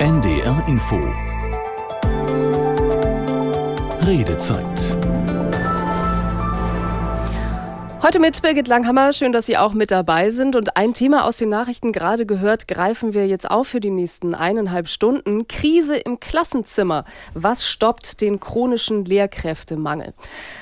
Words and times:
NDR 0.00 0.64
Info. 0.66 0.98
Redezeit 4.00 4.96
Heute 8.02 8.18
mit 8.18 8.40
Birgit 8.40 8.66
Langhammer. 8.66 9.12
Schön, 9.12 9.30
dass 9.30 9.44
Sie 9.44 9.58
auch 9.58 9.74
mit 9.74 9.90
dabei 9.90 10.30
sind. 10.30 10.56
Und 10.56 10.74
ein 10.78 10.94
Thema 10.94 11.26
aus 11.26 11.36
den 11.36 11.50
Nachrichten 11.50 11.92
gerade 11.92 12.24
gehört, 12.24 12.66
greifen 12.66 13.12
wir 13.12 13.26
jetzt 13.26 13.50
auf 13.50 13.68
für 13.68 13.80
die 13.80 13.90
nächsten 13.90 14.34
eineinhalb 14.34 14.88
Stunden. 14.88 15.46
Krise 15.48 15.98
im 15.98 16.18
Klassenzimmer. 16.18 17.04
Was 17.34 17.68
stoppt 17.68 18.22
den 18.22 18.40
chronischen 18.40 19.04
Lehrkräftemangel? 19.04 20.14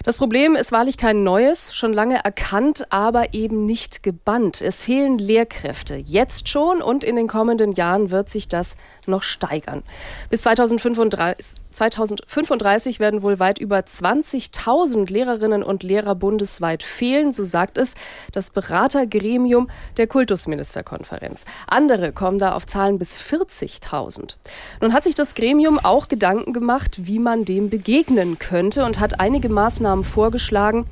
Das 0.02 0.18
Problem 0.18 0.56
ist 0.56 0.72
wahrlich 0.72 0.96
kein 0.96 1.22
neues, 1.22 1.76
schon 1.76 1.92
lange 1.92 2.24
erkannt, 2.24 2.86
aber 2.90 3.32
eben 3.32 3.66
nicht 3.66 4.02
gebannt. 4.02 4.60
Es 4.60 4.82
fehlen 4.82 5.16
Lehrkräfte. 5.16 5.94
Jetzt 5.94 6.48
schon 6.48 6.82
und 6.82 7.04
in 7.04 7.14
den 7.14 7.28
kommenden 7.28 7.70
Jahren 7.70 8.10
wird 8.10 8.28
sich 8.28 8.48
das 8.48 8.74
noch 9.06 9.22
steigern. 9.22 9.84
Bis 10.28 10.42
2035 10.42 11.46
2035 11.72 13.00
werden 13.00 13.22
wohl 13.22 13.38
weit 13.38 13.58
über 13.58 13.78
20.000 13.78 15.10
Lehrerinnen 15.12 15.62
und 15.62 15.82
Lehrer 15.82 16.14
bundesweit 16.14 16.82
fehlen, 16.82 17.32
so 17.32 17.44
sagt 17.44 17.78
es 17.78 17.94
das 18.32 18.50
Beratergremium 18.50 19.68
der 19.96 20.06
Kultusministerkonferenz. 20.06 21.44
Andere 21.66 22.12
kommen 22.12 22.38
da 22.38 22.52
auf 22.52 22.66
Zahlen 22.66 22.98
bis 22.98 23.18
40.000. 23.18 24.36
Nun 24.80 24.92
hat 24.92 25.04
sich 25.04 25.14
das 25.14 25.34
Gremium 25.34 25.78
auch 25.78 26.08
Gedanken 26.08 26.52
gemacht, 26.52 27.06
wie 27.06 27.18
man 27.18 27.44
dem 27.44 27.70
begegnen 27.70 28.38
könnte 28.38 28.84
und 28.84 29.00
hat 29.00 29.20
einige 29.20 29.48
Maßnahmen 29.48 30.04
vorgeschlagen, 30.04 30.86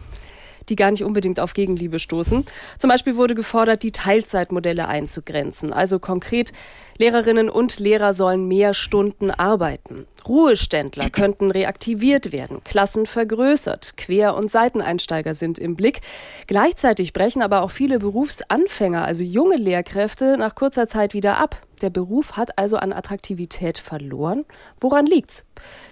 die 0.69 0.77
gar 0.77 0.91
nicht 0.91 1.05
unbedingt 1.05 1.41
auf 1.41 1.55
Gegenliebe 1.55 1.99
stoßen. 1.99 2.45
Zum 2.79 2.91
Beispiel 2.91 3.17
wurde 3.17 3.35
gefordert, 3.35 3.83
die 3.83 3.93
Teilzeitmodelle 3.93 4.89
einzugrenzen. 4.89 5.73
Also 5.73 5.99
konkret, 5.99 6.53
Lehrerinnen 6.99 7.51
und 7.51 7.79
Lehrer 7.79 8.15
sollen 8.15 8.49
mehr 8.49 8.73
Stunden 8.73 9.31
arbeiten. 9.31 10.07
Ruheständler 10.27 11.11
könnten 11.11 11.51
reaktiviert 11.51 12.33
werden, 12.33 12.65
Klassen 12.65 13.07
vergrößert, 13.07 13.97
Quer- 13.97 14.35
und 14.35 14.51
Seiteneinsteiger 14.51 15.35
sind 15.35 15.59
im 15.59 15.77
Blick. 15.77 16.01
Gleichzeitig 16.47 17.13
brechen 17.13 17.43
aber 17.43 17.63
auch 17.63 17.71
viele 17.71 17.99
Berufsanfänger, 17.99 19.05
also 19.05 19.23
junge 19.23 19.57
Lehrkräfte, 19.57 20.37
nach 20.39 20.55
kurzer 20.55 20.87
Zeit 20.89 21.15
wieder 21.15 21.39
ab. 21.39 21.66
Der 21.83 21.91
Beruf 21.91 22.37
hat 22.37 22.59
also 22.59 22.79
an 22.79 22.93
Attraktivität 22.93 23.79
verloren. 23.79 24.45
Woran 24.81 25.05
liegt's? 25.05 25.45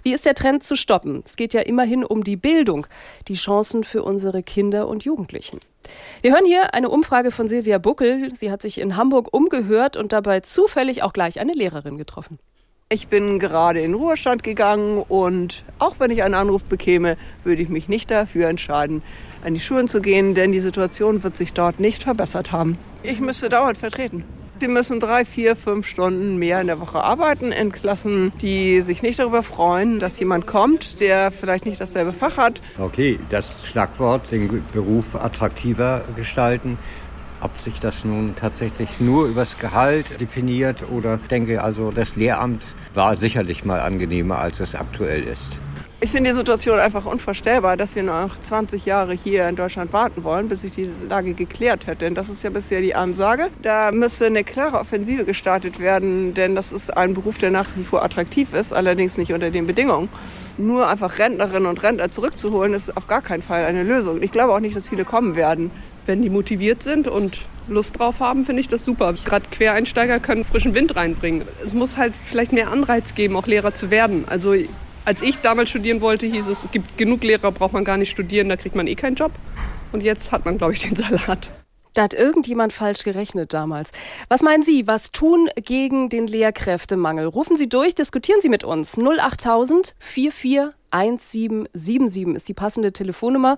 Wie 0.03 0.13
ist 0.13 0.25
der 0.25 0.33
Trend 0.33 0.63
zu 0.63 0.75
stoppen? 0.75 1.21
Es 1.23 1.35
geht 1.35 1.53
ja 1.53 1.61
immerhin 1.61 2.03
um 2.03 2.23
die 2.23 2.37
Bildung, 2.37 2.87
die 3.27 3.35
Chancen 3.35 3.83
für 3.83 4.01
unsere 4.03 4.41
Kinder 4.41 4.87
und 4.87 5.03
Jugendlichen. 5.03 5.59
Wir 6.23 6.33
hören 6.33 6.45
hier 6.45 6.73
eine 6.73 6.89
Umfrage 6.89 7.29
von 7.29 7.47
Silvia 7.47 7.77
Buckel. 7.77 8.35
Sie 8.35 8.49
hat 8.49 8.63
sich 8.63 8.79
in 8.79 8.97
Hamburg 8.97 9.31
umgehört 9.31 9.95
und 9.95 10.11
dabei 10.11 10.39
zufällig 10.39 11.03
auch 11.03 11.13
gleich 11.13 11.39
eine 11.39 11.53
Lehrerin 11.53 11.97
getroffen. 11.97 12.39
Ich 12.89 13.07
bin 13.07 13.39
gerade 13.39 13.81
in 13.81 13.93
Ruhestand 13.95 14.43
gegangen 14.43 15.03
und 15.07 15.63
auch 15.79 15.95
wenn 15.99 16.11
ich 16.11 16.23
einen 16.23 16.35
Anruf 16.35 16.63
bekäme, 16.63 17.17
würde 17.43 17.61
ich 17.61 17.69
mich 17.69 17.87
nicht 17.87 18.11
dafür 18.11 18.47
entscheiden, 18.47 19.01
an 19.43 19.55
die 19.55 19.59
Schulen 19.59 19.87
zu 19.87 20.01
gehen, 20.01 20.35
denn 20.35 20.51
die 20.51 20.59
Situation 20.59 21.23
wird 21.23 21.35
sich 21.35 21.53
dort 21.53 21.79
nicht 21.79 22.03
verbessert 22.03 22.51
haben. 22.51 22.77
Ich 23.01 23.19
müsste 23.19 23.49
dauernd 23.49 23.77
vertreten. 23.77 24.23
Sie 24.57 24.69
müssen 24.69 25.01
drei, 25.01 25.25
vier, 25.25 25.57
fünf 25.57 25.85
Stunden 25.85 26.37
mehr 26.37 26.61
in 26.61 26.67
der 26.67 26.79
Woche 26.79 27.03
arbeiten 27.03 27.51
in 27.51 27.73
Klassen, 27.73 28.31
die 28.41 28.79
sich 28.79 29.01
nicht 29.01 29.19
darüber 29.19 29.43
freuen, 29.43 29.99
dass 29.99 30.17
jemand 30.17 30.47
kommt, 30.47 31.01
der 31.01 31.31
vielleicht 31.31 31.65
nicht 31.65 31.81
dasselbe 31.81 32.13
Fach 32.13 32.37
hat. 32.37 32.61
Okay, 32.79 33.19
das 33.29 33.65
Schlagwort, 33.65 34.31
den 34.31 34.63
Beruf 34.71 35.15
attraktiver 35.15 36.05
gestalten. 36.15 36.77
Ob 37.41 37.57
sich 37.59 37.81
das 37.81 38.05
nun 38.05 38.35
tatsächlich 38.35 39.01
nur 39.01 39.27
übers 39.27 39.57
Gehalt 39.57 40.21
definiert 40.21 40.89
oder 40.89 41.19
ich 41.21 41.27
denke 41.27 41.61
also, 41.61 41.91
das 41.91 42.15
Lehramt 42.15 42.63
war 42.93 43.17
sicherlich 43.17 43.65
mal 43.65 43.81
angenehmer, 43.81 44.39
als 44.39 44.61
es 44.61 44.73
aktuell 44.73 45.23
ist. 45.23 45.59
Ich 46.05 46.11
finde 46.11 46.29
die 46.29 46.35
Situation 46.35 46.77
einfach 46.77 47.07
unvorstellbar, 47.07 47.77
dass 47.77 47.95
wir 47.95 48.03
noch 48.03 48.37
20 48.37 48.85
Jahre 48.85 49.13
hier 49.13 49.49
in 49.49 49.55
Deutschland 49.55 49.91
warten 49.91 50.23
wollen, 50.23 50.47
bis 50.47 50.61
sich 50.61 50.71
diese 50.71 51.07
Lage 51.07 51.33
geklärt 51.33 51.87
hätte. 51.87 52.05
Denn 52.05 52.13
das 52.13 52.29
ist 52.29 52.43
ja 52.43 52.51
bisher 52.51 52.79
die 52.79 52.93
Ansage. 52.93 53.47
Da 53.63 53.91
müsste 53.91 54.27
eine 54.27 54.43
klare 54.43 54.77
Offensive 54.77 55.25
gestartet 55.25 55.79
werden, 55.79 56.35
denn 56.35 56.53
das 56.53 56.71
ist 56.71 56.95
ein 56.95 57.15
Beruf, 57.15 57.39
der 57.39 57.49
nach 57.49 57.65
wie 57.75 57.83
vor 57.83 58.03
attraktiv 58.03 58.53
ist, 58.53 58.71
allerdings 58.71 59.17
nicht 59.17 59.33
unter 59.33 59.49
den 59.49 59.65
Bedingungen. 59.65 60.09
Nur 60.59 60.87
einfach 60.87 61.17
Rentnerinnen 61.17 61.65
und 61.65 61.81
Rentner 61.81 62.11
zurückzuholen, 62.11 62.75
ist 62.75 62.95
auf 62.95 63.07
gar 63.07 63.23
keinen 63.23 63.41
Fall 63.41 63.65
eine 63.65 63.81
Lösung. 63.81 64.21
Ich 64.21 64.31
glaube 64.31 64.53
auch 64.53 64.59
nicht, 64.59 64.75
dass 64.75 64.87
viele 64.87 65.05
kommen 65.05 65.35
werden. 65.35 65.71
Wenn 66.05 66.21
die 66.21 66.29
motiviert 66.29 66.83
sind 66.83 67.07
und 67.07 67.39
Lust 67.67 67.97
drauf 67.97 68.19
haben, 68.19 68.45
finde 68.45 68.59
ich 68.59 68.67
das 68.67 68.85
super. 68.85 69.15
Gerade 69.25 69.45
Quereinsteiger 69.49 70.19
können 70.19 70.43
frischen 70.43 70.75
Wind 70.75 70.95
reinbringen. 70.95 71.47
Es 71.63 71.73
muss 71.73 71.97
halt 71.97 72.13
vielleicht 72.25 72.53
mehr 72.53 72.71
Anreiz 72.71 73.15
geben, 73.15 73.35
auch 73.35 73.47
Lehrer 73.47 73.73
zu 73.73 73.89
werden. 73.89 74.25
Also 74.29 74.53
als 75.05 75.21
ich 75.21 75.37
damals 75.37 75.69
studieren 75.69 76.01
wollte, 76.01 76.25
hieß 76.25 76.47
es, 76.47 76.63
es 76.65 76.71
gibt 76.71 76.97
genug 76.97 77.23
Lehrer, 77.23 77.51
braucht 77.51 77.73
man 77.73 77.85
gar 77.85 77.97
nicht 77.97 78.09
studieren, 78.09 78.49
da 78.49 78.57
kriegt 78.57 78.75
man 78.75 78.87
eh 78.87 78.95
keinen 78.95 79.15
Job. 79.15 79.31
Und 79.91 80.01
jetzt 80.01 80.31
hat 80.31 80.45
man, 80.45 80.57
glaube 80.57 80.73
ich, 80.73 80.79
den 80.79 80.95
Salat. 80.95 81.51
Da 81.95 82.03
hat 82.03 82.13
irgendjemand 82.13 82.71
falsch 82.73 83.03
gerechnet 83.05 83.53
damals. 83.53 83.91
Was 84.27 84.41
meinen 84.41 84.63
Sie, 84.63 84.85
was 84.85 85.13
tun 85.13 85.47
gegen 85.55 86.09
den 86.09 86.27
Lehrkräftemangel? 86.27 87.25
Rufen 87.25 87.55
Sie 87.55 87.69
durch, 87.69 87.95
diskutieren 87.95 88.41
Sie 88.41 88.49
mit 88.49 88.65
uns. 88.65 88.99
08000 88.99 89.95
441777 89.99 92.35
ist 92.35 92.49
die 92.49 92.53
passende 92.53 92.91
Telefonnummer. 92.91 93.55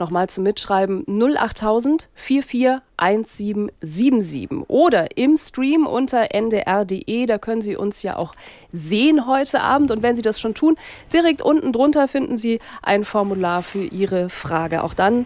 Nochmal 0.00 0.28
zum 0.28 0.42
Mitschreiben 0.42 1.04
08000 1.06 2.08
441777 2.14 4.64
oder 4.66 5.16
im 5.16 5.36
Stream 5.36 5.86
unter 5.86 6.34
ndr.de. 6.34 7.26
Da 7.26 7.38
können 7.38 7.62
Sie 7.62 7.76
uns 7.76 8.02
ja 8.02 8.16
auch 8.16 8.34
sehen 8.72 9.28
heute 9.28 9.60
Abend. 9.60 9.92
Und 9.92 10.02
wenn 10.02 10.16
Sie 10.16 10.22
das 10.22 10.40
schon 10.40 10.54
tun, 10.54 10.76
direkt 11.12 11.40
unten 11.40 11.72
drunter 11.72 12.08
finden 12.08 12.36
Sie 12.36 12.58
ein 12.82 13.04
Formular 13.04 13.62
für 13.62 13.84
Ihre 13.84 14.28
Frage. 14.28 14.82
Auch 14.82 14.94
dann 14.94 15.24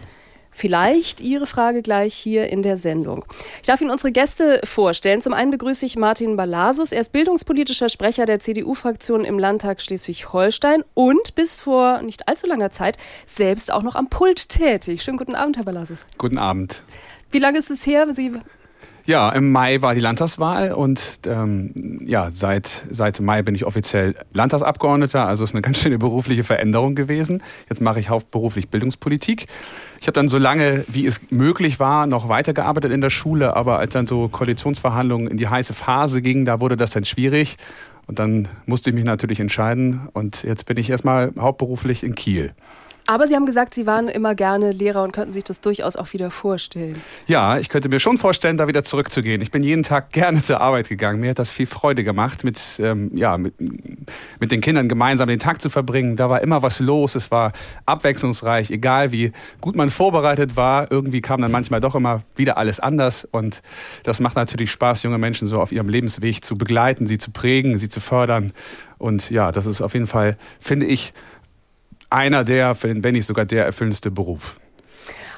vielleicht 0.61 1.23
Ihre 1.23 1.47
Frage 1.47 1.81
gleich 1.81 2.15
hier 2.15 2.51
in 2.51 2.63
der 2.63 2.77
Sendung. 2.77 3.25
Ich 3.63 3.67
darf 3.67 3.81
Ihnen 3.81 3.91
unsere 3.91 4.13
Gäste 4.13 4.61
vorstellen. 4.65 5.23
Zum 5.23 5.33
einen 5.33 5.51
begrüße 5.51 5.87
ich 5.87 5.97
Martin 5.97 6.37
Balasus. 6.37 6.93
Er 6.93 7.01
ist 7.01 7.13
bildungspolitischer 7.13 7.89
Sprecher 7.89 8.27
der 8.27 8.41
CDU-Fraktion 8.41 9.25
im 9.25 9.39
Landtag 9.39 9.81
Schleswig-Holstein 9.81 10.85
und 10.93 11.35
bis 11.35 11.61
vor 11.61 12.03
nicht 12.03 12.29
allzu 12.29 12.47
langer 12.47 12.71
Zeit 12.71 12.99
selbst 13.25 13.73
auch 13.73 13.83
noch 13.83 13.95
am 13.95 14.09
Pult 14.11 14.51
tätig. 14.51 15.03
Schönen 15.03 15.17
guten 15.17 15.35
Abend, 15.35 15.57
Herr 15.57 15.65
Balasus. 15.65 16.07
Guten 16.19 16.39
Abend. 16.39 16.83
Wie 17.31 17.39
lange 17.39 17.59
ist 17.59 17.71
es 17.71 17.87
her? 17.87 18.13
Sie 18.13 18.33
ja, 19.11 19.29
im 19.31 19.51
Mai 19.51 19.83
war 19.83 19.97
die 19.97 20.01
Landtagswahl 20.01 20.71
und 20.73 21.03
ähm, 21.27 22.01
ja, 22.07 22.31
seit, 22.31 22.85
seit 22.91 23.21
Mai 23.21 23.43
bin 23.43 23.57
ich 23.57 23.67
offiziell 23.67 24.15
Landtagsabgeordneter, 24.33 25.27
also 25.27 25.43
ist 25.43 25.53
eine 25.53 25.63
ganz 25.63 25.79
schöne 25.79 25.99
berufliche 25.99 26.45
Veränderung 26.45 26.95
gewesen. 26.95 27.43
Jetzt 27.69 27.81
mache 27.81 27.99
ich 27.99 28.09
hauptberuflich 28.09 28.69
Bildungspolitik. 28.69 29.47
Ich 30.01 30.07
habe 30.07 30.13
dann 30.13 30.29
so 30.29 30.39
lange, 30.39 30.85
wie 30.87 31.07
es 31.07 31.21
möglich 31.31 31.81
war, 31.81 32.07
noch 32.07 32.29
weitergearbeitet 32.29 32.93
in 32.93 33.01
der 33.01 33.11
Schule, 33.11 33.57
aber 33.57 33.81
als 33.81 33.93
dann 33.93 34.07
so 34.07 34.29
Koalitionsverhandlungen 34.29 35.27
in 35.27 35.37
die 35.37 35.49
heiße 35.49 35.75
Phase 35.75 36.23
gingen, 36.23 36.45
da 36.45 36.61
wurde 36.61 36.77
das 36.77 36.93
dann 36.93 37.05
schwierig. 37.05 37.57
Und 38.07 38.21
dann 38.21 38.47
musste 38.65 38.91
ich 38.91 38.97
mich 38.97 39.05
natürlich 39.05 39.41
entscheiden 39.41 40.09
und 40.13 40.45
jetzt 40.45 40.67
bin 40.67 40.77
ich 40.77 40.89
erstmal 40.89 41.33
hauptberuflich 41.37 42.05
in 42.05 42.15
Kiel. 42.15 42.55
Aber 43.11 43.27
Sie 43.27 43.35
haben 43.35 43.45
gesagt, 43.45 43.75
Sie 43.75 43.89
waren 43.89 44.07
immer 44.07 44.37
gerne 44.37 44.71
Lehrer 44.71 45.03
und 45.03 45.11
könnten 45.11 45.33
sich 45.33 45.43
das 45.43 45.61
durchaus 45.61 45.97
auch 45.97 46.13
wieder 46.13 46.31
vorstellen. 46.31 46.95
Ja, 47.27 47.59
ich 47.59 47.69
könnte 47.69 47.89
mir 47.89 47.99
schon 47.99 48.19
vorstellen, 48.19 48.57
da 48.57 48.69
wieder 48.69 48.85
zurückzugehen. 48.85 49.43
Ich 49.43 49.51
bin 49.51 49.65
jeden 49.65 49.83
Tag 49.83 50.11
gerne 50.13 50.43
zur 50.43 50.61
Arbeit 50.61 50.89
gegangen. 50.89 51.19
Mir 51.19 51.31
hat 51.31 51.41
das 51.41 51.51
viel 51.51 51.67
Freude 51.67 52.05
gemacht, 52.05 52.45
mit, 52.45 52.61
ähm, 52.79 53.11
ja, 53.17 53.37
mit, 53.37 53.55
mit 54.39 54.53
den 54.53 54.61
Kindern 54.61 54.89
gemeinsam 54.89 55.29
den 55.29 55.41
Tag 55.41 55.61
zu 55.61 55.71
verbringen. 55.71 56.15
Da 56.15 56.31
war 56.31 56.41
immer 56.41 56.63
was 56.63 56.79
los. 56.79 57.17
Es 57.17 57.33
war 57.33 57.51
abwechslungsreich. 57.85 58.71
Egal 58.71 59.11
wie 59.11 59.33
gut 59.61 59.75
man 59.75 59.91
vorbereitet 59.91 60.55
war, 60.55 60.93
irgendwie 60.93 61.21
kam 61.21 61.43
dann 61.43 61.51
manchmal 61.51 61.81
doch 61.81 61.97
immer 61.97 62.23
wieder 62.37 62.59
alles 62.59 62.79
anders. 62.79 63.25
Und 63.25 63.61
das 64.05 64.21
macht 64.21 64.37
natürlich 64.37 64.71
Spaß, 64.71 65.03
junge 65.03 65.19
Menschen 65.19 65.49
so 65.49 65.61
auf 65.61 65.73
ihrem 65.73 65.89
Lebensweg 65.89 66.45
zu 66.45 66.57
begleiten, 66.57 67.09
sie 67.09 67.19
zu 67.19 67.33
prägen, 67.33 67.77
sie 67.77 67.89
zu 67.89 67.99
fördern. 67.99 68.53
Und 68.99 69.31
ja, 69.31 69.51
das 69.51 69.67
ist 69.67 69.81
auf 69.81 69.95
jeden 69.95 70.07
Fall, 70.07 70.37
finde 70.61 70.87
ich, 70.87 71.13
einer 72.11 72.45
der, 72.45 72.77
wenn 72.83 73.15
nicht 73.15 73.27
sogar 73.27 73.45
der 73.45 73.65
erfüllendste 73.65 74.11
Beruf. 74.11 74.57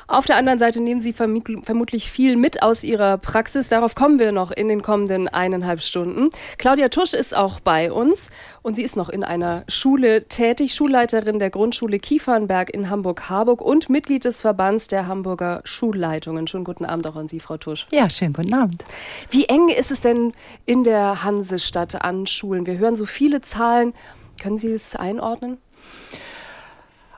Auf 0.09 0.27
der 0.27 0.37
anderen 0.37 0.59
Seite 0.59 0.83
nehmen 0.83 1.01
Sie 1.01 1.15
vermutlich 1.15 2.11
viel 2.11 2.37
mit 2.37 2.63
aus 2.63 2.85
Ihrer 2.85 3.17
Praxis. 3.17 3.71
Darauf 3.71 3.95
kommen 3.95 4.19
wir 4.19 4.31
noch 4.31 4.51
in 4.51 4.69
den 4.69 4.83
kommenden 4.83 5.27
eineinhalb 5.27 5.81
Stunden. 5.81 6.29
Claudia 6.59 6.91
Tusch 6.91 7.15
ist 7.15 7.35
auch 7.35 7.61
bei 7.61 7.91
uns 7.91 8.31
und 8.61 8.75
sie 8.75 8.83
ist 8.83 8.95
noch 8.95 9.09
in 9.09 9.25
einer 9.25 9.65
Schule 9.69 10.29
tätig, 10.29 10.75
Schulleiterin 10.75 11.39
der 11.39 11.49
Grundschule 11.49 11.99
Kiefernberg 11.99 12.69
in 12.69 12.91
Hamburg-Harburg 12.91 13.63
und 13.63 13.89
Mitglied 13.89 14.27
des 14.27 14.43
Verbands 14.43 14.87
der 14.87 15.07
Hamburger 15.07 15.63
Schulleitungen. 15.65 16.47
Schönen 16.47 16.65
guten 16.65 16.85
Abend 16.85 17.07
auch 17.07 17.17
an 17.17 17.29
Sie, 17.29 17.41
Frau 17.41 17.57
Tusch. 17.57 17.87
Ja, 17.91 18.11
schönen 18.11 18.35
guten 18.35 18.53
Abend. 18.53 18.85
Wie 19.31 19.47
eng 19.47 19.69
ist 19.69 19.91
es 19.91 20.03
denn 20.03 20.33
in 20.67 20.85
der 20.85 21.25
Hansestadt 21.25 22.03
an 22.03 22.27
Schulen? 22.27 22.67
Wir 22.67 22.77
hören 22.77 22.97
so 22.97 23.07
viele 23.07 23.41
Zahlen. 23.41 23.95
Können 24.43 24.59
Sie 24.59 24.73
es 24.73 24.95
einordnen? 24.97 25.57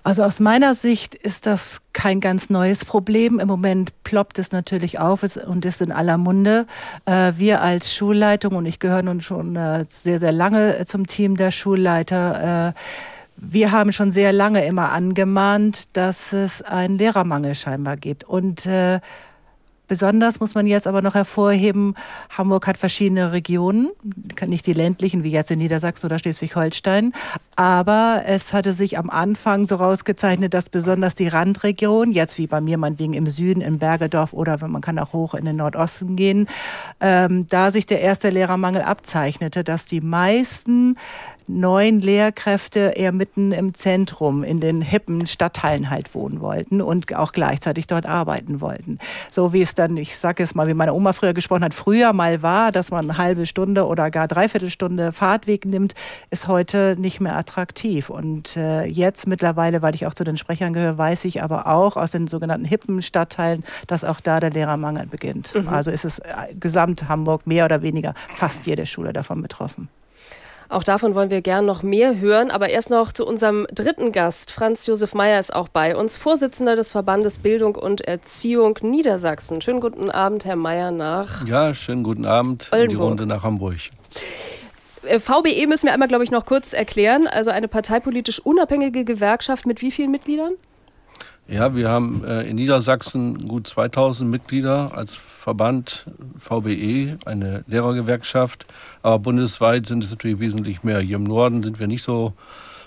Also 0.04 0.22
aus 0.22 0.38
meiner 0.38 0.74
Sicht 0.74 1.14
ist 1.14 1.46
das 1.46 1.80
kein 1.94 2.20
ganz 2.20 2.50
neues 2.50 2.84
Problem. 2.84 3.40
Im 3.40 3.48
Moment 3.48 3.92
ploppt 4.04 4.38
es 4.38 4.52
natürlich 4.52 5.00
auf 5.00 5.22
und 5.46 5.64
ist 5.64 5.80
in 5.80 5.90
aller 5.90 6.18
Munde. 6.18 6.66
Äh, 7.06 7.32
wir 7.36 7.62
als 7.62 7.94
Schulleitung, 7.94 8.54
und 8.54 8.66
ich 8.66 8.78
gehöre 8.78 9.02
nun 9.02 9.22
schon 9.22 9.56
äh, 9.56 9.86
sehr, 9.88 10.20
sehr 10.20 10.32
lange 10.32 10.84
zum 10.84 11.06
Team 11.06 11.38
der 11.38 11.50
Schulleiter, 11.50 12.68
äh, 12.68 12.80
wir 13.36 13.72
haben 13.72 13.92
schon 13.92 14.10
sehr 14.10 14.32
lange 14.32 14.64
immer 14.64 14.92
angemahnt, 14.92 15.96
dass 15.96 16.32
es 16.32 16.62
einen 16.62 16.98
Lehrermangel 16.98 17.54
scheinbar 17.54 17.96
gibt. 17.96 18.24
Und 18.24 18.66
äh, 18.66 19.00
Besonders 19.86 20.40
muss 20.40 20.54
man 20.54 20.66
jetzt 20.66 20.86
aber 20.86 21.02
noch 21.02 21.14
hervorheben, 21.14 21.94
Hamburg 22.30 22.66
hat 22.66 22.78
verschiedene 22.78 23.32
Regionen, 23.32 23.90
nicht 24.46 24.66
die 24.66 24.72
ländlichen 24.72 25.24
wie 25.24 25.30
jetzt 25.30 25.50
in 25.50 25.58
Niedersachsen 25.58 26.06
oder 26.06 26.18
Schleswig-Holstein, 26.18 27.12
aber 27.56 28.22
es 28.26 28.52
hatte 28.54 28.72
sich 28.72 28.96
am 28.96 29.10
Anfang 29.10 29.66
so 29.66 29.76
rausgezeichnet, 29.76 30.54
dass 30.54 30.70
besonders 30.70 31.14
die 31.14 31.28
Randregion, 31.28 32.12
jetzt 32.12 32.38
wie 32.38 32.46
bei 32.46 32.62
mir 32.62 32.78
meinetwegen 32.78 33.12
im 33.12 33.26
Süden, 33.26 33.60
in 33.60 33.78
Bergedorf 33.78 34.32
oder 34.32 34.56
man 34.66 34.80
kann 34.80 34.98
auch 34.98 35.12
hoch 35.12 35.34
in 35.34 35.44
den 35.44 35.56
Nordosten 35.56 36.16
gehen, 36.16 36.48
ähm, 37.00 37.46
da 37.48 37.70
sich 37.70 37.84
der 37.84 38.00
erste 38.00 38.30
Lehrermangel 38.30 38.82
abzeichnete, 38.82 39.64
dass 39.64 39.84
die 39.84 40.00
meisten 40.00 40.96
neuen 41.48 42.00
Lehrkräfte 42.00 42.92
eher 42.96 43.12
mitten 43.12 43.52
im 43.52 43.74
Zentrum 43.74 44.44
in 44.44 44.60
den 44.60 44.80
hippen 44.80 45.26
Stadtteilen 45.26 45.90
halt 45.90 46.14
wohnen 46.14 46.40
wollten 46.40 46.80
und 46.80 47.14
auch 47.14 47.32
gleichzeitig 47.32 47.86
dort 47.86 48.06
arbeiten 48.06 48.60
wollten. 48.60 48.98
So 49.30 49.52
wie 49.52 49.62
es 49.62 49.74
dann, 49.74 49.96
ich 49.96 50.16
sage 50.16 50.42
es 50.42 50.54
mal, 50.54 50.68
wie 50.68 50.74
meine 50.74 50.94
Oma 50.94 51.12
früher 51.12 51.32
gesprochen 51.32 51.64
hat, 51.64 51.74
früher 51.74 52.12
mal 52.12 52.42
war, 52.42 52.72
dass 52.72 52.90
man 52.90 53.10
eine 53.10 53.18
halbe 53.18 53.46
Stunde 53.46 53.86
oder 53.86 54.10
gar 54.10 54.28
dreiviertel 54.28 54.70
Stunde 54.70 55.12
Fahrtweg 55.12 55.64
nimmt, 55.64 55.94
ist 56.30 56.48
heute 56.48 56.96
nicht 56.98 57.20
mehr 57.20 57.36
attraktiv. 57.36 58.10
Und 58.10 58.56
äh, 58.56 58.84
jetzt 58.84 59.26
mittlerweile, 59.26 59.82
weil 59.82 59.94
ich 59.94 60.06
auch 60.06 60.14
zu 60.14 60.24
den 60.24 60.36
Sprechern 60.36 60.72
gehöre, 60.72 60.98
weiß 60.98 61.24
ich 61.24 61.42
aber 61.42 61.66
auch 61.66 61.96
aus 61.96 62.10
den 62.10 62.26
sogenannten 62.26 62.64
hippen 62.64 63.02
Stadtteilen, 63.02 63.64
dass 63.86 64.04
auch 64.04 64.20
da 64.20 64.40
der 64.40 64.50
Lehrermangel 64.50 65.06
beginnt. 65.06 65.54
Mhm. 65.54 65.68
Also 65.68 65.90
ist 65.90 66.04
es 66.04 66.18
äh, 66.20 66.32
gesamt 66.58 67.08
Hamburg 67.08 67.46
mehr 67.46 67.64
oder 67.64 67.82
weniger 67.82 68.14
fast 68.34 68.66
jede 68.66 68.86
Schule 68.86 69.12
davon 69.12 69.42
betroffen. 69.42 69.88
Auch 70.74 70.82
davon 70.82 71.14
wollen 71.14 71.30
wir 71.30 71.40
gern 71.40 71.66
noch 71.66 71.84
mehr 71.84 72.18
hören, 72.18 72.50
aber 72.50 72.68
erst 72.68 72.90
noch 72.90 73.12
zu 73.12 73.24
unserem 73.24 73.64
dritten 73.72 74.10
Gast. 74.10 74.50
Franz 74.50 74.88
Josef 74.88 75.14
Meyer 75.14 75.38
ist 75.38 75.54
auch 75.54 75.68
bei 75.68 75.94
uns, 75.94 76.16
Vorsitzender 76.16 76.74
des 76.74 76.90
Verbandes 76.90 77.38
Bildung 77.38 77.76
und 77.76 78.00
Erziehung 78.00 78.76
Niedersachsen. 78.82 79.60
Schönen 79.60 79.78
guten 79.78 80.10
Abend, 80.10 80.44
Herr 80.44 80.56
Meyer, 80.56 80.90
nach. 80.90 81.46
Ja, 81.46 81.74
schönen 81.74 82.02
guten 82.02 82.26
Abend 82.26 82.70
Oldenburg. 82.72 82.82
in 82.82 82.88
die 82.88 82.96
Runde 82.96 83.26
nach 83.26 83.44
Hamburg. 83.44 83.76
Äh, 85.04 85.20
VBE 85.20 85.68
müssen 85.68 85.86
wir 85.86 85.92
einmal, 85.92 86.08
glaube 86.08 86.24
ich, 86.24 86.32
noch 86.32 86.44
kurz 86.44 86.72
erklären. 86.72 87.28
Also 87.28 87.52
eine 87.52 87.68
parteipolitisch 87.68 88.40
unabhängige 88.40 89.04
Gewerkschaft 89.04 89.66
mit 89.66 89.80
wie 89.80 89.92
vielen 89.92 90.10
Mitgliedern? 90.10 90.54
Ja, 91.46 91.74
wir 91.74 91.90
haben 91.90 92.24
äh, 92.24 92.48
in 92.48 92.56
Niedersachsen 92.56 93.46
gut 93.46 93.66
2000 93.66 94.30
Mitglieder 94.30 94.96
als 94.96 95.14
Verband 95.14 96.06
VBE, 96.38 97.18
eine 97.26 97.64
Lehrergewerkschaft. 97.66 98.64
Aber 99.02 99.18
bundesweit 99.18 99.84
sind 99.84 100.02
es 100.02 100.10
natürlich 100.10 100.38
wesentlich 100.38 100.84
mehr. 100.84 101.00
Hier 101.00 101.16
im 101.16 101.24
Norden 101.24 101.62
sind 101.62 101.78
wir 101.78 101.86
nicht 101.86 102.02
so 102.02 102.32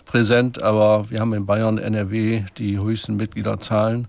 präsent, 0.06 0.64
aber 0.64 1.08
wir 1.12 1.20
haben 1.20 1.36
in 1.36 1.46
Bayern, 1.46 1.78
NRW 1.78 2.46
die 2.58 2.80
höchsten 2.80 3.16
Mitgliederzahlen. 3.16 4.08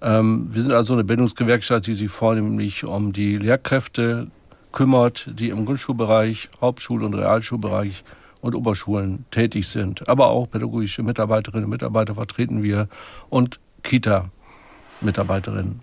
Ähm, 0.00 0.50
wir 0.52 0.62
sind 0.62 0.72
also 0.72 0.94
eine 0.94 1.02
Bildungsgewerkschaft, 1.02 1.88
die 1.88 1.94
sich 1.94 2.10
vornehmlich 2.10 2.86
um 2.86 3.12
die 3.12 3.36
Lehrkräfte 3.38 4.28
kümmert, 4.70 5.28
die 5.32 5.48
im 5.48 5.64
Grundschulbereich, 5.64 6.48
Hauptschul- 6.60 7.04
und 7.04 7.14
Realschulbereich 7.14 8.04
und 8.40 8.54
Oberschulen 8.54 9.24
tätig 9.32 9.66
sind. 9.66 10.08
Aber 10.08 10.28
auch 10.28 10.48
pädagogische 10.48 11.02
Mitarbeiterinnen 11.02 11.64
und 11.64 11.70
Mitarbeiter 11.70 12.14
vertreten 12.14 12.62
wir 12.62 12.88
und 13.30 13.58
Kita-Mitarbeiterinnen. 13.84 15.80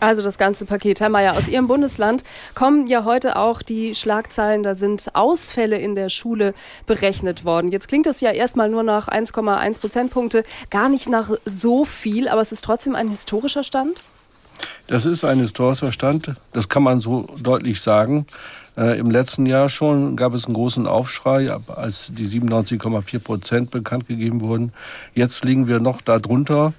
Also 0.00 0.22
das 0.22 0.36
ganze 0.36 0.66
Paket. 0.66 1.00
Herr 1.00 1.08
Mayer, 1.08 1.32
aus 1.32 1.48
Ihrem 1.48 1.68
Bundesland 1.68 2.22
kommen 2.54 2.86
ja 2.86 3.04
heute 3.04 3.36
auch 3.36 3.62
die 3.62 3.94
Schlagzeilen, 3.94 4.62
da 4.62 4.74
sind 4.74 5.14
Ausfälle 5.14 5.78
in 5.78 5.94
der 5.94 6.10
Schule 6.10 6.52
berechnet 6.86 7.44
worden. 7.44 7.72
Jetzt 7.72 7.88
klingt 7.88 8.06
das 8.06 8.20
ja 8.20 8.30
erstmal 8.30 8.68
nur 8.68 8.82
nach 8.82 9.08
1,1 9.08 9.80
Prozentpunkte, 9.80 10.44
gar 10.70 10.88
nicht 10.88 11.08
nach 11.08 11.30
so 11.46 11.84
viel, 11.84 12.28
aber 12.28 12.42
es 12.42 12.52
ist 12.52 12.62
trotzdem 12.62 12.94
ein 12.94 13.08
historischer 13.08 13.62
Stand? 13.62 14.02
Das 14.86 15.06
ist 15.06 15.24
ein 15.24 15.38
historischer 15.38 15.92
Stand, 15.92 16.34
das 16.52 16.68
kann 16.68 16.82
man 16.82 17.00
so 17.00 17.26
deutlich 17.42 17.80
sagen. 17.80 18.26
Äh, 18.76 18.98
Im 18.98 19.10
letzten 19.10 19.46
Jahr 19.46 19.68
schon 19.68 20.16
gab 20.16 20.34
es 20.34 20.44
einen 20.44 20.54
großen 20.54 20.86
Aufschrei, 20.86 21.50
als 21.68 22.12
die 22.12 22.26
97,4 22.26 23.18
Prozent 23.18 23.70
bekannt 23.70 24.06
gegeben 24.06 24.42
wurden. 24.42 24.72
Jetzt 25.14 25.44
liegen 25.44 25.66
wir 25.66 25.80
noch 25.80 26.02
darunter. 26.02 26.74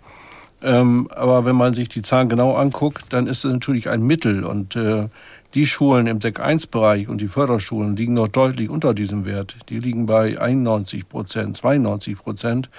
Ähm, 0.61 1.07
aber 1.11 1.45
wenn 1.45 1.55
man 1.55 1.73
sich 1.73 1.89
die 1.89 2.01
Zahlen 2.01 2.29
genau 2.29 2.53
anguckt, 2.53 3.05
dann 3.13 3.27
ist 3.27 3.45
es 3.45 3.51
natürlich 3.51 3.89
ein 3.89 4.01
Mittel. 4.01 4.43
Und 4.43 4.75
äh, 4.75 5.07
die 5.53 5.65
Schulen 5.65 6.07
im 6.07 6.19
Sek 6.19 6.39
1-Bereich 6.39 7.07
und 7.07 7.21
die 7.21 7.27
Förderschulen 7.27 7.95
liegen 7.95 8.13
noch 8.13 8.27
deutlich 8.27 8.69
unter 8.69 8.93
diesem 8.93 9.25
Wert. 9.25 9.55
Die 9.69 9.79
liegen 9.79 10.05
bei 10.05 10.39
91 10.39 11.07
Prozent, 11.07 11.55
92 11.57 12.17
Prozent. 12.17 12.69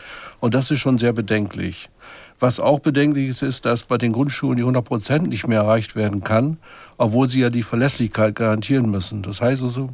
Und 0.40 0.54
das 0.54 0.70
ist 0.70 0.80
schon 0.80 0.98
sehr 0.98 1.12
bedenklich. 1.12 1.88
Was 2.40 2.60
auch 2.60 2.78
bedenklich 2.78 3.28
ist, 3.28 3.42
ist, 3.42 3.64
dass 3.64 3.82
bei 3.82 3.98
den 3.98 4.12
Grundschulen 4.12 4.56
die 4.56 4.62
100 4.62 4.84
Prozent 4.84 5.28
nicht 5.28 5.48
mehr 5.48 5.62
erreicht 5.62 5.96
werden 5.96 6.22
kann, 6.22 6.58
obwohl 6.96 7.28
sie 7.28 7.40
ja 7.40 7.50
die 7.50 7.64
Verlässlichkeit 7.64 8.36
garantieren 8.36 8.90
müssen. 8.90 9.22
Das 9.22 9.40
heißt 9.40 9.62
also, 9.62 9.88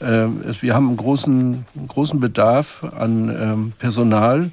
äh, 0.00 0.26
wir 0.60 0.74
haben 0.74 0.88
einen 0.88 0.96
großen, 0.96 1.66
großen 1.88 2.18
Bedarf 2.18 2.84
an 2.98 3.28
ähm, 3.28 3.72
Personal, 3.78 4.50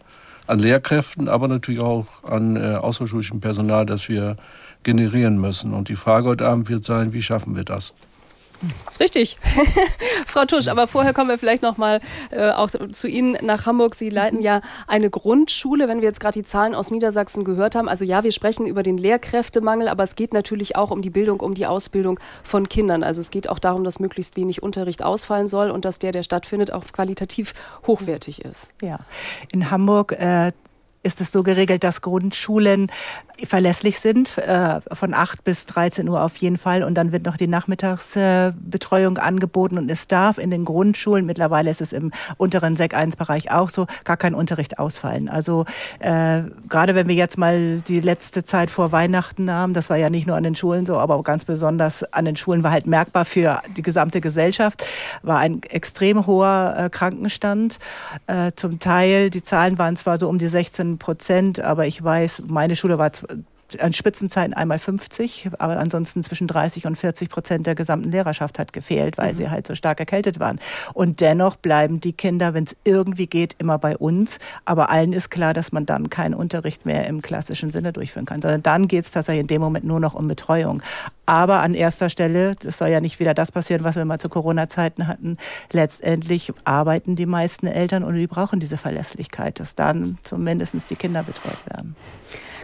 an 0.49 0.59
Lehrkräften, 0.59 1.29
aber 1.29 1.47
natürlich 1.47 1.81
auch 1.81 2.23
an 2.23 2.55
äh, 2.55 2.75
außerschulischem 2.75 3.39
Personal, 3.39 3.85
das 3.85 4.09
wir 4.09 4.35
generieren 4.83 5.39
müssen. 5.39 5.73
Und 5.73 5.89
die 5.89 5.95
Frage 5.95 6.27
heute 6.27 6.47
Abend 6.47 6.69
wird 6.69 6.85
sein, 6.85 7.13
wie 7.13 7.21
schaffen 7.21 7.55
wir 7.55 7.63
das? 7.63 7.93
Das 8.85 8.95
ist 8.95 8.99
richtig, 8.99 9.37
Frau 10.27 10.45
Tusch. 10.45 10.67
Aber 10.67 10.87
vorher 10.87 11.13
kommen 11.13 11.29
wir 11.29 11.37
vielleicht 11.37 11.63
noch 11.63 11.77
mal 11.77 11.99
äh, 12.31 12.49
auch 12.51 12.69
zu 12.91 13.07
Ihnen 13.07 13.37
nach 13.41 13.65
Hamburg. 13.65 13.95
Sie 13.95 14.09
leiten 14.09 14.41
ja 14.41 14.61
eine 14.87 15.09
Grundschule, 15.09 15.87
wenn 15.87 16.01
wir 16.01 16.07
jetzt 16.07 16.19
gerade 16.19 16.39
die 16.39 16.45
Zahlen 16.45 16.75
aus 16.75 16.91
Niedersachsen 16.91 17.43
gehört 17.43 17.75
haben. 17.75 17.87
Also 17.87 18.03
ja, 18.03 18.23
wir 18.23 18.31
sprechen 18.31 18.65
über 18.67 18.83
den 18.83 18.97
Lehrkräftemangel, 18.97 19.87
aber 19.87 20.03
es 20.03 20.15
geht 20.15 20.33
natürlich 20.33 20.75
auch 20.75 20.91
um 20.91 21.01
die 21.01 21.09
Bildung, 21.09 21.39
um 21.39 21.53
die 21.53 21.65
Ausbildung 21.65 22.19
von 22.43 22.67
Kindern. 22.67 23.03
Also 23.03 23.21
es 23.21 23.31
geht 23.31 23.49
auch 23.49 23.59
darum, 23.59 23.83
dass 23.83 23.99
möglichst 23.99 24.35
wenig 24.35 24.61
Unterricht 24.61 25.03
ausfallen 25.03 25.47
soll 25.47 25.71
und 25.71 25.85
dass 25.85 25.99
der, 25.99 26.11
der 26.11 26.23
stattfindet, 26.23 26.73
auch 26.73 26.83
qualitativ 26.91 27.53
hochwertig 27.87 28.43
ist. 28.43 28.73
Ja, 28.81 28.99
in 29.51 29.71
Hamburg 29.71 30.11
äh, 30.13 30.51
ist 31.03 31.21
es 31.21 31.31
so 31.31 31.43
geregelt, 31.43 31.83
dass 31.83 32.01
Grundschulen 32.01 32.91
verlässlich 33.45 33.99
sind, 33.99 34.37
äh, 34.37 34.81
von 34.91 35.13
8 35.13 35.43
bis 35.43 35.65
13 35.65 36.09
Uhr 36.09 36.21
auf 36.23 36.35
jeden 36.37 36.57
Fall. 36.57 36.83
Und 36.83 36.95
dann 36.95 37.11
wird 37.11 37.25
noch 37.25 37.37
die 37.37 37.47
Nachmittagsbetreuung 37.47 39.17
angeboten 39.17 39.77
und 39.77 39.89
es 39.89 40.07
darf 40.07 40.37
in 40.37 40.51
den 40.51 40.65
Grundschulen, 40.65 41.25
mittlerweile 41.25 41.69
ist 41.69 41.81
es 41.81 41.93
im 41.93 42.11
unteren 42.37 42.75
Sek 42.75 42.93
1-Bereich 42.95 43.51
auch 43.51 43.69
so, 43.69 43.87
gar 44.03 44.17
kein 44.17 44.35
Unterricht 44.35 44.79
ausfallen. 44.79 45.29
Also 45.29 45.65
äh, 45.99 46.41
gerade 46.67 46.95
wenn 46.95 47.07
wir 47.07 47.15
jetzt 47.15 47.37
mal 47.37 47.79
die 47.79 48.01
letzte 48.01 48.43
Zeit 48.43 48.69
vor 48.69 48.91
Weihnachten 48.91 49.51
haben, 49.51 49.73
das 49.73 49.89
war 49.89 49.97
ja 49.97 50.09
nicht 50.09 50.27
nur 50.27 50.35
an 50.35 50.43
den 50.43 50.55
Schulen 50.55 50.85
so, 50.85 50.97
aber 50.97 51.21
ganz 51.23 51.45
besonders 51.45 52.03
an 52.13 52.25
den 52.25 52.35
Schulen 52.35 52.63
war 52.63 52.71
halt 52.71 52.87
merkbar 52.87 53.25
für 53.25 53.61
die 53.77 53.81
gesamte 53.81 54.21
Gesellschaft, 54.21 54.85
war 55.21 55.37
ein 55.39 55.61
extrem 55.63 56.25
hoher 56.25 56.75
äh, 56.77 56.89
Krankenstand. 56.89 57.79
Äh, 58.27 58.51
zum 58.55 58.79
Teil, 58.79 59.29
die 59.29 59.41
Zahlen 59.41 59.77
waren 59.77 59.95
zwar 59.95 60.19
so 60.19 60.27
um 60.27 60.37
die 60.39 60.47
16 60.47 60.88
Prozent, 60.97 61.59
aber 61.59 61.85
ich 61.85 62.03
weiß, 62.03 62.43
meine 62.49 62.75
Schule 62.75 62.97
war 62.97 63.11
an 63.79 63.93
Spitzenzeiten 63.93 64.53
einmal 64.53 64.79
50, 64.79 65.49
aber 65.59 65.77
ansonsten 65.77 66.23
zwischen 66.23 66.47
30 66.47 66.87
und 66.87 66.97
40 66.97 67.29
Prozent 67.29 67.67
der 67.67 67.75
gesamten 67.75 68.11
Lehrerschaft 68.11 68.59
hat 68.59 68.73
gefehlt, 68.73 69.17
weil 69.17 69.33
mhm. 69.33 69.37
sie 69.37 69.49
halt 69.49 69.67
so 69.67 69.75
stark 69.75 69.99
erkältet 69.99 70.39
waren. 70.39 70.59
Und 70.93 71.21
dennoch 71.21 71.55
bleiben 71.55 72.01
die 72.01 72.13
Kinder, 72.13 72.53
wenn 72.53 72.63
es 72.63 72.75
irgendwie 72.83 73.27
geht, 73.27 73.55
immer 73.59 73.77
bei 73.77 73.97
uns. 73.97 74.39
Aber 74.65 74.89
allen 74.89 75.13
ist 75.13 75.29
klar, 75.29 75.53
dass 75.53 75.71
man 75.71 75.85
dann 75.85 76.09
keinen 76.09 76.33
Unterricht 76.33 76.85
mehr 76.85 77.05
im 77.07 77.21
klassischen 77.21 77.71
Sinne 77.71 77.93
durchführen 77.93 78.25
kann, 78.25 78.41
sondern 78.41 78.63
dann 78.63 78.87
geht 78.87 79.05
es 79.05 79.11
tatsächlich 79.11 79.41
in 79.41 79.47
dem 79.47 79.61
Moment 79.61 79.85
nur 79.85 79.99
noch 79.99 80.15
um 80.15 80.27
Betreuung. 80.27 80.81
Aber 81.25 81.61
an 81.61 81.75
erster 81.75 82.09
Stelle, 82.09 82.55
das 82.55 82.79
soll 82.79 82.89
ja 82.89 83.01
nicht 83.01 83.19
wieder 83.19 83.35
das 83.35 83.51
passieren, 83.51 83.83
was 83.83 83.95
wir 83.95 84.05
mal 84.05 84.19
zu 84.19 84.29
Corona-Zeiten 84.29 85.07
hatten, 85.07 85.37
letztendlich 85.71 86.51
arbeiten 86.63 87.15
die 87.15 87.27
meisten 87.27 87.67
Eltern 87.67 88.03
und 88.03 88.15
die 88.15 88.25
brauchen 88.25 88.59
diese 88.59 88.77
Verlässlichkeit, 88.77 89.59
dass 89.59 89.75
dann 89.75 90.17
zumindest 90.23 90.89
die 90.89 90.95
Kinder 90.95 91.21
betreut 91.21 91.65
werden. 91.67 91.95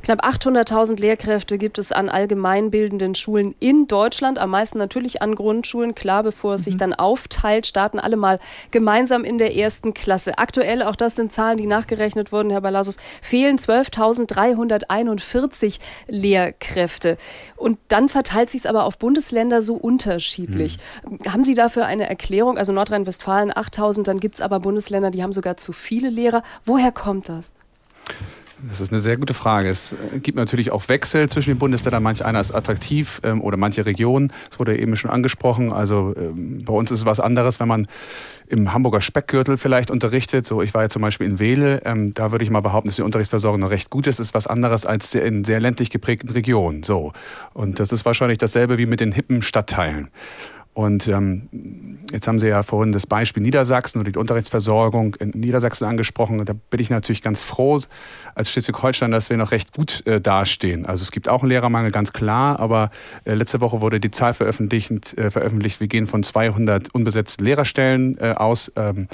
Knapp 0.05 0.23
800.000 0.23 0.99
Lehrkräfte 0.99 1.57
gibt 1.57 1.79
es 1.79 1.91
an 1.91 2.09
allgemeinbildenden 2.09 3.15
Schulen 3.15 3.55
in 3.59 3.87
Deutschland, 3.87 4.37
am 4.37 4.51
meisten 4.51 4.77
natürlich 4.77 5.23
an 5.23 5.33
Grundschulen. 5.33 5.95
Klar, 5.95 6.21
bevor 6.21 6.53
es 6.53 6.61
mhm. 6.61 6.65
sich 6.65 6.77
dann 6.77 6.93
aufteilt, 6.93 7.65
starten 7.65 7.97
alle 7.97 8.15
mal 8.15 8.37
gemeinsam 8.69 9.23
in 9.23 9.39
der 9.39 9.55
ersten 9.55 9.95
Klasse. 9.95 10.37
Aktuell, 10.37 10.83
auch 10.83 10.95
das 10.95 11.15
sind 11.15 11.33
Zahlen, 11.33 11.57
die 11.57 11.65
nachgerechnet 11.65 12.31
wurden, 12.31 12.51
Herr 12.51 12.61
Balasus, 12.61 12.97
fehlen 13.19 13.57
12.341 13.57 15.79
Lehrkräfte. 16.07 17.17
Und 17.57 17.79
dann 17.87 18.07
verteilt 18.07 18.51
sich 18.51 18.61
es 18.61 18.67
aber 18.67 18.83
auf 18.83 18.99
Bundesländer 18.99 19.63
so 19.63 19.73
unterschiedlich. 19.73 20.77
Mhm. 21.09 21.33
Haben 21.33 21.43
Sie 21.43 21.55
dafür 21.55 21.87
eine 21.87 22.07
Erklärung? 22.07 22.59
Also 22.59 22.73
Nordrhein-Westfalen 22.73 23.51
8.000, 23.51 24.03
dann 24.03 24.19
gibt 24.19 24.35
es 24.35 24.41
aber 24.41 24.59
Bundesländer, 24.59 25.09
die 25.09 25.23
haben 25.23 25.33
sogar 25.33 25.57
zu 25.57 25.73
viele 25.73 26.11
Lehrer. 26.11 26.43
Woher 26.63 26.91
kommt 26.91 27.27
das? 27.27 27.53
Das 28.69 28.79
ist 28.79 28.91
eine 28.91 29.01
sehr 29.01 29.17
gute 29.17 29.33
Frage. 29.33 29.69
Es 29.69 29.93
gibt 30.23 30.37
natürlich 30.37 30.71
auch 30.71 30.87
Wechsel 30.87 31.27
zwischen 31.29 31.51
den 31.51 31.59
Bundesländern. 31.59 32.01
Manch 32.01 32.23
einer 32.23 32.39
ist 32.39 32.51
attraktiv 32.51 33.19
ähm, 33.23 33.41
oder 33.41 33.57
manche 33.57 33.85
Regionen. 33.85 34.31
Das 34.49 34.59
wurde 34.59 34.77
eben 34.77 34.95
schon 34.95 35.11
angesprochen. 35.11 35.73
Also 35.73 36.13
ähm, 36.17 36.63
bei 36.63 36.73
uns 36.73 36.89
ist 36.89 36.99
es 36.99 37.05
was 37.05 37.19
anderes, 37.19 37.59
wenn 37.59 37.67
man 37.67 37.87
im 38.47 38.73
Hamburger 38.73 39.01
Speckgürtel 39.01 39.57
vielleicht 39.57 39.91
unterrichtet. 39.91 40.45
So, 40.45 40.61
ich 40.61 40.73
war 40.73 40.83
ja 40.83 40.89
zum 40.89 41.01
Beispiel 41.01 41.27
in 41.27 41.39
Wehle. 41.39 41.81
Ähm, 41.83 42.13
da 42.13 42.31
würde 42.31 42.45
ich 42.45 42.49
mal 42.49 42.61
behaupten, 42.61 42.87
dass 42.87 42.95
die 42.95 43.01
Unterrichtsversorgung 43.01 43.59
noch 43.59 43.71
recht 43.71 43.89
gut 43.89 44.07
ist. 44.07 44.19
Das 44.19 44.27
ist 44.27 44.33
was 44.33 44.47
anderes 44.47 44.85
als 44.85 45.13
in 45.15 45.43
sehr 45.43 45.59
ländlich 45.59 45.89
geprägten 45.89 46.29
Regionen. 46.29 46.83
So. 46.83 47.11
Und 47.53 47.79
das 47.79 47.91
ist 47.91 48.05
wahrscheinlich 48.05 48.37
dasselbe 48.37 48.77
wie 48.77 48.85
mit 48.85 49.01
den 49.01 49.11
hippen 49.11 49.41
Stadtteilen. 49.41 50.09
Und 50.75 51.07
ähm, 51.07 51.97
jetzt 52.11 52.27
haben 52.27 52.37
Sie 52.37 52.49
ja 52.49 52.61
vorhin 52.61 52.91
das 52.91 53.07
Beispiel 53.07 53.41
Niedersachsen 53.41 53.99
und 53.99 54.13
die 54.13 54.19
Unterrichtsversorgung 54.19 55.15
in 55.15 55.29
Niedersachsen 55.29 55.85
angesprochen. 55.85 56.43
Da 56.43 56.51
bin 56.51 56.81
ich 56.81 56.89
natürlich 56.89 57.21
ganz 57.21 57.41
froh 57.41 57.79
als 58.35 58.51
Schleswig-Holstein, 58.51 59.09
dass 59.09 59.29
wir 59.29 59.37
noch 59.37 59.51
recht 59.51 59.71
gut 59.71 60.05
äh, 60.05 60.19
dastehen. 60.19 60.85
Also 60.85 61.03
es 61.03 61.11
gibt 61.11 61.29
auch 61.29 61.43
einen 61.43 61.49
Lehrermangel, 61.49 61.91
ganz 61.91 62.11
klar. 62.11 62.59
Aber 62.59 62.91
äh, 63.23 63.35
letzte 63.35 63.61
Woche 63.61 63.79
wurde 63.79 64.01
die 64.01 64.11
Zahl 64.11 64.33
veröffentlicht, 64.33 65.17
äh, 65.17 65.31
veröffentlicht. 65.31 65.79
Wir 65.79 65.87
gehen 65.87 66.07
von 66.07 66.23
200 66.23 66.93
unbesetzten 66.93 67.45
Lehrerstellen 67.45 68.17
äh, 68.19 68.33
aus. 68.35 68.69
Ähm, 68.75 69.07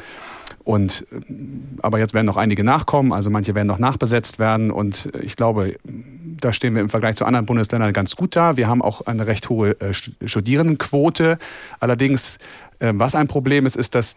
und, 0.71 1.05
aber 1.81 1.99
jetzt 1.99 2.13
werden 2.13 2.25
noch 2.25 2.37
einige 2.37 2.63
nachkommen, 2.63 3.11
also 3.11 3.29
manche 3.29 3.55
werden 3.55 3.67
noch 3.67 3.77
nachbesetzt 3.77 4.39
werden. 4.39 4.71
Und 4.71 5.09
ich 5.21 5.35
glaube, 5.35 5.75
da 6.39 6.53
stehen 6.53 6.75
wir 6.75 6.81
im 6.81 6.87
Vergleich 6.87 7.17
zu 7.17 7.25
anderen 7.25 7.45
Bundesländern 7.45 7.91
ganz 7.91 8.15
gut 8.15 8.37
da. 8.37 8.55
Wir 8.55 8.69
haben 8.69 8.81
auch 8.81 9.01
eine 9.01 9.27
recht 9.27 9.49
hohe 9.49 9.71
äh, 9.81 9.93
Studierendenquote. 9.93 11.39
Allerdings, 11.81 12.37
äh, 12.79 12.93
was 12.95 13.15
ein 13.15 13.27
Problem 13.27 13.65
ist, 13.65 13.75
ist, 13.75 13.95
dass 13.95 14.15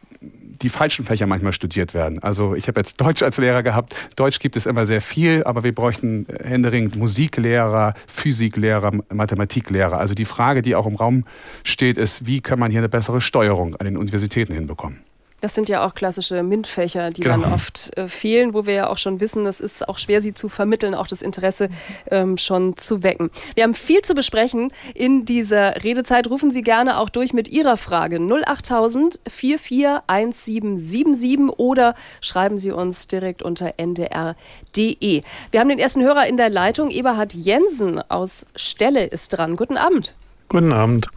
die 0.62 0.68
falschen 0.68 1.04
Fächer 1.04 1.26
manchmal 1.26 1.52
studiert 1.52 1.92
werden. 1.92 2.22
Also 2.22 2.54
ich 2.54 2.68
habe 2.68 2.78
jetzt 2.78 3.00
Deutsch 3.00 3.24
als 3.24 3.36
Lehrer 3.38 3.64
gehabt. 3.64 3.92
Deutsch 4.14 4.38
gibt 4.38 4.54
es 4.54 4.64
immer 4.64 4.86
sehr 4.86 5.00
viel, 5.00 5.42
aber 5.42 5.64
wir 5.64 5.74
bräuchten 5.74 6.24
händeringend 6.40 6.94
Musiklehrer, 6.94 7.94
Physiklehrer, 8.06 8.92
Mathematiklehrer. 9.12 9.98
Also 9.98 10.14
die 10.14 10.24
Frage, 10.24 10.62
die 10.62 10.76
auch 10.76 10.86
im 10.86 10.94
Raum 10.94 11.24
steht, 11.64 11.96
ist, 11.96 12.26
wie 12.26 12.40
kann 12.40 12.60
man 12.60 12.70
hier 12.70 12.78
eine 12.78 12.88
bessere 12.88 13.20
Steuerung 13.20 13.74
an 13.74 13.86
den 13.86 13.96
Universitäten 13.96 14.54
hinbekommen? 14.54 15.00
Das 15.40 15.54
sind 15.54 15.68
ja 15.68 15.86
auch 15.86 15.94
klassische 15.94 16.42
MINT-Fächer, 16.42 17.10
die 17.10 17.20
genau. 17.20 17.42
dann 17.42 17.52
oft 17.52 17.96
äh, 17.98 18.08
fehlen, 18.08 18.54
wo 18.54 18.66
wir 18.66 18.74
ja 18.74 18.88
auch 18.88 18.98
schon 18.98 19.20
wissen, 19.20 19.46
es 19.46 19.60
ist 19.60 19.88
auch 19.88 19.98
schwer, 19.98 20.20
sie 20.22 20.32
zu 20.32 20.48
vermitteln, 20.48 20.94
auch 20.94 21.06
das 21.06 21.22
Interesse 21.22 21.68
ähm, 22.10 22.38
schon 22.38 22.76
zu 22.76 23.02
wecken. 23.02 23.30
Wir 23.54 23.64
haben 23.64 23.74
viel 23.74 24.02
zu 24.02 24.14
besprechen 24.14 24.72
in 24.94 25.26
dieser 25.26 25.84
Redezeit. 25.84 26.30
Rufen 26.30 26.50
Sie 26.50 26.62
gerne 26.62 26.98
auch 26.98 27.10
durch 27.10 27.34
mit 27.34 27.48
Ihrer 27.48 27.76
Frage 27.76 28.18
08000 28.18 29.20
441777 29.28 31.58
oder 31.58 31.94
schreiben 32.20 32.56
Sie 32.56 32.70
uns 32.70 33.06
direkt 33.06 33.42
unter 33.42 33.74
ndr.de. 33.76 35.22
Wir 35.50 35.60
haben 35.60 35.68
den 35.68 35.78
ersten 35.78 36.02
Hörer 36.02 36.26
in 36.26 36.36
der 36.36 36.48
Leitung. 36.48 36.90
Eberhard 36.90 37.34
Jensen 37.34 38.00
aus 38.10 38.46
Stelle 38.56 39.06
ist 39.06 39.28
dran. 39.28 39.56
Guten 39.56 39.76
Abend. 39.76 40.14
Guten 40.48 40.72
Abend. 40.72 41.08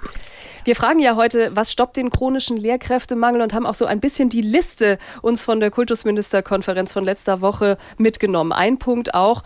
Wir 0.68 0.76
fragen 0.76 1.00
ja 1.00 1.16
heute, 1.16 1.52
was 1.54 1.72
stoppt 1.72 1.96
den 1.96 2.10
chronischen 2.10 2.58
Lehrkräftemangel 2.58 3.42
und 3.42 3.54
haben 3.54 3.66
auch 3.66 3.74
so 3.74 3.86
ein 3.86 4.02
bisschen 4.02 4.28
die 4.28 4.42
Liste 4.42 4.98
uns 5.22 5.46
von 5.46 5.62
der 5.62 5.72
Kultusministerkonferenz 5.72 6.92
von 6.92 7.06
letzter 7.06 7.40
Woche 7.40 7.78
mitgenommen. 7.98 8.52
Ein 8.52 8.78
Punkt 8.78 9.14
auch, 9.14 9.44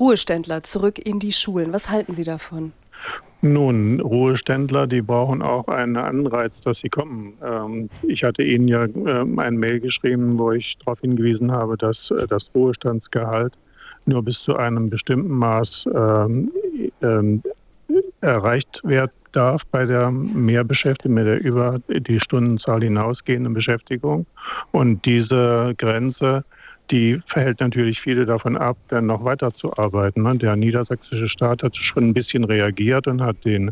Ruheständler 0.00 0.62
zurück 0.62 0.98
in 0.98 1.18
die 1.18 1.32
Schulen. 1.32 1.74
Was 1.74 1.90
halten 1.90 2.14
Sie 2.14 2.24
davon? 2.24 2.72
Nun, 3.42 4.00
Ruheständler, 4.00 4.86
die 4.86 5.02
brauchen 5.02 5.42
auch 5.42 5.68
einen 5.68 5.98
Anreiz, 5.98 6.58
dass 6.62 6.78
sie 6.78 6.88
kommen. 6.88 7.34
Ähm, 7.44 7.90
ich 8.04 8.24
hatte 8.24 8.42
Ihnen 8.42 8.66
ja 8.66 8.84
ähm, 8.84 9.38
ein 9.38 9.58
Mail 9.58 9.78
geschrieben, 9.78 10.38
wo 10.38 10.52
ich 10.52 10.78
darauf 10.78 11.00
hingewiesen 11.00 11.52
habe, 11.52 11.76
dass 11.76 12.10
äh, 12.12 12.26
das 12.26 12.48
Ruhestandsgehalt 12.54 13.52
nur 14.06 14.22
bis 14.22 14.40
zu 14.40 14.56
einem 14.56 14.88
bestimmten 14.88 15.34
Maß 15.34 15.86
ähm, 15.94 16.50
erreicht 18.22 18.80
wird, 18.84 19.12
darf 19.32 19.62
bei 19.66 19.84
der 19.84 20.10
Mehrbeschäftigung, 20.10 21.14
mit 21.14 21.26
der 21.26 21.42
über 21.42 21.80
die 21.88 22.20
Stundenzahl 22.20 22.82
hinausgehenden 22.82 23.54
Beschäftigung. 23.54 24.26
Und 24.70 25.04
diese 25.04 25.74
Grenze, 25.76 26.44
die 26.90 27.20
verhält 27.26 27.60
natürlich 27.60 28.00
viele 28.00 28.26
davon 28.26 28.56
ab, 28.56 28.76
dann 28.88 29.06
noch 29.06 29.24
weiterzuarbeiten. 29.24 30.22
Ne? 30.22 30.36
Der 30.36 30.56
niedersächsische 30.56 31.28
Staat 31.28 31.62
hat 31.62 31.76
schon 31.76 32.08
ein 32.08 32.14
bisschen 32.14 32.44
reagiert 32.44 33.06
und 33.06 33.22
hat 33.22 33.44
den, 33.44 33.70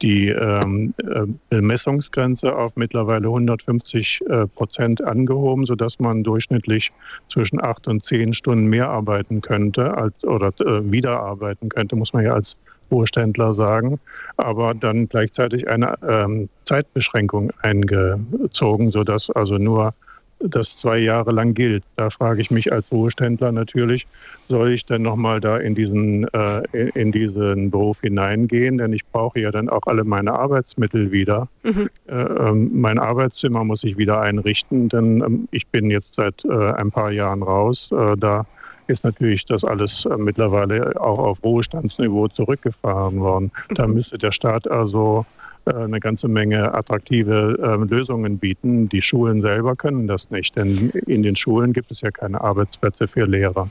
die 0.00 0.28
ähm, 0.28 0.94
äh, 0.98 1.26
Bemessungsgrenze 1.50 2.56
auf 2.56 2.72
mittlerweile 2.76 3.26
150 3.26 4.20
äh, 4.28 4.46
Prozent 4.46 5.04
angehoben, 5.04 5.66
sodass 5.66 5.98
man 5.98 6.22
durchschnittlich 6.22 6.90
zwischen 7.28 7.62
acht 7.62 7.86
und 7.86 8.04
zehn 8.04 8.32
Stunden 8.32 8.66
mehr 8.66 8.88
arbeiten 8.88 9.42
könnte 9.42 9.94
als, 9.96 10.24
oder 10.24 10.48
äh, 10.60 10.90
wieder 10.90 11.20
arbeiten 11.20 11.68
könnte, 11.68 11.96
muss 11.96 12.12
man 12.12 12.24
ja 12.24 12.32
als 12.32 12.56
Ruheständler 12.90 13.54
sagen, 13.54 13.98
aber 14.36 14.74
dann 14.74 15.08
gleichzeitig 15.08 15.68
eine 15.68 15.94
ähm, 16.06 16.48
Zeitbeschränkung 16.64 17.52
eingezogen, 17.62 18.90
sodass 18.90 19.30
also 19.30 19.58
nur 19.58 19.94
das 20.40 20.76
zwei 20.76 20.98
Jahre 20.98 21.32
lang 21.32 21.54
gilt. 21.54 21.84
Da 21.96 22.10
frage 22.10 22.40
ich 22.40 22.50
mich 22.50 22.72
als 22.72 22.90
Ruheständler 22.92 23.52
natürlich, 23.52 24.06
soll 24.48 24.72
ich 24.72 24.84
denn 24.86 25.02
nochmal 25.02 25.40
da 25.40 25.56
in 25.56 25.74
diesen, 25.74 26.28
äh, 26.34 26.62
in 26.94 27.12
diesen 27.12 27.70
Beruf 27.70 28.00
hineingehen? 28.00 28.78
Denn 28.78 28.92
ich 28.92 29.04
brauche 29.06 29.40
ja 29.40 29.50
dann 29.50 29.68
auch 29.68 29.82
alle 29.86 30.04
meine 30.04 30.32
Arbeitsmittel 30.32 31.12
wieder. 31.12 31.48
Mhm. 31.62 31.88
Äh, 32.06 32.14
ähm, 32.14 32.70
mein 32.74 32.98
Arbeitszimmer 32.98 33.64
muss 33.64 33.84
ich 33.84 33.96
wieder 33.96 34.20
einrichten, 34.20 34.88
denn 34.88 35.22
ähm, 35.22 35.48
ich 35.50 35.66
bin 35.68 35.90
jetzt 35.90 36.14
seit 36.14 36.44
äh, 36.44 36.72
ein 36.72 36.90
paar 36.90 37.10
Jahren 37.10 37.42
raus. 37.42 37.90
Äh, 37.92 38.16
da 38.16 38.46
ist 38.86 39.04
natürlich 39.04 39.46
das 39.46 39.64
alles 39.64 40.04
äh, 40.04 40.16
mittlerweile 40.16 41.00
auch 41.00 41.18
auf 41.18 41.44
Ruhestandsniveau 41.44 42.28
zurückgefahren 42.28 43.20
worden. 43.20 43.52
Da 43.70 43.86
mhm. 43.86 43.94
müsste 43.94 44.18
der 44.18 44.32
Staat 44.32 44.70
also 44.70 45.26
äh, 45.66 45.74
eine 45.74 46.00
ganze 46.00 46.28
Menge 46.28 46.74
attraktive 46.74 47.58
äh, 47.62 47.84
Lösungen 47.88 48.38
bieten. 48.38 48.88
Die 48.88 49.02
Schulen 49.02 49.40
selber 49.40 49.76
können 49.76 50.06
das 50.06 50.30
nicht, 50.30 50.56
denn 50.56 50.90
in 51.06 51.22
den 51.22 51.36
Schulen 51.36 51.72
gibt 51.72 51.90
es 51.90 52.00
ja 52.00 52.10
keine 52.10 52.40
Arbeitsplätze 52.40 53.08
für 53.08 53.26
Lehrer. 53.26 53.68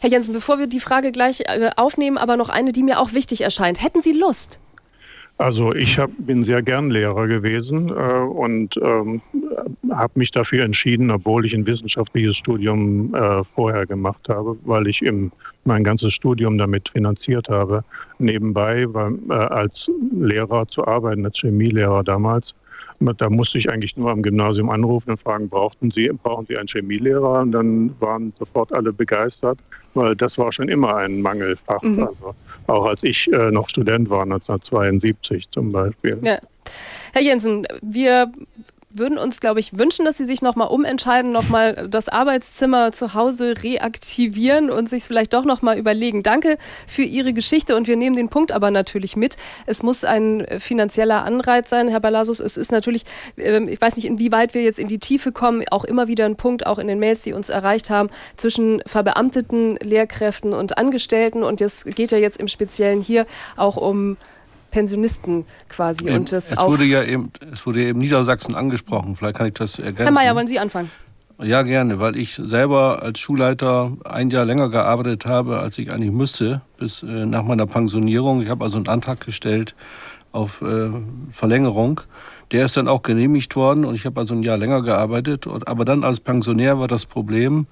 Herr 0.00 0.10
Jensen, 0.10 0.34
bevor 0.34 0.58
wir 0.58 0.66
die 0.66 0.80
Frage 0.80 1.12
gleich 1.12 1.42
aufnehmen, 1.76 2.18
aber 2.18 2.36
noch 2.36 2.48
eine, 2.48 2.72
die 2.72 2.82
mir 2.82 3.00
auch 3.00 3.12
wichtig 3.12 3.40
erscheint. 3.40 3.82
Hätten 3.82 4.02
Sie 4.02 4.12
Lust, 4.12 4.60
also 5.38 5.74
ich 5.74 5.98
hab, 5.98 6.10
bin 6.18 6.44
sehr 6.44 6.62
gern 6.62 6.90
Lehrer 6.90 7.26
gewesen 7.26 7.88
äh, 7.88 7.92
und 7.92 8.76
ähm, 8.80 9.20
habe 9.90 10.12
mich 10.18 10.30
dafür 10.30 10.64
entschieden, 10.64 11.10
obwohl 11.10 11.44
ich 11.44 11.54
ein 11.54 11.66
wissenschaftliches 11.66 12.36
Studium 12.36 13.14
äh, 13.14 13.42
vorher 13.42 13.84
gemacht 13.84 14.28
habe, 14.28 14.56
weil 14.64 14.86
ich 14.86 15.02
im, 15.02 15.32
mein 15.64 15.82
ganzes 15.82 16.14
Studium 16.14 16.56
damit 16.56 16.88
finanziert 16.88 17.48
habe, 17.48 17.82
nebenbei 18.18 18.92
war, 18.94 19.12
äh, 19.28 19.32
als 19.32 19.90
Lehrer 20.12 20.68
zu 20.68 20.86
arbeiten, 20.86 21.24
als 21.24 21.38
Chemielehrer 21.40 22.04
damals. 22.04 22.54
Da 23.12 23.30
musste 23.30 23.58
ich 23.58 23.70
eigentlich 23.70 23.96
nur 23.96 24.10
am 24.10 24.22
Gymnasium 24.22 24.70
anrufen 24.70 25.10
und 25.10 25.20
fragen, 25.20 25.48
brauchten 25.48 25.90
Sie, 25.90 26.10
brauchen 26.22 26.46
Sie 26.46 26.56
einen 26.56 26.68
Chemielehrer? 26.68 27.40
Und 27.40 27.52
dann 27.52 27.94
waren 28.00 28.32
sofort 28.38 28.72
alle 28.72 28.92
begeistert, 28.92 29.58
weil 29.94 30.16
das 30.16 30.38
war 30.38 30.52
schon 30.52 30.68
immer 30.68 30.96
ein 30.96 31.20
Mangelfach. 31.20 31.82
Mhm. 31.82 32.04
Also 32.04 32.34
auch 32.66 32.86
als 32.86 33.02
ich 33.02 33.30
äh, 33.32 33.50
noch 33.50 33.68
Student 33.68 34.08
war, 34.10 34.22
1972 34.22 35.50
zum 35.50 35.72
Beispiel. 35.72 36.18
Ja. 36.22 36.38
Herr 37.12 37.22
Jensen, 37.22 37.66
wir 37.82 38.32
würden 38.94 39.18
uns, 39.18 39.40
glaube 39.40 39.60
ich, 39.60 39.76
wünschen, 39.78 40.04
dass 40.04 40.16
Sie 40.16 40.24
sich 40.24 40.40
nochmal 40.40 40.68
umentscheiden, 40.68 41.32
nochmal 41.32 41.88
das 41.88 42.08
Arbeitszimmer 42.08 42.92
zu 42.92 43.14
Hause 43.14 43.54
reaktivieren 43.62 44.70
und 44.70 44.88
sich 44.88 45.02
vielleicht 45.02 45.34
doch 45.34 45.44
nochmal 45.44 45.76
überlegen. 45.78 46.22
Danke 46.22 46.58
für 46.86 47.02
Ihre 47.02 47.32
Geschichte 47.32 47.76
und 47.76 47.88
wir 47.88 47.96
nehmen 47.96 48.16
den 48.16 48.28
Punkt 48.28 48.52
aber 48.52 48.70
natürlich 48.70 49.16
mit. 49.16 49.36
Es 49.66 49.82
muss 49.82 50.04
ein 50.04 50.46
finanzieller 50.58 51.24
Anreiz 51.24 51.68
sein, 51.68 51.88
Herr 51.88 52.00
Balasus. 52.00 52.38
Es 52.40 52.56
ist 52.56 52.70
natürlich, 52.70 53.04
ähm, 53.36 53.68
ich 53.68 53.80
weiß 53.80 53.96
nicht, 53.96 54.06
inwieweit 54.06 54.54
wir 54.54 54.62
jetzt 54.62 54.78
in 54.78 54.88
die 54.88 54.98
Tiefe 54.98 55.32
kommen, 55.32 55.64
auch 55.70 55.84
immer 55.84 56.06
wieder 56.06 56.24
ein 56.24 56.36
Punkt, 56.36 56.66
auch 56.66 56.78
in 56.78 56.86
den 56.86 57.00
Mails, 57.00 57.22
die 57.22 57.32
uns 57.32 57.48
erreicht 57.48 57.90
haben, 57.90 58.10
zwischen 58.36 58.80
verbeamteten 58.86 59.76
Lehrkräften 59.82 60.52
und 60.52 60.78
Angestellten. 60.78 61.42
Und 61.42 61.60
es 61.60 61.84
geht 61.84 62.12
ja 62.12 62.18
jetzt 62.18 62.38
im 62.38 62.48
Speziellen 62.48 63.00
hier 63.00 63.26
auch 63.56 63.76
um 63.76 64.16
Pensionisten 64.74 65.46
quasi. 65.68 66.10
Und 66.10 66.32
das 66.32 66.50
es, 66.50 66.58
wurde 66.58 66.84
ja 66.84 67.04
eben, 67.04 67.30
es 67.52 67.64
wurde 67.64 67.80
ja 67.80 67.88
eben 67.90 68.00
Niedersachsen 68.00 68.56
angesprochen. 68.56 69.14
Vielleicht 69.14 69.36
kann 69.36 69.46
ich 69.46 69.52
das 69.52 69.78
ergänzen. 69.78 70.02
Herr 70.02 70.10
Mayer, 70.10 70.34
wollen 70.34 70.48
Sie 70.48 70.58
anfangen? 70.58 70.90
Ja, 71.40 71.62
gerne, 71.62 72.00
weil 72.00 72.18
ich 72.18 72.34
selber 72.34 73.00
als 73.02 73.20
Schulleiter 73.20 73.92
ein 74.04 74.30
Jahr 74.30 74.44
länger 74.44 74.68
gearbeitet 74.70 75.26
habe, 75.26 75.60
als 75.60 75.78
ich 75.78 75.92
eigentlich 75.92 76.10
müsste, 76.10 76.60
bis 76.76 77.04
äh, 77.04 77.06
nach 77.06 77.44
meiner 77.44 77.66
Pensionierung. 77.66 78.42
Ich 78.42 78.48
habe 78.48 78.64
also 78.64 78.78
einen 78.78 78.88
Antrag 78.88 79.20
gestellt 79.20 79.76
auf 80.32 80.60
äh, 80.62 80.90
Verlängerung. 81.30 82.00
Der 82.50 82.64
ist 82.64 82.76
dann 82.76 82.88
auch 82.88 83.02
genehmigt 83.02 83.54
worden 83.54 83.84
und 83.84 83.94
ich 83.94 84.06
habe 84.06 84.20
also 84.20 84.34
ein 84.34 84.42
Jahr 84.42 84.56
länger 84.56 84.82
gearbeitet. 84.82 85.46
Und, 85.46 85.68
aber 85.68 85.84
dann 85.84 86.02
als 86.02 86.18
Pensionär 86.18 86.80
war 86.80 86.88
das 86.88 87.06
Problem, 87.06 87.68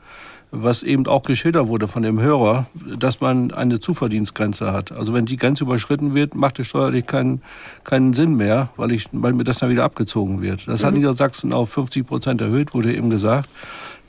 was 0.54 0.82
eben 0.82 1.06
auch 1.06 1.22
geschildert 1.22 1.66
wurde 1.66 1.88
von 1.88 2.02
dem 2.02 2.20
Hörer, 2.20 2.66
dass 2.98 3.22
man 3.22 3.52
eine 3.52 3.80
Zuverdienstgrenze 3.80 4.70
hat. 4.70 4.92
Also 4.92 5.14
wenn 5.14 5.24
die 5.24 5.38
Grenze 5.38 5.64
überschritten 5.64 6.14
wird, 6.14 6.34
macht 6.34 6.58
es 6.60 6.66
steuerlich 6.66 7.06
keinen, 7.06 7.40
keinen 7.84 8.12
Sinn 8.12 8.34
mehr, 8.36 8.68
weil, 8.76 8.92
ich, 8.92 9.06
weil 9.12 9.32
mir 9.32 9.44
das 9.44 9.58
dann 9.58 9.70
wieder 9.70 9.82
abgezogen 9.82 10.42
wird. 10.42 10.68
Das 10.68 10.82
mhm. 10.82 10.86
hat 10.86 10.94
Niedersachsen 10.94 11.54
auf 11.54 11.70
50 11.70 12.06
Prozent 12.06 12.40
erhöht, 12.42 12.74
wurde 12.74 12.94
eben 12.94 13.08
gesagt. 13.08 13.48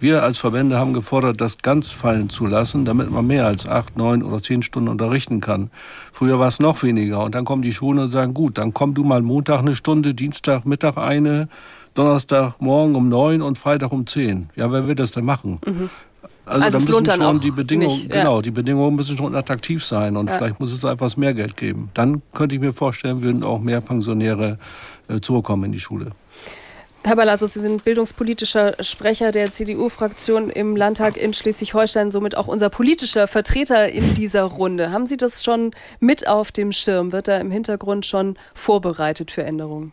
Wir 0.02 0.22
als 0.22 0.38
Verbände 0.38 0.78
haben 0.78 0.92
gefordert, 0.92 1.40
das 1.40 1.60
ganz 1.60 1.92
fallen 1.92 2.30
zu 2.30 2.46
lassen, 2.46 2.84
damit 2.84 3.10
man 3.10 3.26
mehr 3.26 3.48
als 3.48 3.66
acht, 3.66 3.96
neun 3.96 4.22
oder 4.22 4.42
zehn 4.42 4.62
Stunden 4.62 4.90
unterrichten 4.90 5.40
kann. 5.40 5.72
Früher 6.12 6.40
war 6.40 6.48
es 6.50 6.60
noch 6.60 6.84
weniger. 6.84 7.24
Und 7.24 7.36
dann 7.36 7.46
kommen 7.46 7.62
die 7.62 7.72
Schulen 7.72 8.00
und 8.00 8.10
sagen, 8.10 8.34
gut, 8.34 8.58
dann 8.58 8.74
komm 8.74 8.96
du 8.96 9.06
mal 9.06 9.22
Montag 9.22 9.60
eine 9.60 9.76
Stunde, 9.76 10.14
Dienstag, 10.14 10.66
Mittag 10.66 10.98
eine, 10.98 11.48
Donnerstag 11.94 12.60
morgen 12.60 12.96
um 12.96 13.08
neun 13.08 13.42
und 13.42 13.58
Freitag 13.58 13.94
um 13.94 14.06
zehn. 14.06 14.50
Ja, 14.58 14.74
wer 14.74 14.88
will 14.88 14.96
das 14.96 15.12
denn 15.12 15.24
machen? 15.24 15.60
Mhm. 15.66 15.90
Also, 16.46 16.66
also 16.66 16.80
da 16.80 17.00
müssen 17.00 17.22
schon 17.22 17.40
die 17.40 17.52
Bedingungen, 17.52 17.88
nicht, 17.88 18.14
ja. 18.14 18.22
genau, 18.22 18.42
die 18.42 18.52
Bedingungen 18.52 18.96
müssen 18.96 19.16
schon 19.16 19.34
attraktiv 19.34 19.84
sein 19.84 20.18
und 20.18 20.30
ja. 20.30 20.38
vielleicht 20.38 20.60
muss 20.60 20.74
es 20.74 20.82
da 20.82 20.92
etwas 20.92 21.16
mehr 21.16 21.34
Geld 21.34 21.56
geben. 21.56 21.90
Dann 21.94 22.22
könnte 22.34 22.56
ich 22.56 22.62
mir 22.62 22.74
vorstellen, 22.74 23.22
würden 23.22 23.44
auch 23.44 23.60
mehr 23.60 23.80
Pensionäre 23.80 24.58
äh, 25.08 25.22
zurückkommen 25.22 25.66
in 25.66 25.72
die 25.72 25.80
Schule. 25.80 26.12
Herr 27.06 27.18
Balassus, 27.18 27.54
Sie 27.54 27.60
sind 27.60 27.84
bildungspolitischer 27.84 28.76
Sprecher 28.82 29.34
der 29.34 29.52
CDU-Fraktion 29.52 30.50
im 30.50 30.78
Landtag 30.78 31.18
in 31.18 31.34
Schleswig-Holstein, 31.34 32.12
somit 32.12 32.38
auch 32.38 32.48
unser 32.48 32.70
politischer 32.70 33.28
Vertreter 33.28 33.90
in 33.90 34.14
dieser 34.14 34.44
Runde. 34.44 34.92
Haben 34.92 35.06
Sie 35.06 35.18
das 35.18 35.44
schon 35.44 35.72
mit 36.00 36.28
auf 36.28 36.54
dem 36.54 36.72
Schirm? 36.72 37.12
Wird 37.12 37.28
da 37.28 37.38
im 37.40 37.52
Hintergrund 37.52 38.06
schon 38.06 38.38
vorbereitet 38.54 39.32
für 39.32 39.44
Änderungen? 39.44 39.92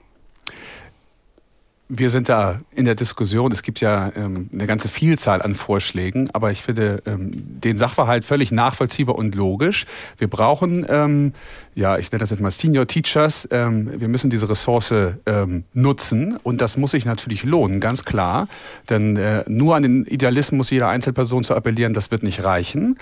Wir 1.93 2.09
sind 2.09 2.29
da 2.29 2.61
in 2.73 2.85
der 2.85 2.95
Diskussion. 2.95 3.51
Es 3.51 3.65
gibt 3.65 3.81
ja 3.81 4.13
ähm, 4.15 4.49
eine 4.53 4.69
ganze 4.69 4.89
Vielzahl 4.89 5.43
an 5.43 5.57
Vorschlägen, 5.57 6.31
aber 6.33 6.53
ich 6.53 6.63
finde 6.63 7.03
ähm, 7.05 7.33
den 7.35 7.77
Sachverhalt 7.77 8.25
völlig 8.25 8.53
nachvollziehbar 8.53 9.17
und 9.17 9.35
logisch. 9.35 9.87
Wir 10.17 10.29
brauchen, 10.29 10.87
ähm, 10.89 11.33
ja, 11.75 11.99
ich 11.99 12.13
nenne 12.13 12.21
das 12.21 12.31
jetzt 12.31 12.41
mal 12.41 12.51
Senior 12.51 12.87
Teachers. 12.87 13.49
Ähm, 13.51 13.91
wir 14.01 14.09
müssen 14.09 14.31
diese 14.31 14.49
Ressource 14.49 14.95
ähm, 15.27 15.65
nutzen 15.75 16.37
und 16.43 16.61
das 16.61 16.77
muss 16.77 16.93
sich 16.93 17.05
natürlich 17.05 17.43
lohnen, 17.43 17.81
ganz 17.81 18.05
klar. 18.05 18.47
Denn 18.89 19.17
äh, 19.17 19.45
nur 19.49 19.75
an 19.75 19.83
den 19.83 20.05
Idealismus 20.05 20.71
jeder 20.71 20.89
Einzelperson 20.89 21.43
zu 21.43 21.55
appellieren, 21.55 21.93
das 21.93 22.11
wird 22.11 22.23
nicht 22.23 22.45
reichen. 22.45 22.99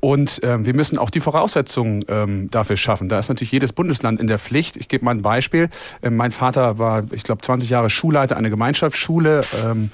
Und 0.00 0.40
ähm, 0.42 0.66
wir 0.66 0.74
müssen 0.74 0.98
auch 0.98 1.10
die 1.10 1.20
Voraussetzungen 1.20 2.04
ähm, 2.08 2.50
dafür 2.50 2.76
schaffen. 2.76 3.08
Da 3.08 3.20
ist 3.20 3.28
natürlich 3.28 3.52
jedes 3.52 3.72
Bundesland 3.72 4.20
in 4.20 4.26
der 4.26 4.38
Pflicht. 4.38 4.76
Ich 4.76 4.88
gebe 4.88 5.04
mal 5.04 5.12
ein 5.12 5.22
Beispiel. 5.22 5.68
Äh, 6.00 6.10
mein 6.10 6.32
Vater 6.32 6.78
war, 6.78 7.02
ich 7.12 7.22
glaube, 7.22 7.42
20 7.42 7.70
Jahre 7.70 7.88
Schulleiter 7.88 8.32
hatte 8.32 8.38
eine 8.38 8.50
Gemeinschaftsschule, 8.50 9.42
ähm, 9.64 9.90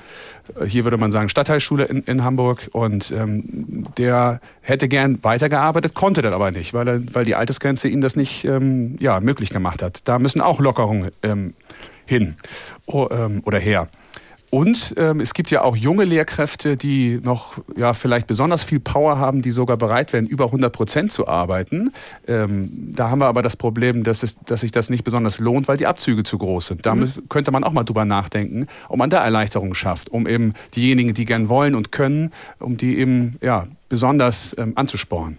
hier 0.66 0.85
würde 0.85 0.97
man 0.97 1.11
sagen 1.11 1.28
Stadtteilschule 1.28 1.85
in, 1.85 2.02
in 2.04 2.25
Hamburg 2.25 2.68
und 2.73 3.11
ähm, 3.11 3.85
der 3.99 4.40
hätte 4.62 4.88
gern 4.88 5.23
weitergearbeitet, 5.23 5.92
konnte 5.94 6.23
das 6.23 6.32
aber 6.32 6.50
nicht, 6.50 6.73
weil, 6.73 6.88
er, 6.88 7.02
weil 7.12 7.25
die 7.26 7.35
Altersgrenze 7.35 7.88
ihm 7.88 8.00
das 8.00 8.16
nicht 8.19 8.45
ähm, 8.45 8.97
ja, 9.01 9.21
möglich 9.21 9.49
gemacht 9.49 9.83
hat. 9.83 10.07
Da 10.07 10.19
müssen 10.19 10.43
auch 10.43 10.61
Lockerungen 10.61 11.11
ähm, 11.23 11.55
hin 12.05 12.37
oh, 12.87 13.09
oder 13.45 13.59
her. 13.59 13.89
Und 14.51 14.95
ähm, 14.97 15.21
es 15.21 15.35
gibt 15.35 15.51
ja 15.51 15.63
auch 15.63 15.77
junge 15.77 16.05
Lehrkräfte, 16.05 16.77
die 16.77 17.21
noch 17.23 17.59
ja 17.77 17.93
vielleicht 17.93 18.27
besonders 18.27 18.63
viel 18.63 18.81
Power 18.81 19.19
haben, 19.19 19.43
die 19.43 19.51
sogar 19.51 19.77
bereit 19.77 20.13
wären, 20.13 20.27
über 20.27 20.47
100 20.47 20.73
Prozent 20.73 21.13
zu 21.13 21.29
arbeiten. 21.29 21.93
Ähm, 22.27 22.71
da 22.95 23.11
haben 23.11 23.21
wir 23.21 23.27
aber 23.27 23.43
das 23.43 23.57
Problem, 23.57 24.05
dass, 24.05 24.23
es, 24.23 24.39
dass 24.41 24.61
sich 24.61 24.71
das 24.71 24.89
nicht 24.89 25.05
besonders 25.05 25.39
lohnt, 25.39 25.69
weil 25.69 25.77
die 25.77 25.87
Abzüge 25.87 26.23
zu 26.23 26.39
groß 26.39 26.69
sind. 26.69 26.87
Da 26.87 26.95
mhm. 26.95 27.13
könnte 27.29 27.51
man 27.51 27.63
auch 27.63 27.73
mal 27.73 27.85
drüber 27.85 28.07
nachdenken, 28.07 28.67
ob 28.89 28.97
man 28.97 29.11
da 29.11 29.23
Erleichterungen 29.23 29.75
schafft, 29.75 30.11
um 30.11 30.27
eben 30.27 30.55
diejenigen, 30.75 31.13
die 31.13 31.27
gern 31.27 31.51
wollen 31.51 31.75
und 31.75 31.93
können, 31.93 32.33
um 32.59 32.79
die 32.79 32.99
eben 32.99 33.37
ja 33.43 33.67
besonders 33.91 34.57
ähm, 34.59 34.73
anzusporen. 34.77 35.39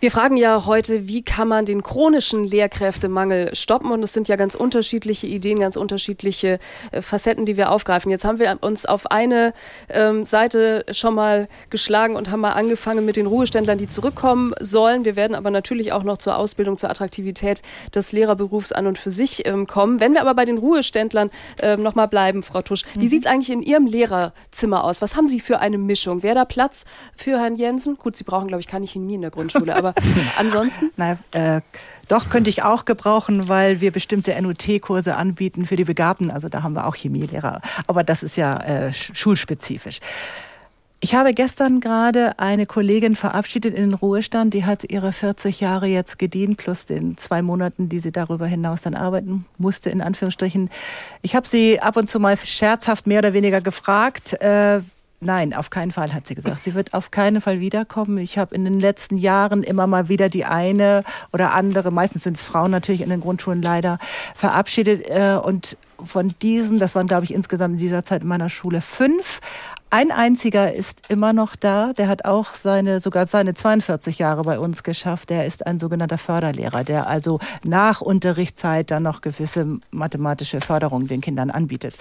Wir 0.00 0.10
fragen 0.10 0.36
ja 0.36 0.66
heute, 0.66 1.08
wie 1.08 1.22
kann 1.22 1.48
man 1.48 1.64
den 1.64 1.82
chronischen 1.82 2.44
Lehrkräftemangel 2.44 3.54
stoppen? 3.54 3.90
Und 3.90 4.02
es 4.02 4.12
sind 4.12 4.28
ja 4.28 4.36
ganz 4.36 4.54
unterschiedliche 4.54 5.26
Ideen, 5.26 5.60
ganz 5.60 5.76
unterschiedliche 5.76 6.58
äh, 6.90 7.00
Facetten, 7.00 7.46
die 7.46 7.56
wir 7.56 7.70
aufgreifen. 7.70 8.10
Jetzt 8.10 8.26
haben 8.26 8.38
wir 8.38 8.58
uns 8.60 8.84
auf 8.84 9.10
eine 9.10 9.54
ähm, 9.88 10.26
Seite 10.26 10.84
schon 10.90 11.14
mal 11.14 11.48
geschlagen 11.70 12.16
und 12.16 12.30
haben 12.30 12.40
mal 12.40 12.52
angefangen 12.52 13.06
mit 13.06 13.16
den 13.16 13.26
Ruheständlern, 13.26 13.78
die 13.78 13.88
zurückkommen 13.88 14.52
sollen. 14.60 15.06
Wir 15.06 15.16
werden 15.16 15.34
aber 15.34 15.50
natürlich 15.50 15.92
auch 15.92 16.02
noch 16.02 16.18
zur 16.18 16.36
Ausbildung, 16.36 16.76
zur 16.76 16.90
Attraktivität 16.90 17.62
des 17.94 18.12
Lehrerberufs 18.12 18.72
an 18.72 18.86
und 18.86 18.98
für 18.98 19.10
sich 19.10 19.46
ähm, 19.46 19.66
kommen. 19.66 20.00
Wenn 20.00 20.12
wir 20.12 20.20
aber 20.20 20.34
bei 20.34 20.44
den 20.44 20.58
Ruheständlern 20.58 21.30
ähm, 21.62 21.82
noch 21.82 21.94
mal 21.94 22.06
bleiben, 22.06 22.42
Frau 22.42 22.60
Tusch, 22.60 22.84
mhm. 22.94 23.00
wie 23.00 23.08
sieht 23.08 23.24
es 23.24 23.30
eigentlich 23.30 23.50
in 23.50 23.62
Ihrem 23.62 23.86
Lehrerzimmer 23.86 24.84
aus? 24.84 25.00
Was 25.00 25.16
haben 25.16 25.28
Sie 25.28 25.40
für 25.40 25.60
eine 25.60 25.78
Mischung? 25.78 26.22
Wäre 26.22 26.34
da 26.34 26.44
Platz 26.44 26.84
für 27.16 27.40
Herrn 27.40 27.56
Jensen? 27.56 27.96
Gut, 27.96 28.16
Sie 28.16 28.24
brauchen, 28.24 28.48
glaube 28.48 28.60
ich, 28.60 28.66
keine 28.66 28.86
Chemie 28.86 29.14
in 29.14 29.22
der 29.22 29.30
Grundschule, 29.30 29.74
aber 29.84 29.93
ansonsten? 30.38 30.90
Na, 30.96 31.18
äh, 31.32 31.60
doch, 32.08 32.28
könnte 32.28 32.50
ich 32.50 32.62
auch 32.62 32.84
gebrauchen, 32.84 33.48
weil 33.48 33.80
wir 33.80 33.90
bestimmte 33.90 34.40
NUT-Kurse 34.40 35.16
anbieten 35.16 35.64
für 35.64 35.76
die 35.76 35.84
Begabten. 35.84 36.30
Also 36.30 36.48
da 36.48 36.62
haben 36.62 36.74
wir 36.74 36.86
auch 36.86 36.96
Chemielehrer. 36.96 37.60
Aber 37.86 38.04
das 38.04 38.22
ist 38.22 38.36
ja 38.36 38.54
äh, 38.54 38.92
schulspezifisch. 38.92 40.00
Ich 41.04 41.14
habe 41.14 41.32
gestern 41.32 41.80
gerade 41.80 42.38
eine 42.38 42.64
Kollegin 42.64 43.14
verabschiedet 43.14 43.74
in 43.74 43.90
den 43.90 43.94
Ruhestand. 43.94 44.54
Die 44.54 44.64
hat 44.64 44.90
ihre 44.90 45.12
40 45.12 45.60
Jahre 45.60 45.86
jetzt 45.86 46.18
gedient, 46.18 46.56
plus 46.56 46.86
den 46.86 47.18
zwei 47.18 47.42
Monaten, 47.42 47.90
die 47.90 47.98
sie 47.98 48.10
darüber 48.10 48.46
hinaus 48.46 48.80
dann 48.80 48.94
arbeiten 48.94 49.44
musste, 49.58 49.90
in 49.90 50.00
Anführungsstrichen. 50.00 50.70
Ich 51.20 51.36
habe 51.36 51.46
sie 51.46 51.78
ab 51.78 51.98
und 51.98 52.08
zu 52.08 52.20
mal 52.20 52.38
scherzhaft 52.38 53.06
mehr 53.06 53.18
oder 53.18 53.34
weniger 53.34 53.60
gefragt, 53.60 54.40
äh, 54.40 54.80
Nein, 55.20 55.54
auf 55.54 55.70
keinen 55.70 55.90
Fall, 55.90 56.12
hat 56.12 56.26
sie 56.26 56.34
gesagt. 56.34 56.64
Sie 56.64 56.74
wird 56.74 56.92
auf 56.92 57.10
keinen 57.10 57.40
Fall 57.40 57.60
wiederkommen. 57.60 58.18
Ich 58.18 58.36
habe 58.36 58.54
in 58.54 58.64
den 58.64 58.78
letzten 58.78 59.16
Jahren 59.16 59.62
immer 59.62 59.86
mal 59.86 60.08
wieder 60.08 60.28
die 60.28 60.44
eine 60.44 61.02
oder 61.32 61.54
andere, 61.54 61.90
meistens 61.90 62.24
sind 62.24 62.36
es 62.36 62.44
Frauen 62.44 62.70
natürlich 62.70 63.00
in 63.00 63.08
den 63.08 63.20
Grundschulen 63.20 63.62
leider, 63.62 63.98
verabschiedet. 64.34 65.08
Äh, 65.08 65.38
und 65.42 65.78
von 66.02 66.34
diesen, 66.42 66.78
das 66.78 66.94
waren 66.94 67.06
glaube 67.06 67.24
ich 67.24 67.32
insgesamt 67.32 67.74
in 67.74 67.78
dieser 67.78 68.04
Zeit 68.04 68.22
in 68.22 68.28
meiner 68.28 68.50
Schule 68.50 68.80
fünf, 68.80 69.40
ein 69.94 70.10
einziger 70.10 70.72
ist 70.72 71.08
immer 71.08 71.32
noch 71.32 71.54
da. 71.54 71.92
Der 71.92 72.08
hat 72.08 72.24
auch 72.24 72.48
seine, 72.48 72.98
sogar 72.98 73.26
seine 73.26 73.54
42 73.54 74.18
Jahre 74.18 74.42
bei 74.42 74.58
uns 74.58 74.82
geschafft. 74.82 75.30
Der 75.30 75.46
ist 75.46 75.68
ein 75.68 75.78
sogenannter 75.78 76.18
Förderlehrer, 76.18 76.82
der 76.82 77.06
also 77.06 77.38
nach 77.62 78.00
Unterrichtszeit 78.00 78.90
dann 78.90 79.04
noch 79.04 79.20
gewisse 79.20 79.78
mathematische 79.92 80.60
Förderung 80.60 81.06
den 81.06 81.20
Kindern 81.20 81.50
anbietet. 81.50 81.96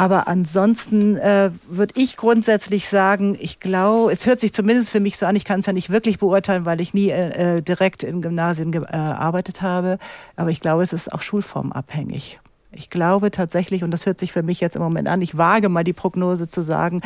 Aber 0.00 0.28
ansonsten 0.28 1.16
äh, 1.16 1.50
würde 1.68 1.94
ich 1.96 2.16
grundsätzlich 2.16 2.88
sagen, 2.88 3.36
ich 3.40 3.58
glaube, 3.58 4.12
es 4.12 4.26
hört 4.26 4.38
sich 4.38 4.52
zumindest 4.52 4.90
für 4.90 5.00
mich 5.00 5.18
so 5.18 5.26
an, 5.26 5.34
ich 5.34 5.44
kann 5.44 5.58
es 5.58 5.66
ja 5.66 5.72
nicht 5.72 5.90
wirklich 5.90 6.20
beurteilen, 6.20 6.64
weil 6.64 6.80
ich 6.80 6.94
nie 6.94 7.10
äh, 7.10 7.56
äh 7.56 7.62
direkt 7.62 8.04
in 8.04 8.22
Gymnasien 8.22 8.70
gearbeitet 8.70 9.58
äh, 9.58 9.62
habe, 9.62 9.98
aber 10.36 10.50
ich 10.50 10.60
glaube, 10.60 10.84
es 10.84 10.92
ist 10.92 11.12
auch 11.12 11.20
schulformabhängig. 11.20 12.38
Ich 12.70 12.90
glaube 12.90 13.32
tatsächlich, 13.32 13.82
und 13.82 13.90
das 13.90 14.06
hört 14.06 14.20
sich 14.20 14.30
für 14.32 14.44
mich 14.44 14.60
jetzt 14.60 14.76
im 14.76 14.82
Moment 14.82 15.08
an, 15.08 15.20
ich 15.20 15.36
wage 15.36 15.68
mal 15.68 15.82
die 15.82 15.92
Prognose 15.92 16.48
zu 16.48 16.62
sagen, 16.62 17.02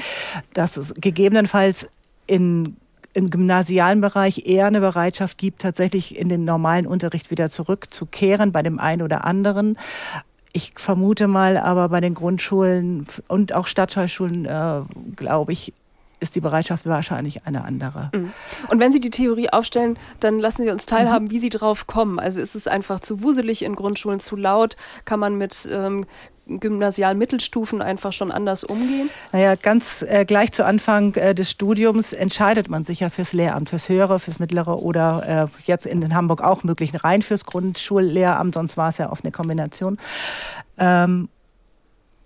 dass 0.52 0.76
es 0.76 0.92
gegebenenfalls 0.94 1.88
in 2.26 2.76
im 3.14 3.28
gymnasialen 3.28 4.00
Bereich 4.00 4.46
eher 4.46 4.66
eine 4.66 4.80
Bereitschaft 4.80 5.36
gibt, 5.36 5.60
tatsächlich 5.60 6.16
in 6.16 6.30
den 6.30 6.46
normalen 6.46 6.86
Unterricht 6.86 7.30
wieder 7.30 7.50
zurückzukehren 7.50 8.52
bei 8.52 8.62
dem 8.62 8.78
einen 8.78 9.02
oder 9.02 9.26
anderen. 9.26 9.76
Ich 10.52 10.74
vermute 10.76 11.28
mal, 11.28 11.56
aber 11.56 11.88
bei 11.88 12.00
den 12.00 12.14
Grundschulen 12.14 13.06
und 13.28 13.54
auch 13.54 13.66
Stadtteilschulen, 13.66 14.44
äh, 14.44 14.82
glaube 15.16 15.52
ich, 15.52 15.72
ist 16.22 16.36
die 16.36 16.40
Bereitschaft 16.40 16.86
wahrscheinlich 16.86 17.46
eine 17.46 17.64
andere. 17.64 18.10
Mhm. 18.14 18.32
Und 18.68 18.78
wenn 18.78 18.92
Sie 18.92 19.00
die 19.00 19.10
Theorie 19.10 19.50
aufstellen, 19.50 19.98
dann 20.20 20.38
lassen 20.38 20.64
Sie 20.64 20.70
uns 20.70 20.86
teilhaben, 20.86 21.26
mhm. 21.26 21.30
wie 21.30 21.38
Sie 21.38 21.48
drauf 21.48 21.88
kommen. 21.88 22.20
Also 22.20 22.40
ist 22.40 22.54
es 22.54 22.68
einfach 22.68 23.00
zu 23.00 23.22
wuselig 23.22 23.64
in 23.64 23.74
Grundschulen, 23.74 24.20
zu 24.20 24.36
laut? 24.36 24.76
Kann 25.04 25.18
man 25.18 25.36
mit 25.36 25.68
ähm, 25.70 26.06
Gymnasial-Mittelstufen 26.46 27.82
einfach 27.82 28.12
schon 28.12 28.32
anders 28.32 28.64
umgehen? 28.64 29.10
Naja, 29.32 29.54
ganz 29.54 30.02
äh, 30.02 30.24
gleich 30.24 30.52
zu 30.52 30.64
Anfang 30.64 31.14
äh, 31.14 31.34
des 31.34 31.50
Studiums 31.50 32.12
entscheidet 32.12 32.68
man 32.68 32.84
sich 32.84 33.00
ja 33.00 33.10
fürs 33.10 33.32
Lehramt, 33.32 33.68
fürs 33.68 33.88
Höhere, 33.88 34.18
fürs 34.18 34.38
Mittlere 34.38 34.82
oder 34.82 35.48
äh, 35.50 35.62
jetzt 35.66 35.86
in 35.86 36.14
Hamburg 36.14 36.42
auch 36.42 36.64
möglich 36.64 37.04
rein 37.04 37.22
fürs 37.22 37.44
Grundschullehramt, 37.44 38.54
sonst 38.54 38.76
war 38.76 38.88
es 38.88 38.98
ja 38.98 39.10
oft 39.10 39.24
eine 39.24 39.32
Kombination. 39.32 39.98
Ähm, 40.78 41.28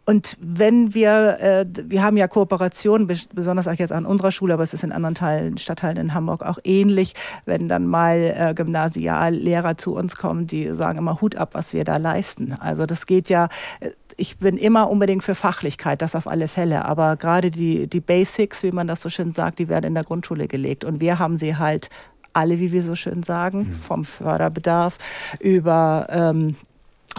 und 0.08 0.36
wenn 0.40 0.94
wir, 0.94 1.38
äh, 1.40 1.66
wir 1.88 2.04
haben 2.04 2.16
ja 2.16 2.28
Kooperationen, 2.28 3.08
besonders 3.34 3.66
auch 3.66 3.74
jetzt 3.74 3.90
an 3.90 4.06
unserer 4.06 4.30
Schule, 4.30 4.54
aber 4.54 4.62
es 4.62 4.72
ist 4.72 4.84
in 4.84 4.92
anderen 4.92 5.16
Teilen, 5.16 5.58
Stadtteilen 5.58 5.96
in 5.96 6.14
Hamburg 6.14 6.44
auch 6.44 6.58
ähnlich, 6.62 7.14
wenn 7.44 7.68
dann 7.68 7.86
mal 7.86 8.34
äh, 8.36 8.54
Gymnasiallehrer 8.54 9.76
zu 9.76 9.96
uns 9.96 10.14
kommen, 10.14 10.46
die 10.46 10.70
sagen 10.76 10.98
immer 10.98 11.20
Hut 11.20 11.34
ab, 11.34 11.50
was 11.54 11.72
wir 11.72 11.82
da 11.82 11.96
leisten. 11.96 12.52
Also 12.52 12.86
das 12.86 13.06
geht 13.06 13.28
ja, 13.28 13.48
äh, 13.80 13.90
ich 14.16 14.38
bin 14.38 14.56
immer 14.58 14.88
unbedingt 14.90 15.24
für 15.24 15.34
Fachlichkeit, 15.34 16.00
das 16.02 16.14
auf 16.14 16.28
alle 16.28 16.46
Fälle. 16.46 16.84
Aber 16.84 17.16
gerade 17.16 17.50
die, 17.50 17.88
die 17.88 18.00
Basics, 18.00 18.62
wie 18.62 18.70
man 18.70 18.86
das 18.86 19.02
so 19.02 19.10
schön 19.10 19.32
sagt, 19.32 19.58
die 19.58 19.68
werden 19.68 19.86
in 19.86 19.94
der 19.94 20.04
Grundschule 20.04 20.46
gelegt. 20.46 20.84
Und 20.84 21.00
wir 21.00 21.18
haben 21.18 21.36
sie 21.36 21.56
halt 21.56 21.90
alle, 22.32 22.60
wie 22.60 22.70
wir 22.70 22.82
so 22.82 22.94
schön 22.94 23.24
sagen, 23.24 23.58
mhm. 23.58 23.72
vom 23.72 24.04
Förderbedarf 24.04 24.98
über 25.40 26.06
ähm, 26.10 26.54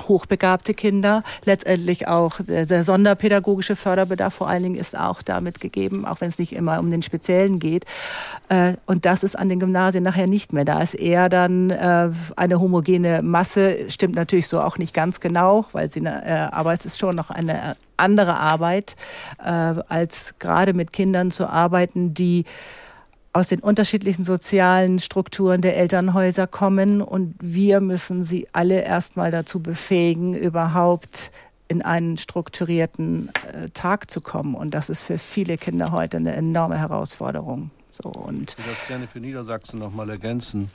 hochbegabte 0.08 0.74
Kinder. 0.74 1.24
Letztendlich 1.46 2.08
auch 2.08 2.40
der 2.48 2.84
sonderpädagogische 2.84 3.76
Förderbedarf 3.76 4.34
vor 4.34 4.48
allen 4.48 4.64
Dingen 4.64 4.76
ist 4.76 4.98
auch 4.98 5.22
damit 5.22 5.60
gegeben, 5.60 6.06
auch 6.06 6.22
wenn 6.22 6.30
es 6.30 6.40
nicht 6.40 6.54
immer 6.54 6.80
um 6.80 6.92
den 6.92 7.02
Speziellen 7.02 7.60
geht. 7.60 7.86
Äh, 8.50 8.74
und 8.86 9.06
das 9.06 9.24
ist 9.24 9.38
an 9.38 9.50
den 9.50 9.60
Gymnasien 9.60 10.04
nachher 10.04 10.28
nicht 10.28 10.54
mehr. 10.54 10.66
Da 10.66 10.82
ist 10.82 10.96
eher 10.96 11.30
dann 11.30 11.70
äh, 11.70 12.10
eine 12.36 12.60
homogene 12.60 13.22
Masse, 13.22 13.90
stimmt 13.90 14.16
natürlich 14.16 14.48
so 14.48 14.62
auch 14.62 14.78
nicht 14.78 14.94
ganz 14.94 15.20
genau, 15.20 15.66
weil 15.72 15.90
sie, 15.90 16.02
äh, 16.02 16.48
aber 16.52 16.74
es 16.74 16.86
ist 16.86 17.00
schon 17.00 17.16
noch 17.16 17.30
eine 17.30 17.76
andere 18.00 18.38
Arbeit, 18.38 18.96
als 19.40 20.36
gerade 20.38 20.76
mit 20.76 20.94
Kindern 20.94 21.32
zu 21.32 21.48
arbeiten, 21.48 22.14
die 22.14 22.46
aus 23.34 23.48
den 23.48 23.60
unterschiedlichen 23.60 24.26
sozialen 24.26 25.00
Strukturen 25.00 25.62
der 25.62 25.78
Elternhäuser 25.78 26.48
kommen 26.48 27.02
und 27.02 27.36
wir 27.40 27.82
müssen 27.82 28.24
sie 28.24 28.48
alle 28.52 28.82
erstmal 28.82 29.32
dazu 29.32 29.62
befähigen, 29.62 30.34
überhaupt 30.34 31.32
in 31.68 31.82
einen 31.82 32.18
strukturierten 32.18 33.30
äh, 33.54 33.70
Tag 33.70 34.10
zu 34.10 34.22
kommen. 34.22 34.56
Und 34.56 34.74
das 34.74 34.90
ist 34.90 35.04
für 35.04 35.20
viele 35.20 35.58
Kinder 35.58 35.92
heute 35.92 36.18
eine 36.18 36.34
enorme 36.34 36.78
Herausforderung. 36.78 37.72
So, 38.02 38.10
und 38.10 38.52
ich 38.52 38.58
würde 38.58 38.70
das 38.70 38.88
gerne 38.88 39.08
für 39.08 39.20
Niedersachsen 39.20 39.80
noch 39.80 39.94
mal 39.94 40.10
ergänzen. 40.10 40.68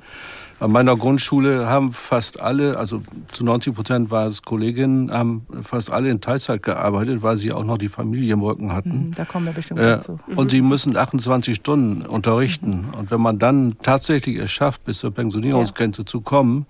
An 0.59 0.73
meiner 0.73 0.97
Grundschule 0.97 1.69
haben 1.69 1.93
fast 1.93 2.41
alle, 2.41 2.79
also 2.79 3.03
zu 3.33 3.45
90 3.45 3.75
Prozent 3.75 4.11
war 4.11 4.27
es 4.27 4.43
Kolleginnen, 4.43 5.13
haben 5.13 5.47
fast 5.63 5.91
alle 5.93 6.09
in 6.09 6.21
Teilzeit 6.21 6.63
gearbeitet, 6.63 7.23
weil 7.23 7.37
sie 7.37 7.53
auch 7.53 7.65
noch 7.65 7.79
die 7.79 7.89
Familie 7.89 8.35
im 8.35 8.43
Rücken 8.43 8.73
hatten. 8.73 9.07
Mhm, 9.07 9.15
da 9.15 9.25
kommen 9.25 9.47
wir 9.47 9.53
bestimmt 9.53 9.81
äh, 9.81 9.93
dazu. 9.95 10.19
Und 10.35 10.51
sie 10.51 10.63
müssen 10.63 10.97
28 10.97 11.57
Stunden 11.57 12.03
unterrichten. 12.03 12.89
Mhm. 12.89 12.95
Und 12.99 13.11
wenn 13.11 13.21
man 13.21 13.39
dann 13.39 13.77
tatsächlich 13.83 14.37
es 14.39 14.51
schafft, 14.51 14.85
bis 14.85 14.99
zur 14.99 15.13
Pensionierungsgrenze 15.13 16.03
ja. 16.03 16.07
zu 16.07 16.21
kommen, 16.21 16.67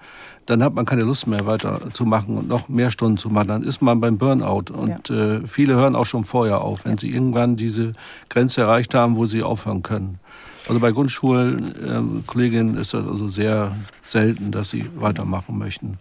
dann 0.46 0.62
hat 0.62 0.74
man 0.74 0.84
keine 0.84 1.02
Lust 1.02 1.26
mehr 1.26 1.46
weiter 1.46 1.90
zu 1.90 2.04
machen 2.04 2.36
und 2.36 2.48
noch 2.48 2.68
mehr 2.68 2.90
Stunden 2.90 3.16
zu 3.16 3.30
machen. 3.30 3.48
Dann 3.48 3.62
ist 3.62 3.80
man 3.80 4.00
beim 4.00 4.18
Burnout. 4.18 4.72
Und 4.72 5.08
ja. 5.08 5.36
äh, 5.36 5.46
viele 5.46 5.74
hören 5.74 5.94
auch 5.94 6.06
schon 6.06 6.24
vorher 6.24 6.62
auf, 6.62 6.84
wenn 6.84 6.92
ja. 6.92 6.98
sie 6.98 7.10
irgendwann 7.10 7.56
diese 7.56 7.92
Grenze 8.28 8.62
erreicht 8.62 8.94
haben, 8.94 9.16
wo 9.16 9.26
sie 9.26 9.42
aufhören 9.42 9.82
können. 9.82 10.18
Also 10.68 10.80
bei 10.80 10.92
Grundschulkolleginnen 10.92 12.76
äh, 12.76 12.80
ist 12.80 12.94
das 12.94 13.06
also 13.06 13.28
sehr 13.28 13.76
selten, 14.02 14.52
dass 14.52 14.70
sie 14.70 14.84
weitermachen 14.96 15.58
möchten. 15.58 15.98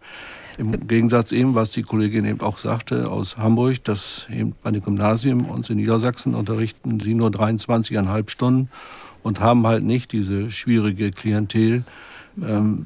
Im 0.58 0.88
Gegensatz 0.88 1.32
eben, 1.32 1.56
was 1.56 1.72
die 1.72 1.82
Kollegin 1.82 2.26
eben 2.26 2.42
auch 2.42 2.58
sagte 2.58 3.10
aus 3.10 3.38
Hamburg, 3.38 3.84
dass 3.86 4.28
eben 4.30 4.54
bei 4.62 4.72
den 4.72 4.84
Gymnasien 4.84 5.46
uns 5.46 5.70
in 5.70 5.78
Niedersachsen 5.78 6.36
unterrichten 6.36 7.00
sie 7.00 7.14
nur 7.14 7.30
23,5 7.30 8.30
Stunden 8.30 8.70
und 9.24 9.40
haben 9.40 9.66
halt 9.66 9.84
nicht 9.84 10.12
diese 10.12 10.52
schwierige 10.52 11.12
Klientel, 11.12 11.84
ähm, 12.42 12.86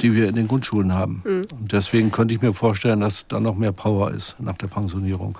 die 0.00 0.14
wir 0.14 0.28
in 0.28 0.34
den 0.34 0.48
Grundschulen 0.48 0.94
haben. 0.94 1.22
Mhm. 1.24 1.42
Und 1.58 1.72
deswegen 1.72 2.10
könnte 2.10 2.34
ich 2.34 2.42
mir 2.42 2.52
vorstellen, 2.52 3.00
dass 3.00 3.26
da 3.26 3.40
noch 3.40 3.56
mehr 3.56 3.72
Power 3.72 4.12
ist 4.12 4.36
nach 4.38 4.56
der 4.56 4.68
Pensionierung. 4.68 5.38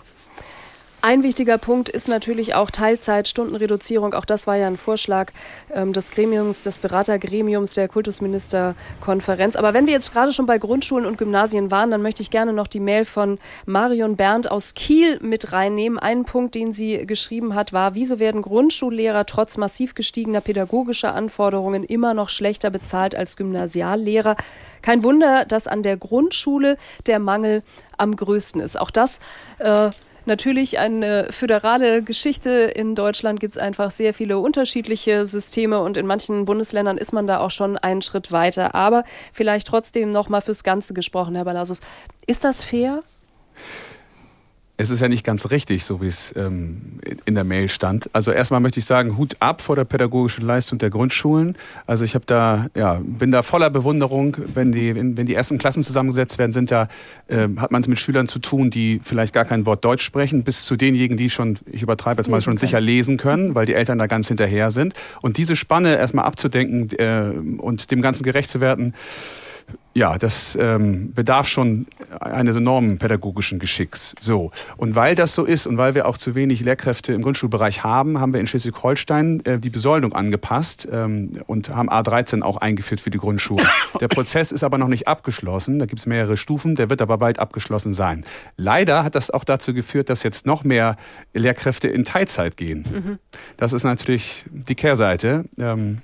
Ein 1.02 1.22
wichtiger 1.22 1.56
Punkt 1.56 1.88
ist 1.88 2.08
natürlich 2.08 2.54
auch 2.54 2.70
Teilzeit, 2.70 3.26
Stundenreduzierung. 3.26 4.12
Auch 4.12 4.26
das 4.26 4.46
war 4.46 4.56
ja 4.56 4.66
ein 4.66 4.76
Vorschlag 4.76 5.32
ähm, 5.72 5.94
des 5.94 6.10
Gremiums, 6.10 6.60
des 6.60 6.80
Beratergremiums 6.80 7.72
der 7.72 7.88
Kultusministerkonferenz. 7.88 9.56
Aber 9.56 9.72
wenn 9.72 9.86
wir 9.86 9.94
jetzt 9.94 10.12
gerade 10.12 10.34
schon 10.34 10.44
bei 10.44 10.58
Grundschulen 10.58 11.06
und 11.06 11.16
Gymnasien 11.16 11.70
waren, 11.70 11.90
dann 11.90 12.02
möchte 12.02 12.22
ich 12.22 12.30
gerne 12.30 12.52
noch 12.52 12.66
die 12.66 12.80
Mail 12.80 13.06
von 13.06 13.38
Marion 13.64 14.16
Berndt 14.16 14.50
aus 14.50 14.74
Kiel 14.74 15.18
mit 15.22 15.52
reinnehmen. 15.52 15.98
Ein 15.98 16.26
Punkt, 16.26 16.54
den 16.54 16.74
sie 16.74 17.06
geschrieben 17.06 17.54
hat, 17.54 17.72
war, 17.72 17.94
wieso 17.94 18.18
werden 18.18 18.42
Grundschullehrer 18.42 19.24
trotz 19.24 19.56
massiv 19.56 19.94
gestiegener 19.94 20.42
pädagogischer 20.42 21.14
Anforderungen 21.14 21.82
immer 21.82 22.12
noch 22.12 22.28
schlechter 22.28 22.68
bezahlt 22.68 23.14
als 23.14 23.38
Gymnasiallehrer? 23.38 24.36
Kein 24.82 25.02
Wunder, 25.02 25.46
dass 25.46 25.66
an 25.66 25.82
der 25.82 25.96
Grundschule 25.96 26.76
der 27.06 27.20
Mangel 27.20 27.62
am 27.96 28.14
größten 28.14 28.60
ist. 28.60 28.78
Auch 28.78 28.90
das 28.90 29.20
äh, 29.60 29.88
natürlich 30.26 30.78
eine 30.78 31.28
föderale 31.30 32.02
Geschichte. 32.02 32.50
In 32.50 32.94
Deutschland 32.94 33.40
gibt 33.40 33.52
es 33.52 33.59
einfach 33.59 33.90
sehr 33.90 34.14
viele 34.14 34.38
unterschiedliche 34.38 35.26
Systeme 35.26 35.80
und 35.80 35.96
in 35.96 36.06
manchen 36.06 36.44
Bundesländern 36.44 36.98
ist 36.98 37.12
man 37.12 37.26
da 37.26 37.40
auch 37.40 37.50
schon 37.50 37.76
einen 37.76 38.02
Schritt 38.02 38.33
weiter. 38.33 38.74
Aber 38.74 39.04
vielleicht 39.33 39.66
trotzdem 39.66 40.11
nochmal 40.11 40.42
fürs 40.42 40.64
Ganze 40.64 40.94
gesprochen, 40.94 41.35
Herr 41.35 41.44
Balasus. 41.44 41.80
Ist 42.26 42.44
das 42.44 42.62
fair? 42.62 43.02
Es 44.80 44.88
ist 44.88 45.00
ja 45.00 45.08
nicht 45.08 45.24
ganz 45.24 45.50
richtig, 45.50 45.84
so 45.84 46.00
wie 46.00 46.06
es 46.06 46.34
ähm, 46.36 47.00
in 47.26 47.34
der 47.34 47.44
Mail 47.44 47.68
stand. 47.68 48.08
Also 48.14 48.30
erstmal 48.32 48.60
möchte 48.60 48.80
ich 48.80 48.86
sagen, 48.86 49.18
Hut 49.18 49.36
ab 49.38 49.60
vor 49.60 49.76
der 49.76 49.84
pädagogischen 49.84 50.46
Leistung 50.46 50.78
der 50.78 50.88
Grundschulen. 50.88 51.54
Also 51.86 52.06
ich 52.06 52.14
habe 52.14 52.24
da, 52.24 52.68
ja, 52.74 52.98
bin 53.04 53.30
da 53.30 53.42
voller 53.42 53.68
Bewunderung, 53.68 54.38
wenn 54.54 54.72
die, 54.72 54.94
wenn, 54.94 55.18
wenn 55.18 55.26
die 55.26 55.34
ersten 55.34 55.58
Klassen 55.58 55.82
zusammengesetzt 55.82 56.38
werden, 56.38 56.52
sind 56.52 56.70
da, 56.70 56.88
äh, 57.28 57.46
hat 57.58 57.72
man 57.72 57.82
es 57.82 57.88
mit 57.88 57.98
Schülern 57.98 58.26
zu 58.26 58.38
tun, 58.38 58.70
die 58.70 59.00
vielleicht 59.04 59.34
gar 59.34 59.44
kein 59.44 59.66
Wort 59.66 59.84
Deutsch 59.84 60.02
sprechen, 60.02 60.44
bis 60.44 60.64
zu 60.64 60.76
denjenigen, 60.76 61.18
die 61.18 61.28
schon, 61.28 61.58
ich 61.70 61.82
übertreibe 61.82 62.22
jetzt 62.22 62.30
mal, 62.30 62.40
schon 62.40 62.56
sicher 62.56 62.80
lesen 62.80 63.18
können, 63.18 63.54
weil 63.54 63.66
die 63.66 63.74
Eltern 63.74 63.98
da 63.98 64.06
ganz 64.06 64.28
hinterher 64.28 64.70
sind. 64.70 64.94
Und 65.20 65.36
diese 65.36 65.56
Spanne 65.56 65.98
erstmal 65.98 66.24
abzudenken 66.24 66.88
äh, 66.98 67.58
und 67.58 67.90
dem 67.90 68.00
Ganzen 68.00 68.22
gerecht 68.22 68.48
zu 68.48 68.62
werden, 68.62 68.94
ja, 69.92 70.18
das 70.18 70.56
ähm, 70.61 71.12
bedarf 71.14 71.48
schon 71.48 71.87
eines 72.20 72.54
enormen 72.54 72.98
pädagogischen 72.98 73.59
Geschicks. 73.59 74.14
So. 74.20 74.52
Und 74.76 74.94
weil 74.94 75.16
das 75.16 75.35
so 75.35 75.44
ist 75.44 75.66
und 75.66 75.78
weil 75.78 75.96
wir 75.96 76.06
auch 76.06 76.16
zu 76.16 76.37
wenig 76.37 76.61
Lehrkräfte 76.61 77.12
im 77.12 77.22
Grundschulbereich 77.22 77.83
haben, 77.83 78.20
haben 78.20 78.33
wir 78.33 78.38
in 78.38 78.46
Schleswig-Holstein 78.46 79.44
äh, 79.44 79.59
die 79.59 79.70
Besoldung 79.70 80.12
angepasst 80.12 80.87
ähm, 80.90 81.33
und 81.48 81.70
haben 81.70 81.90
A13 81.90 82.42
auch 82.42 82.59
eingeführt 82.59 83.00
für 83.00 83.11
die 83.11 83.18
Grundschulen. 83.18 83.66
Der 84.00 84.06
Prozess 84.06 84.52
ist 84.52 84.62
aber 84.62 84.78
noch 84.78 84.87
nicht 84.87 85.09
abgeschlossen. 85.09 85.80
Da 85.80 85.87
gibt 85.87 85.98
es 85.98 86.06
mehrere 86.06 86.37
Stufen. 86.37 86.76
Der 86.76 86.88
wird 86.88 87.02
aber 87.02 87.18
bald 87.18 87.40
abgeschlossen 87.40 87.92
sein. 87.92 88.24
Leider 88.56 89.02
hat 89.02 89.16
das 89.16 89.30
auch 89.30 89.44
dazu 89.44 89.74
geführt, 89.74 90.09
dass 90.09 90.22
jetzt 90.22 90.46
noch 90.46 90.62
mehr 90.62 90.96
Lehrkräfte 91.35 91.88
in 91.88 92.04
Teilzeit 92.04 92.56
gehen. 92.56 92.85
Mhm. 92.90 93.18
Das 93.56 93.72
ist 93.72 93.83
natürlich 93.83 94.44
die 94.50 94.76
Kehrseite. 94.76 95.46
Ähm, 95.59 95.98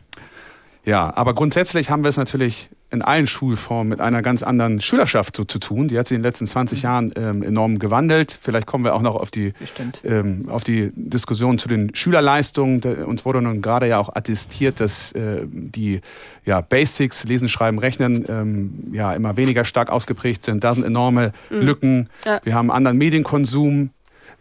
ja, 0.85 1.13
aber 1.17 1.35
grundsätzlich 1.35 1.91
haben 1.91 2.03
wir 2.03 2.09
es 2.09 2.17
natürlich 2.17 2.69
in 2.97 3.03
allen 3.03 3.27
Schulformen 3.27 3.89
mit 3.89 4.01
einer 4.01 4.23
ganz 4.23 4.43
anderen 4.43 4.81
Schülerschaft 4.81 5.37
so 5.37 5.45
zu 5.45 5.59
tun. 5.59 5.89
Die 5.89 5.99
hat 5.99 6.09
sich 6.09 6.17
in 6.17 6.23
den 6.23 6.29
letzten 6.29 6.47
20 6.47 6.79
mhm. 6.79 6.83
Jahren 6.83 7.13
ähm, 7.17 7.43
enorm 7.43 7.79
gewandelt. 7.79 8.37
Vielleicht 8.41 8.67
kommen 8.67 8.85
wir 8.85 8.95
auch 8.95 9.03
noch 9.03 9.15
auf 9.15 9.31
die, 9.31 9.53
ähm, 10.03 10.47
auf 10.49 10.65
die 10.65 10.91
Diskussion 10.95 11.59
zu 11.59 11.69
den 11.69 11.95
Schülerleistungen. 11.95 12.81
Uns 13.05 13.25
wurde 13.25 13.43
nun 13.43 13.61
gerade 13.61 13.87
ja 13.87 13.99
auch 13.99 14.15
attestiert, 14.15 14.81
dass 14.81 15.13
äh, 15.13 15.43
die 15.47 16.01
ja, 16.45 16.63
Basics, 16.63 17.25
Lesen, 17.25 17.49
Schreiben, 17.49 17.79
Rechnen, 17.79 18.25
ähm, 18.29 18.93
ja, 18.93 19.13
immer 19.13 19.37
weniger 19.37 19.65
stark 19.65 19.91
ausgeprägt 19.91 20.45
sind. 20.45 20.65
Da 20.65 20.73
sind 20.73 20.85
enorme 20.85 21.33
mhm. 21.51 21.61
Lücken. 21.61 22.09
Ja. 22.25 22.41
Wir 22.45 22.55
haben 22.55 22.71
anderen 22.71 22.97
Medienkonsum. 22.97 23.91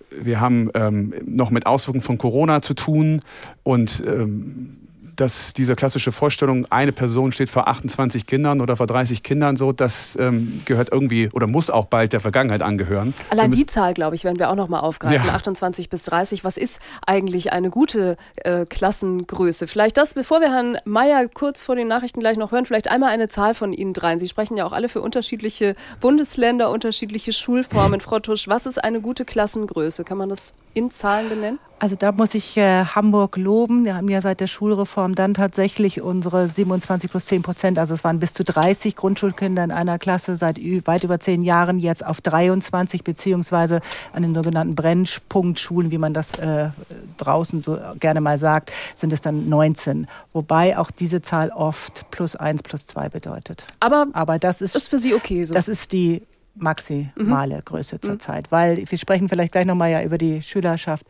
Wir 0.09 0.39
haben 0.39 0.69
ähm, 0.75 1.13
noch 1.25 1.51
mit 1.51 1.65
Auswirkungen 1.65 2.03
von 2.03 2.17
Corona 2.17 2.61
zu 2.61 2.73
tun 2.73 3.21
und 3.63 4.01
ähm, 4.07 4.77
dass 5.15 5.53
diese 5.53 5.75
klassische 5.75 6.11
Vorstellung, 6.11 6.65
eine 6.69 6.91
Person 6.91 7.31
steht 7.31 7.49
vor 7.49 7.67
28 7.67 8.25
Kindern 8.25 8.61
oder 8.61 8.77
vor 8.77 8.87
30 8.87 9.23
Kindern, 9.23 9.55
so, 9.55 9.71
das 9.71 10.17
ähm, 10.19 10.61
gehört 10.65 10.91
irgendwie 10.91 11.29
oder 11.33 11.47
muss 11.47 11.69
auch 11.69 11.85
bald 11.85 12.13
der 12.13 12.19
Vergangenheit 12.19 12.61
angehören. 12.61 13.13
Allein 13.29 13.51
die 13.51 13.65
Zahl, 13.65 13.93
glaube 13.93 14.15
ich, 14.15 14.23
werden 14.23 14.39
wir 14.39 14.49
auch 14.49 14.55
noch 14.55 14.67
mal 14.67 14.79
aufgreifen. 14.79 15.27
Ja. 15.27 15.35
28 15.35 15.89
bis 15.89 16.03
30. 16.03 16.43
Was 16.43 16.57
ist 16.57 16.79
eigentlich 17.05 17.51
eine 17.53 17.69
gute 17.69 18.17
äh, 18.37 18.65
Klassengröße? 18.65 19.67
Vielleicht 19.67 19.97
das, 19.97 20.13
bevor 20.13 20.41
wir 20.41 20.51
Herrn 20.51 20.77
Mayer 20.85 21.27
kurz 21.27 21.63
vor 21.63 21.75
den 21.75 21.87
Nachrichten 21.87 22.19
gleich 22.19 22.37
noch 22.37 22.51
hören, 22.51 22.65
vielleicht 22.65 22.89
einmal 22.89 23.09
eine 23.09 23.29
Zahl 23.29 23.53
von 23.53 23.73
Ihnen 23.73 23.93
dreien. 23.93 24.19
Sie 24.19 24.27
sprechen 24.27 24.57
ja 24.57 24.65
auch 24.65 24.73
alle 24.73 24.89
für 24.89 25.01
unterschiedliche 25.01 25.75
Bundesländer, 25.99 26.71
unterschiedliche 26.71 27.33
Schulformen. 27.33 27.99
Frau 28.05 28.19
Tusch, 28.19 28.47
was 28.47 28.65
ist 28.65 28.83
eine 28.83 29.01
gute 29.01 29.25
Klassengröße? 29.25 30.03
Kann 30.03 30.17
man 30.17 30.29
das 30.29 30.53
in 30.75 30.91
Zahlen 30.91 31.29
benennen? 31.29 31.59
Also 31.77 31.95
da 31.95 32.11
muss 32.13 32.33
ich 32.35 32.55
äh, 32.57 32.85
Hamburg 32.85 33.35
loben. 33.35 33.83
Wir 33.83 33.95
haben 33.95 34.07
ja 34.07 34.21
seit 34.21 34.39
der 34.39 34.47
Schulreform 34.47 35.13
dann 35.13 35.33
tatsächlich 35.33 36.01
unsere 36.01 36.47
27 36.47 37.11
plus 37.11 37.25
10 37.25 37.41
Prozent, 37.41 37.79
also 37.79 37.93
es 37.93 38.03
waren 38.03 38.19
bis 38.19 38.33
zu 38.33 38.43
30 38.43 38.95
Grundschulkinder 38.95 39.63
in 39.63 39.71
einer 39.71 39.99
Klasse 39.99 40.37
seit 40.37 40.57
weit 40.57 41.03
über 41.03 41.19
zehn 41.19 41.43
Jahren 41.43 41.77
jetzt 41.77 42.05
auf 42.05 42.21
23 42.21 43.03
beziehungsweise 43.03 43.81
an 44.13 44.23
den 44.23 44.33
sogenannten 44.33 44.75
Brennpunktschulen, 44.75 45.91
wie 45.91 45.97
man 45.97 46.13
das 46.13 46.39
äh, 46.39 46.69
draußen 47.17 47.61
so 47.61 47.77
gerne 47.99 48.21
mal 48.21 48.37
sagt, 48.37 48.71
sind 48.95 49.11
es 49.11 49.21
dann 49.21 49.49
19. 49.49 50.07
Wobei 50.31 50.77
auch 50.77 50.91
diese 50.91 51.21
Zahl 51.21 51.49
oft 51.49 52.09
plus 52.09 52.35
1 52.35 52.63
plus 52.63 52.87
2 52.87 53.09
bedeutet. 53.09 53.65
Aber, 53.79 54.07
Aber 54.13 54.39
das 54.39 54.61
ist, 54.61 54.75
ist 54.75 54.87
für 54.87 54.97
Sie 54.97 55.13
okay 55.13 55.43
so? 55.43 55.53
Das 55.53 55.67
ist 55.67 55.91
die 55.91 56.21
maximale 56.55 57.57
mhm. 57.57 57.65
Größe 57.65 57.99
zurzeit, 57.99 58.45
mhm. 58.45 58.51
weil 58.51 58.83
wir 58.89 58.97
sprechen 58.97 59.29
vielleicht 59.29 59.51
gleich 59.51 59.65
nochmal 59.65 59.91
ja 59.91 60.03
über 60.03 60.17
die 60.17 60.41
Schülerschaft. 60.41 61.05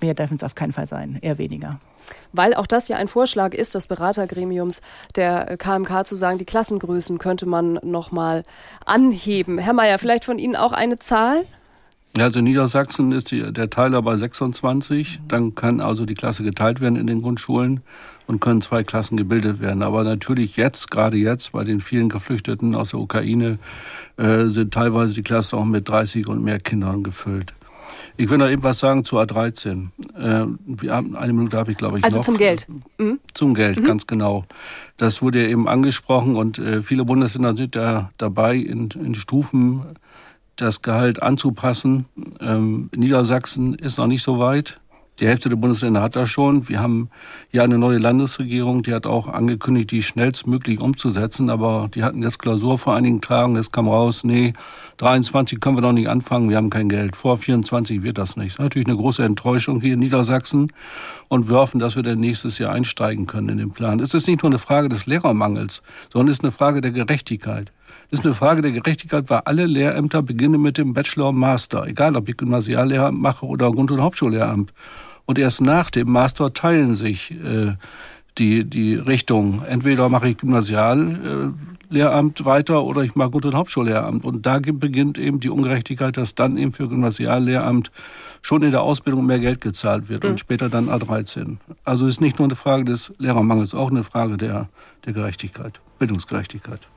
Mehr 0.00 0.14
dürfen 0.14 0.36
es 0.36 0.44
auf 0.44 0.54
keinen 0.54 0.72
Fall 0.72 0.86
sein, 0.86 1.18
eher 1.22 1.38
weniger. 1.38 1.78
Weil 2.32 2.54
auch 2.54 2.66
das 2.66 2.88
ja 2.88 2.96
ein 2.96 3.08
Vorschlag 3.08 3.54
ist 3.54 3.74
des 3.74 3.86
Beratergremiums 3.86 4.82
der 5.16 5.56
KMK 5.56 6.06
zu 6.06 6.14
sagen, 6.14 6.38
die 6.38 6.44
Klassengrößen 6.44 7.18
könnte 7.18 7.46
man 7.46 7.74
nochmal 7.82 8.44
anheben. 8.84 9.58
Herr 9.58 9.72
Mayer, 9.72 9.98
vielleicht 9.98 10.24
von 10.24 10.38
Ihnen 10.38 10.56
auch 10.56 10.72
eine 10.72 10.98
Zahl? 10.98 11.44
Ja, 12.16 12.24
also 12.24 12.40
Niedersachsen 12.40 13.12
ist 13.12 13.30
die, 13.30 13.52
der 13.52 13.68
Teiler 13.68 14.00
bei 14.02 14.16
26. 14.16 15.20
Dann 15.28 15.54
kann 15.54 15.80
also 15.80 16.06
die 16.06 16.14
Klasse 16.14 16.44
geteilt 16.44 16.80
werden 16.80 16.96
in 16.96 17.06
den 17.06 17.20
Grundschulen 17.20 17.82
und 18.26 18.40
können 18.40 18.60
zwei 18.60 18.82
Klassen 18.82 19.16
gebildet 19.16 19.60
werden. 19.60 19.82
Aber 19.82 20.04
natürlich 20.04 20.56
jetzt, 20.56 20.90
gerade 20.90 21.16
jetzt, 21.16 21.52
bei 21.52 21.64
den 21.64 21.80
vielen 21.80 22.08
Geflüchteten 22.08 22.74
aus 22.74 22.90
der 22.90 23.00
Ukraine, 23.00 23.58
äh, 24.16 24.46
sind 24.46 24.74
teilweise 24.74 25.14
die 25.14 25.22
Klassen 25.22 25.58
auch 25.58 25.64
mit 25.64 25.88
30 25.88 26.26
und 26.26 26.42
mehr 26.42 26.58
Kindern 26.58 27.02
gefüllt. 27.02 27.54
Ich 28.18 28.30
will 28.30 28.38
noch 28.38 28.48
eben 28.48 28.62
was 28.62 28.78
sagen 28.78 29.04
zu 29.04 29.18
A13. 29.18 29.88
Äh, 30.16 30.46
wir 30.64 30.92
haben 30.92 31.16
eine 31.16 31.32
Minute 31.32 31.58
habe 31.58 31.70
ich, 31.70 31.76
glaube 31.76 31.98
ich, 31.98 32.04
also 32.04 32.18
noch. 32.18 32.24
zum 32.24 32.36
Geld. 32.36 32.66
Mhm. 32.98 33.20
Zum 33.34 33.54
Geld, 33.54 33.80
mhm. 33.80 33.84
ganz 33.84 34.06
genau. 34.06 34.46
Das 34.96 35.20
wurde 35.20 35.42
ja 35.42 35.48
eben 35.48 35.68
angesprochen 35.68 36.34
und 36.34 36.58
äh, 36.58 36.82
viele 36.82 37.04
Bundesländer 37.04 37.54
sind 37.56 37.76
da 37.76 38.10
dabei, 38.16 38.56
in, 38.56 38.88
in 38.90 39.14
Stufen 39.14 39.82
das 40.56 40.80
Gehalt 40.80 41.22
anzupassen. 41.22 42.06
Ähm, 42.40 42.88
Niedersachsen 42.96 43.74
ist 43.74 43.98
noch 43.98 44.06
nicht 44.06 44.22
so 44.22 44.38
weit. 44.38 44.80
Die 45.18 45.26
Hälfte 45.26 45.48
der 45.48 45.56
Bundesländer 45.56 46.02
hat 46.02 46.14
das 46.14 46.28
schon. 46.28 46.68
Wir 46.68 46.80
haben 46.80 47.08
ja 47.50 47.62
eine 47.62 47.78
neue 47.78 47.96
Landesregierung, 47.96 48.82
die 48.82 48.92
hat 48.92 49.06
auch 49.06 49.28
angekündigt, 49.28 49.90
die 49.90 50.02
schnellstmöglich 50.02 50.80
umzusetzen. 50.80 51.48
Aber 51.48 51.88
die 51.94 52.04
hatten 52.04 52.22
jetzt 52.22 52.38
Klausur 52.38 52.78
vor 52.78 52.94
einigen 52.94 53.22
Tagen. 53.22 53.56
Es 53.56 53.72
kam 53.72 53.88
raus, 53.88 54.24
nee, 54.24 54.52
23 54.98 55.58
können 55.58 55.78
wir 55.78 55.80
noch 55.80 55.92
nicht 55.92 56.08
anfangen, 56.08 56.50
wir 56.50 56.58
haben 56.58 56.68
kein 56.68 56.90
Geld. 56.90 57.16
Vor 57.16 57.38
24 57.38 58.02
wird 58.02 58.18
das 58.18 58.36
nicht. 58.36 58.50
Das 58.50 58.56
ist 58.56 58.58
natürlich 58.58 58.88
eine 58.88 58.96
große 58.96 59.24
Enttäuschung 59.24 59.80
hier 59.80 59.94
in 59.94 60.00
Niedersachsen. 60.00 60.70
Und 61.28 61.48
wir 61.48 61.56
hoffen, 61.56 61.78
dass 61.78 61.96
wir 61.96 62.02
dann 62.02 62.20
nächstes 62.20 62.58
Jahr 62.58 62.72
einsteigen 62.72 63.26
können 63.26 63.48
in 63.48 63.58
den 63.58 63.70
Plan. 63.70 64.00
Es 64.00 64.12
ist 64.12 64.28
nicht 64.28 64.42
nur 64.42 64.50
eine 64.50 64.58
Frage 64.58 64.90
des 64.90 65.06
Lehrermangels, 65.06 65.82
sondern 66.12 66.30
es 66.30 66.38
ist 66.38 66.44
eine 66.44 66.52
Frage 66.52 66.82
der 66.82 66.92
Gerechtigkeit. 66.92 67.72
Das 68.10 68.20
ist 68.20 68.26
eine 68.26 68.34
Frage 68.34 68.62
der 68.62 68.72
Gerechtigkeit, 68.72 69.30
weil 69.30 69.40
alle 69.46 69.66
Lehrämter 69.66 70.22
beginnen 70.22 70.60
mit 70.60 70.78
dem 70.78 70.92
Bachelor 70.92 71.30
und 71.30 71.36
Master, 71.36 71.86
egal 71.86 72.16
ob 72.16 72.28
ich 72.28 72.36
Gymnasiallehramt 72.36 73.18
mache 73.18 73.46
oder 73.46 73.70
Grund- 73.72 73.90
und 73.90 74.00
Hauptschullehramt. 74.00 74.72
Und 75.26 75.38
erst 75.38 75.60
nach 75.60 75.90
dem 75.90 76.10
Master 76.10 76.54
teilen 76.54 76.94
sich 76.94 77.32
äh, 77.32 77.74
die, 78.38 78.64
die 78.64 78.94
Richtung. 78.94 79.62
Entweder 79.68 80.08
mache 80.08 80.28
ich 80.28 80.38
Gymnasiallehramt 80.38 82.44
weiter 82.44 82.84
oder 82.84 83.02
ich 83.02 83.16
mache 83.16 83.30
Grund- 83.30 83.46
und 83.46 83.54
Hauptschullehramt. 83.54 84.24
Und 84.24 84.46
da 84.46 84.60
beginnt 84.60 85.18
eben 85.18 85.40
die 85.40 85.50
Ungerechtigkeit, 85.50 86.16
dass 86.16 86.34
dann 86.34 86.56
eben 86.56 86.72
für 86.72 86.88
Gymnasiallehramt 86.88 87.90
schon 88.42 88.62
in 88.62 88.70
der 88.70 88.82
Ausbildung 88.82 89.26
mehr 89.26 89.40
Geld 89.40 89.60
gezahlt 89.60 90.08
wird 90.08 90.22
mhm. 90.22 90.30
und 90.30 90.40
später 90.40 90.68
dann 90.68 90.88
A13. 90.88 91.56
Also 91.84 92.06
ist 92.06 92.20
nicht 92.20 92.38
nur 92.38 92.46
eine 92.46 92.56
Frage 92.56 92.84
des 92.84 93.12
Lehrermangels, 93.18 93.74
auch 93.74 93.90
eine 93.90 94.04
Frage 94.04 94.36
der, 94.36 94.68
der 95.04 95.12
Gerechtigkeit, 95.12 95.80
Bildungsgerechtigkeit. 95.98 96.88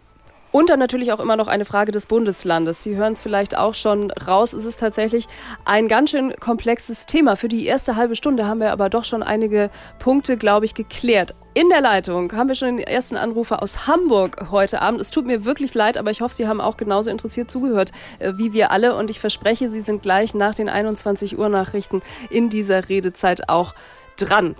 Und 0.51 0.69
dann 0.69 0.79
natürlich 0.79 1.11
auch 1.11 1.19
immer 1.19 1.35
noch 1.35 1.47
eine 1.47 1.65
Frage 1.65 1.91
des 1.91 2.07
Bundeslandes. 2.07 2.81
Sie 2.81 2.95
hören 2.95 3.13
es 3.13 3.21
vielleicht 3.21 3.55
auch 3.55 3.75
schon 3.75 4.09
raus. 4.11 4.53
Es 4.53 4.65
ist 4.65 4.79
tatsächlich 4.79 5.27
ein 5.63 5.87
ganz 5.87 6.09
schön 6.09 6.33
komplexes 6.39 7.05
Thema. 7.05 7.35
Für 7.35 7.49
die 7.49 7.65
erste 7.65 7.95
halbe 7.95 8.15
Stunde 8.15 8.47
haben 8.47 8.59
wir 8.59 8.71
aber 8.71 8.89
doch 8.89 9.03
schon 9.03 9.21
einige 9.21 9.69
Punkte, 9.99 10.37
glaube 10.37 10.65
ich, 10.65 10.73
geklärt. 10.73 11.35
In 11.53 11.69
der 11.69 11.81
Leitung 11.81 12.31
haben 12.33 12.47
wir 12.47 12.55
schon 12.55 12.77
den 12.77 12.87
ersten 12.87 13.15
Anrufer 13.15 13.61
aus 13.61 13.87
Hamburg 13.87 14.49
heute 14.49 14.81
Abend. 14.81 15.01
Es 15.01 15.11
tut 15.11 15.25
mir 15.25 15.45
wirklich 15.45 15.73
leid, 15.73 15.97
aber 15.97 16.09
ich 16.09 16.21
hoffe, 16.21 16.33
Sie 16.33 16.47
haben 16.47 16.61
auch 16.61 16.77
genauso 16.77 17.11
interessiert 17.11 17.51
zugehört 17.51 17.91
äh, 18.19 18.33
wie 18.35 18.53
wir 18.53 18.71
alle. 18.71 18.95
Und 18.95 19.11
ich 19.11 19.19
verspreche, 19.19 19.69
Sie 19.69 19.81
sind 19.81 20.01
gleich 20.01 20.33
nach 20.33 20.55
den 20.55 20.69
21 20.69 21.37
Uhr 21.37 21.49
Nachrichten 21.49 22.01
in 22.29 22.49
dieser 22.49 22.89
Redezeit 22.89 23.49
auch 23.49 23.75
dran. 24.17 24.55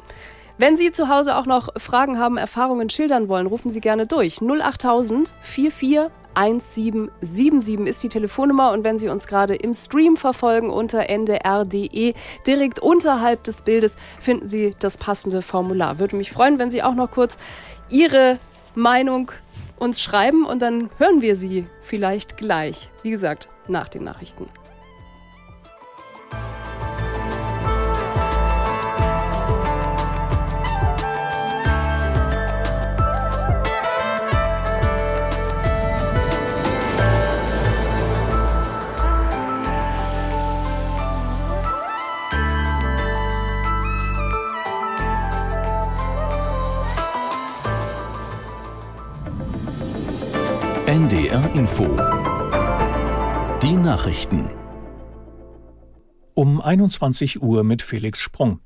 Wenn 0.60 0.76
Sie 0.76 0.92
zu 0.92 1.08
Hause 1.08 1.38
auch 1.38 1.46
noch 1.46 1.70
Fragen 1.78 2.20
haben, 2.20 2.36
Erfahrungen 2.36 2.90
schildern 2.90 3.30
wollen, 3.30 3.48
rufen 3.48 3.70
Sie 3.70 3.80
gerne 3.80 4.06
durch. 4.06 4.42
08000 4.42 5.34
44 5.40 6.12
1777 6.34 7.88
ist 7.88 8.04
die 8.04 8.10
Telefonnummer 8.10 8.74
und 8.74 8.84
wenn 8.84 8.98
Sie 8.98 9.08
uns 9.08 9.26
gerade 9.26 9.56
im 9.56 9.74
Stream 9.74 10.18
verfolgen 10.18 10.70
unter 10.70 11.10
ndr.de, 11.10 12.14
direkt 12.46 12.80
unterhalb 12.80 13.42
des 13.46 13.62
Bildes 13.62 13.96
finden 14.20 14.50
Sie 14.50 14.76
das 14.80 14.98
passende 14.98 15.42
Formular. 15.42 15.98
Würde 15.98 16.18
mich 16.18 16.30
freuen, 16.30 16.60
wenn 16.60 16.72
Sie 16.72 16.84
auch 16.84 16.94
noch 16.94 17.10
kurz 17.10 17.38
Ihre 17.88 18.38
Meinung 18.76 19.32
uns 19.78 20.02
schreiben 20.02 20.46
und 20.46 20.62
dann 20.62 20.90
hören 20.98 21.22
wir 21.22 21.38
Sie 21.38 21.68
vielleicht 21.80 22.36
gleich. 22.36 22.90
Wie 23.02 23.12
gesagt, 23.12 23.48
nach 23.70 23.88
den 23.88 24.04
Nachrichten. 24.04 24.46
NDR 50.90 51.54
Info. 51.54 51.84
Die 53.62 53.74
Nachrichten. 53.74 54.50
Um 56.34 56.60
21 56.60 57.44
Uhr 57.44 57.64
mit 57.64 57.84
Felix 57.84 58.20
Sprung. 58.20 58.60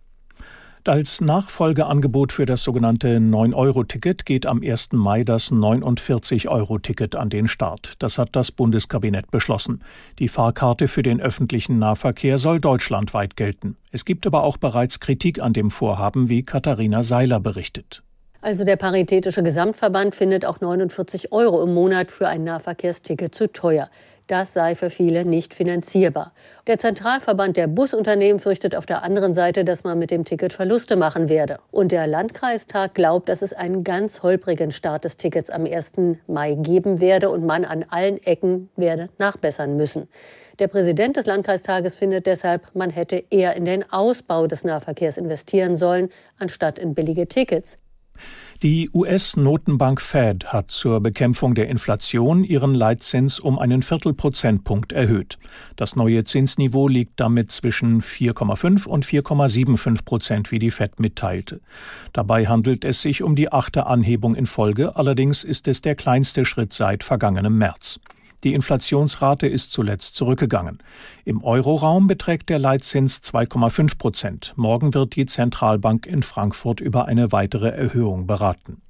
Als 0.88 1.19
Nachfolgeangebot 1.19 2.31
für 2.31 2.45
das 2.45 2.63
sogenannte 2.63 3.17
9-Euro-Ticket 3.17 4.25
geht 4.25 4.45
am 4.45 4.62
1. 4.63 4.93
Mai 4.93 5.25
das 5.25 5.51
49-Euro-Ticket 5.51 7.17
an 7.17 7.29
den 7.29 7.49
Start. 7.49 7.95
Das 7.99 8.17
hat 8.17 8.29
das 8.38 8.53
Bundeskabinett 8.53 9.29
beschlossen. 9.29 9.83
Die 10.17 10.29
Fahrkarte 10.29 10.88
für 10.88 11.03
den 11.03 11.19
öffentlichen 11.19 11.77
Nahverkehr 11.77 12.38
soll 12.38 12.62
deutschlandweit 12.62 13.36
gelten. 13.36 13.75
Es 13.91 14.05
gibt 14.05 14.25
aber 14.25 14.43
auch 14.43 14.55
bereits 14.55 15.01
Kritik 15.01 15.41
an 15.41 15.51
dem 15.51 15.69
Vorhaben, 15.69 16.29
wie 16.29 16.43
Katharina 16.43 17.03
Seiler 17.03 17.41
berichtet. 17.41 18.01
Also 18.43 18.65
der 18.65 18.75
Paritätische 18.75 19.41
Gesamtverband 19.41 20.15
findet 20.15 20.45
auch 20.45 20.60
49 20.60 21.32
Euro 21.32 21.63
im 21.63 21.73
Monat 21.73 22.12
für 22.12 22.27
ein 22.27 22.43
Nahverkehrsticket 22.43 23.34
zu 23.34 23.49
teuer. 23.49 23.88
Das 24.27 24.51
sei 24.51 24.75
für 24.75 24.89
viele 24.89 25.23
nicht 25.23 25.53
finanzierbar. 25.53 26.34
Der 26.67 26.77
Zentralverband 26.77 27.56
der 27.56 27.67
Busunternehmen 27.67 28.41
fürchtet 28.41 28.75
auf 28.75 28.86
der 28.86 29.01
anderen 29.01 29.34
Seite, 29.34 29.63
dass 29.63 29.86
man 29.86 29.97
mit 29.97 30.12
dem 30.12 30.25
Ticket 30.25 30.51
Verluste 30.51 30.97
machen 30.97 31.29
werde. 31.29 31.60
Und 31.71 31.93
der 31.93 32.06
Landkreistag 32.06 32.93
glaubt, 32.95 33.29
dass 33.29 33.43
es 33.43 33.53
einen 33.53 33.86
ganz 33.86 34.23
holprigen 34.23 34.71
Start 34.71 35.06
des 35.06 35.15
Tickets 35.15 35.49
am 35.49 35.63
1. 35.63 35.93
Mai 36.27 36.56
geben 36.56 36.99
werde 36.99 37.29
und 37.29 37.45
man 37.45 37.63
an 37.63 37.86
allen 37.91 38.21
Ecken 38.25 38.69
werde 38.75 39.08
nachbessern 39.19 39.77
müssen. 39.77 40.10
Der 40.60 40.67
Präsident 40.67 41.15
des 41.15 41.27
Landkreistages 41.27 41.95
findet 41.95 42.25
deshalb, 42.25 42.75
man 42.75 42.89
hätte 42.89 43.23
eher 43.29 43.56
in 43.56 43.63
den 43.63 43.89
Ausbau 43.89 44.47
des 44.47 44.65
Nahverkehrs 44.65 45.15
investieren 45.15 45.77
sollen, 45.77 46.10
anstatt 46.38 46.77
in 46.77 46.93
billige 46.93 47.29
Tickets. 47.29 47.79
Die 48.63 48.89
US-Notenbank 48.93 49.99
Fed 49.99 50.54
hat 50.54 50.71
zur 50.71 51.02
Bekämpfung 51.02 51.54
der 51.54 51.67
Inflation 51.67 52.45
ihren 52.45 52.73
Leitzins 52.73 53.41
um 53.41 53.60
einen 53.60 53.82
Viertelprozentpunkt 53.82 54.93
erhöht. 54.93 55.38
Das 55.76 55.97
neue 55.97 56.23
Zinsniveau 56.23 56.88
liegt 56.88 57.19
damit 57.19 57.52
zwischen 57.52 58.02
4,5 58.02 58.88
und 58.88 59.06
4,75 59.06 60.06
Prozent, 60.06 60.52
wie 60.52 60.60
die 60.60 60.71
Fed 60.71 60.97
mitteilte. 61.02 61.60
Dabei 62.13 62.47
handelt 62.47 62.86
es 62.86 63.02
sich 63.02 63.21
um 63.21 63.36
die 63.36 63.52
achte 63.52 63.86
Anhebung 63.86 64.34
in 64.34 64.45
Folge, 64.45 64.95
allerdings 64.95 65.43
ist 65.43 65.67
es 65.67 65.82
der 65.82 65.95
kleinste 65.95 66.45
Schritt 66.45 66.71
seit 66.71 67.04
vergangenem 67.04 67.58
März. 67.58 67.99
Die 68.43 68.53
Inflationsrate 68.53 69.47
ist 69.47 69.71
zuletzt 69.71 70.15
zurückgegangen. 70.15 70.79
Im 71.23 71.43
Euroraum 71.43 72.08
beträgt 72.08 72.49
der 72.49 72.60
Leitzins 72.60 73.21
2,5 73.23 73.97
Prozent. 73.97 74.53
Morgen 74.58 74.93
wird 74.93 75.15
die 75.15 75.25
Zentralbank 75.25 76.06
in 76.06 76.23
Frankfurt 76.23 76.82
über 76.82 77.06
eine 77.06 77.32
weitere 77.32 77.69
Erhöhung 77.69 78.27
beraten. 78.27 78.82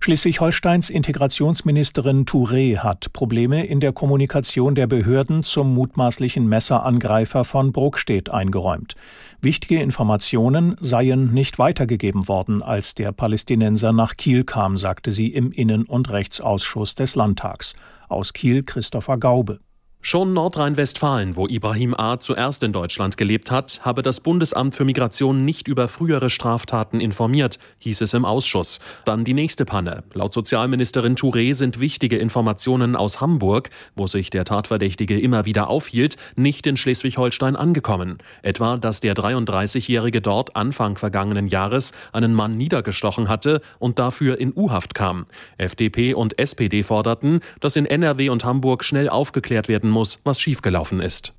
Schleswig-Holsteins 0.00 0.88
Integrationsministerin 0.88 2.26
Touré 2.26 2.78
hat 2.78 3.12
Probleme 3.12 3.66
in 3.66 3.80
der 3.80 3.92
Kommunikation 3.92 4.76
der 4.76 4.86
Behörden 4.86 5.42
zum 5.42 5.74
mutmaßlichen 5.74 6.46
Messerangreifer 6.46 7.44
von 7.44 7.72
Bruckstedt 7.72 8.30
eingeräumt. 8.30 8.94
Wichtige 9.40 9.80
Informationen 9.80 10.76
seien 10.78 11.32
nicht 11.32 11.58
weitergegeben 11.58 12.28
worden, 12.28 12.62
als 12.62 12.94
der 12.94 13.10
Palästinenser 13.10 13.92
nach 13.92 14.16
Kiel 14.16 14.44
kam, 14.44 14.76
sagte 14.76 15.10
sie 15.10 15.28
im 15.28 15.50
Innen- 15.50 15.86
und 15.86 16.10
Rechtsausschuss 16.10 16.94
des 16.94 17.16
Landtags. 17.16 17.74
Aus 18.08 18.32
Kiel 18.32 18.62
Christopher 18.62 19.18
Gaube. 19.18 19.60
Schon 20.08 20.34
Nordrhein-Westfalen, 20.34 21.34
wo 21.34 21.48
Ibrahim 21.48 21.92
A. 21.92 22.20
zuerst 22.20 22.62
in 22.62 22.72
Deutschland 22.72 23.16
gelebt 23.16 23.50
hat, 23.50 23.80
habe 23.84 24.02
das 24.02 24.20
Bundesamt 24.20 24.76
für 24.76 24.84
Migration 24.84 25.44
nicht 25.44 25.66
über 25.66 25.88
frühere 25.88 26.30
Straftaten 26.30 27.00
informiert, 27.00 27.58
hieß 27.80 28.02
es 28.02 28.14
im 28.14 28.24
Ausschuss. 28.24 28.78
Dann 29.04 29.24
die 29.24 29.34
nächste 29.34 29.64
Panne. 29.64 30.04
Laut 30.14 30.32
Sozialministerin 30.32 31.16
Touré 31.16 31.54
sind 31.54 31.80
wichtige 31.80 32.18
Informationen 32.18 32.94
aus 32.94 33.20
Hamburg, 33.20 33.70
wo 33.96 34.06
sich 34.06 34.30
der 34.30 34.44
Tatverdächtige 34.44 35.18
immer 35.18 35.44
wieder 35.44 35.68
aufhielt, 35.68 36.16
nicht 36.36 36.68
in 36.68 36.76
Schleswig-Holstein 36.76 37.56
angekommen. 37.56 38.18
Etwa, 38.42 38.76
dass 38.76 39.00
der 39.00 39.16
33-Jährige 39.16 40.20
dort 40.20 40.54
Anfang 40.54 40.96
vergangenen 40.96 41.48
Jahres 41.48 41.90
einen 42.12 42.32
Mann 42.32 42.56
niedergestochen 42.56 43.28
hatte 43.28 43.60
und 43.80 43.98
dafür 43.98 44.38
in 44.38 44.52
U-Haft 44.54 44.94
kam. 44.94 45.26
FDP 45.58 46.14
und 46.14 46.38
SPD 46.38 46.84
forderten, 46.84 47.40
dass 47.58 47.74
in 47.74 47.86
NRW 47.86 48.28
und 48.28 48.44
Hamburg 48.44 48.84
schnell 48.84 49.08
aufgeklärt 49.08 49.66
werden 49.66 49.85
muss, 49.88 50.20
was 50.24 50.40
schiefgelaufen 50.40 51.00
ist. 51.00 51.34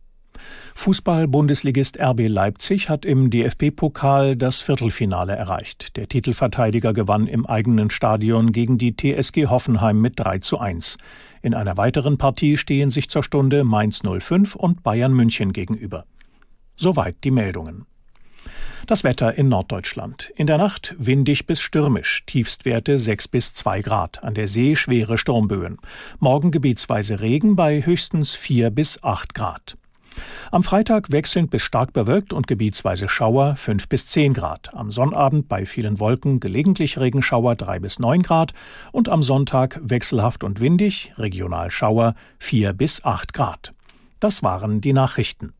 Fußball-Bundesligist 0.75 1.99
RB 1.99 2.27
Leipzig 2.27 2.89
hat 2.89 3.03
im 3.03 3.29
DFB-Pokal 3.31 4.35
das 4.35 4.59
Viertelfinale 4.59 5.35
erreicht. 5.35 5.97
Der 5.97 6.07
Titelverteidiger 6.07 6.93
gewann 6.93 7.25
im 7.25 7.45
eigenen 7.47 7.89
Stadion 7.89 8.51
gegen 8.51 8.77
die 8.77 8.95
TSG 8.95 9.47
Hoffenheim 9.47 9.99
mit 9.99 10.19
3 10.19 10.39
zu 10.39 10.59
1. 10.59 10.97
In 11.41 11.55
einer 11.55 11.77
weiteren 11.77 12.17
Partie 12.17 12.57
stehen 12.57 12.91
sich 12.91 13.09
zur 13.09 13.23
Stunde 13.23 13.63
Mainz 13.63 14.01
05 14.03 14.55
und 14.55 14.83
Bayern 14.83 15.13
München 15.13 15.51
gegenüber. 15.51 16.05
Soweit 16.75 17.23
die 17.23 17.31
Meldungen. 17.31 17.87
Das 18.87 19.03
Wetter 19.03 19.37
in 19.37 19.49
Norddeutschland. 19.49 20.31
In 20.37 20.47
der 20.47 20.57
Nacht 20.57 20.95
windig 20.97 21.45
bis 21.45 21.59
stürmisch, 21.59 22.23
Tiefstwerte 22.25 22.97
6 22.97 23.27
bis 23.27 23.53
2 23.53 23.81
Grad, 23.81 24.23
an 24.23 24.33
der 24.33 24.47
See 24.47 24.77
schwere 24.77 25.17
Sturmböen. 25.17 25.77
Morgen 26.19 26.51
gebietsweise 26.51 27.19
Regen 27.19 27.57
bei 27.57 27.81
höchstens 27.81 28.33
4 28.33 28.69
bis 28.69 29.03
8 29.03 29.35
Grad. 29.35 29.77
Am 30.51 30.63
Freitag 30.63 31.11
wechselnd 31.11 31.51
bis 31.51 31.63
stark 31.63 31.91
bewölkt 31.91 32.31
und 32.31 32.47
gebietsweise 32.47 33.09
Schauer 33.09 33.57
5 33.57 33.89
bis 33.89 34.07
10 34.07 34.33
Grad. 34.33 34.73
Am 34.73 34.89
Sonnabend 34.89 35.49
bei 35.49 35.65
vielen 35.65 35.99
Wolken 35.99 36.39
gelegentlich 36.39 36.97
Regenschauer 36.97 37.55
3 37.55 37.79
bis 37.79 37.99
9 37.99 38.21
Grad 38.21 38.53
und 38.93 39.09
am 39.09 39.21
Sonntag 39.21 39.81
wechselhaft 39.83 40.45
und 40.45 40.61
windig, 40.61 41.11
regional 41.17 41.71
Schauer 41.71 42.15
4 42.39 42.71
bis 42.71 43.03
8 43.03 43.33
Grad. 43.33 43.73
Das 44.21 44.43
waren 44.43 44.79
die 44.79 44.93
Nachrichten. 44.93 45.51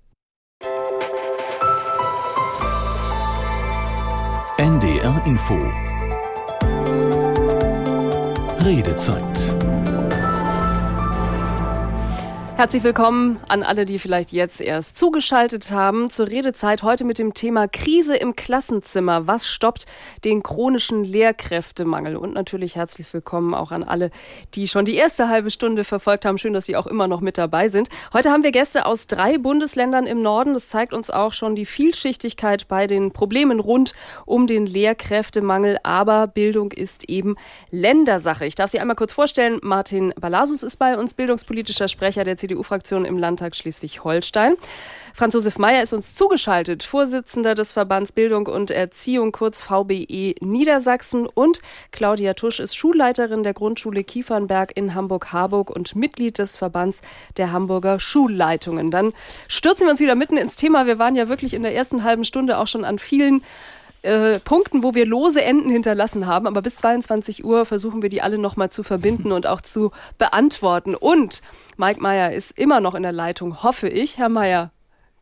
NDR 5.18 5.26
Info. 5.26 5.58
Redezeit 8.60 9.57
Herzlich 12.58 12.84
willkommen 12.84 13.39
an 13.50 13.62
alle, 13.62 13.86
die 13.86 14.00
vielleicht 14.00 14.32
jetzt 14.32 14.62
erst 14.62 14.98
zugeschaltet 14.98 15.70
haben 15.70 16.10
zur 16.10 16.28
Redezeit 16.28 16.82
heute 16.82 17.04
mit 17.04 17.20
dem 17.20 17.36
Thema 17.36 17.67
Krise 17.67 18.15
im 18.15 18.36
Klassenzimmer. 18.36 19.28
Was 19.28 19.48
stoppt 19.48 19.86
den 20.26 20.41
chronischen 20.41 21.04
Lehrkräftemangel? 21.04 22.17
Und 22.17 22.34
natürlich 22.34 22.76
herzlich 22.76 23.13
willkommen 23.13 23.54
auch 23.54 23.72
an 23.72 23.84
alle, 23.84 24.10
die 24.56 24.67
schon 24.67 24.86
die 24.86 24.96
erste 24.96 25.30
halbe 25.30 25.52
Stunde 25.52 25.84
verfolgt 25.84 26.26
haben. 26.26 26.39
Schön, 26.39 26.54
dass 26.54 26.65
Sie 26.65 26.76
auch 26.76 26.88
immer 26.88 27.08
noch 27.08 27.22
mit 27.22 27.38
dabei 27.38 27.67
sind. 27.67 27.89
Heute 28.12 28.32
haben 28.32 28.41
wir 28.41 28.52
Gäste 28.52 28.88
aus 28.88 29.06
drei 29.06 29.38
Bundesländern 29.38 30.08
im 30.08 30.24
Norden. 30.24 30.56
Das 30.56 30.67
zeigt 30.67 30.96
uns 30.96 31.12
auch 31.12 31.34
schon 31.34 31.54
die 31.54 31.65
Vielschichtigkeit 31.65 32.67
bei 32.67 32.88
den 32.88 33.12
Problemen 33.12 33.60
rund 33.60 33.93
um 34.26 34.48
den 34.48 34.65
Lehrkräftemangel. 34.65 35.78
Aber 35.84 36.26
Bildung 36.26 36.72
ist 36.72 37.08
eben 37.08 37.36
Ländersache. 37.70 38.48
Ich 38.48 38.56
darf 38.56 38.72
Sie 38.72 38.80
einmal 38.80 38.96
kurz 38.96 39.13
vorstellen. 39.13 39.60
Martin 39.62 40.12
Balasus 40.20 40.63
ist 40.63 40.78
bei 40.78 40.98
uns, 40.98 41.13
bildungspolitischer 41.13 41.88
Sprecher 41.88 42.24
der 42.24 42.36
CDU-Fraktion 42.48 43.06
im 43.06 43.18
Landtag 43.18 43.56
Schleswig-Holstein. 43.56 44.56
Franz 45.14 45.34
Josef 45.34 45.58
Meyer 45.58 45.82
ist 45.82 45.94
uns 45.94 46.14
zugeschaltet, 46.14 46.84
Vorsitzender 46.84 47.56
des 47.56 47.72
Verbands 47.72 48.12
Bildung 48.12 48.46
und 48.46 48.70
Erziehung, 48.70 49.32
kurz 49.32 49.64
VBE 49.64 50.36
Niedersachsen. 50.42 51.26
Und 51.26 51.62
Claudia 51.92 52.36
Tusch 52.36 52.60
ist 52.60 52.78
Schulleiterin 52.78 53.42
der 53.42 53.56
Grundschule 53.56 54.04
Kiefernberg 54.04 54.74
in 54.76 54.94
Hamburg-Harburg 54.94 55.72
und 55.72 55.96
Mitglied 55.96 56.38
des 56.38 56.56
Verbands 56.56 57.02
der 57.38 57.52
Hamburger 57.52 58.00
Schulleitungen. 58.00 58.92
Dann 58.92 59.12
stürzen 59.48 59.88
wir 59.88 59.92
uns 59.92 60.00
wieder 60.00 60.14
mitten 60.16 60.38
ins 60.38 60.56
Thema. 60.56 60.86
Wir 60.86 61.00
waren 61.00 61.16
ja 61.16 61.30
wirklich 61.30 61.56
in 61.56 61.64
der 61.64 61.74
ersten 61.74 62.04
halben 62.04 62.24
Stunde 62.24 62.60
auch 62.60 62.68
schon 62.68 62.86
an 62.86 63.00
vielen 63.00 63.44
äh, 64.02 64.40
Punkten, 64.40 64.84
wo 64.84 64.94
wir 64.94 65.06
lose 65.06 65.44
Enden 65.44 65.70
hinterlassen 65.70 66.28
haben. 66.28 66.48
Aber 66.48 66.62
bis 66.62 66.76
22 66.78 67.44
Uhr 67.44 67.66
versuchen 67.66 68.02
wir 68.02 68.10
die 68.10 68.22
alle 68.22 68.38
nochmal 68.38 68.70
zu 68.70 68.84
verbinden 68.84 69.32
und 69.32 69.48
auch 69.48 69.62
zu 69.62 69.92
beantworten. 70.18 70.96
Und 70.96 71.42
Mike 71.78 72.02
Meyer 72.02 72.32
ist 72.32 72.58
immer 72.58 72.80
noch 72.80 72.96
in 72.96 73.04
der 73.04 73.12
Leitung, 73.12 73.64
hoffe 73.64 73.90
ich. 73.90 74.18
Herr 74.18 74.30
Meyer, 74.30 74.72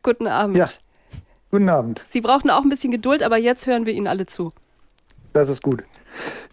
guten 0.02 0.26
Abend. 0.26 0.56
Ja, 0.56 0.68
guten 1.50 1.68
Abend. 1.68 2.04
Sie 2.08 2.20
brauchten 2.20 2.50
auch 2.50 2.62
ein 2.62 2.68
bisschen 2.68 2.90
Geduld, 2.90 3.22
aber 3.22 3.36
jetzt 3.36 3.66
hören 3.66 3.86
wir 3.86 3.92
Ihnen 3.92 4.06
alle 4.06 4.26
zu. 4.26 4.52
Das 5.32 5.48
ist 5.48 5.62
gut. 5.62 5.84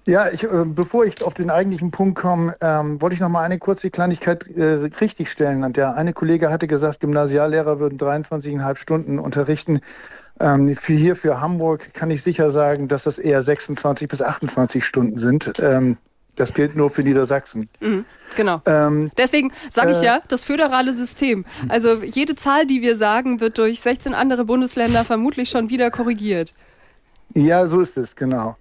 Ja, 0.06 0.28
ich, 0.30 0.44
äh, 0.44 0.66
bevor 0.66 1.06
ich 1.06 1.24
auf 1.24 1.34
den 1.34 1.50
eigentlichen 1.50 1.92
Punkt 1.92 2.20
komme, 2.20 2.58
ähm, 2.60 3.02
wollte 3.02 3.14
ich 3.14 3.22
noch 3.22 3.30
mal 3.30 3.44
eine 3.44 3.58
kurze 3.58 3.90
Kleinigkeit 3.90 4.46
äh, 4.50 4.90
richtigstellen. 5.00 5.64
Und 5.64 5.78
der 5.78 5.96
eine 5.96 6.12
Kollege 6.12 6.50
hatte 6.50 6.68
gesagt, 6.68 7.00
Gymnasiallehrer 7.00 7.80
würden 7.80 7.98
23,5 7.98 8.76
Stunden 8.76 9.20
unterrichten. 9.20 9.80
Ähm, 10.40 10.76
für 10.76 10.94
hier 10.94 11.16
für 11.16 11.40
Hamburg 11.40 11.94
kann 11.94 12.12
ich 12.12 12.24
sicher 12.24 12.50
sagen, 12.52 12.88
dass 12.88 13.04
das 13.04 13.18
eher 13.18 13.42
26 13.42 14.08
bis 14.08 14.22
28 14.22 14.84
Stunden 14.84 15.18
sind. 15.18 15.54
Ähm, 15.60 15.98
das 16.36 16.54
gilt 16.54 16.76
nur 16.76 16.90
für 16.90 17.04
Niedersachsen. 17.04 17.70
Mhm, 17.80 18.06
genau. 18.36 18.62
Ähm, 18.66 19.12
Deswegen 19.18 19.52
sage 19.72 19.92
ich 19.92 20.02
äh, 20.02 20.06
ja, 20.06 20.22
das 20.28 20.44
föderale 20.44 20.94
System. 20.94 21.46
Also 21.70 22.02
jede 22.02 22.36
Zahl, 22.36 22.66
die 22.66 22.82
wir 22.82 22.96
sagen, 22.96 23.40
wird 23.40 23.60
durch 23.60 23.82
16 23.82 24.16
andere 24.16 24.46
Bundesländer 24.46 25.04
vermutlich 25.04 25.50
schon 25.50 25.70
wieder 25.70 25.92
korrigiert. 25.92 26.54
Ja, 27.36 27.68
so 27.68 27.82
ist 27.82 27.98
es, 27.98 28.16
genau. 28.16 28.58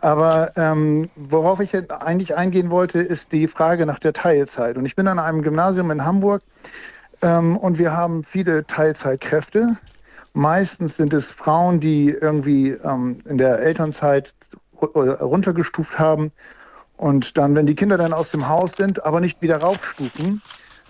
Aber 0.00 0.52
ähm, 0.56 1.10
worauf 1.16 1.60
ich 1.60 1.72
eigentlich 1.90 2.36
eingehen 2.36 2.70
wollte, 2.70 3.00
ist 3.00 3.32
die 3.32 3.48
Frage 3.48 3.86
nach 3.86 3.98
der 3.98 4.12
Teilzeit. 4.12 4.76
Und 4.76 4.86
ich 4.86 4.94
bin 4.94 5.08
an 5.08 5.18
einem 5.18 5.42
Gymnasium 5.42 5.90
in 5.90 6.04
Hamburg 6.04 6.42
ähm, 7.20 7.56
und 7.56 7.78
wir 7.78 7.92
haben 7.92 8.22
viele 8.22 8.64
Teilzeitkräfte. 8.66 9.76
Meistens 10.34 10.96
sind 10.96 11.12
es 11.12 11.26
Frauen, 11.26 11.80
die 11.80 12.08
irgendwie 12.08 12.70
ähm, 12.70 13.18
in 13.26 13.38
der 13.38 13.58
Elternzeit 13.58 14.34
runtergestuft 14.80 15.98
haben 15.98 16.32
und 16.96 17.36
dann, 17.36 17.54
wenn 17.54 17.66
die 17.66 17.74
Kinder 17.74 17.96
dann 17.98 18.12
aus 18.12 18.30
dem 18.30 18.48
Haus 18.48 18.76
sind, 18.76 19.04
aber 19.04 19.20
nicht 19.20 19.42
wieder 19.42 19.58
raufstufen, 19.58 20.40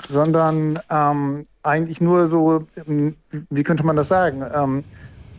sondern 0.08 0.78
ähm, 0.90 1.46
eigentlich 1.62 2.00
nur 2.00 2.28
so, 2.28 2.66
ähm, 2.86 3.16
wie 3.50 3.62
könnte 3.62 3.84
man 3.84 3.96
das 3.96 4.08
sagen, 4.08 4.44
ähm, 4.54 4.84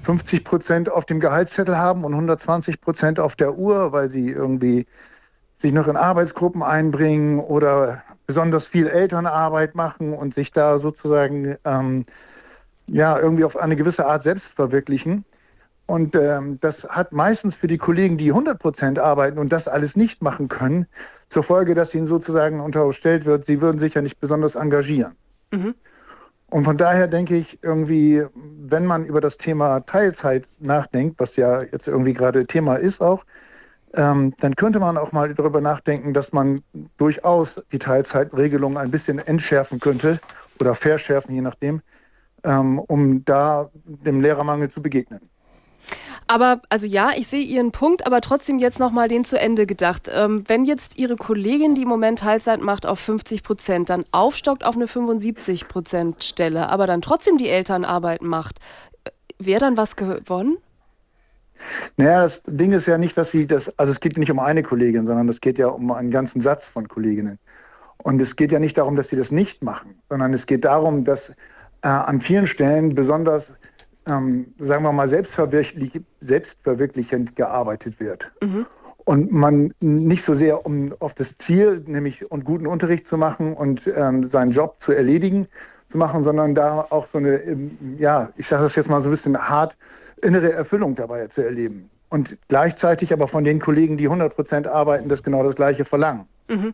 50 0.04 0.44
Prozent 0.44 0.90
auf 0.90 1.06
dem 1.06 1.20
Gehaltszettel 1.20 1.78
haben 1.78 2.04
und 2.04 2.14
120 2.14 2.82
Prozent 2.82 3.20
auf 3.20 3.36
der 3.36 3.58
Uhr, 3.58 3.92
weil 3.92 4.10
sie 4.10 4.30
irgendwie 4.30 4.86
sich 5.58 5.72
noch 5.72 5.88
in 5.88 5.96
Arbeitsgruppen 5.96 6.62
einbringen 6.62 7.40
oder 7.40 8.04
besonders 8.28 8.66
viel 8.66 8.88
Elternarbeit 8.88 9.76
machen 9.76 10.14
und 10.14 10.34
sich 10.34 10.52
da 10.52 10.78
sozusagen 10.78 11.56
ähm, 11.64 12.06
ja, 12.94 13.20
irgendwie 13.20 13.44
auf 13.44 13.58
eine 13.58 13.76
gewisse 13.76 14.06
Art 14.06 14.24
selbst 14.24 14.54
verwirklichen. 14.54 15.26
Und 15.86 16.16
ähm, 16.16 16.60
das 16.62 16.88
hat 16.88 17.12
meistens 17.12 17.56
für 17.56 17.68
die 17.68 17.78
Kollegen, 17.78 18.18
die 18.18 18.30
100 18.30 18.58
Prozent 18.58 19.00
arbeiten 19.00 19.38
und 19.38 19.52
das 19.52 19.68
alles 19.68 19.98
nicht 19.98 20.22
machen 20.22 20.48
können, 20.48 20.86
zur 21.28 21.44
Folge, 21.44 21.76
dass 21.76 21.94
ihnen 21.94 22.08
sozusagen 22.08 22.62
unterstellt 22.62 23.26
wird, 23.26 23.46
sie 23.46 23.60
würden 23.60 23.80
sich 23.80 23.96
ja 23.96 24.02
nicht 24.02 24.20
besonders 24.20 24.56
engagieren. 24.56 25.16
Mhm. 25.52 25.76
Und 26.52 26.66
von 26.66 26.78
daher 26.78 27.08
denke 27.08 27.36
ich 27.36 27.60
irgendwie, 27.64 28.24
wenn 28.36 28.86
man 28.86 29.06
über 29.06 29.20
das 29.20 29.38
Thema 29.38 29.80
Teilzeit 29.82 30.48
nachdenkt, 30.60 31.20
was 31.20 31.36
ja 31.36 31.64
jetzt 31.64 31.88
irgendwie 31.88 32.14
gerade 32.14 32.46
Thema 32.46 32.76
ist 32.76 33.02
auch, 33.02 33.26
ähm, 33.96 34.36
dann 34.40 34.56
könnte 34.56 34.80
man 34.80 34.98
auch 34.98 35.12
mal 35.12 35.34
darüber 35.34 35.62
nachdenken, 35.62 36.14
dass 36.14 36.32
man 36.32 36.62
durchaus 36.98 37.60
die 37.72 37.80
Teilzeitregelung 37.80 38.78
ein 38.78 38.92
bisschen 38.92 39.18
entschärfen 39.20 39.80
könnte 39.80 40.20
oder 40.60 40.76
verschärfen, 40.76 41.34
je 41.34 41.42
nachdem, 41.42 41.82
ähm, 42.44 42.80
um 42.80 43.24
da 43.26 43.70
dem 43.84 44.22
Lehrermangel 44.22 44.70
zu 44.70 44.82
begegnen. 44.82 45.22
Aber, 46.28 46.62
also 46.70 46.88
ja, 46.88 47.12
ich 47.16 47.28
sehe 47.28 47.44
Ihren 47.44 47.72
Punkt, 47.72 48.06
aber 48.06 48.22
trotzdem 48.22 48.58
jetzt 48.58 48.80
nochmal 48.80 49.08
den 49.08 49.26
zu 49.26 49.40
Ende 49.40 49.66
gedacht. 49.66 50.10
Ähm, 50.12 50.44
wenn 50.48 50.66
jetzt 50.66 50.98
Ihre 50.98 51.16
Kollegin, 51.16 51.76
die 51.76 51.84
im 51.84 51.90
Moment 51.90 52.20
Teilzeit 52.20 52.62
macht, 52.62 52.86
auf 52.86 53.00
50 53.00 53.44
Prozent, 53.44 53.90
dann 53.90 54.06
aufstockt 54.12 54.64
auf 54.64 54.76
eine 54.76 54.88
75 54.88 55.68
Prozent 55.68 56.24
Stelle, 56.24 56.70
aber 56.70 56.88
dann 56.88 57.02
trotzdem 57.02 57.38
die 57.38 57.50
Elternarbeit 57.50 58.22
macht, 58.22 58.60
äh, 59.04 59.12
wäre 59.38 59.60
dann 59.60 59.78
was 59.78 59.96
gewonnen? 59.96 60.58
Naja, 61.98 62.22
das 62.22 62.44
Ding 62.46 62.72
ist 62.72 62.88
ja 62.88 62.98
nicht, 62.98 63.18
dass 63.18 63.32
sie 63.32 63.46
das, 63.46 63.78
also 63.78 63.92
es 63.92 64.00
geht 64.00 64.18
nicht 64.18 64.32
um 64.32 64.40
eine 64.40 64.64
Kollegin, 64.64 65.06
sondern 65.06 65.30
es 65.30 65.40
geht 65.40 65.58
ja 65.58 65.68
um 65.68 65.92
einen 65.92 66.12
ganzen 66.12 66.42
Satz 66.42 66.68
von 66.68 66.88
Kolleginnen. 66.88 67.40
Und 67.98 68.22
es 68.22 68.36
geht 68.36 68.52
ja 68.52 68.60
nicht 68.60 68.78
darum, 68.78 68.96
dass 68.96 69.10
sie 69.10 69.16
das 69.16 69.32
nicht 69.32 69.64
machen, 69.64 70.02
sondern 70.10 70.34
es 70.34 70.46
geht 70.46 70.66
darum, 70.66 71.06
dass 71.06 71.34
äh, 71.84 71.88
an 71.88 72.20
vielen 72.20 72.48
Stellen 72.48 72.96
besonders, 72.96 73.54
ähm, 74.08 74.54
sagen 74.58 74.84
wir 74.84 74.92
mal, 74.92 75.08
selbstverwirklich, 75.08 76.02
selbstverwirklichend 76.22 77.36
gearbeitet 77.36 78.00
wird. 78.00 78.32
Mhm. 78.42 78.66
Und 79.06 79.32
man 79.34 79.74
nicht 79.82 80.24
so 80.24 80.34
sehr 80.34 80.66
um 80.66 80.96
auf 81.00 81.14
das 81.14 81.38
Ziel, 81.38 81.84
nämlich 81.86 82.32
und 82.32 82.46
guten 82.46 82.68
Unterricht 82.68 83.06
zu 83.06 83.18
machen 83.18 83.54
und 83.54 83.92
ähm, 83.96 84.24
seinen 84.24 84.52
Job 84.52 84.76
zu 84.80 84.94
erledigen, 84.94 85.48
zu 85.90 85.98
machen, 85.98 86.24
sondern 86.24 86.56
da 86.56 86.88
auch 86.90 87.08
so 87.12 87.18
eine, 87.18 87.36
ähm, 87.44 87.78
ja, 88.00 88.30
ich 88.38 88.48
sage 88.48 88.64
das 88.64 88.76
jetzt 88.76 88.90
mal 88.90 89.02
so 89.02 89.10
ein 89.10 89.12
bisschen 89.12 89.38
hart, 89.38 89.76
innere 90.22 90.54
Erfüllung 90.54 90.96
dabei 90.96 91.28
zu 91.28 91.42
erleben. 91.42 91.90
Und 92.10 92.38
gleichzeitig 92.48 93.12
aber 93.12 93.28
von 93.28 93.44
den 93.44 93.60
Kollegen, 93.60 93.98
die 93.98 94.06
100 94.06 94.34
Prozent 94.34 94.68
arbeiten, 94.68 95.10
das 95.10 95.22
genau 95.22 95.44
das 95.44 95.56
Gleiche 95.56 95.84
verlangen. 95.84 96.26
Mhm. 96.48 96.74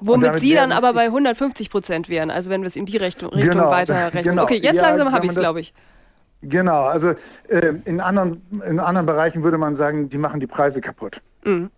Womit 0.00 0.38
Sie 0.38 0.54
dann 0.54 0.72
aber 0.72 0.92
bei 0.92 1.04
150 1.04 1.70
Prozent 1.70 2.08
wären, 2.08 2.30
also 2.30 2.50
wenn 2.50 2.62
wir 2.62 2.66
es 2.66 2.76
in 2.76 2.86
die 2.86 2.96
Richtung, 2.96 3.30
Richtung 3.30 3.56
genau, 3.56 3.70
weiterrechnen. 3.70 4.24
Genau. 4.24 4.42
Okay, 4.42 4.58
jetzt 4.62 4.76
ja, 4.76 4.82
langsam 4.82 5.12
habe 5.12 5.26
ich 5.26 5.32
es, 5.32 5.38
glaube 5.38 5.60
ich. 5.60 5.74
Genau, 6.42 6.82
also 6.82 7.14
äh, 7.48 7.74
in, 7.84 8.00
anderen, 8.00 8.42
in 8.68 8.78
anderen 8.78 9.06
Bereichen 9.06 9.42
würde 9.42 9.58
man 9.58 9.76
sagen, 9.76 10.08
die 10.08 10.18
machen 10.18 10.40
die 10.40 10.46
Preise 10.46 10.80
kaputt. 10.80 11.20
Mhm. 11.44 11.70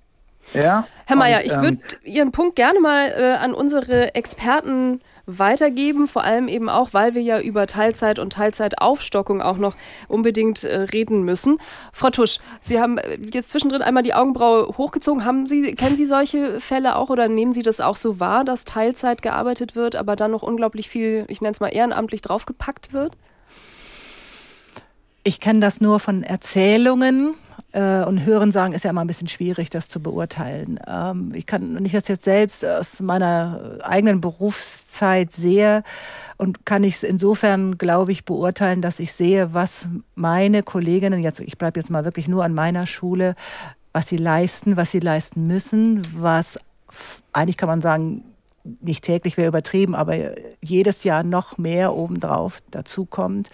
Ja? 0.54 0.86
Herr 1.06 1.16
Mayer, 1.16 1.44
ich 1.44 1.52
ähm, 1.52 1.62
würde 1.62 1.78
Ihren 2.04 2.32
Punkt 2.32 2.56
gerne 2.56 2.80
mal 2.80 3.12
äh, 3.16 3.34
an 3.34 3.54
unsere 3.54 4.14
Experten 4.14 5.00
weitergeben, 5.28 6.08
vor 6.08 6.24
allem 6.24 6.48
eben 6.48 6.68
auch, 6.68 6.94
weil 6.94 7.14
wir 7.14 7.22
ja 7.22 7.40
über 7.40 7.66
Teilzeit 7.66 8.18
und 8.18 8.32
Teilzeitaufstockung 8.32 9.42
auch 9.42 9.58
noch 9.58 9.76
unbedingt 10.08 10.64
äh, 10.64 10.80
reden 10.80 11.22
müssen. 11.22 11.58
Frau 11.92 12.10
Tusch, 12.10 12.38
Sie 12.60 12.80
haben 12.80 12.98
äh, 12.98 13.18
jetzt 13.32 13.50
zwischendrin 13.50 13.82
einmal 13.82 14.02
die 14.02 14.14
Augenbraue 14.14 14.76
hochgezogen. 14.78 15.24
Haben 15.24 15.46
Sie, 15.46 15.74
kennen 15.74 15.96
Sie 15.96 16.06
solche 16.06 16.60
Fälle 16.60 16.96
auch 16.96 17.10
oder 17.10 17.28
nehmen 17.28 17.52
Sie 17.52 17.62
das 17.62 17.80
auch 17.80 17.96
so 17.96 18.18
wahr, 18.18 18.44
dass 18.44 18.64
Teilzeit 18.64 19.22
gearbeitet 19.22 19.76
wird, 19.76 19.94
aber 19.94 20.16
dann 20.16 20.30
noch 20.30 20.42
unglaublich 20.42 20.88
viel, 20.88 21.26
ich 21.28 21.40
nenne 21.40 21.52
es 21.52 21.60
mal 21.60 21.68
ehrenamtlich 21.68 22.22
draufgepackt 22.22 22.92
wird? 22.92 23.12
Ich 25.24 25.40
kenne 25.40 25.60
das 25.60 25.80
nur 25.82 26.00
von 26.00 26.22
Erzählungen 26.22 27.34
äh, 27.34 27.47
und 27.72 28.24
Hören 28.24 28.50
sagen 28.50 28.72
ist 28.72 28.84
ja 28.84 28.90
immer 28.90 29.02
ein 29.02 29.06
bisschen 29.06 29.28
schwierig, 29.28 29.68
das 29.68 29.88
zu 29.88 30.00
beurteilen. 30.00 30.80
Ähm, 30.86 31.32
ich 31.34 31.44
kann, 31.44 31.74
wenn 31.74 31.84
ich 31.84 31.92
das 31.92 32.08
jetzt 32.08 32.24
selbst 32.24 32.64
aus 32.64 33.00
meiner 33.00 33.78
eigenen 33.82 34.22
Berufszeit 34.22 35.32
sehe 35.32 35.82
und 36.38 36.64
kann 36.64 36.82
ich 36.82 36.96
es 36.96 37.02
insofern, 37.02 37.76
glaube 37.76 38.12
ich, 38.12 38.24
beurteilen, 38.24 38.80
dass 38.80 39.00
ich 39.00 39.12
sehe, 39.12 39.52
was 39.52 39.88
meine 40.14 40.62
Kolleginnen, 40.62 41.22
jetzt, 41.22 41.40
ich 41.40 41.58
bleibe 41.58 41.78
jetzt 41.78 41.90
mal 41.90 42.04
wirklich 42.04 42.26
nur 42.26 42.42
an 42.42 42.54
meiner 42.54 42.86
Schule, 42.86 43.34
was 43.92 44.08
sie 44.08 44.16
leisten, 44.16 44.76
was 44.78 44.90
sie 44.90 45.00
leisten 45.00 45.46
müssen, 45.46 46.02
was 46.16 46.58
eigentlich 47.34 47.58
kann 47.58 47.68
man 47.68 47.82
sagen, 47.82 48.24
nicht 48.80 49.04
täglich 49.04 49.36
wäre 49.36 49.48
übertrieben, 49.48 49.94
aber 49.94 50.14
jedes 50.62 51.04
Jahr 51.04 51.22
noch 51.22 51.58
mehr 51.58 51.94
obendrauf 51.94 52.60
dazukommt 52.70 53.50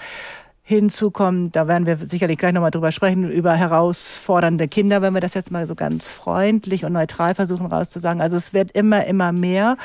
hinzukommen, 0.67 1.53
da 1.53 1.69
werden 1.69 1.85
wir 1.85 1.99
sicherlich 1.99 2.39
gleich 2.39 2.55
nochmal 2.55 2.71
drüber 2.71 2.91
sprechen, 2.91 3.31
über 3.31 3.53
herausfordernde 3.53 4.67
Kinder, 4.67 5.03
wenn 5.03 5.13
wir 5.13 5.21
das 5.21 5.35
jetzt 5.35 5.51
mal 5.51 5.67
so 5.67 5.75
ganz 5.75 6.09
freundlich 6.09 6.87
und 6.87 6.95
neutral 6.95 7.35
versuchen 7.35 7.67
rauszusagen. 7.67 8.23
Also 8.23 8.37
es 8.37 8.55
wird 8.55 8.73
immer, 8.73 9.05
immer 9.05 9.31
mehr. 9.31 9.77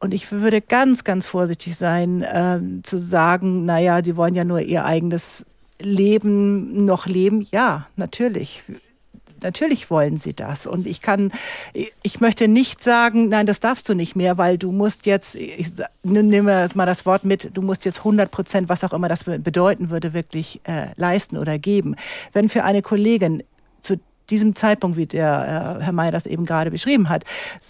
Und 0.00 0.14
ich 0.14 0.32
würde 0.32 0.62
ganz, 0.62 1.04
ganz 1.04 1.26
vorsichtig 1.26 1.76
sein, 1.76 2.22
äh, 2.22 2.58
zu 2.82 2.98
sagen, 2.98 3.66
naja, 3.66 4.02
sie 4.02 4.16
wollen 4.16 4.34
ja 4.34 4.44
nur 4.44 4.60
ihr 4.60 4.86
eigenes 4.86 5.44
Leben 5.78 6.86
noch 6.86 7.06
leben. 7.06 7.46
Ja, 7.50 7.86
natürlich 7.96 8.62
natürlich 9.42 9.90
wollen 9.90 10.16
sie 10.16 10.34
das. 10.34 10.66
Und 10.66 10.86
ich 10.86 11.00
kann, 11.00 11.32
ich 12.02 12.20
möchte 12.20 12.48
nicht 12.48 12.82
sagen, 12.82 13.28
nein, 13.28 13.46
das 13.46 13.60
darfst 13.60 13.88
du 13.88 13.94
nicht 13.94 14.16
mehr, 14.16 14.38
weil 14.38 14.58
du 14.58 14.72
musst 14.72 15.06
jetzt, 15.06 15.34
ich 15.34 15.72
nehme 16.02 16.68
mal 16.74 16.86
das 16.86 17.06
Wort 17.06 17.24
mit, 17.24 17.50
du 17.54 17.62
musst 17.62 17.84
jetzt 17.84 17.98
100 17.98 18.30
Prozent, 18.30 18.68
was 18.68 18.84
auch 18.84 18.92
immer 18.92 19.08
das 19.08 19.24
bedeuten 19.24 19.90
würde, 19.90 20.12
wirklich 20.14 20.60
äh, 20.64 20.88
leisten 20.96 21.36
oder 21.36 21.58
geben. 21.58 21.96
Wenn 22.32 22.48
für 22.48 22.64
eine 22.64 22.82
Kollegin 22.82 23.42
zu 23.80 23.98
diesem 24.30 24.54
Zeitpunkt, 24.54 24.96
wie 24.96 25.06
der 25.06 25.78
äh, 25.80 25.84
Herr 25.84 25.92
Mayer 25.92 26.10
das 26.10 26.26
eben 26.26 26.44
gerade 26.44 26.70
beschrieben 26.70 27.08
hat, 27.08 27.24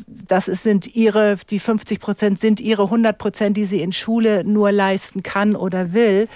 das 0.06 0.46
sind 0.46 0.94
ihre, 0.94 1.36
die 1.50 1.59
50 1.59 2.00
Prozent 2.00 2.38
sind 2.38 2.61
ihre 2.61 2.84
100 2.84 3.16
Prozent, 3.18 3.56
die 3.56 3.64
sie 3.64 3.80
in 3.80 3.92
Schule 3.92 4.44
nur 4.44 4.72
leisten 4.72 5.22
kann 5.22 5.54
oder 5.54 5.92
will, 5.92 6.28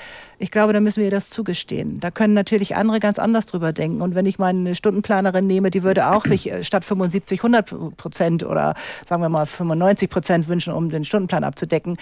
ich 0.42 0.50
glaube, 0.50 0.72
da 0.72 0.80
müssen 0.80 1.04
wir 1.04 1.10
das 1.12 1.28
zugestehen. 1.28 2.00
Da 2.00 2.10
können 2.10 2.34
natürlich 2.34 2.74
andere 2.74 2.98
ganz 2.98 3.20
anders 3.20 3.46
drüber 3.46 3.72
denken. 3.72 4.02
Und 4.02 4.16
wenn 4.16 4.26
ich 4.26 4.40
meine 4.40 4.74
Stundenplanerin 4.74 5.46
nehme, 5.46 5.70
die 5.70 5.84
würde 5.84 6.10
auch 6.10 6.24
sich 6.24 6.50
äh, 6.50 6.64
statt 6.64 6.84
75 6.84 7.38
100 7.38 7.96
Prozent 7.96 8.42
oder 8.42 8.74
sagen 9.06 9.22
wir 9.22 9.28
mal 9.28 9.46
95 9.46 10.10
Prozent 10.10 10.48
wünschen, 10.48 10.72
um 10.72 10.88
den 10.88 11.04
Stundenplan 11.04 11.44
abzudecken. 11.44 11.96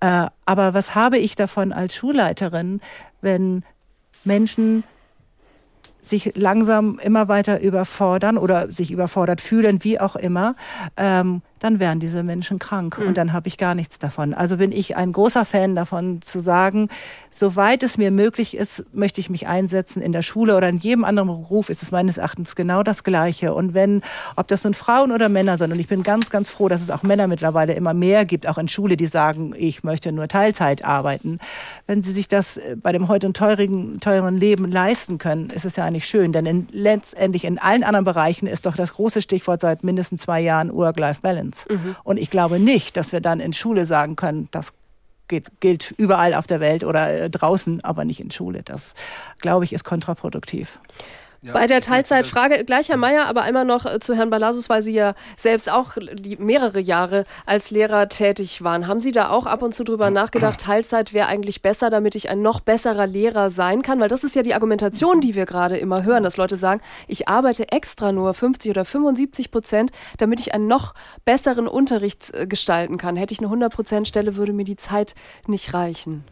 Äh, 0.00 0.26
aber 0.44 0.74
was 0.74 0.96
habe 0.96 1.18
ich 1.18 1.36
davon 1.36 1.72
als 1.72 1.94
Schulleiterin, 1.94 2.80
wenn 3.20 3.62
Menschen 4.24 4.82
sich 6.04 6.32
langsam 6.36 6.98
immer 7.02 7.28
weiter 7.28 7.60
überfordern 7.60 8.38
oder 8.38 8.70
sich 8.70 8.92
überfordert 8.92 9.40
fühlen, 9.40 9.82
wie 9.82 9.98
auch 9.98 10.16
immer, 10.16 10.54
ähm, 10.96 11.42
dann 11.64 11.80
werden 11.80 11.98
diese 11.98 12.22
Menschen 12.22 12.58
krank 12.58 12.98
mhm. 12.98 13.08
und 13.08 13.16
dann 13.16 13.32
habe 13.32 13.48
ich 13.48 13.56
gar 13.56 13.74
nichts 13.74 13.98
davon. 13.98 14.34
Also 14.34 14.58
bin 14.58 14.70
ich 14.70 14.98
ein 14.98 15.12
großer 15.12 15.46
Fan 15.46 15.74
davon 15.74 16.20
zu 16.20 16.40
sagen, 16.40 16.88
soweit 17.30 17.82
es 17.82 17.96
mir 17.96 18.10
möglich 18.10 18.54
ist, 18.54 18.84
möchte 18.92 19.18
ich 19.22 19.30
mich 19.30 19.46
einsetzen 19.46 20.02
in 20.02 20.12
der 20.12 20.20
Schule 20.20 20.56
oder 20.56 20.68
in 20.68 20.76
jedem 20.76 21.04
anderen 21.04 21.28
Beruf 21.28 21.70
ist 21.70 21.82
es 21.82 21.90
meines 21.90 22.18
Erachtens 22.18 22.54
genau 22.54 22.82
das 22.82 23.02
Gleiche. 23.02 23.54
Und 23.54 23.72
wenn, 23.72 24.02
ob 24.36 24.46
das 24.48 24.62
nun 24.64 24.74
Frauen 24.74 25.10
oder 25.10 25.30
Männer 25.30 25.56
sind, 25.56 25.72
und 25.72 25.80
ich 25.80 25.88
bin 25.88 26.02
ganz, 26.02 26.28
ganz 26.28 26.50
froh, 26.50 26.68
dass 26.68 26.82
es 26.82 26.90
auch 26.90 27.02
Männer 27.02 27.28
mittlerweile 27.28 27.72
immer 27.72 27.94
mehr 27.94 28.26
gibt, 28.26 28.46
auch 28.46 28.58
in 28.58 28.68
Schule, 28.68 28.98
die 28.98 29.06
sagen, 29.06 29.54
ich 29.56 29.82
möchte 29.84 30.12
nur 30.12 30.28
Teilzeit 30.28 30.84
arbeiten. 30.84 31.38
Wenn 31.86 32.02
sie 32.02 32.12
sich 32.12 32.28
das 32.28 32.58
äh, 32.58 32.76
bei 32.76 32.92
dem 32.92 33.08
heute 33.08 33.32
teuren, 33.32 34.00
teuren 34.00 34.36
Leben 34.36 34.70
leisten 34.70 35.16
können, 35.16 35.48
ist 35.48 35.64
es 35.64 35.76
ja 35.76 35.86
eigentlich 35.86 36.06
schön. 36.06 36.32
Denn 36.32 36.44
in, 36.44 36.68
letztendlich 36.72 37.46
in 37.46 37.58
allen 37.58 37.84
anderen 37.84 38.04
Bereichen 38.04 38.46
ist 38.46 38.66
doch 38.66 38.76
das 38.76 38.92
große 38.92 39.22
Stichwort 39.22 39.62
seit 39.62 39.82
mindestens 39.82 40.20
zwei 40.20 40.40
Jahren 40.40 40.70
Work-Life-Balance. 40.74 41.53
Präsenz. 41.54 41.66
Mhm. 41.68 41.96
Und 42.04 42.16
ich 42.18 42.30
glaube 42.30 42.58
nicht, 42.58 42.96
dass 42.96 43.12
wir 43.12 43.20
dann 43.20 43.40
in 43.40 43.52
Schule 43.52 43.86
sagen 43.86 44.16
können, 44.16 44.48
das 44.50 44.72
geht, 45.28 45.60
gilt 45.60 45.92
überall 45.96 46.34
auf 46.34 46.46
der 46.46 46.60
Welt 46.60 46.84
oder 46.84 47.22
äh, 47.22 47.30
draußen, 47.30 47.82
aber 47.84 48.04
nicht 48.04 48.20
in 48.20 48.30
Schule. 48.30 48.62
Das, 48.62 48.94
glaube 49.40 49.64
ich, 49.64 49.72
ist 49.72 49.84
kontraproduktiv. 49.84 50.78
Bei 51.52 51.66
der 51.66 51.80
Teilzeitfrage 51.80 52.64
gleich 52.64 52.88
Herr 52.88 52.96
Mayer, 52.96 53.26
aber 53.26 53.42
einmal 53.42 53.64
noch 53.64 53.84
äh, 53.84 54.00
zu 54.00 54.14
Herrn 54.14 54.30
Balasus, 54.30 54.70
weil 54.70 54.82
Sie 54.82 54.92
ja 54.92 55.14
selbst 55.36 55.70
auch 55.70 55.96
mehrere 56.38 56.80
Jahre 56.80 57.24
als 57.44 57.70
Lehrer 57.70 58.08
tätig 58.08 58.62
waren. 58.62 58.86
Haben 58.86 59.00
Sie 59.00 59.12
da 59.12 59.30
auch 59.30 59.46
ab 59.46 59.62
und 59.62 59.74
zu 59.74 59.84
drüber 59.84 60.10
nachgedacht, 60.10 60.60
Teilzeit 60.60 61.12
wäre 61.12 61.26
eigentlich 61.26 61.60
besser, 61.60 61.90
damit 61.90 62.14
ich 62.14 62.30
ein 62.30 62.40
noch 62.40 62.60
besserer 62.60 63.06
Lehrer 63.06 63.50
sein 63.50 63.82
kann? 63.82 64.00
Weil 64.00 64.08
das 64.08 64.24
ist 64.24 64.34
ja 64.34 64.42
die 64.42 64.54
Argumentation, 64.54 65.20
die 65.20 65.34
wir 65.34 65.44
gerade 65.46 65.76
immer 65.76 66.04
hören, 66.04 66.22
dass 66.22 66.36
Leute 66.36 66.56
sagen, 66.56 66.80
ich 67.08 67.28
arbeite 67.28 67.70
extra 67.70 68.12
nur 68.12 68.32
50 68.32 68.70
oder 68.70 68.84
75 68.84 69.50
Prozent, 69.50 69.90
damit 70.18 70.40
ich 70.40 70.54
einen 70.54 70.66
noch 70.66 70.94
besseren 71.24 71.68
Unterricht 71.68 72.32
äh, 72.32 72.46
gestalten 72.46 72.96
kann. 72.96 73.16
Hätte 73.16 73.32
ich 73.32 73.40
eine 73.40 73.48
100 73.48 73.74
Prozent 73.74 74.08
Stelle, 74.08 74.36
würde 74.36 74.52
mir 74.52 74.64
die 74.64 74.76
Zeit 74.76 75.14
nicht 75.46 75.74
reichen 75.74 76.24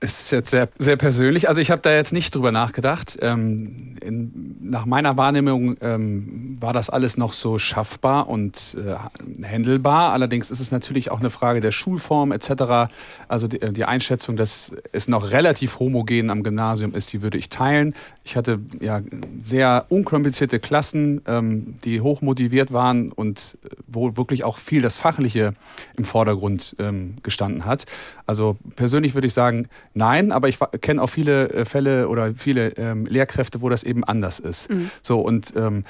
ist 0.00 0.30
jetzt 0.30 0.50
sehr, 0.50 0.68
sehr 0.78 0.96
persönlich. 0.96 1.48
Also 1.48 1.60
ich 1.60 1.70
habe 1.70 1.80
da 1.80 1.92
jetzt 1.92 2.12
nicht 2.12 2.34
drüber 2.34 2.52
nachgedacht. 2.52 3.16
Ähm, 3.22 3.96
in, 4.02 4.56
nach 4.60 4.84
meiner 4.84 5.16
Wahrnehmung 5.16 5.76
ähm, 5.80 6.58
war 6.60 6.72
das 6.72 6.90
alles 6.90 7.16
noch 7.16 7.32
so 7.32 7.58
schaffbar 7.58 8.28
und 8.28 8.76
äh, 8.78 9.44
händelbar. 9.44 10.12
Allerdings 10.12 10.50
ist 10.50 10.60
es 10.60 10.70
natürlich 10.70 11.10
auch 11.10 11.20
eine 11.20 11.30
Frage 11.30 11.60
der 11.60 11.72
Schulform 11.72 12.32
etc. 12.32 12.92
Also 13.28 13.48
die, 13.48 13.58
die, 13.72 13.84
Einschätzung, 13.86 14.36
dass 14.36 14.72
es 14.92 15.08
noch 15.08 15.30
relativ 15.30 15.78
homogen 15.78 16.30
am 16.30 16.42
Gymnasium 16.42 16.94
ist, 16.94 17.12
die 17.12 17.22
würde 17.22 17.38
ich 17.38 17.48
teilen. 17.48 17.94
Ich 18.26 18.34
hatte 18.34 18.58
ja 18.80 19.02
sehr 19.40 19.86
unkomplizierte 19.88 20.58
Klassen, 20.58 21.22
ähm, 21.28 21.76
die 21.84 22.00
hoch 22.00 22.22
motiviert 22.22 22.72
waren 22.72 23.12
und 23.12 23.56
äh, 23.62 23.68
wo 23.86 24.16
wirklich 24.16 24.42
auch 24.42 24.58
viel 24.58 24.82
das 24.82 24.96
Fachliche 24.98 25.54
im 25.96 26.04
Vordergrund 26.04 26.74
ähm, 26.80 27.14
gestanden 27.22 27.66
hat. 27.66 27.84
Also 28.26 28.56
persönlich 28.74 29.14
würde 29.14 29.28
ich 29.28 29.32
sagen, 29.32 29.68
nein, 29.94 30.32
aber 30.32 30.48
ich 30.48 30.58
kenne 30.80 31.00
auch 31.00 31.06
viele 31.06 31.50
äh, 31.50 31.64
Fälle 31.64 32.08
oder 32.08 32.34
viele 32.34 32.70
ähm, 32.70 33.06
Lehrkräfte, 33.06 33.60
wo 33.60 33.68
das 33.68 33.84
eben 33.84 34.02
anders 34.02 34.40
ist. 34.40 34.70
Mhm. 34.70 34.90
So, 35.02 35.20
und 35.20 35.52
ähm, 35.54 35.84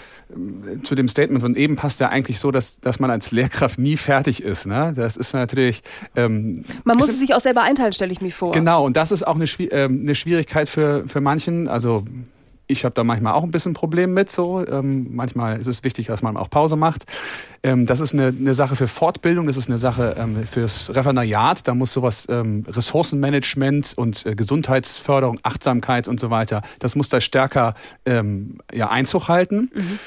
zu 0.83 0.95
dem 0.95 1.09
Statement 1.09 1.41
von 1.41 1.57
eben 1.57 1.77
passt 1.77 2.01
ja 2.01 2.11
eigentlich 2.11 2.39
so, 2.39 2.51
dass, 2.51 2.81
dass 2.81 3.01
man 3.01 3.11
als 3.11 3.31
Lehrkraft 3.31 3.79
nie 3.79 3.97
fertig 3.97 4.43
ist. 4.43 4.67
Ne? 4.67 4.93
Das 4.95 5.17
ist 5.17 5.33
natürlich. 5.33 5.83
Ähm, 6.15 6.67
man 6.85 6.99
muss 6.99 7.09
es 7.09 7.19
sich 7.19 7.33
auch 7.33 7.41
selber 7.41 7.63
einteilen, 7.63 7.95
stelle 7.95 8.13
ich 8.13 8.21
mir 8.21 8.31
vor. 8.31 8.53
Genau, 8.53 8.85
und 8.85 8.95
das 8.95 9.11
ist 9.11 9.27
auch 9.27 9.37
eine, 9.37 9.47
ähm, 9.71 10.01
eine 10.03 10.15
Schwierigkeit 10.15 10.69
für, 10.69 11.09
für 11.09 11.23
manchen. 11.23 11.67
Also 11.67 12.05
ich 12.67 12.85
habe 12.85 12.95
da 12.95 13.05
manchmal 13.05 13.33
auch 13.35 13.43
ein 13.43 13.51
bisschen 13.51 13.75
Problem 13.75 14.15
mit. 14.15 14.31
So, 14.31 14.67
ähm, 14.67 15.09
manchmal 15.11 15.59
ist 15.59 15.67
es 15.67 15.85
wichtig, 15.85 16.07
dass 16.07 16.23
man 16.23 16.37
auch 16.37 16.51
Pause 16.51 16.77
macht. 16.77 17.05
Ähm, 17.63 17.87
das 17.87 18.01
ist 18.01 18.13
eine, 18.13 18.29
eine 18.29 18.55
Sache 18.55 18.77
für 18.77 18.89
Fortbildung, 18.89 19.47
das 19.47 19.57
ist 19.57 19.69
eine 19.69 19.79
Sache 19.79 20.17
ähm, 20.19 20.45
fürs 20.45 20.95
Referendariat. 20.95 21.67
Da 21.67 21.75
muss 21.75 21.93
sowas 21.93 22.27
ähm, 22.29 22.65
Ressourcenmanagement 22.69 23.95
und 23.97 24.27
äh, 24.27 24.35
Gesundheitsförderung, 24.35 25.39
Achtsamkeit 25.43 26.09
und 26.09 26.21
so 26.21 26.31
weiter. 26.31 26.63
Das 26.79 26.97
muss 26.97 27.09
da 27.09 27.21
stärker 27.21 27.75
ähm, 28.05 28.59
ja, 28.73 28.91
Einzug 28.91 29.29
halten. 29.29 29.71
Mhm. 29.75 29.99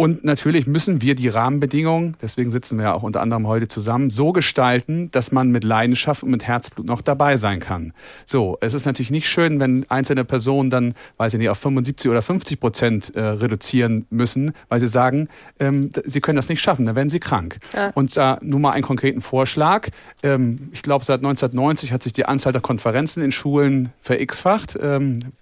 Und 0.00 0.22
natürlich 0.22 0.68
müssen 0.68 1.02
wir 1.02 1.16
die 1.16 1.26
Rahmenbedingungen, 1.26 2.16
deswegen 2.22 2.52
sitzen 2.52 2.78
wir 2.78 2.84
ja 2.84 2.94
auch 2.94 3.02
unter 3.02 3.20
anderem 3.20 3.48
heute 3.48 3.66
zusammen, 3.66 4.10
so 4.10 4.30
gestalten, 4.30 5.10
dass 5.10 5.32
man 5.32 5.50
mit 5.50 5.64
Leidenschaft 5.64 6.22
und 6.22 6.30
mit 6.30 6.44
Herzblut 6.44 6.86
noch 6.86 7.02
dabei 7.02 7.36
sein 7.36 7.58
kann. 7.58 7.92
So, 8.24 8.56
es 8.60 8.74
ist 8.74 8.86
natürlich 8.86 9.10
nicht 9.10 9.28
schön, 9.28 9.58
wenn 9.58 9.84
einzelne 9.90 10.24
Personen 10.24 10.70
dann, 10.70 10.94
weiß 11.16 11.34
ich 11.34 11.38
nicht, 11.40 11.48
auf 11.48 11.58
75 11.58 12.08
oder 12.12 12.22
50 12.22 12.60
Prozent 12.60 13.16
äh, 13.16 13.20
reduzieren 13.22 14.06
müssen, 14.10 14.52
weil 14.68 14.78
sie 14.78 14.86
sagen, 14.86 15.28
ähm, 15.58 15.90
sie 16.04 16.20
können 16.20 16.36
das 16.36 16.48
nicht 16.48 16.60
schaffen, 16.60 16.86
dann 16.86 16.94
werden 16.94 17.08
sie 17.08 17.18
krank. 17.18 17.58
Ja. 17.74 17.90
Und 17.96 18.16
da 18.16 18.34
äh, 18.34 18.38
nur 18.42 18.60
mal 18.60 18.70
einen 18.70 18.84
konkreten 18.84 19.20
Vorschlag. 19.20 19.88
Ähm, 20.22 20.70
ich 20.70 20.82
glaube, 20.82 21.04
seit 21.04 21.18
1990 21.18 21.90
hat 21.90 22.04
sich 22.04 22.12
die 22.12 22.24
Anzahl 22.24 22.52
der 22.52 22.62
Konferenzen 22.62 23.20
in 23.20 23.32
Schulen 23.32 23.92
ver-x-facht. 24.00 24.78
Ähm, 24.80 25.32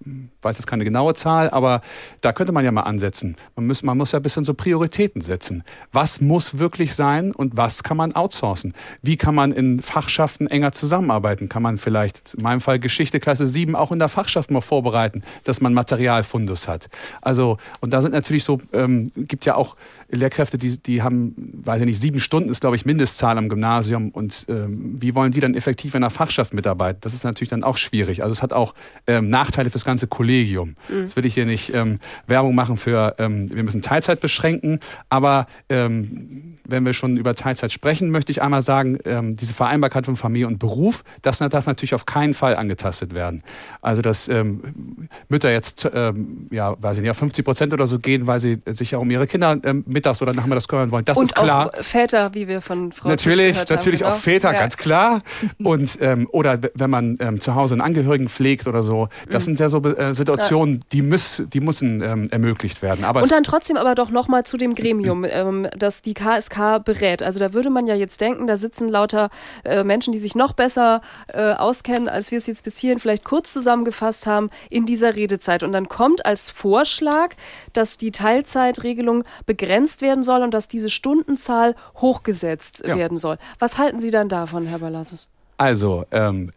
weiß 0.41 0.57
jetzt 0.57 0.67
keine 0.67 0.85
genaue 0.85 1.13
Zahl, 1.13 1.51
aber 1.51 1.83
da 2.23 2.33
könnte 2.33 2.53
man 2.53 2.65
ja 2.65 2.73
mal 2.73 2.83
ansetzen. 2.83 3.37
Man 3.55 3.67
muss, 3.67 3.83
man 3.83 3.99
muss 3.99 4.13
ja 4.13 4.19
ein 4.19 4.23
bisschen 4.23 4.46
so 4.47 4.55
Prioritäten 4.55 5.21
setzen. 5.21 5.65
Was 5.93 6.21
muss 6.21 6.59
wirklich 6.59 6.95
sein 6.95 7.33
und 7.33 7.57
was 7.57 7.83
kann 7.83 7.97
man 7.97 8.15
outsourcen? 8.15 8.73
Wie 9.03 9.17
kann 9.17 9.35
man 9.35 9.53
in 9.53 9.83
Fachschaften 9.83 10.47
enger 10.47 10.73
zusammenarbeiten? 10.73 11.49
Kann 11.49 11.63
man 11.63 11.79
vielleicht, 11.79 12.35
in 12.35 12.43
meinem 12.43 12.61
Fall 12.61 12.79
Geschichte 12.79 13.21
Klasse 13.21 13.47
7, 13.47 13.77
auch 13.77 13.93
in 13.93 13.99
der 13.99 14.09
Fachschaft 14.09 14.51
mal 14.51 14.61
vorbereiten, 14.61 15.23
dass 15.45 15.61
man 15.61 15.75
Materialfundus 15.75 16.69
hat? 16.69 16.89
Also, 17.21 17.59
und 17.81 17.93
da 17.93 18.01
sind 18.01 18.13
natürlich 18.13 18.45
so, 18.45 18.59
ähm, 18.73 19.11
gibt 19.17 19.45
ja 19.45 19.55
auch 19.57 19.77
Lehrkräfte, 20.09 20.57
die, 20.59 20.79
die 20.79 21.03
haben, 21.03 21.35
weiß 21.65 21.81
ich 21.81 21.87
nicht, 21.87 22.01
sieben 22.01 22.21
Stunden 22.21 22.49
ist, 22.49 22.61
glaube 22.61 22.77
ich, 22.77 22.87
Mindestzahl 22.87 23.37
am 23.39 23.49
Gymnasium. 23.49 24.11
Und 24.11 24.47
ähm, 24.49 24.97
wie 25.01 25.15
wollen 25.15 25.33
die 25.33 25.41
dann 25.41 25.55
effektiv 25.55 25.95
in 25.95 26.01
der 26.01 26.11
Fachschaft 26.11 26.55
mitarbeiten? 26.55 27.01
Das 27.01 27.13
ist 27.13 27.25
natürlich 27.25 27.51
dann 27.51 27.65
auch 27.65 27.77
schwierig. 27.77 28.23
Also 28.23 28.33
es 28.33 28.43
hat 28.43 28.53
auch 28.53 28.75
ähm, 29.07 29.29
Nachteile 29.31 29.71
fürs 29.71 29.85
ganze 29.85 30.07
Kollegium. 30.07 30.77
Mhm. 30.89 31.01
Jetzt 31.01 31.17
will 31.17 31.25
ich 31.25 31.35
hier 31.35 31.47
nicht 31.47 31.75
ähm, 31.75 31.97
Werbung 32.27 32.55
machen 32.55 32.77
für, 32.77 33.17
ähm, 33.19 33.53
wir 33.53 33.63
müssen 33.65 33.83
Teilzeit 33.83 34.21
beschränken, 34.37 34.81
aber 35.09 35.47
ähm, 35.69 36.57
wenn 36.69 36.85
wir 36.85 36.93
schon 36.93 37.17
über 37.17 37.35
Teilzeit 37.35 37.73
sprechen, 37.73 38.11
möchte 38.11 38.33
ich 38.33 38.43
einmal 38.43 38.61
sagen, 38.63 38.99
ähm, 39.05 39.37
diese 39.37 39.55
Vereinbarkeit 39.55 40.05
von 40.05 40.17
Familie 40.17 40.47
und 40.47 40.59
Beruf, 40.59 41.05
das 41.23 41.39
darf 41.39 41.67
natürlich 41.67 41.95
auf 41.95 42.07
keinen 42.07 42.35
Fall 42.35 42.57
angetastet 42.57 43.15
werden. 43.15 43.43
Also 43.81 44.03
dass 44.03 44.29
ähm, 44.29 45.09
Mütter 45.29 45.51
jetzt, 45.51 45.89
ähm, 45.95 46.49
ja, 46.51 46.75
weiß 46.79 46.99
ich 46.99 47.03
nicht, 47.03 47.17
50 47.17 47.45
Prozent 47.45 47.73
oder 47.73 47.87
so 47.87 47.99
gehen, 47.99 48.27
weil 48.27 48.41
sie 48.41 48.59
sich 48.67 48.91
ja 48.91 48.99
um 48.99 49.11
ihre 49.11 49.27
Kinder 49.27 49.57
ähm, 49.65 49.85
mittags 49.87 50.21
oder 50.23 50.35
nachmittags 50.35 50.69
kümmern 50.69 50.91
wollen. 50.91 51.05
Das 51.05 51.17
und 51.17 51.25
ist 51.25 51.35
klar. 51.35 51.71
Auch 51.73 51.83
Väter, 51.83 52.35
wie 52.35 52.49
wir 52.49 52.61
von 52.61 52.93
Frau 52.93 53.09
Natürlich, 53.09 53.57
natürlich 53.69 54.03
haben, 54.03 54.13
auch 54.13 54.19
Väter, 54.19 54.53
ja. 54.53 54.59
ganz 54.59 54.77
klar. 54.77 55.23
Und 55.63 55.99
ähm, 56.01 56.29
oder 56.33 56.59
wenn 56.75 56.91
man 56.91 57.17
zu 57.41 57.55
Hause 57.55 57.75
einen 57.75 57.81
Angehörigen 57.81 58.29
pflegt 58.29 58.67
oder 58.67 58.83
so, 58.83 59.09
das 59.31 59.45
Mhm. 59.45 59.47
sind 59.47 59.61
ja 59.61 59.69
so 59.69 59.83
äh, 59.83 60.13
Situationen, 60.15 60.81
die 60.93 61.03
müß, 61.03 61.45
die 61.53 61.61
müssen 61.61 62.03
ermöglicht 62.03 62.83
werden. 62.83 63.05
Aber 63.05 63.23
Und 63.23 63.31
dann 63.31 63.45
trotzdem 63.45 63.77
aber 63.77 63.95
doch 63.95 64.11
nochmal 64.27 64.45
zu 64.45 64.57
dem 64.57 64.75
Gremium, 64.75 65.25
ähm, 65.29 65.69
das 65.79 66.03
die 66.03 66.15
KSK 66.15 66.85
berät. 66.85 67.23
Also 67.23 67.39
da 67.39 67.53
würde 67.55 67.71
man 67.71 67.87
ja 67.87 67.95
jetzt 67.95 68.21
denken, 68.21 68.47
da 68.49 68.57
sitzen 68.57 68.89
lauter 68.89 69.31
äh, 69.65 69.85
Menschen, 69.85 70.13
die 70.13 70.19
sich 70.19 70.35
noch 70.35 70.53
besser 70.53 71.01
äh, 71.29 71.53
auskennen, 71.53 72.09
als 72.09 72.33
wir 72.33 72.39
es 72.39 72.47
jetzt 72.49 72.65
bis 72.65 72.77
hierhin 72.79 72.99
vielleicht 72.99 73.25
kurz 73.25 73.53
zusammengefasst 73.53 74.27
haben 74.27 74.51
in 74.69 74.85
dieser 74.85 75.15
Redezeit. 75.15 75.63
Und 75.63 75.73
dann 75.73 75.89
kommt 75.89 76.27
als 76.27 76.51
Vorschlag, 76.51 77.35
dass 77.73 77.99
die 77.99 78.11
Teilzeitregelung 78.11 79.23
begrenzt 79.47 80.03
werden 80.03 80.25
soll 80.25 80.43
und 80.43 80.53
dass 80.53 80.67
diese 80.67 80.91
Stundenzahl 80.91 81.77
hochgesetzt 81.99 82.85
Ja. 82.85 82.97
werden 82.97 83.19
soll. 83.19 83.39
Was 83.61 83.79
halten 83.79 84.01
Sie 84.01 84.11
dann 84.11 84.29
davon, 84.29 84.67
Herr 84.67 84.81
Balassus? 84.81 85.29
Also, 85.59 86.05
ähm, 86.11 86.53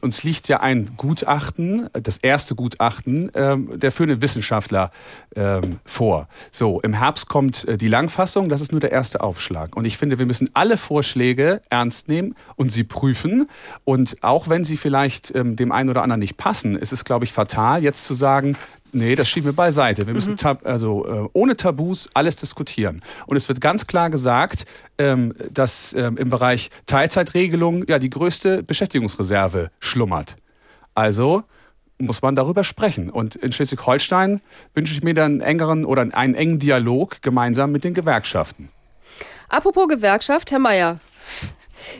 uns 0.00 0.22
liegt 0.22 0.48
ja 0.48 0.60
ein 0.60 0.90
Gutachten, 0.96 1.88
das 1.92 2.18
erste 2.18 2.54
Gutachten 2.54 3.30
ähm, 3.34 3.78
der 3.78 3.92
führenden 3.92 4.22
Wissenschaftler 4.22 4.90
ähm, 5.36 5.78
vor. 5.84 6.28
So, 6.50 6.80
im 6.80 6.92
Herbst 6.92 7.28
kommt 7.28 7.66
äh, 7.66 7.76
die 7.76 7.88
Langfassung, 7.88 8.48
das 8.48 8.60
ist 8.60 8.72
nur 8.72 8.80
der 8.80 8.92
erste 8.92 9.20
Aufschlag. 9.20 9.76
Und 9.76 9.84
ich 9.84 9.96
finde, 9.98 10.18
wir 10.18 10.26
müssen 10.26 10.50
alle 10.54 10.76
Vorschläge 10.76 11.62
ernst 11.70 12.08
nehmen 12.08 12.34
und 12.56 12.70
sie 12.70 12.84
prüfen. 12.84 13.46
Und 13.84 14.22
auch 14.22 14.48
wenn 14.48 14.64
sie 14.64 14.76
vielleicht 14.76 15.34
ähm, 15.34 15.56
dem 15.56 15.72
einen 15.72 15.90
oder 15.90 16.02
anderen 16.02 16.20
nicht 16.20 16.36
passen, 16.36 16.76
ist 16.76 16.92
es, 16.92 17.04
glaube 17.04 17.24
ich, 17.24 17.32
fatal, 17.32 17.82
jetzt 17.82 18.04
zu 18.04 18.14
sagen, 18.14 18.56
Nee, 18.92 19.14
das 19.14 19.28
schieben 19.28 19.46
wir 19.48 19.52
beiseite. 19.54 20.06
Wir 20.06 20.14
müssen 20.14 20.36
tab 20.36 20.66
also 20.66 21.06
äh, 21.06 21.28
ohne 21.32 21.56
Tabus 21.56 22.08
alles 22.14 22.36
diskutieren. 22.36 23.02
Und 23.26 23.36
es 23.36 23.48
wird 23.48 23.60
ganz 23.60 23.86
klar 23.86 24.10
gesagt, 24.10 24.64
ähm, 24.98 25.34
dass 25.50 25.92
ähm, 25.92 26.16
im 26.16 26.30
Bereich 26.30 26.70
Teilzeitregelung 26.86 27.84
ja 27.88 27.98
die 27.98 28.10
größte 28.10 28.62
Beschäftigungsreserve 28.62 29.70
schlummert. 29.78 30.36
Also 30.94 31.44
muss 31.98 32.22
man 32.22 32.34
darüber 32.34 32.64
sprechen. 32.64 33.10
Und 33.10 33.36
in 33.36 33.52
Schleswig-Holstein 33.52 34.40
wünsche 34.74 34.92
ich 34.92 35.02
mir 35.02 35.14
dann 35.14 35.32
einen 35.32 35.40
engeren 35.42 35.84
oder 35.84 36.02
einen 36.02 36.34
engen 36.34 36.58
Dialog 36.58 37.22
gemeinsam 37.22 37.72
mit 37.72 37.84
den 37.84 37.94
Gewerkschaften. 37.94 38.70
Apropos 39.48 39.88
Gewerkschaft, 39.88 40.50
Herr 40.50 40.58
Mayer. 40.58 41.00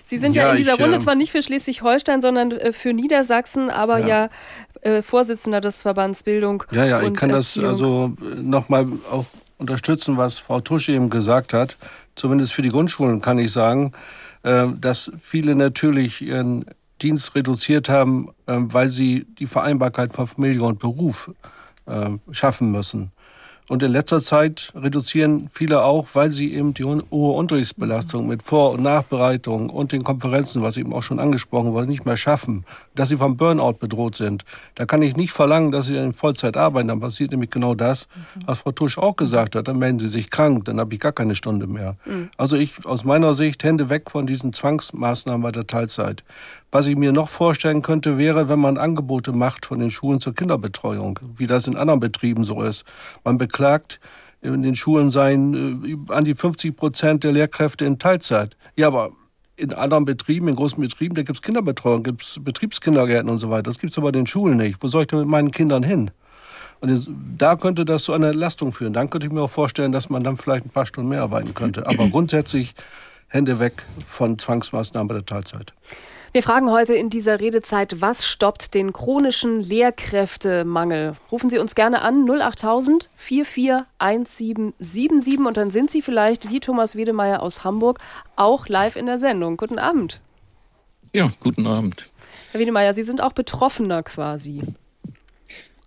Sie 0.04 0.18
sind 0.18 0.36
ja, 0.36 0.44
Ja, 0.44 0.50
in 0.50 0.56
dieser 0.56 0.74
ich, 0.74 0.80
Runde 0.80 0.96
ähm, 0.96 1.02
zwar 1.02 1.14
nicht 1.14 1.32
für 1.32 1.42
Schleswig-Holstein, 1.42 2.20
sondern 2.20 2.52
äh, 2.52 2.72
für 2.72 2.92
Niedersachsen, 2.92 3.70
aber 3.70 3.98
ja, 3.98 4.06
Ja. 4.06 4.28
Äh, 4.82 5.02
Vorsitzender 5.02 5.60
des 5.60 5.82
Verbands 5.82 6.22
Bildung. 6.22 6.64
Ja, 6.70 6.84
ja, 6.84 7.02
ich 7.02 7.14
kann 7.14 7.30
das 7.30 7.56
Erziehung. 7.56 7.68
also 7.68 8.12
nochmal 8.40 8.86
auch 9.10 9.26
unterstützen, 9.58 10.16
was 10.16 10.38
Frau 10.38 10.60
Tusch 10.60 10.88
eben 10.88 11.10
gesagt 11.10 11.52
hat. 11.52 11.76
Zumindest 12.14 12.52
für 12.52 12.62
die 12.62 12.70
Grundschulen 12.70 13.20
kann 13.20 13.38
ich 13.38 13.52
sagen, 13.52 13.92
äh, 14.42 14.66
dass 14.78 15.12
viele 15.20 15.54
natürlich 15.54 16.22
ihren 16.22 16.64
Dienst 17.02 17.34
reduziert 17.34 17.88
haben, 17.88 18.30
äh, 18.46 18.56
weil 18.56 18.88
sie 18.88 19.26
die 19.38 19.46
Vereinbarkeit 19.46 20.12
von 20.12 20.26
Familie 20.26 20.62
und 20.62 20.78
Beruf 20.78 21.30
äh, 21.86 22.10
schaffen 22.30 22.72
müssen. 22.72 23.12
Und 23.70 23.84
in 23.84 23.92
letzter 23.92 24.20
Zeit 24.20 24.72
reduzieren 24.74 25.48
viele 25.48 25.84
auch, 25.84 26.08
weil 26.14 26.30
sie 26.30 26.54
eben 26.54 26.74
die 26.74 26.82
hohe 26.82 27.36
Unterrichtsbelastung 27.36 28.26
mit 28.26 28.42
Vor- 28.42 28.72
und 28.72 28.82
Nachbereitung 28.82 29.70
und 29.70 29.92
den 29.92 30.02
Konferenzen, 30.02 30.60
was 30.60 30.76
eben 30.76 30.92
auch 30.92 31.04
schon 31.04 31.20
angesprochen 31.20 31.72
wurde, 31.72 31.86
nicht 31.86 32.04
mehr 32.04 32.16
schaffen, 32.16 32.64
dass 32.96 33.10
sie 33.10 33.16
vom 33.16 33.36
Burnout 33.36 33.74
bedroht 33.74 34.16
sind. 34.16 34.44
Da 34.74 34.86
kann 34.86 35.02
ich 35.02 35.14
nicht 35.14 35.30
verlangen, 35.30 35.70
dass 35.70 35.86
sie 35.86 35.96
in 35.96 36.12
Vollzeit 36.12 36.56
arbeiten. 36.56 36.88
Dann 36.88 36.98
passiert 36.98 37.30
nämlich 37.30 37.50
genau 37.50 37.76
das, 37.76 38.08
was 38.44 38.58
Frau 38.62 38.72
Tusch 38.72 38.98
auch 38.98 39.14
gesagt 39.14 39.54
hat. 39.54 39.68
Dann 39.68 39.78
melden 39.78 40.00
sie 40.00 40.08
sich 40.08 40.30
krank, 40.30 40.64
dann 40.64 40.80
habe 40.80 40.92
ich 40.92 40.98
gar 40.98 41.12
keine 41.12 41.36
Stunde 41.36 41.68
mehr. 41.68 41.94
Also 42.36 42.56
ich 42.56 42.84
aus 42.86 43.04
meiner 43.04 43.34
Sicht 43.34 43.62
Hände 43.62 43.88
weg 43.88 44.10
von 44.10 44.26
diesen 44.26 44.52
Zwangsmaßnahmen 44.52 45.42
bei 45.42 45.52
der 45.52 45.68
Teilzeit. 45.68 46.24
Was 46.72 46.86
ich 46.86 46.96
mir 46.96 47.12
noch 47.12 47.28
vorstellen 47.28 47.82
könnte, 47.82 48.16
wäre, 48.16 48.48
wenn 48.48 48.60
man 48.60 48.78
Angebote 48.78 49.32
macht 49.32 49.66
von 49.66 49.80
den 49.80 49.90
Schulen 49.90 50.20
zur 50.20 50.34
Kinderbetreuung, 50.34 51.18
wie 51.36 51.46
das 51.46 51.66
in 51.66 51.76
anderen 51.76 52.00
Betrieben 52.00 52.44
so 52.44 52.62
ist. 52.62 52.84
Man 53.24 53.38
beklagt, 53.38 54.00
in 54.40 54.62
den 54.62 54.74
Schulen 54.74 55.10
seien 55.10 56.06
äh, 56.08 56.12
an 56.12 56.24
die 56.24 56.34
50 56.34 56.76
Prozent 56.76 57.24
der 57.24 57.32
Lehrkräfte 57.32 57.84
in 57.84 57.98
Teilzeit. 57.98 58.56
Ja, 58.76 58.86
aber 58.86 59.10
in 59.56 59.74
anderen 59.74 60.04
Betrieben, 60.04 60.48
in 60.48 60.56
großen 60.56 60.80
Betrieben, 60.80 61.14
da 61.14 61.22
gibt 61.22 61.38
es 61.38 61.42
Kinderbetreuung, 61.42 62.02
gibt 62.02 62.22
es 62.22 62.38
Betriebskindergärten 62.42 63.28
und 63.28 63.36
so 63.36 63.50
weiter. 63.50 63.64
Das 63.64 63.78
gibt 63.78 63.92
es 63.92 63.98
aber 63.98 64.08
in 64.08 64.14
den 64.14 64.26
Schulen 64.26 64.56
nicht. 64.56 64.82
Wo 64.82 64.88
soll 64.88 65.02
ich 65.02 65.08
denn 65.08 65.18
mit 65.18 65.28
meinen 65.28 65.50
Kindern 65.50 65.82
hin? 65.82 66.10
Und 66.80 67.08
da 67.36 67.56
könnte 67.56 67.84
das 67.84 68.04
zu 68.04 68.14
einer 68.14 68.28
Entlastung 68.28 68.72
führen. 68.72 68.94
Dann 68.94 69.10
könnte 69.10 69.26
ich 69.26 69.32
mir 69.32 69.42
auch 69.42 69.50
vorstellen, 69.50 69.92
dass 69.92 70.08
man 70.08 70.22
dann 70.22 70.38
vielleicht 70.38 70.64
ein 70.64 70.70
paar 70.70 70.86
Stunden 70.86 71.10
mehr 71.10 71.22
arbeiten 71.22 71.52
könnte. 71.52 71.86
Aber 71.86 72.08
grundsätzlich 72.08 72.74
Hände 73.28 73.60
weg 73.60 73.84
von 74.06 74.38
Zwangsmaßnahmen 74.38 75.08
bei 75.08 75.14
der 75.14 75.26
Teilzeit. 75.26 75.74
Wir 76.32 76.44
fragen 76.44 76.70
heute 76.70 76.94
in 76.94 77.10
dieser 77.10 77.40
Redezeit, 77.40 78.00
was 78.00 78.24
stoppt 78.24 78.74
den 78.74 78.92
chronischen 78.92 79.60
Lehrkräftemangel? 79.60 81.16
Rufen 81.32 81.50
Sie 81.50 81.58
uns 81.58 81.74
gerne 81.74 82.02
an 82.02 82.30
08000 82.30 83.10
441777 83.16 85.40
und 85.40 85.56
dann 85.56 85.72
sind 85.72 85.90
Sie 85.90 86.02
vielleicht 86.02 86.48
wie 86.48 86.60
Thomas 86.60 86.94
Wiedemeyer 86.94 87.42
aus 87.42 87.64
Hamburg 87.64 87.98
auch 88.36 88.68
live 88.68 88.94
in 88.94 89.06
der 89.06 89.18
Sendung. 89.18 89.56
Guten 89.56 89.80
Abend. 89.80 90.20
Ja, 91.12 91.32
guten 91.40 91.66
Abend. 91.66 92.06
Herr 92.52 92.60
Wiedemeyer, 92.60 92.94
Sie 92.94 93.02
sind 93.02 93.20
auch 93.20 93.32
Betroffener 93.32 94.04
quasi. 94.04 94.62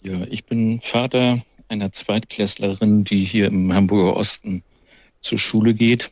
Ja, 0.02 0.26
ich 0.30 0.44
bin 0.44 0.82
Vater 0.82 1.40
einer 1.70 1.94
Zweitklässlerin, 1.94 3.06
die 3.06 3.24
hier 3.24 3.48
im 3.48 3.74
Hamburger 3.74 4.18
Osten 4.18 4.62
zur 5.22 5.38
Schule 5.38 5.74
geht. 5.74 6.12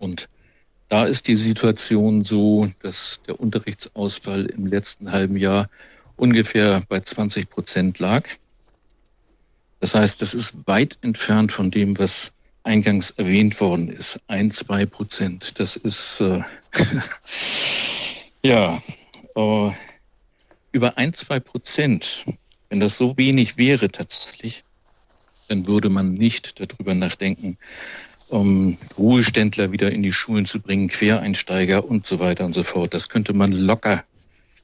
Und 0.00 0.28
da 0.88 1.04
ist 1.04 1.26
die 1.26 1.36
Situation 1.36 2.22
so, 2.22 2.68
dass 2.80 3.20
der 3.26 3.40
Unterrichtsausfall 3.40 4.46
im 4.46 4.66
letzten 4.66 5.10
halben 5.12 5.36
Jahr 5.36 5.68
ungefähr 6.16 6.82
bei 6.88 7.00
20 7.00 7.50
Prozent 7.50 7.98
lag. 7.98 8.28
Das 9.80 9.94
heißt, 9.94 10.22
das 10.22 10.32
ist 10.34 10.54
weit 10.66 10.98
entfernt 11.02 11.52
von 11.52 11.70
dem, 11.70 11.98
was 11.98 12.32
eingangs 12.62 13.10
erwähnt 13.12 13.60
worden 13.60 13.88
ist. 13.88 14.18
Ein, 14.26 14.50
zwei 14.50 14.86
Prozent. 14.86 15.58
Das 15.60 15.76
ist, 15.76 16.20
äh, 16.20 16.40
ja, 18.42 18.82
äh, 19.36 19.70
über 20.72 20.98
ein, 20.98 21.14
zwei 21.14 21.40
Prozent, 21.40 22.24
wenn 22.68 22.80
das 22.80 22.96
so 22.96 23.16
wenig 23.16 23.56
wäre 23.56 23.90
tatsächlich, 23.90 24.64
dann 25.48 25.66
würde 25.66 25.88
man 25.88 26.14
nicht 26.14 26.58
darüber 26.60 26.94
nachdenken, 26.94 27.56
um 28.28 28.76
Ruheständler 28.98 29.72
wieder 29.72 29.92
in 29.92 30.02
die 30.02 30.12
Schulen 30.12 30.46
zu 30.46 30.60
bringen, 30.60 30.88
Quereinsteiger 30.88 31.84
und 31.84 32.06
so 32.06 32.18
weiter 32.18 32.44
und 32.44 32.52
so 32.52 32.62
fort. 32.62 32.94
Das 32.94 33.08
könnte 33.08 33.32
man 33.32 33.52
locker 33.52 34.04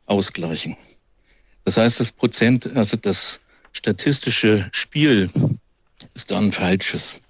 ausgleichen. 0.06 0.76
Das 1.64 1.76
heißt, 1.76 2.00
das 2.00 2.12
Prozent, 2.12 2.76
also 2.76 2.96
das 2.96 3.40
statistische 3.72 4.68
Spiel 4.72 5.30
ist 6.14 6.30
da 6.30 6.38
ein 6.38 6.52
falsches. 6.52 7.20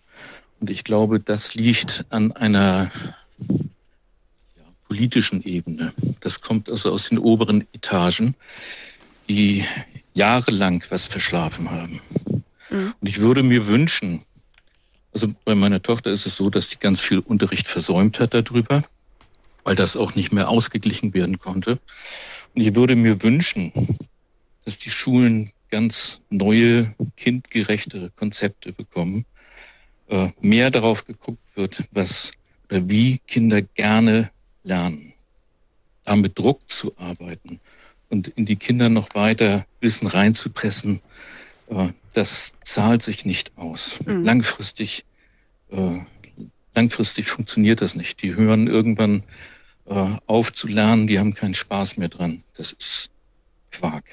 Und 0.60 0.70
ich 0.70 0.84
glaube, 0.84 1.20
das 1.20 1.54
liegt 1.54 2.06
an 2.10 2.32
einer 2.32 2.90
ja, 3.48 4.62
politischen 4.88 5.42
Ebene. 5.44 5.92
Das 6.20 6.40
kommt 6.40 6.70
also 6.70 6.92
aus 6.92 7.08
den 7.10 7.18
oberen 7.18 7.66
Etagen, 7.72 8.34
die 9.28 9.64
jahrelang 10.14 10.82
was 10.88 11.08
verschlafen 11.08 11.70
haben. 11.70 12.00
Und 12.70 13.08
ich 13.08 13.20
würde 13.20 13.42
mir 13.42 13.66
wünschen, 13.66 14.22
also 15.12 15.28
bei 15.44 15.54
meiner 15.54 15.82
Tochter 15.82 16.10
ist 16.10 16.26
es 16.26 16.36
so, 16.36 16.50
dass 16.50 16.70
sie 16.70 16.78
ganz 16.78 17.00
viel 17.00 17.18
Unterricht 17.18 17.66
versäumt 17.66 18.20
hat 18.20 18.34
darüber, 18.34 18.82
weil 19.64 19.76
das 19.76 19.96
auch 19.96 20.14
nicht 20.14 20.32
mehr 20.32 20.48
ausgeglichen 20.48 21.14
werden 21.14 21.38
konnte. 21.38 21.78
Und 22.54 22.62
ich 22.62 22.74
würde 22.74 22.96
mir 22.96 23.22
wünschen, 23.22 23.72
dass 24.64 24.78
die 24.78 24.90
Schulen 24.90 25.52
ganz 25.70 26.20
neue, 26.30 26.94
kindgerechtere 27.16 28.10
Konzepte 28.10 28.72
bekommen, 28.72 29.24
äh, 30.08 30.28
mehr 30.40 30.70
darauf 30.70 31.04
geguckt 31.04 31.42
wird, 31.54 31.84
was 31.92 32.32
oder 32.70 32.88
wie 32.88 33.18
Kinder 33.26 33.62
gerne 33.62 34.30
lernen. 34.64 35.12
Da 36.04 36.16
mit 36.16 36.38
Druck 36.38 36.68
zu 36.68 36.92
arbeiten 36.98 37.60
und 38.08 38.28
in 38.28 38.44
die 38.44 38.56
Kinder 38.56 38.88
noch 38.88 39.14
weiter 39.14 39.66
Wissen 39.80 40.06
reinzupressen, 40.06 41.00
äh, 41.68 41.88
das 42.12 42.52
zahlt 42.64 43.02
sich 43.02 43.24
nicht 43.24 43.56
aus. 43.56 44.00
Mhm. 44.04 44.24
Langfristig, 44.24 45.04
äh, 45.70 46.00
langfristig 46.74 47.26
funktioniert 47.26 47.80
das 47.80 47.94
nicht. 47.94 48.22
Die 48.22 48.34
hören 48.34 48.66
irgendwann 48.66 49.22
äh, 49.86 50.16
auf 50.26 50.52
zu 50.52 50.68
lernen, 50.68 51.06
die 51.06 51.18
haben 51.18 51.34
keinen 51.34 51.54
Spaß 51.54 51.96
mehr 51.96 52.08
dran. 52.08 52.44
Das 52.54 52.72
ist 52.72 53.10
Quark. 53.70 54.04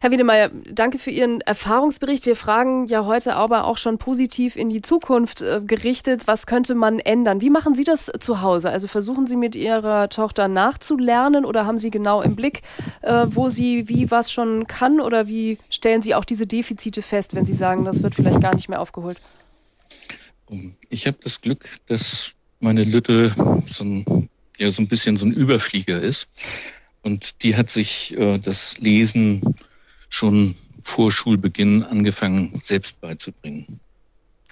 Herr 0.00 0.10
Wiedemeyer, 0.10 0.50
danke 0.70 0.98
für 0.98 1.10
Ihren 1.10 1.40
Erfahrungsbericht. 1.40 2.26
Wir 2.26 2.36
fragen 2.36 2.86
ja 2.88 3.06
heute 3.06 3.36
aber 3.36 3.64
auch 3.64 3.78
schon 3.78 3.96
positiv 3.96 4.54
in 4.54 4.68
die 4.68 4.82
Zukunft 4.82 5.40
äh, 5.40 5.62
gerichtet. 5.66 6.26
Was 6.26 6.46
könnte 6.46 6.74
man 6.74 6.98
ändern? 6.98 7.40
Wie 7.40 7.48
machen 7.48 7.74
Sie 7.74 7.84
das 7.84 8.12
zu 8.20 8.42
Hause? 8.42 8.68
Also 8.68 8.86
versuchen 8.86 9.26
Sie 9.26 9.36
mit 9.36 9.56
Ihrer 9.56 10.10
Tochter 10.10 10.46
nachzulernen 10.46 11.46
oder 11.46 11.64
haben 11.64 11.78
Sie 11.78 11.90
genau 11.90 12.20
im 12.20 12.36
Blick, 12.36 12.60
äh, 13.00 13.24
wo 13.30 13.48
sie 13.48 13.88
wie 13.88 14.10
was 14.10 14.30
schon 14.30 14.66
kann 14.66 15.00
oder 15.00 15.26
wie 15.26 15.56
stellen 15.70 16.02
Sie 16.02 16.14
auch 16.14 16.26
diese 16.26 16.46
Defizite 16.46 17.00
fest, 17.00 17.34
wenn 17.34 17.46
Sie 17.46 17.54
sagen, 17.54 17.86
das 17.86 18.02
wird 18.02 18.14
vielleicht 18.14 18.42
gar 18.42 18.54
nicht 18.54 18.68
mehr 18.68 18.82
aufgeholt? 18.82 19.18
Ich 20.90 21.06
habe 21.06 21.16
das 21.22 21.40
Glück, 21.40 21.64
dass 21.86 22.34
meine 22.60 22.84
Lütte 22.84 23.32
so 23.66 23.84
ein, 23.84 24.28
ja, 24.58 24.70
so 24.70 24.82
ein 24.82 24.88
bisschen 24.88 25.16
so 25.16 25.26
ein 25.26 25.32
Überflieger 25.32 26.00
ist. 26.00 26.28
Und 27.04 27.42
die 27.42 27.54
hat 27.54 27.70
sich 27.70 28.16
äh, 28.18 28.38
das 28.38 28.78
Lesen 28.78 29.54
schon 30.08 30.54
vor 30.82 31.12
Schulbeginn 31.12 31.82
angefangen, 31.82 32.50
selbst 32.54 33.00
beizubringen. 33.00 33.78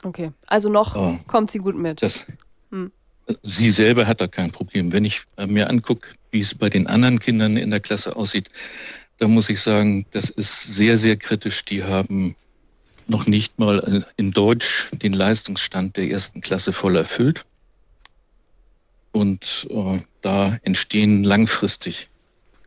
Okay, 0.03 0.32
also 0.46 0.68
noch 0.68 0.94
oh, 0.94 1.18
kommt 1.26 1.50
sie 1.50 1.59
gut 1.59 1.76
mit. 1.76 2.03
Das, 2.03 2.26
hm. 2.70 2.92
Sie 3.42 3.70
selber 3.70 4.07
hat 4.07 4.20
da 4.20 4.26
kein 4.26 4.50
Problem. 4.50 4.92
Wenn 4.92 5.05
ich 5.05 5.22
mir 5.46 5.70
angucke, 5.70 6.09
wie 6.30 6.40
es 6.40 6.55
bei 6.55 6.68
den 6.68 6.86
anderen 6.86 7.20
Kindern 7.20 7.57
in 7.57 7.70
der 7.70 7.80
Klasse 7.80 8.16
aussieht, 8.16 8.50
da 9.18 9.28
muss 9.28 9.48
ich 9.48 9.61
sagen, 9.61 10.05
das 10.11 10.28
ist 10.30 10.74
sehr, 10.74 10.98
sehr 10.98 11.16
kritisch. 11.16 11.64
Die 11.64 11.84
haben 11.84 12.34
noch 13.07 13.26
nicht 13.26 13.59
mal 13.59 14.05
in 14.16 14.32
Deutsch 14.32 14.90
den 14.92 15.12
Leistungsstand 15.12 15.96
der 15.96 16.11
ersten 16.11 16.40
Klasse 16.40 16.72
voll 16.72 16.96
erfüllt. 16.96 17.44
Und 19.12 19.68
äh, 19.70 20.00
da 20.22 20.59
entstehen 20.62 21.22
langfristig 21.22 22.09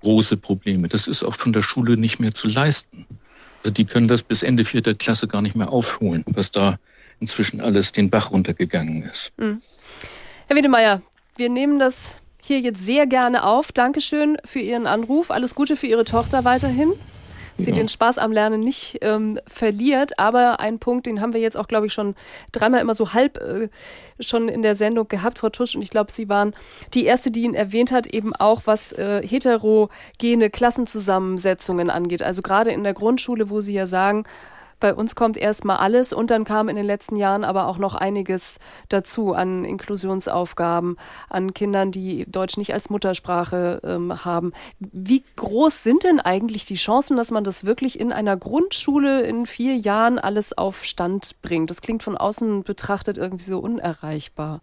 große 0.05 0.37
Probleme. 0.37 0.87
Das 0.87 1.07
ist 1.07 1.23
auch 1.23 1.33
von 1.33 1.51
der 1.51 1.63
Schule 1.63 1.97
nicht 1.97 2.19
mehr 2.19 2.31
zu 2.31 2.47
leisten. 2.47 3.07
Also 3.59 3.73
die 3.73 3.85
können 3.85 4.07
das 4.07 4.21
bis 4.21 4.43
Ende 4.43 4.63
vierter 4.63 4.93
Klasse 4.93 5.27
gar 5.27 5.41
nicht 5.41 5.55
mehr 5.55 5.71
aufholen, 5.71 6.23
was 6.27 6.51
da 6.51 6.77
inzwischen 7.19 7.59
alles 7.59 7.91
den 7.91 8.11
Bach 8.11 8.29
runtergegangen 8.29 9.01
ist. 9.01 9.33
Mhm. 9.37 9.61
Herr 10.47 10.55
Wiedemeyer, 10.55 11.01
wir 11.37 11.49
nehmen 11.49 11.79
das 11.79 12.19
hier 12.39 12.59
jetzt 12.59 12.85
sehr 12.85 13.07
gerne 13.07 13.43
auf. 13.43 13.71
Dankeschön 13.71 14.37
für 14.45 14.59
Ihren 14.59 14.85
Anruf. 14.85 15.31
Alles 15.31 15.55
Gute 15.55 15.75
für 15.75 15.87
Ihre 15.87 16.05
Tochter 16.05 16.43
weiterhin 16.43 16.93
sie 17.57 17.71
ja. 17.71 17.75
den 17.75 17.87
Spaß 17.87 18.17
am 18.17 18.31
Lernen 18.31 18.59
nicht 18.59 18.99
ähm, 19.01 19.39
verliert. 19.47 20.19
Aber 20.19 20.59
ein 20.59 20.79
Punkt, 20.79 21.05
den 21.05 21.21
haben 21.21 21.33
wir 21.33 21.39
jetzt 21.39 21.57
auch, 21.57 21.67
glaube 21.67 21.87
ich, 21.87 21.93
schon 21.93 22.15
dreimal 22.51 22.81
immer 22.81 22.95
so 22.95 23.13
halb 23.13 23.37
äh, 23.37 23.69
schon 24.19 24.49
in 24.49 24.61
der 24.61 24.75
Sendung 24.75 25.07
gehabt, 25.07 25.39
Frau 25.39 25.49
Tusch. 25.49 25.75
Und 25.75 25.81
ich 25.81 25.89
glaube, 25.89 26.11
Sie 26.11 26.29
waren 26.29 26.53
die 26.93 27.05
Erste, 27.05 27.31
die 27.31 27.43
ihn 27.43 27.53
erwähnt 27.53 27.91
hat, 27.91 28.07
eben 28.07 28.35
auch 28.35 28.63
was 28.65 28.91
äh, 28.93 29.25
heterogene 29.25 30.49
Klassenzusammensetzungen 30.49 31.89
angeht. 31.89 32.23
Also 32.23 32.41
gerade 32.41 32.71
in 32.71 32.83
der 32.83 32.93
Grundschule, 32.93 33.49
wo 33.49 33.61
Sie 33.61 33.73
ja 33.73 33.85
sagen, 33.85 34.25
bei 34.79 34.93
uns 34.93 35.15
kommt 35.15 35.37
erstmal 35.37 35.77
alles 35.77 36.13
und 36.13 36.31
dann 36.31 36.43
kam 36.43 36.69
in 36.69 36.75
den 36.75 36.85
letzten 36.85 37.15
Jahren 37.15 37.43
aber 37.43 37.67
auch 37.67 37.77
noch 37.77 37.95
einiges 37.95 38.59
dazu 38.89 39.33
an 39.33 39.65
Inklusionsaufgaben, 39.65 40.97
an 41.29 41.53
Kindern, 41.53 41.91
die 41.91 42.25
Deutsch 42.29 42.57
nicht 42.57 42.73
als 42.73 42.89
Muttersprache 42.89 43.81
ähm, 43.83 44.25
haben. 44.25 44.53
Wie 44.79 45.23
groß 45.35 45.83
sind 45.83 46.03
denn 46.03 46.19
eigentlich 46.19 46.65
die 46.65 46.75
Chancen, 46.75 47.17
dass 47.17 47.31
man 47.31 47.43
das 47.43 47.65
wirklich 47.65 47.99
in 47.99 48.11
einer 48.11 48.37
Grundschule 48.37 49.21
in 49.21 49.45
vier 49.45 49.75
Jahren 49.75 50.19
alles 50.19 50.57
auf 50.57 50.83
Stand 50.83 51.41
bringt? 51.41 51.69
Das 51.69 51.81
klingt 51.81 52.03
von 52.03 52.17
außen 52.17 52.63
betrachtet 52.63 53.17
irgendwie 53.17 53.45
so 53.45 53.59
unerreichbar. 53.59 54.61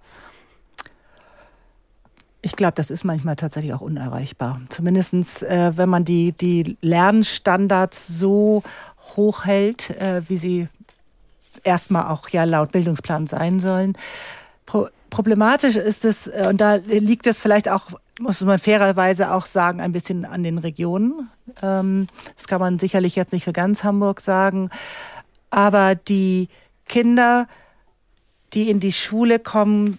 Ich 2.45 2.57
glaube, 2.57 2.75
das 2.75 2.91
ist 2.91 3.05
manchmal 3.05 3.37
tatsächlich 3.37 3.73
auch 3.73 3.81
unerreichbar. 3.81 4.61
Zumindest, 4.69 5.43
äh, 5.45 5.77
wenn 5.77 5.89
man 5.89 6.05
die, 6.05 6.33
die 6.33 6.77
Lernstandards 6.81 8.09
so 8.09 8.65
hochhält, 9.17 9.91
äh, 9.91 10.23
wie 10.29 10.37
sie 10.37 10.69
erstmal 11.63 12.09
auch 12.09 12.29
ja 12.31 12.43
laut 12.45 12.73
Bildungsplan 12.73 13.27
sein 13.27 13.61
sollen. 13.61 13.97
Pro 14.67 14.89
problematisch 15.11 15.77
ist 15.77 16.07
es, 16.07 16.27
äh, 16.27 16.47
und 16.49 16.61
da 16.61 16.77
liegt 16.77 17.27
es 17.27 17.39
vielleicht 17.39 17.69
auch, 17.69 17.89
muss 18.19 18.41
man 18.41 18.59
fairerweise 18.59 19.33
auch 19.35 19.45
sagen, 19.45 19.81
ein 19.83 19.93
bisschen 19.93 20.25
an 20.25 20.43
den 20.43 20.57
Regionen. 20.57 21.29
Ähm, 21.63 22.07
das 22.35 22.47
kann 22.49 22.61
man 22.61 22.79
sicherlich 22.79 23.15
jetzt 23.15 23.33
nicht 23.33 23.45
für 23.45 23.53
ganz 23.53 23.85
Hamburg 23.85 24.23
sagen. 24.23 24.71
Aber 25.51 25.95
die 25.95 26.49
Kinder, 26.89 27.47
die 28.55 28.71
in 28.71 28.81
die 28.81 28.93
Schule 28.93 29.39
kommen, 29.39 29.99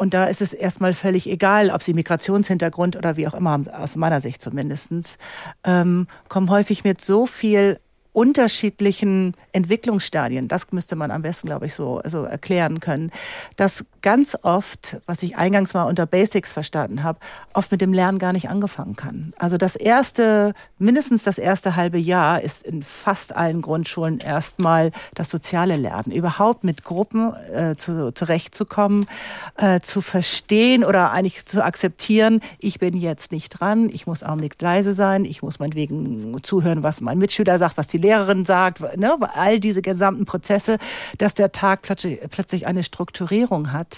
und 0.00 0.14
da 0.14 0.24
ist 0.24 0.40
es 0.40 0.54
erstmal 0.54 0.94
völlig 0.94 1.28
egal, 1.28 1.68
ob 1.68 1.82
sie 1.82 1.92
Migrationshintergrund 1.92 2.96
oder 2.96 3.18
wie 3.18 3.28
auch 3.28 3.34
immer 3.34 3.60
aus 3.70 3.96
meiner 3.96 4.22
Sicht 4.22 4.40
zumindestens, 4.40 5.18
ähm, 5.62 6.06
kommen 6.30 6.48
häufig 6.48 6.84
mit 6.84 7.02
so 7.02 7.26
viel 7.26 7.78
unterschiedlichen 8.14 9.34
Entwicklungsstadien, 9.52 10.48
das 10.48 10.72
müsste 10.72 10.96
man 10.96 11.10
am 11.10 11.20
besten, 11.20 11.48
glaube 11.48 11.66
ich, 11.66 11.74
so, 11.74 12.00
so 12.04 12.24
erklären 12.24 12.80
können, 12.80 13.10
dass 13.56 13.84
ganz 14.02 14.36
oft, 14.42 14.98
was 15.06 15.22
ich 15.22 15.36
eingangs 15.36 15.74
mal 15.74 15.84
unter 15.84 16.06
Basics 16.06 16.52
verstanden 16.52 17.02
habe, 17.02 17.18
oft 17.54 17.70
mit 17.72 17.80
dem 17.80 17.92
Lernen 17.92 18.18
gar 18.18 18.32
nicht 18.32 18.48
angefangen 18.48 18.96
kann. 18.96 19.32
Also 19.38 19.56
das 19.56 19.76
erste, 19.76 20.54
mindestens 20.78 21.22
das 21.22 21.38
erste 21.38 21.76
halbe 21.76 21.98
Jahr 21.98 22.40
ist 22.40 22.62
in 22.62 22.82
fast 22.82 23.34
allen 23.34 23.62
Grundschulen 23.62 24.18
erstmal 24.18 24.92
das 25.14 25.30
soziale 25.30 25.76
Lernen, 25.76 26.12
überhaupt 26.12 26.64
mit 26.64 26.84
Gruppen 26.84 27.32
äh, 27.52 27.76
zu, 27.76 28.12
zurechtzukommen, 28.12 29.06
äh, 29.56 29.80
zu 29.80 30.00
verstehen 30.00 30.84
oder 30.84 31.10
eigentlich 31.12 31.44
zu 31.46 31.64
akzeptieren, 31.64 32.40
ich 32.58 32.78
bin 32.78 32.96
jetzt 32.96 33.32
nicht 33.32 33.50
dran, 33.50 33.88
ich 33.88 34.06
muss 34.06 34.22
auch 34.22 34.36
nicht 34.36 34.60
leise 34.62 34.94
sein, 34.94 35.24
ich 35.24 35.42
muss 35.42 35.58
meinetwegen 35.58 36.42
zuhören, 36.42 36.82
was 36.82 37.00
mein 37.00 37.18
Mitschüler 37.18 37.58
sagt, 37.58 37.76
was 37.76 37.88
die 37.88 37.98
Lehrerin 37.98 38.44
sagt, 38.44 38.96
ne, 38.96 39.16
all 39.34 39.60
diese 39.60 39.82
gesamten 39.82 40.24
Prozesse, 40.24 40.78
dass 41.18 41.34
der 41.34 41.52
Tag 41.52 41.82
plötzlich, 41.82 42.20
plötzlich 42.30 42.66
eine 42.66 42.82
Strukturierung 42.82 43.72
hat, 43.72 43.89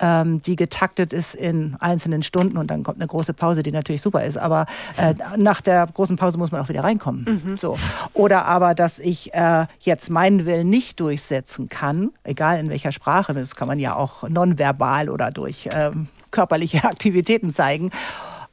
ähm, 0.00 0.42
die 0.42 0.56
getaktet 0.56 1.12
ist 1.12 1.34
in 1.34 1.76
einzelnen 1.80 2.22
Stunden 2.22 2.56
und 2.56 2.70
dann 2.70 2.82
kommt 2.82 2.98
eine 2.98 3.06
große 3.06 3.34
Pause, 3.34 3.62
die 3.62 3.72
natürlich 3.72 4.02
super 4.02 4.24
ist, 4.24 4.38
aber 4.38 4.66
äh, 4.96 5.14
nach 5.36 5.60
der 5.60 5.86
großen 5.86 6.16
Pause 6.16 6.38
muss 6.38 6.52
man 6.52 6.60
auch 6.60 6.68
wieder 6.68 6.84
reinkommen. 6.84 7.42
Mhm. 7.44 7.58
So. 7.58 7.78
Oder 8.12 8.44
aber, 8.46 8.74
dass 8.74 8.98
ich 8.98 9.34
äh, 9.34 9.66
jetzt 9.80 10.10
meinen 10.10 10.46
Willen 10.46 10.68
nicht 10.68 11.00
durchsetzen 11.00 11.68
kann, 11.68 12.10
egal 12.24 12.58
in 12.58 12.68
welcher 12.68 12.92
Sprache, 12.92 13.34
das 13.34 13.56
kann 13.56 13.68
man 13.68 13.78
ja 13.78 13.94
auch 13.96 14.28
nonverbal 14.28 15.08
oder 15.08 15.30
durch 15.30 15.68
ähm, 15.72 16.08
körperliche 16.30 16.84
Aktivitäten 16.84 17.52
zeigen, 17.52 17.90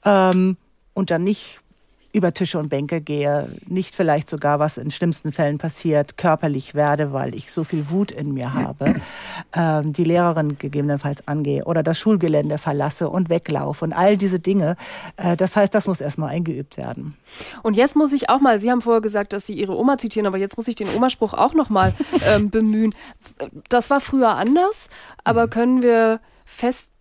ähm, 0.05 0.57
und 0.93 1.11
dann 1.11 1.23
nicht 1.23 1.61
über 2.11 2.33
Tische 2.33 2.57
und 2.57 2.69
Bänke 2.69 3.01
gehe, 3.01 3.47
nicht 3.67 3.95
vielleicht 3.95 4.29
sogar, 4.29 4.59
was 4.59 4.77
in 4.77 4.89
schlimmsten 4.89 5.31
Fällen 5.31 5.57
passiert, 5.57 6.17
körperlich 6.17 6.73
werde, 6.73 7.13
weil 7.13 7.35
ich 7.35 7.51
so 7.51 7.63
viel 7.63 7.89
Wut 7.89 8.11
in 8.11 8.33
mir 8.33 8.53
habe, 8.53 8.95
ähm, 9.55 9.93
die 9.93 10.03
Lehrerin 10.03 10.57
gegebenenfalls 10.57 11.27
angehe 11.27 11.65
oder 11.65 11.83
das 11.83 11.99
Schulgelände 11.99 12.57
verlasse 12.57 13.09
und 13.09 13.29
weglaufe 13.29 13.85
und 13.85 13.93
all 13.93 14.17
diese 14.17 14.39
Dinge. 14.39 14.75
Äh, 15.17 15.37
das 15.37 15.55
heißt, 15.55 15.73
das 15.73 15.85
muss 15.85 16.01
erstmal 16.01 16.29
eingeübt 16.29 16.77
werden. 16.77 17.15
Und 17.61 17.77
jetzt 17.77 17.95
muss 17.95 18.11
ich 18.11 18.29
auch 18.29 18.39
mal, 18.39 18.59
Sie 18.59 18.71
haben 18.71 18.81
vorher 18.81 19.01
gesagt, 19.01 19.33
dass 19.33 19.45
Sie 19.45 19.53
Ihre 19.53 19.77
Oma 19.77 19.97
zitieren, 19.97 20.25
aber 20.25 20.37
jetzt 20.37 20.57
muss 20.57 20.67
ich 20.67 20.75
den 20.75 20.89
Omaspruch 20.95 21.33
auch 21.33 21.53
noch 21.53 21.69
mal 21.69 21.93
ähm, 22.33 22.49
bemühen. 22.49 22.93
Das 23.69 23.89
war 23.89 24.01
früher 24.01 24.29
anders, 24.29 24.89
aber 25.23 25.45
mhm. 25.45 25.49
können 25.51 25.81
wir 25.83 26.19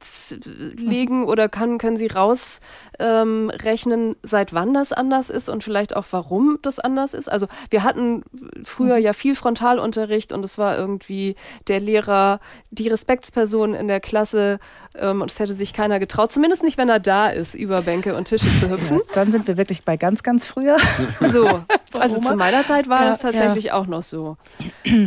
festlegen 0.00 1.24
oder 1.24 1.48
kann, 1.48 1.78
können 1.78 1.96
Sie 1.96 2.06
rausrechnen, 2.06 2.60
ähm, 2.98 4.16
seit 4.22 4.52
wann 4.52 4.74
das 4.74 4.92
anders 4.92 5.30
ist 5.30 5.48
und 5.48 5.64
vielleicht 5.64 5.96
auch 5.96 6.06
warum 6.10 6.58
das 6.62 6.78
anders 6.78 7.14
ist? 7.14 7.28
Also 7.28 7.48
wir 7.70 7.82
hatten 7.82 8.22
früher 8.64 8.96
mhm. 8.96 9.02
ja 9.02 9.12
viel 9.12 9.34
Frontalunterricht 9.34 10.32
und 10.32 10.44
es 10.44 10.58
war 10.58 10.76
irgendwie 10.76 11.36
der 11.66 11.80
Lehrer, 11.80 12.40
die 12.70 12.88
Respektsperson 12.88 13.74
in 13.74 13.88
der 13.88 14.00
Klasse 14.00 14.58
ähm, 14.94 15.22
und 15.22 15.30
es 15.30 15.38
hätte 15.38 15.54
sich 15.54 15.72
keiner 15.72 15.98
getraut, 15.98 16.32
zumindest 16.32 16.62
nicht, 16.62 16.78
wenn 16.78 16.88
er 16.88 17.00
da 17.00 17.28
ist, 17.28 17.54
über 17.54 17.82
Bänke 17.82 18.16
und 18.16 18.26
Tische 18.26 18.48
zu 18.60 18.70
hüpfen. 18.70 18.98
Ja, 18.98 19.02
dann 19.14 19.32
sind 19.32 19.46
wir 19.46 19.56
wirklich 19.56 19.84
bei 19.84 19.96
ganz, 19.96 20.22
ganz 20.22 20.44
früher. 20.44 20.76
So, 21.30 21.46
also 21.94 22.20
zu 22.20 22.36
meiner 22.36 22.64
Zeit 22.64 22.88
war 22.88 23.02
ja, 23.02 23.10
das 23.10 23.20
tatsächlich 23.20 23.66
ja. 23.66 23.74
auch 23.74 23.86
noch 23.86 24.02
so. 24.02 24.36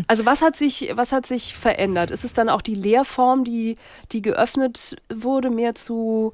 Also 0.07 0.25
was 0.25 0.41
hat 0.41 0.55
sich, 0.55 0.91
was 0.95 1.11
hat 1.11 1.25
sich 1.25 1.55
verändert? 1.55 2.11
Ist 2.11 2.23
es 2.23 2.33
dann 2.33 2.49
auch 2.49 2.61
die 2.61 2.75
Lehrform, 2.75 3.43
die, 3.43 3.77
die 4.11 4.21
geöffnet 4.21 4.95
wurde, 5.09 5.49
mehr 5.49 5.75
zu 5.75 6.33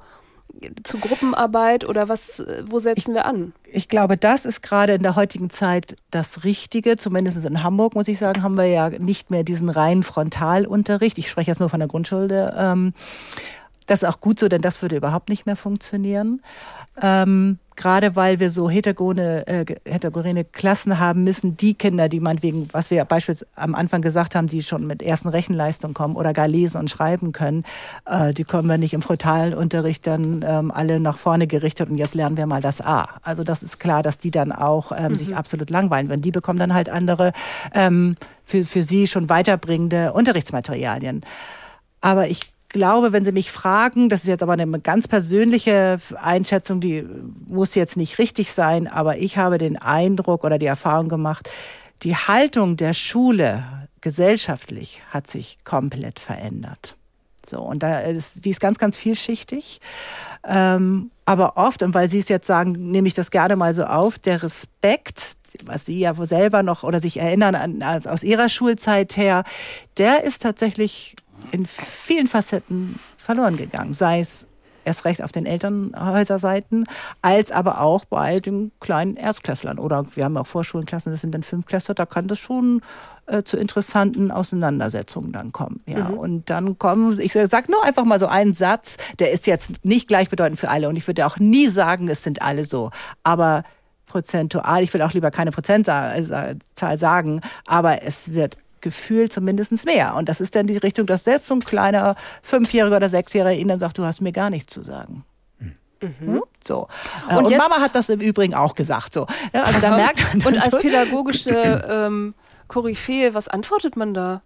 zu 0.82 0.98
Gruppenarbeit 0.98 1.84
oder 1.84 2.08
was, 2.08 2.44
wo 2.66 2.78
setzen 2.78 3.10
ich, 3.10 3.14
wir 3.14 3.26
an? 3.26 3.52
Ich 3.70 3.88
glaube, 3.88 4.16
das 4.16 4.44
ist 4.44 4.62
gerade 4.62 4.94
in 4.94 5.02
der 5.02 5.14
heutigen 5.14 5.50
Zeit 5.50 5.96
das 6.10 6.44
Richtige. 6.44 6.96
Zumindest 6.96 7.44
in 7.44 7.62
Hamburg, 7.62 7.94
muss 7.94 8.08
ich 8.08 8.18
sagen, 8.18 8.42
haben 8.42 8.56
wir 8.56 8.66
ja 8.66 8.88
nicht 8.88 9.30
mehr 9.30 9.44
diesen 9.44 9.68
reinen 9.68 10.02
Frontalunterricht. 10.02 11.18
Ich 11.18 11.28
spreche 11.28 11.50
jetzt 11.50 11.60
nur 11.60 11.68
von 11.68 11.80
der 11.80 11.88
Grundschule. 11.88 12.54
Ähm, 12.58 12.92
das 13.88 14.02
ist 14.02 14.08
auch 14.08 14.20
gut 14.20 14.38
so, 14.38 14.48
denn 14.48 14.60
das 14.60 14.82
würde 14.82 14.96
überhaupt 14.96 15.30
nicht 15.30 15.46
mehr 15.46 15.56
funktionieren. 15.56 16.42
Ähm, 17.00 17.58
gerade 17.74 18.16
weil 18.16 18.38
wir 18.38 18.50
so 18.50 18.68
heterogene, 18.68 19.46
äh, 19.46 19.64
heterogene 19.86 20.44
Klassen 20.44 20.98
haben, 20.98 21.24
müssen 21.24 21.56
die 21.56 21.74
Kinder, 21.74 22.08
die 22.08 22.20
man 22.20 22.42
wegen, 22.42 22.68
was 22.72 22.90
wir 22.90 23.04
beispielsweise 23.04 23.46
am 23.54 23.74
Anfang 23.74 24.02
gesagt 24.02 24.34
haben, 24.34 24.46
die 24.46 24.62
schon 24.62 24.86
mit 24.86 25.02
ersten 25.02 25.28
Rechenleistungen 25.28 25.94
kommen 25.94 26.16
oder 26.16 26.32
gar 26.32 26.48
lesen 26.48 26.78
und 26.78 26.90
schreiben 26.90 27.32
können, 27.32 27.64
äh, 28.04 28.34
die 28.34 28.44
kommen 28.44 28.68
wir 28.68 28.78
nicht 28.78 28.94
im 28.94 29.00
frontalen 29.00 29.54
Unterricht 29.54 30.06
dann 30.06 30.44
ähm, 30.46 30.70
alle 30.70 31.00
nach 31.00 31.16
vorne 31.16 31.46
gerichtet 31.46 31.88
und 31.88 31.96
jetzt 31.96 32.14
lernen 32.14 32.36
wir 32.36 32.46
mal 32.46 32.60
das 32.60 32.80
A. 32.82 33.08
Also 33.22 33.42
das 33.42 33.62
ist 33.62 33.80
klar, 33.80 34.02
dass 34.02 34.18
die 34.18 34.30
dann 34.30 34.52
auch 34.52 34.92
ähm, 34.92 35.12
mhm. 35.12 35.14
sich 35.14 35.36
absolut 35.36 35.70
langweilen 35.70 36.08
würden. 36.08 36.22
Die 36.22 36.32
bekommen 36.32 36.58
dann 36.58 36.74
halt 36.74 36.90
andere 36.90 37.32
ähm, 37.74 38.16
für, 38.44 38.66
für 38.66 38.82
sie 38.82 39.06
schon 39.06 39.30
weiterbringende 39.30 40.12
Unterrichtsmaterialien. 40.12 41.22
Aber 42.00 42.28
ich 42.28 42.52
glaube, 42.68 43.12
wenn 43.12 43.24
Sie 43.24 43.32
mich 43.32 43.50
fragen, 43.50 44.08
das 44.08 44.22
ist 44.22 44.28
jetzt 44.28 44.42
aber 44.42 44.52
eine 44.52 44.80
ganz 44.80 45.08
persönliche 45.08 45.98
Einschätzung, 46.16 46.80
die 46.80 47.06
muss 47.48 47.74
jetzt 47.74 47.96
nicht 47.96 48.18
richtig 48.18 48.52
sein, 48.52 48.86
aber 48.86 49.18
ich 49.18 49.38
habe 49.38 49.58
den 49.58 49.76
Eindruck 49.76 50.44
oder 50.44 50.58
die 50.58 50.66
Erfahrung 50.66 51.08
gemacht, 51.08 51.48
die 52.02 52.14
Haltung 52.14 52.76
der 52.76 52.92
Schule 52.94 53.64
gesellschaftlich 54.00 55.02
hat 55.10 55.26
sich 55.26 55.58
komplett 55.64 56.20
verändert. 56.20 56.96
So, 57.44 57.60
und 57.60 57.82
da 57.82 58.00
ist, 58.00 58.44
die 58.44 58.50
ist 58.50 58.60
ganz, 58.60 58.78
ganz 58.78 58.96
vielschichtig. 58.96 59.80
Ähm, 60.46 61.10
aber 61.24 61.56
oft, 61.56 61.82
und 61.82 61.94
weil 61.94 62.08
Sie 62.08 62.18
es 62.18 62.28
jetzt 62.28 62.46
sagen, 62.46 62.72
nehme 62.72 63.08
ich 63.08 63.14
das 63.14 63.30
gerne 63.30 63.56
mal 63.56 63.74
so 63.74 63.84
auf, 63.84 64.18
der 64.18 64.42
Respekt, 64.42 65.36
was 65.64 65.86
Sie 65.86 65.98
ja 65.98 66.14
selber 66.14 66.62
noch 66.62 66.82
oder 66.82 67.00
sich 67.00 67.18
erinnern 67.18 67.54
an, 67.54 67.82
aus 67.82 68.22
Ihrer 68.22 68.48
Schulzeit 68.48 69.16
her, 69.16 69.44
der 69.96 70.24
ist 70.24 70.42
tatsächlich 70.42 71.16
in 71.50 71.66
vielen 71.66 72.26
Facetten 72.26 72.98
verloren 73.16 73.56
gegangen. 73.56 73.92
Sei 73.92 74.20
es 74.20 74.46
erst 74.88 75.04
recht 75.04 75.22
auf 75.22 75.30
den 75.30 75.46
Elternhäuserseiten, 75.46 76.84
als 77.22 77.52
aber 77.52 77.80
auch 77.80 78.04
bei 78.06 78.38
den 78.38 78.72
kleinen 78.80 79.16
Erstklässlern. 79.16 79.78
Oder 79.78 80.04
wir 80.14 80.24
haben 80.24 80.36
auch 80.36 80.46
Vorschulenklassen, 80.46 81.12
das 81.12 81.20
sind 81.20 81.32
dann 81.32 81.42
Fünftklässler, 81.42 81.94
da 81.94 82.06
kann 82.06 82.26
das 82.26 82.38
schon 82.38 82.80
äh, 83.26 83.42
zu 83.42 83.58
interessanten 83.58 84.30
Auseinandersetzungen 84.30 85.30
dann 85.32 85.52
kommen. 85.52 85.80
Ja. 85.86 86.08
Mhm. 86.08 86.18
Und 86.18 86.50
dann 86.50 86.78
kommen, 86.78 87.20
ich 87.20 87.34
sage 87.34 87.70
nur 87.70 87.84
einfach 87.84 88.04
mal 88.04 88.18
so 88.18 88.26
einen 88.26 88.54
Satz, 88.54 88.96
der 89.18 89.30
ist 89.30 89.46
jetzt 89.46 89.84
nicht 89.84 90.08
gleichbedeutend 90.08 90.58
für 90.58 90.70
alle 90.70 90.88
und 90.88 90.96
ich 90.96 91.06
würde 91.06 91.26
auch 91.26 91.38
nie 91.38 91.68
sagen, 91.68 92.08
es 92.08 92.24
sind 92.24 92.42
alle 92.42 92.64
so. 92.64 92.90
Aber 93.22 93.64
prozentual, 94.06 94.82
ich 94.82 94.94
will 94.94 95.02
auch 95.02 95.12
lieber 95.12 95.30
keine 95.30 95.50
Prozentzahl 95.50 96.56
sagen, 96.96 97.42
aber 97.66 98.02
es 98.02 98.32
wird 98.32 98.56
Gefühl 98.80 99.28
zumindest 99.28 99.84
mehr. 99.84 100.14
Und 100.14 100.28
das 100.28 100.40
ist 100.40 100.54
dann 100.54 100.66
die 100.66 100.76
Richtung, 100.76 101.06
dass 101.06 101.24
selbst 101.24 101.48
so 101.48 101.54
ein 101.54 101.60
kleiner 101.60 102.16
Fünfjähriger 102.42 102.96
oder 102.96 103.08
Sechsjähriger 103.08 103.58
ihnen 103.58 103.68
dann 103.68 103.78
sagt, 103.78 103.98
du 103.98 104.04
hast 104.04 104.20
mir 104.20 104.32
gar 104.32 104.50
nichts 104.50 104.72
zu 104.72 104.82
sagen. 104.82 105.24
Mhm. 106.00 106.14
Hm? 106.20 106.42
So. 106.64 106.88
Und, 107.28 107.46
und 107.46 107.56
Mama 107.56 107.80
hat 107.80 107.94
das 107.94 108.08
im 108.08 108.20
Übrigen 108.20 108.54
auch 108.54 108.74
gesagt. 108.74 109.12
So. 109.12 109.26
Ja, 109.52 109.62
also 109.64 109.80
da 109.80 109.96
merkt 109.96 110.20
man 110.34 110.54
Und 110.54 110.62
als 110.62 110.78
pädagogische 110.78 111.84
ähm, 111.88 112.34
Koryphäe, 112.68 113.34
was 113.34 113.48
antwortet 113.48 113.96
man 113.96 114.14
da? 114.14 114.42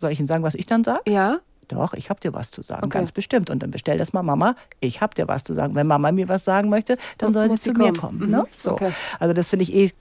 Soll 0.00 0.12
ich 0.12 0.18
Ihnen 0.18 0.28
sagen, 0.28 0.44
was 0.44 0.54
ich 0.54 0.66
dann 0.66 0.84
sage? 0.84 1.00
Ja. 1.06 1.40
Doch, 1.68 1.92
ich 1.92 2.10
habe 2.10 2.20
dir 2.20 2.32
was 2.32 2.50
zu 2.50 2.62
sagen, 2.62 2.86
okay. 2.86 2.98
ganz 2.98 3.12
bestimmt. 3.12 3.50
Und 3.50 3.62
dann 3.62 3.70
bestell 3.70 3.98
das 3.98 4.12
mal 4.12 4.22
Mama, 4.22 4.56
ich 4.80 5.00
habe 5.00 5.14
dir 5.14 5.28
was 5.28 5.44
zu 5.44 5.54
sagen. 5.54 5.74
Wenn 5.74 5.86
Mama 5.86 6.12
mir 6.12 6.28
was 6.28 6.44
sagen 6.44 6.68
möchte, 6.68 6.96
dann 7.18 7.32
soll 7.32 7.48
Muss 7.48 7.62
sie 7.62 7.72
zu 7.72 7.74
kommen. 7.74 7.92
mir 7.92 7.98
kommen. 7.98 8.30
Ne? 8.30 8.38
Mhm. 8.38 8.46
So. 8.56 8.72
Okay. 8.72 8.92
Also 9.18 9.34
das 9.34 9.50
finde 9.50 9.64
ich 9.64 9.74
eh, 9.74 9.92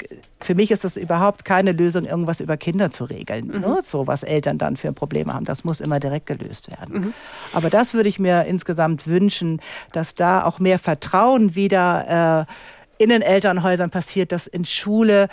für 0.41 0.55
mich 0.55 0.71
ist 0.71 0.83
das 0.83 0.97
überhaupt 0.97 1.45
keine 1.45 1.73
Lösung, 1.73 2.05
irgendwas 2.05 2.39
über 2.39 2.57
Kinder 2.57 2.91
zu 2.91 3.05
regeln. 3.05 3.47
Mhm. 3.47 3.59
Ne? 3.59 3.79
So, 3.83 4.07
was 4.07 4.23
Eltern 4.23 4.57
dann 4.57 4.77
für 4.77 4.91
Probleme 4.93 5.33
haben. 5.33 5.45
Das 5.45 5.63
muss 5.63 5.81
immer 5.81 5.99
direkt 5.99 6.25
gelöst 6.25 6.71
werden. 6.71 6.99
Mhm. 6.99 7.13
Aber 7.53 7.69
das 7.69 7.93
würde 7.93 8.09
ich 8.09 8.19
mir 8.19 8.45
insgesamt 8.45 9.07
wünschen, 9.07 9.61
dass 9.91 10.15
da 10.15 10.43
auch 10.43 10.59
mehr 10.59 10.79
Vertrauen 10.79 11.55
wieder 11.55 12.47
äh, 12.47 13.03
in 13.03 13.09
den 13.09 13.21
Elternhäusern 13.21 13.89
passiert, 13.89 14.31
dass 14.31 14.47
in 14.47 14.65
Schule 14.65 15.27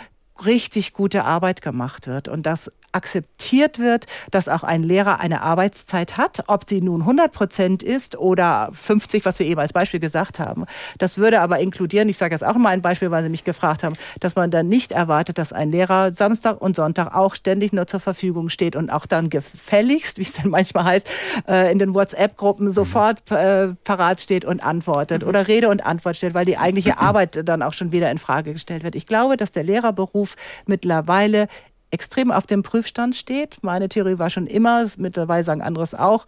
richtig 0.45 0.93
gute 0.93 1.23
Arbeit 1.23 1.61
gemacht 1.61 2.07
wird 2.07 2.27
und 2.27 2.45
dass 2.45 2.69
akzeptiert 2.95 3.79
wird, 3.79 4.05
dass 4.31 4.47
auch 4.47 4.63
ein 4.63 4.81
Lehrer 4.81 5.19
eine 5.19 5.41
Arbeitszeit 5.41 6.17
hat, 6.17 6.43
ob 6.47 6.67
sie 6.67 6.81
nun 6.81 7.01
100 7.01 7.31
Prozent 7.31 7.83
ist 7.83 8.17
oder 8.17 8.69
50, 8.73 9.25
was 9.25 9.39
wir 9.39 9.45
eben 9.45 9.59
als 9.59 9.73
Beispiel 9.73 9.99
gesagt 9.99 10.39
haben. 10.39 10.65
Das 10.97 11.17
würde 11.17 11.41
aber 11.41 11.59
inkludieren, 11.59 12.09
ich 12.09 12.17
sage 12.17 12.33
jetzt 12.33 12.43
auch 12.43 12.55
mal 12.55 12.69
ein 12.69 12.81
Beispiel, 12.81 13.11
weil 13.11 13.23
Sie 13.23 13.29
mich 13.29 13.43
gefragt 13.43 13.83
haben, 13.83 13.95
dass 14.19 14.35
man 14.35 14.49
dann 14.49 14.67
nicht 14.69 14.91
erwartet, 14.91 15.37
dass 15.37 15.53
ein 15.53 15.71
Lehrer 15.71 16.13
Samstag 16.13 16.61
und 16.61 16.75
Sonntag 16.75 17.13
auch 17.15 17.35
ständig 17.35 17.73
nur 17.73 17.87
zur 17.87 17.99
Verfügung 17.99 18.49
steht 18.49 18.75
und 18.75 18.89
auch 18.89 19.05
dann 19.05 19.29
gefälligst, 19.29 20.17
wie 20.17 20.23
es 20.23 20.33
dann 20.33 20.49
manchmal 20.49 20.85
heißt, 20.85 21.09
äh, 21.47 21.71
in 21.71 21.79
den 21.79 21.93
WhatsApp-Gruppen 21.93 22.71
sofort 22.71 23.29
äh, 23.31 23.69
parat 23.83 24.21
steht 24.21 24.45
und 24.45 24.63
antwortet 24.63 25.23
mhm. 25.23 25.27
oder 25.27 25.47
Rede 25.47 25.69
und 25.69 25.85
Antwort 25.85 26.15
stellt, 26.15 26.33
weil 26.33 26.45
die 26.45 26.57
eigentliche 26.57 26.97
Arbeit 26.97 27.47
dann 27.47 27.61
auch 27.61 27.73
schon 27.73 27.91
wieder 27.91 28.09
in 28.09 28.17
Frage 28.17 28.53
gestellt 28.53 28.83
wird. 28.83 28.95
Ich 28.95 29.05
glaube, 29.05 29.37
dass 29.37 29.51
der 29.51 29.63
Lehrerberuf 29.63 30.35
mittlerweile 30.65 31.47
extrem 31.95 32.29
auf 32.29 32.45
dem 32.45 32.61
Prüfstand 32.61 33.15
steht. 33.15 33.57
Meine 33.61 33.87
Theorie 33.87 34.19
war 34.19 34.29
schon 34.29 34.47
immer, 34.47 34.85
mittlerweile 34.97 35.45
sagen 35.45 35.61
anderes 35.61 35.95
auch, 35.95 36.25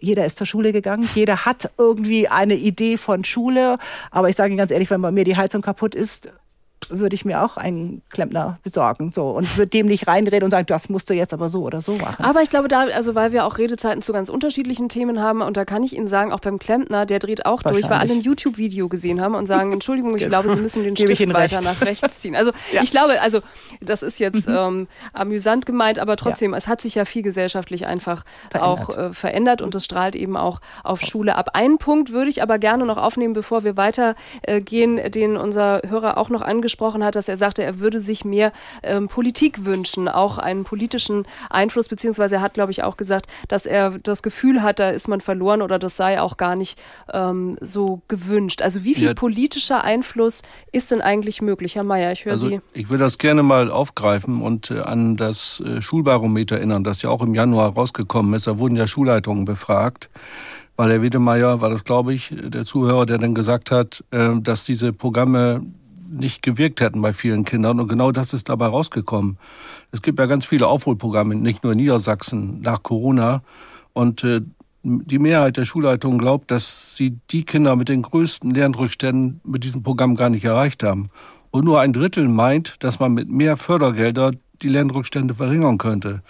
jeder 0.00 0.26
ist 0.26 0.36
zur 0.36 0.46
Schule 0.46 0.70
gegangen, 0.70 1.08
jeder 1.14 1.46
hat 1.46 1.70
irgendwie 1.78 2.28
eine 2.28 2.56
Idee 2.56 2.98
von 2.98 3.24
Schule. 3.24 3.78
Aber 4.10 4.28
ich 4.28 4.36
sage 4.36 4.50
Ihnen 4.50 4.58
ganz 4.58 4.70
ehrlich, 4.70 4.90
wenn 4.90 5.00
bei 5.00 5.10
mir 5.10 5.24
die 5.24 5.36
Heizung 5.36 5.62
kaputt 5.62 5.94
ist, 5.94 6.28
würde 6.90 7.14
ich 7.14 7.24
mir 7.24 7.44
auch 7.44 7.56
einen 7.56 8.02
Klempner 8.10 8.58
besorgen. 8.62 9.12
So, 9.14 9.28
und 9.30 9.56
würde 9.56 9.70
dem 9.70 9.86
nicht 9.86 10.06
reinreden 10.06 10.44
und 10.44 10.50
sagen, 10.50 10.66
das 10.66 10.88
musst 10.88 11.10
du 11.10 11.14
jetzt 11.14 11.32
aber 11.32 11.48
so 11.48 11.62
oder 11.62 11.80
so 11.80 11.92
machen. 11.96 12.24
Aber 12.24 12.42
ich 12.42 12.50
glaube, 12.50 12.68
da, 12.68 12.82
also 12.82 13.14
weil 13.14 13.32
wir 13.32 13.44
auch 13.44 13.58
Redezeiten 13.58 14.02
zu 14.02 14.12
ganz 14.12 14.28
unterschiedlichen 14.28 14.88
Themen 14.88 15.20
haben, 15.20 15.42
und 15.42 15.56
da 15.56 15.64
kann 15.64 15.82
ich 15.82 15.96
Ihnen 15.96 16.08
sagen, 16.08 16.32
auch 16.32 16.40
beim 16.40 16.58
Klempner, 16.58 17.06
der 17.06 17.18
dreht 17.18 17.46
auch 17.46 17.62
durch, 17.62 17.84
weil 17.84 17.98
alle 17.98 18.12
ein 18.12 18.20
YouTube-Video 18.20 18.88
gesehen 18.88 19.20
haben 19.20 19.34
und 19.34 19.46
sagen, 19.46 19.72
Entschuldigung, 19.72 20.12
ich 20.16 20.24
genau. 20.24 20.40
glaube, 20.42 20.56
Sie 20.56 20.60
müssen 20.60 20.82
den 20.84 20.96
Stift 20.96 21.32
weiter 21.32 21.60
nach 21.62 21.80
rechts 21.82 22.20
ziehen. 22.20 22.36
Also 22.36 22.52
ja. 22.72 22.82
ich 22.82 22.90
glaube, 22.90 23.20
also 23.20 23.40
das 23.80 24.02
ist 24.02 24.18
jetzt 24.18 24.48
mhm. 24.48 24.56
ähm, 24.56 24.88
amüsant 25.12 25.66
gemeint, 25.66 25.98
aber 25.98 26.16
trotzdem, 26.16 26.52
ja. 26.52 26.56
es 26.56 26.68
hat 26.68 26.80
sich 26.80 26.94
ja 26.94 27.04
viel 27.04 27.22
gesellschaftlich 27.22 27.86
einfach 27.86 28.24
verändert. 28.50 28.88
auch 28.88 28.96
äh, 28.96 29.12
verändert 29.12 29.62
und 29.62 29.74
das 29.74 29.84
strahlt 29.84 30.16
eben 30.16 30.36
auch 30.36 30.60
auf 30.82 31.02
Aus. 31.02 31.08
Schule 31.08 31.36
ab. 31.36 31.50
Einen 31.54 31.78
Punkt 31.78 32.12
würde 32.12 32.30
ich 32.30 32.42
aber 32.42 32.58
gerne 32.58 32.86
noch 32.86 32.96
aufnehmen, 32.96 33.34
bevor 33.34 33.64
wir 33.64 33.76
weitergehen, 33.76 34.98
äh, 34.98 35.10
den 35.10 35.36
unser 35.36 35.82
Hörer 35.86 36.16
auch 36.18 36.28
noch 36.28 36.42
angesprochen 36.42 36.75
angesprochen 36.76 37.04
hat, 37.04 37.16
dass 37.16 37.28
er 37.28 37.36
sagte, 37.36 37.62
er 37.62 37.80
würde 37.80 38.00
sich 38.00 38.24
mehr 38.24 38.52
ähm, 38.82 39.08
Politik 39.08 39.64
wünschen, 39.64 40.08
auch 40.08 40.38
einen 40.38 40.64
politischen 40.64 41.26
Einfluss, 41.48 41.88
beziehungsweise 41.88 42.36
er 42.36 42.40
hat, 42.42 42.54
glaube 42.54 42.70
ich, 42.70 42.82
auch 42.82 42.96
gesagt, 42.96 43.26
dass 43.48 43.66
er 43.66 43.98
das 43.98 44.22
Gefühl 44.22 44.62
hat, 44.62 44.78
da 44.78 44.90
ist 44.90 45.08
man 45.08 45.20
verloren 45.20 45.62
oder 45.62 45.78
das 45.78 45.96
sei 45.96 46.20
auch 46.20 46.36
gar 46.36 46.54
nicht 46.54 46.78
ähm, 47.12 47.56
so 47.60 48.02
gewünscht. 48.08 48.60
Also 48.62 48.84
wie 48.84 48.94
viel 48.94 49.08
ja. 49.08 49.14
politischer 49.14 49.84
Einfluss 49.84 50.42
ist 50.72 50.90
denn 50.90 51.00
eigentlich 51.00 51.40
möglich, 51.40 51.76
Herr 51.76 51.84
Mayer? 51.84 52.12
Ich 52.12 52.24
höre 52.24 52.32
also, 52.32 52.48
Sie. 52.48 52.60
Ich 52.74 52.90
würde 52.90 53.04
das 53.04 53.18
gerne 53.18 53.42
mal 53.42 53.70
aufgreifen 53.70 54.42
und 54.42 54.70
äh, 54.70 54.80
an 54.80 55.16
das 55.16 55.60
äh, 55.60 55.80
Schulbarometer 55.80 56.56
erinnern, 56.56 56.84
das 56.84 57.02
ja 57.02 57.10
auch 57.10 57.22
im 57.22 57.34
Januar 57.34 57.72
rausgekommen 57.74 58.34
ist. 58.34 58.46
Da 58.46 58.58
wurden 58.58 58.76
ja 58.76 58.86
Schulleitungen 58.86 59.44
befragt 59.44 60.10
weil 60.78 60.90
Herr 60.90 61.00
Wiedemeyer 61.00 61.62
war 61.62 61.70
das, 61.70 61.84
glaube 61.84 62.12
ich, 62.12 62.34
der 62.38 62.66
Zuhörer, 62.66 63.06
der 63.06 63.16
dann 63.16 63.34
gesagt 63.34 63.70
hat, 63.70 64.04
äh, 64.10 64.38
dass 64.40 64.64
diese 64.64 64.92
Programme 64.92 65.62
nicht 66.18 66.42
gewirkt 66.42 66.80
hätten 66.80 67.00
bei 67.00 67.12
vielen 67.12 67.44
Kindern. 67.44 67.80
Und 67.80 67.88
genau 67.88 68.12
das 68.12 68.32
ist 68.32 68.48
dabei 68.48 68.66
rausgekommen. 68.66 69.38
Es 69.92 70.02
gibt 70.02 70.18
ja 70.18 70.26
ganz 70.26 70.44
viele 70.44 70.66
Aufholprogramme, 70.66 71.34
nicht 71.34 71.62
nur 71.62 71.72
in 71.72 71.78
Niedersachsen 71.78 72.60
nach 72.60 72.82
Corona. 72.82 73.42
Und 73.92 74.24
äh, 74.24 74.42
die 74.82 75.18
Mehrheit 75.18 75.56
der 75.56 75.64
Schulleitungen 75.64 76.18
glaubt, 76.18 76.50
dass 76.50 76.96
sie 76.96 77.18
die 77.30 77.44
Kinder 77.44 77.74
mit 77.76 77.88
den 77.88 78.02
größten 78.02 78.52
Lernrückständen 78.52 79.40
mit 79.44 79.64
diesem 79.64 79.82
Programm 79.82 80.14
gar 80.14 80.30
nicht 80.30 80.44
erreicht 80.44 80.82
haben. 80.82 81.08
Und 81.50 81.64
nur 81.64 81.80
ein 81.80 81.92
Drittel 81.92 82.28
meint, 82.28 82.76
dass 82.80 83.00
man 83.00 83.12
mit 83.12 83.28
mehr 83.28 83.56
Fördergelder 83.56 84.32
die 84.62 84.68
Lernrückstände 84.68 85.34
verringern 85.34 85.78
könnte. 85.78 86.22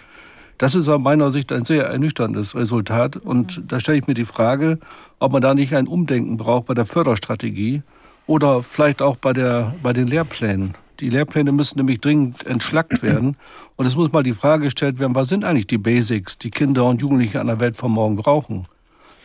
Das 0.57 0.73
ist 0.73 0.89
aus 0.89 0.99
meiner 0.99 1.29
Sicht 1.29 1.51
ein 1.51 1.65
sehr 1.65 1.85
ernüchterndes 1.85 2.55
Resultat. 2.55 3.15
Und 3.17 3.61
da 3.67 3.79
stelle 3.79 3.99
ich 3.99 4.07
mir 4.07 4.15
die 4.15 4.25
Frage, 4.25 4.79
ob 5.19 5.31
man 5.31 5.41
da 5.41 5.53
nicht 5.53 5.75
ein 5.75 5.87
Umdenken 5.87 6.37
braucht 6.37 6.65
bei 6.65 6.73
der 6.73 6.85
Förderstrategie 6.85 7.83
oder 8.27 8.61
vielleicht 8.61 9.01
auch 9.01 9.15
bei, 9.15 9.33
der, 9.33 9.73
bei 9.81 9.93
den 9.93 10.07
Lehrplänen. 10.07 10.75
Die 10.99 11.09
Lehrpläne 11.09 11.51
müssen 11.51 11.77
nämlich 11.77 12.01
dringend 12.01 12.45
entschlackt 12.45 13.01
werden. 13.03 13.37
Und 13.75 13.85
es 13.85 13.95
muss 13.95 14.11
mal 14.11 14.23
die 14.23 14.33
Frage 14.33 14.65
gestellt 14.65 14.99
werden, 14.99 15.15
was 15.15 15.29
sind 15.29 15.45
eigentlich 15.45 15.67
die 15.67 15.77
Basics, 15.77 16.37
die 16.37 16.51
Kinder 16.51 16.85
und 16.85 17.01
Jugendliche 17.01 17.39
an 17.39 17.47
der 17.47 17.59
Welt 17.59 17.77
von 17.77 17.91
morgen 17.91 18.15
brauchen? 18.15 18.65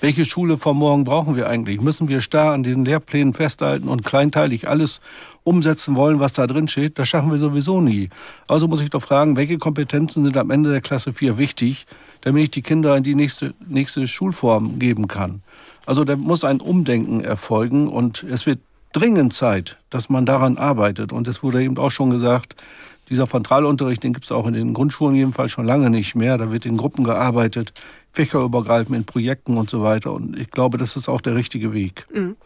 Welche 0.03 0.25
Schule 0.25 0.59
von 0.59 0.77
morgen 0.77 1.05
brauchen 1.05 1.37
wir 1.37 1.49
eigentlich? 1.49 1.81
Müssen 1.81 2.09
wir 2.09 2.21
starr 2.21 2.53
an 2.53 2.65
diesen 2.65 2.85
Lehrplänen 2.85 3.35
festhalten 3.35 3.87
und 3.87 4.05
kleinteilig 4.05 4.69
alles 4.69 5.01
umsetzen 5.45 5.95
wollen, 5.95 6.19
was 6.19 6.33
da 6.33 6.47
drin 6.49 6.67
steht? 6.67 6.99
Das 6.99 7.09
schaffen 7.09 7.31
wir 7.31 7.39
sowieso 7.39 7.81
nie. 7.81 8.09
Also 8.49 8.67
muss 8.67 8.81
ich 8.81 8.91
doch 8.91 9.03
fragen, 9.03 9.37
welche 9.37 9.59
Kompetenzen 9.59 10.25
sind 10.25 10.37
am 10.37 10.51
Ende 10.51 10.73
der 10.73 10.81
Klasse 10.81 11.13
4 11.13 11.39
wichtig, 11.39 11.87
damit 12.23 12.43
ich 12.43 12.51
die 12.51 12.63
Kinder 12.63 12.97
in 12.97 13.05
die 13.05 13.15
nächste, 13.15 13.55
nächste 13.67 14.09
Schulform 14.09 14.81
geben 14.81 15.07
kann? 15.07 15.41
Also 15.87 16.05
da 16.05 16.17
muss 16.17 16.43
ein 16.43 16.61
Umdenken 16.61 17.23
erfolgen 17.23 17.87
und 17.87 18.25
es 18.25 18.45
wird 18.45 18.59
dringend 18.93 19.33
Zeit, 19.33 19.79
dass 19.91 20.09
man 20.09 20.27
daran 20.27 20.57
arbeitet. 20.57 21.13
Und 21.13 21.29
es 21.29 21.43
wurde 21.43 21.63
eben 21.63 21.79
auch 21.79 21.91
schon 21.91 22.11
gesagt, 22.11 22.63
dieser 23.09 23.27
Frontalunterricht, 23.27 24.05
den 24.05 24.13
gibt 24.13 24.25
es 24.25 24.33
auch 24.33 24.47
in 24.47 24.55
den 24.55 24.75
Grundschulen 24.75 25.17
jedenfalls 25.17 25.51
schon 25.51 25.67
lange 25.67 25.91
nicht 25.91 26.15
mehr. 26.15 26.39
Da 26.39 26.53
wird 26.53 26.67
in 26.67 26.77
Gruppen 26.77 27.05
gearbeitet 27.05 27.73
fächerübergreifend 28.13 28.95
in 28.95 29.05
Projekten 29.05 29.57
und 29.57 29.71
so 29.71 29.83
weiter. 29.83 30.13
Und 30.13 30.39
ich 30.39 30.51
glaube, 30.51 30.77
das 30.77 30.97
ist 30.97 31.09
auch 31.09 31.23
der 31.23 31.35
richtige 31.35 31.73
Weg. 31.73 32.07
Mhm. 32.13 32.37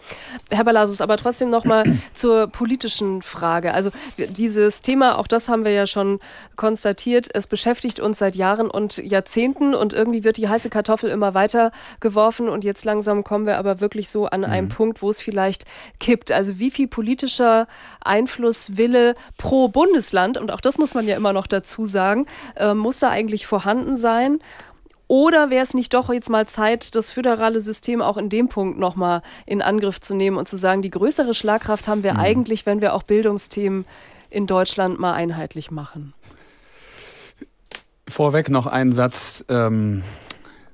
Herr 0.50 0.64
Balasus, 0.64 1.00
aber 1.00 1.16
trotzdem 1.16 1.50
noch 1.50 1.64
mal 1.64 1.84
zur 2.14 2.46
politischen 2.46 3.20
Frage. 3.20 3.74
Also 3.74 3.90
dieses 4.16 4.80
Thema, 4.82 5.18
auch 5.18 5.26
das 5.26 5.48
haben 5.48 5.64
wir 5.64 5.72
ja 5.72 5.86
schon 5.86 6.20
konstatiert, 6.54 7.28
es 7.34 7.48
beschäftigt 7.48 7.98
uns 7.98 8.18
seit 8.18 8.36
Jahren 8.36 8.70
und 8.70 8.98
Jahrzehnten 8.98 9.74
und 9.74 9.92
irgendwie 9.92 10.22
wird 10.22 10.36
die 10.36 10.48
heiße 10.48 10.70
Kartoffel 10.70 11.10
immer 11.10 11.34
weiter 11.34 11.72
geworfen 11.98 12.48
und 12.48 12.62
jetzt 12.62 12.84
langsam 12.84 13.24
kommen 13.24 13.46
wir 13.46 13.58
aber 13.58 13.80
wirklich 13.80 14.08
so 14.08 14.26
an 14.26 14.44
einen 14.44 14.68
mhm. 14.68 14.72
Punkt, 14.72 15.02
wo 15.02 15.10
es 15.10 15.20
vielleicht 15.20 15.64
kippt. 15.98 16.30
Also 16.30 16.60
wie 16.60 16.70
viel 16.70 16.86
politischer 16.86 17.66
Einflusswille 18.00 19.14
pro 19.36 19.66
Bundesland, 19.66 20.38
und 20.38 20.52
auch 20.52 20.60
das 20.60 20.78
muss 20.78 20.94
man 20.94 21.08
ja 21.08 21.16
immer 21.16 21.32
noch 21.32 21.48
dazu 21.48 21.84
sagen, 21.84 22.26
äh, 22.54 22.72
muss 22.72 23.00
da 23.00 23.10
eigentlich 23.10 23.46
vorhanden 23.46 23.96
sein? 23.96 24.38
Oder 25.08 25.50
wäre 25.50 25.62
es 25.62 25.74
nicht 25.74 25.94
doch 25.94 26.12
jetzt 26.12 26.30
mal 26.30 26.46
Zeit, 26.46 26.94
das 26.94 27.10
föderale 27.10 27.60
System 27.60 28.02
auch 28.02 28.16
in 28.16 28.28
dem 28.28 28.48
Punkt 28.48 28.78
nochmal 28.78 29.22
in 29.44 29.62
Angriff 29.62 30.00
zu 30.00 30.14
nehmen 30.14 30.36
und 30.36 30.48
zu 30.48 30.56
sagen, 30.56 30.82
die 30.82 30.90
größere 30.90 31.32
Schlagkraft 31.32 31.86
haben 31.86 32.02
wir 32.02 32.14
mhm. 32.14 32.20
eigentlich, 32.20 32.66
wenn 32.66 32.80
wir 32.80 32.94
auch 32.94 33.04
Bildungsthemen 33.04 33.84
in 34.30 34.46
Deutschland 34.46 34.98
mal 34.98 35.12
einheitlich 35.12 35.70
machen? 35.70 36.12
Vorweg 38.08 38.50
noch 38.50 38.66
einen 38.66 38.92
Satz 38.92 39.44
ähm, 39.48 40.02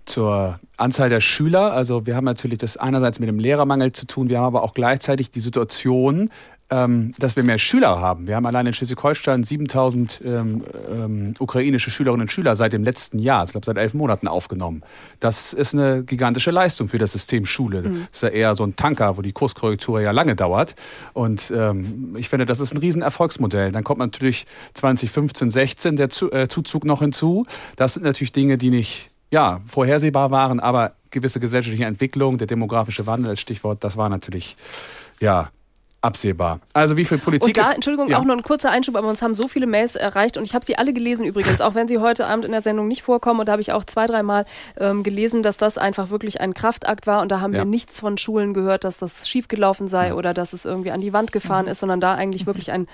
zur 0.04 0.58
Anzahl 0.76 1.08
der 1.08 1.20
Schüler. 1.20 1.72
Also 1.72 2.06
wir 2.06 2.16
haben 2.16 2.24
natürlich 2.24 2.58
das 2.58 2.76
einerseits 2.76 3.20
mit 3.20 3.28
dem 3.28 3.38
Lehrermangel 3.38 3.92
zu 3.92 4.06
tun, 4.06 4.28
wir 4.28 4.38
haben 4.38 4.46
aber 4.46 4.62
auch 4.62 4.74
gleichzeitig 4.74 5.30
die 5.30 5.40
Situation, 5.40 6.30
ähm, 6.72 7.12
dass 7.18 7.36
wir 7.36 7.42
mehr 7.42 7.58
Schüler 7.58 8.00
haben. 8.00 8.26
Wir 8.26 8.34
haben 8.34 8.46
allein 8.46 8.66
in 8.66 8.72
Schleswig-Holstein 8.72 9.42
7000 9.42 10.22
ähm, 10.24 10.64
ähm, 10.90 11.34
ukrainische 11.38 11.90
Schülerinnen 11.90 12.22
und 12.22 12.32
Schüler 12.32 12.56
seit 12.56 12.72
dem 12.72 12.82
letzten 12.82 13.18
Jahr, 13.18 13.44
ich 13.44 13.50
glaube 13.50 13.66
seit 13.66 13.76
elf 13.76 13.92
Monaten 13.92 14.26
aufgenommen. 14.26 14.82
Das 15.20 15.52
ist 15.52 15.74
eine 15.74 16.02
gigantische 16.02 16.50
Leistung 16.50 16.88
für 16.88 16.96
das 16.96 17.12
System 17.12 17.44
Schule. 17.44 17.82
Mhm. 17.82 18.06
Das 18.10 18.22
ist 18.22 18.22
ja 18.22 18.28
eher 18.30 18.54
so 18.54 18.64
ein 18.64 18.74
Tanker, 18.74 19.18
wo 19.18 19.22
die 19.22 19.32
Kurskorrektur 19.32 20.00
ja 20.00 20.12
lange 20.12 20.34
dauert. 20.34 20.74
Und 21.12 21.52
ähm, 21.54 22.16
ich 22.18 22.30
finde, 22.30 22.46
das 22.46 22.60
ist 22.60 22.72
ein 22.72 22.78
Riesenerfolgsmodell. 22.78 23.70
Dann 23.70 23.84
kommt 23.84 23.98
natürlich 23.98 24.46
2015, 24.74 25.50
16 25.50 25.96
der 25.96 26.08
Zu 26.08 26.32
äh, 26.32 26.48
Zuzug 26.48 26.86
noch 26.86 27.00
hinzu. 27.00 27.44
Das 27.76 27.94
sind 27.94 28.04
natürlich 28.04 28.32
Dinge, 28.32 28.56
die 28.56 28.70
nicht 28.70 29.10
ja, 29.30 29.60
vorhersehbar 29.66 30.30
waren, 30.30 30.58
aber 30.58 30.92
gewisse 31.10 31.38
gesellschaftliche 31.38 31.84
Entwicklung, 31.84 32.38
der 32.38 32.46
demografische 32.46 33.06
Wandel 33.06 33.30
als 33.30 33.40
Stichwort, 33.40 33.84
das 33.84 33.96
war 33.96 34.08
natürlich 34.08 34.56
ja 35.20 35.50
absehbar. 36.02 36.60
Also 36.74 36.96
wie 36.96 37.04
viel 37.04 37.18
Politik 37.18 37.48
und 37.48 37.56
da, 37.56 37.62
ist... 37.62 37.74
Entschuldigung, 37.74 38.08
ja. 38.08 38.18
auch 38.18 38.24
noch 38.24 38.36
ein 38.36 38.42
kurzer 38.42 38.70
Einschub, 38.70 38.96
aber 38.96 39.08
uns 39.08 39.22
haben 39.22 39.34
so 39.34 39.48
viele 39.48 39.66
Mails 39.66 39.94
erreicht 39.94 40.36
und 40.36 40.44
ich 40.44 40.54
habe 40.54 40.64
sie 40.64 40.76
alle 40.76 40.92
gelesen 40.92 41.24
übrigens, 41.24 41.60
auch 41.60 41.74
wenn 41.74 41.88
sie 41.88 41.98
heute 41.98 42.26
Abend 42.26 42.44
in 42.44 42.52
der 42.52 42.60
Sendung 42.60 42.88
nicht 42.88 43.02
vorkommen 43.02 43.40
und 43.40 43.46
da 43.46 43.52
habe 43.52 43.62
ich 43.62 43.72
auch 43.72 43.84
zwei, 43.84 44.06
dreimal 44.06 44.44
ähm, 44.78 45.04
gelesen, 45.04 45.42
dass 45.42 45.56
das 45.56 45.78
einfach 45.78 46.10
wirklich 46.10 46.40
ein 46.40 46.54
Kraftakt 46.54 47.06
war 47.06 47.22
und 47.22 47.30
da 47.30 47.40
haben 47.40 47.52
ja. 47.52 47.60
wir 47.60 47.64
nichts 47.64 48.00
von 48.00 48.18
Schulen 48.18 48.52
gehört, 48.52 48.84
dass 48.84 48.98
das 48.98 49.28
schiefgelaufen 49.28 49.86
sei 49.88 50.08
ja. 50.08 50.14
oder 50.14 50.34
dass 50.34 50.52
es 50.52 50.64
irgendwie 50.64 50.90
an 50.90 51.00
die 51.00 51.12
Wand 51.12 51.30
gefahren 51.30 51.66
mhm. 51.66 51.72
ist, 51.72 51.80
sondern 51.80 52.00
da 52.00 52.14
eigentlich 52.14 52.46
wirklich 52.46 52.72
ein 52.72 52.88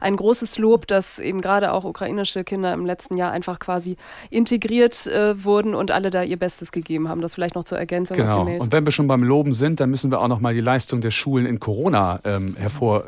ein 0.00 0.16
großes 0.16 0.58
Lob, 0.58 0.86
dass 0.86 1.18
eben 1.18 1.40
gerade 1.40 1.72
auch 1.72 1.84
ukrainische 1.84 2.44
Kinder 2.44 2.72
im 2.72 2.84
letzten 2.84 3.16
Jahr 3.16 3.30
einfach 3.32 3.58
quasi 3.58 3.96
integriert 4.30 5.06
äh, 5.06 5.44
wurden 5.44 5.74
und 5.74 5.90
alle 5.90 6.10
da 6.10 6.22
ihr 6.22 6.38
Bestes 6.38 6.72
gegeben 6.72 7.08
haben. 7.08 7.20
Das 7.20 7.34
vielleicht 7.34 7.54
noch 7.54 7.64
zur 7.64 7.78
Ergänzung 7.78 8.16
genau. 8.16 8.30
aus 8.30 8.36
den 8.36 8.44
Mails. 8.44 8.62
Und 8.62 8.72
wenn 8.72 8.84
wir 8.84 8.92
schon 8.92 9.06
beim 9.06 9.22
Loben 9.22 9.52
sind, 9.52 9.80
dann 9.80 9.90
müssen 9.90 10.10
wir 10.10 10.20
auch 10.20 10.28
noch 10.28 10.40
mal 10.40 10.54
die 10.54 10.60
Leistung 10.60 11.00
der 11.00 11.10
Schulen 11.10 11.46
in 11.46 11.60
Corona 11.60 12.20
ähm, 12.24 12.56
hervor 12.58 13.04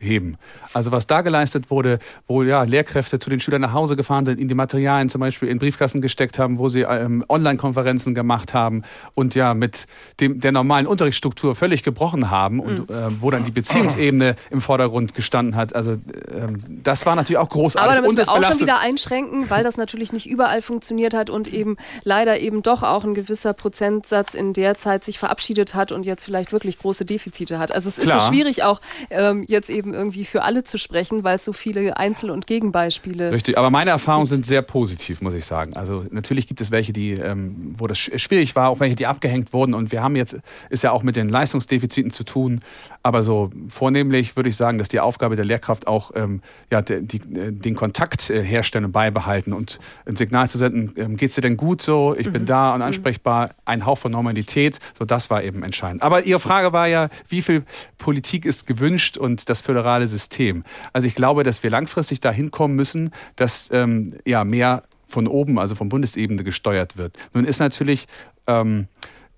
heben. 0.00 0.36
Also 0.72 0.92
was 0.92 1.06
da 1.06 1.20
geleistet 1.20 1.70
wurde, 1.70 1.98
wo 2.26 2.42
ja 2.42 2.62
Lehrkräfte 2.62 3.18
zu 3.18 3.30
den 3.30 3.38
Schülern 3.38 3.60
nach 3.60 3.74
Hause 3.74 3.96
gefahren 3.96 4.24
sind, 4.24 4.40
in 4.40 4.48
die 4.48 4.54
Materialien 4.54 5.08
zum 5.08 5.20
Beispiel 5.20 5.48
in 5.48 5.58
Briefkasten 5.58 6.00
gesteckt 6.00 6.38
haben, 6.38 6.58
wo 6.58 6.68
sie 6.68 6.82
ähm, 6.82 7.24
Online-Konferenzen 7.28 8.14
gemacht 8.14 8.54
haben 8.54 8.82
und 9.14 9.34
ja 9.34 9.54
mit 9.54 9.86
dem, 10.20 10.40
der 10.40 10.52
normalen 10.52 10.86
Unterrichtsstruktur 10.86 11.54
völlig 11.54 11.82
gebrochen 11.82 12.30
haben 12.30 12.60
und 12.60 12.88
mhm. 12.88 12.96
äh, 12.96 13.20
wo 13.20 13.30
dann 13.30 13.44
die 13.44 13.50
Beziehungsebene 13.50 14.36
im 14.50 14.60
Vordergrund 14.60 15.14
gestanden 15.14 15.54
hat. 15.54 15.74
Also 15.74 15.92
ähm, 15.92 16.62
das 16.82 17.04
war 17.04 17.14
natürlich 17.14 17.38
auch 17.38 17.50
großartig. 17.50 17.90
Aber 17.90 17.94
da 17.94 18.00
müssen 18.00 18.16
wir 18.16 18.28
auch 18.28 18.42
schon 18.42 18.60
wieder 18.60 18.80
einschränken, 18.80 19.50
weil 19.50 19.62
das 19.62 19.76
natürlich 19.76 20.12
nicht 20.12 20.26
überall 20.26 20.62
funktioniert 20.62 21.12
hat 21.12 21.28
und 21.28 21.52
eben 21.52 21.76
leider 22.04 22.40
eben 22.40 22.62
doch 22.62 22.82
auch 22.82 23.04
ein 23.04 23.14
gewisser 23.14 23.52
Prozentsatz 23.52 24.34
in 24.34 24.54
der 24.54 24.78
Zeit 24.78 25.04
sich 25.04 25.18
verabschiedet 25.18 25.74
hat 25.74 25.92
und 25.92 26.06
jetzt 26.06 26.24
vielleicht 26.24 26.52
wirklich 26.52 26.78
große 26.78 27.04
Defizite 27.04 27.58
hat. 27.58 27.72
Also 27.72 27.88
es 27.88 27.98
ist 27.98 28.04
Klar. 28.04 28.20
so 28.20 28.28
schwierig 28.28 28.62
auch 28.62 28.80
ähm, 29.10 29.44
jetzt 29.46 29.68
eben 29.68 29.89
eben 29.90 29.94
irgendwie 29.94 30.24
für 30.24 30.42
alle 30.42 30.64
zu 30.64 30.78
sprechen, 30.78 31.24
weil 31.24 31.36
es 31.36 31.44
so 31.44 31.52
viele 31.52 31.96
Einzel- 31.96 32.30
und 32.30 32.46
Gegenbeispiele 32.46 33.32
Richtig, 33.32 33.58
aber 33.58 33.70
meine 33.70 33.90
Erfahrungen 33.90 34.26
sind 34.26 34.46
sehr 34.46 34.62
positiv, 34.62 35.20
muss 35.20 35.34
ich 35.34 35.44
sagen. 35.44 35.76
Also 35.76 36.04
natürlich 36.10 36.46
gibt 36.46 36.60
es 36.60 36.70
welche, 36.70 36.92
die, 36.92 37.12
ähm, 37.12 37.74
wo 37.76 37.86
das 37.86 37.98
schwierig 37.98 38.56
war, 38.56 38.68
auch 38.68 38.80
welche, 38.80 38.96
die 38.96 39.06
abgehängt 39.06 39.52
wurden. 39.52 39.74
Und 39.74 39.92
wir 39.92 40.02
haben 40.02 40.16
jetzt, 40.16 40.38
ist 40.68 40.82
ja 40.82 40.92
auch 40.92 41.02
mit 41.02 41.16
den 41.16 41.28
Leistungsdefiziten 41.28 42.10
zu 42.10 42.24
tun. 42.24 42.60
Aber 43.02 43.22
so 43.22 43.50
vornehmlich 43.68 44.36
würde 44.36 44.50
ich 44.50 44.56
sagen, 44.56 44.76
dass 44.76 44.88
die 44.88 45.00
Aufgabe 45.00 45.34
der 45.34 45.44
Lehrkraft 45.44 45.86
auch 45.86 46.10
ähm, 46.14 46.42
ja, 46.70 46.82
die, 46.82 47.06
die, 47.06 47.18
den 47.18 47.74
Kontakt 47.74 48.28
äh, 48.28 48.42
herstellen 48.42 48.84
und 48.84 48.92
beibehalten 48.92 49.54
und 49.54 49.78
ein 50.04 50.16
Signal 50.16 50.50
zu 50.50 50.58
senden, 50.58 50.92
ähm, 50.96 51.16
geht 51.16 51.30
es 51.30 51.34
dir 51.34 51.40
denn 51.40 51.56
gut 51.56 51.80
so, 51.80 52.14
ich 52.16 52.26
mhm. 52.26 52.32
bin 52.32 52.46
da 52.46 52.72
und 52.72 52.80
mhm. 52.80 52.86
ansprechbar, 52.86 53.50
ein 53.64 53.86
Hauch 53.86 53.96
von 53.96 54.12
Normalität, 54.12 54.80
so 54.98 55.06
das 55.06 55.30
war 55.30 55.42
eben 55.42 55.62
entscheidend. 55.62 56.02
Aber 56.02 56.24
Ihre 56.24 56.40
Frage 56.40 56.74
war 56.74 56.88
ja, 56.88 57.08
wie 57.28 57.40
viel 57.40 57.64
Politik 57.96 58.44
ist 58.44 58.66
gewünscht 58.66 59.16
und 59.16 59.48
das 59.48 59.62
föderale 59.62 60.06
System. 60.06 60.62
Also 60.92 61.08
ich 61.08 61.14
glaube, 61.14 61.42
dass 61.42 61.62
wir 61.62 61.70
langfristig 61.70 62.20
dahin 62.20 62.50
kommen 62.50 62.76
müssen, 62.76 63.10
dass 63.36 63.70
ähm, 63.72 64.12
ja, 64.26 64.44
mehr 64.44 64.82
von 65.08 65.26
oben, 65.26 65.58
also 65.58 65.74
von 65.74 65.88
Bundesebene 65.88 66.44
gesteuert 66.44 66.96
wird. 66.96 67.16
Nun 67.32 67.44
ist 67.44 67.60
natürlich 67.60 68.06
ähm, 68.46 68.88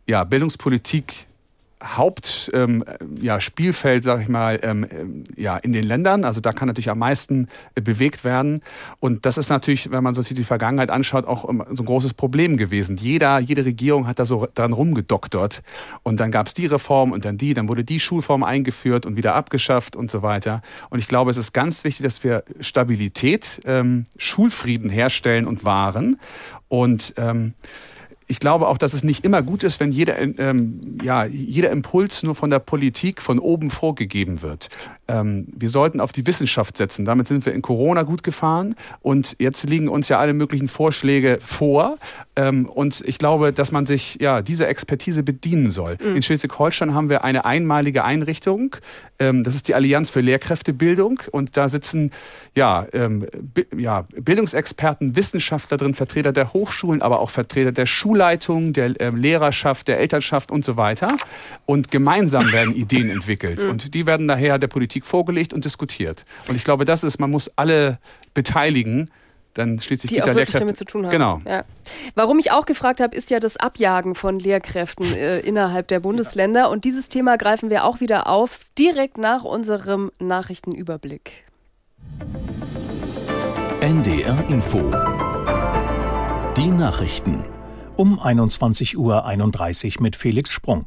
ja, 0.07 0.25
Bildungspolitik 0.25 1.27
Hauptspielfeld, 1.83 2.55
ähm, 2.55 2.85
ja, 3.21 4.13
sag 4.15 4.23
ich 4.23 4.29
mal, 4.29 4.61
ähm, 4.63 5.25
ja, 5.37 5.57
in 5.57 5.73
den 5.73 5.85
Ländern. 5.85 6.25
Also 6.25 6.41
da 6.41 6.53
kann 6.53 6.69
natürlich 6.69 6.91
am 6.91 6.99
meisten 6.99 7.49
äh, 7.75 7.81
bewegt 7.81 8.25
werden. 8.25 8.61
Und 9.01 9.27
das 9.27 9.39
ist 9.39 9.49
natürlich, 9.49 9.91
wenn 9.91 10.05
man 10.05 10.15
so 10.15 10.23
sich 10.23 10.37
die 10.37 10.45
Vergangenheit 10.45 10.91
anschaut, 10.91 11.27
auch 11.27 11.49
ähm, 11.49 11.65
so 11.71 11.83
ein 11.83 11.87
großes 11.87 12.15
Problem 12.15 12.57
gewesen. 12.57 12.97
Jeder, 12.97 13.39
jede 13.39 13.65
Regierung 13.65 14.07
hat 14.07 14.19
da 14.19 14.25
so 14.25 14.47
dran 14.55 14.73
rumgedoktert. 14.73 15.63
Und 16.03 16.21
dann 16.21 16.31
gab 16.31 16.47
es 16.47 16.55
die 16.55 16.67
Reform 16.67 17.13
und 17.13 17.25
dann 17.25 17.37
die, 17.37 17.55
dann 17.55 17.69
wurde 17.69 17.85
die 17.85 18.01
Schulform 18.01 18.45
eingeführt 18.45 19.07
und 19.07 19.17
wieder 19.17 19.35
abgeschafft 19.35 19.97
und 19.97 20.11
so 20.11 20.23
weiter. 20.23 20.63
Und 20.91 20.99
ich 20.99 21.09
glaube, 21.09 21.31
es 21.31 21.37
ist 21.37 21.53
ganz 21.53 21.85
wichtig, 21.85 22.05
dass 22.05 22.23
wir 22.25 22.45
Stabilität, 22.61 23.61
ähm, 23.65 24.07
Schulfrieden 24.17 24.91
herstellen 24.91 25.47
und 25.47 25.65
wahren. 25.65 26.19
Und 26.69 27.15
ähm, 27.17 27.55
ich 28.33 28.41
glaube 28.41 28.67
auch, 28.67 28.79
dass 28.79 28.95
es 28.95 29.05
nicht 29.05 29.27
immer 29.27 29.43
gut 29.43 29.63
ist, 29.63 29.79
wenn 29.79 29.93
jeder, 29.93 30.19
ähm, 30.19 30.97
ja, 31.03 31.27
jeder 31.27 31.69
Impuls 31.69 32.23
nur 32.23 32.35
von 32.35 32.49
der 32.49 32.61
Politik 32.61 33.21
von 33.21 33.39
oben 33.39 33.69
vorgegeben 33.69 34.41
wird. 34.41 34.71
Ähm, 35.07 35.49
wir 35.55 35.69
sollten 35.69 36.01
auf 36.01 36.13
die 36.13 36.27
Wissenschaft 36.27 36.79
setzen. 36.79 37.05
Damit 37.05 37.29
sind 37.29 37.45
wir 37.45 37.53
in 37.53 37.61
Corona 37.61 38.05
gut 38.05 38.23
gefahren 38.23 38.75
und 39.03 39.37
jetzt 39.39 39.69
liegen 39.69 39.89
uns 39.91 40.09
ja 40.09 40.19
alle 40.19 40.33
möglichen 40.33 40.69
Vorschläge 40.69 41.37
vor. 41.45 41.99
Ähm, 42.35 42.65
und 42.65 43.03
ich 43.07 43.19
glaube, 43.19 43.53
dass 43.53 43.71
man 43.71 43.85
sich 43.85 44.17
ja 44.19 44.41
dieser 44.41 44.67
Expertise 44.69 45.23
bedienen 45.23 45.71
soll. 45.71 45.99
Mhm. 46.03 46.17
In 46.17 46.23
Schleswig-Holstein 46.23 46.95
haben 46.95 47.11
wir 47.11 47.25
eine 47.25 47.45
einmalige 47.45 48.03
Einrichtung. 48.03 48.77
Ähm, 49.19 49.45
das 49.45 49.55
ist 49.55 49.69
die 49.69 49.75
Allianz 49.75 50.09
für 50.09 50.21
Lehrkräftebildung 50.21 51.21
und 51.33 51.59
da 51.59 51.69
sitzen 51.69 52.13
ja, 52.55 52.87
ähm, 52.95 53.27
ja 53.77 54.07
Bildungsexperten, 54.17 55.17
Wissenschaftler 55.17 55.77
drin, 55.77 55.93
Vertreter 55.93 56.33
der 56.33 56.55
Hochschulen, 56.55 57.03
aber 57.03 57.21
auch 57.21 57.29
Vertreter 57.29 57.73
der 57.73 57.85
Schulleitung, 58.23 58.73
der 58.73 59.01
äh, 59.01 59.11
Lehrerschaft, 59.11 59.89
der 59.89 59.99
Elternschaft 59.99 60.51
und 60.51 60.65
so 60.65 60.77
weiter. 60.77 61.17
Und 61.67 61.91
gemeinsam 61.91 62.53
werden 62.53 62.75
Ideen 62.75 63.11
entwickelt 63.11 63.65
und 63.65 63.95
die 63.95 64.07
werden 64.07 64.29
daher 64.29 64.59
der 64.59 64.69
Politik 64.69 64.83
Politik 64.83 65.07
vorgelegt 65.07 65.53
und 65.55 65.65
diskutiert. 65.65 66.25
Und 66.49 66.57
ich 66.57 66.65
glaube, 66.65 66.85
das 66.85 67.05
ist, 67.05 67.19
man 67.19 67.31
muss 67.31 67.51
alle 67.57 67.99
beteiligen, 68.35 69.11
dann 69.55 69.79
schließt 69.79 70.03
sich 70.03 70.11
die 70.11 70.21
auch 70.21 70.27
wirklich 70.27 70.49
Lehrkräfte. 70.49 70.59
damit 70.61 70.77
zu 70.77 70.85
tun 70.85 71.05
haben. 71.05 71.11
Genau. 71.11 71.41
Ja. 71.47 71.65
Warum 72.15 72.39
ich 72.39 72.51
auch 72.51 72.67
gefragt 72.67 73.01
habe, 73.01 73.15
ist 73.15 73.31
ja 73.31 73.39
das 73.39 73.57
Abjagen 73.57 74.15
von 74.15 74.39
Lehrkräften 74.39 75.07
äh, 75.15 75.41
innerhalb 75.41 75.89
der 75.89 76.01
Bundesländer. 76.01 76.71
Und 76.71 76.85
dieses 76.85 77.09
Thema 77.09 77.37
greifen 77.37 77.71
wir 77.71 77.85
auch 77.85 78.01
wieder 78.01 78.27
auf, 78.27 78.61
direkt 78.79 79.19
nach 79.19 79.45
unserem 79.45 80.11
Nachrichtenüberblick. 80.19 81.45
NDR 83.81 84.45
Info. 84.49 84.91
Die 86.57 86.67
Nachrichten. 86.67 87.45
Um 87.97 88.19
21.31 88.19 88.97
Uhr 89.97 90.03
mit 90.03 90.17
Felix 90.17 90.51
Sprung. 90.51 90.87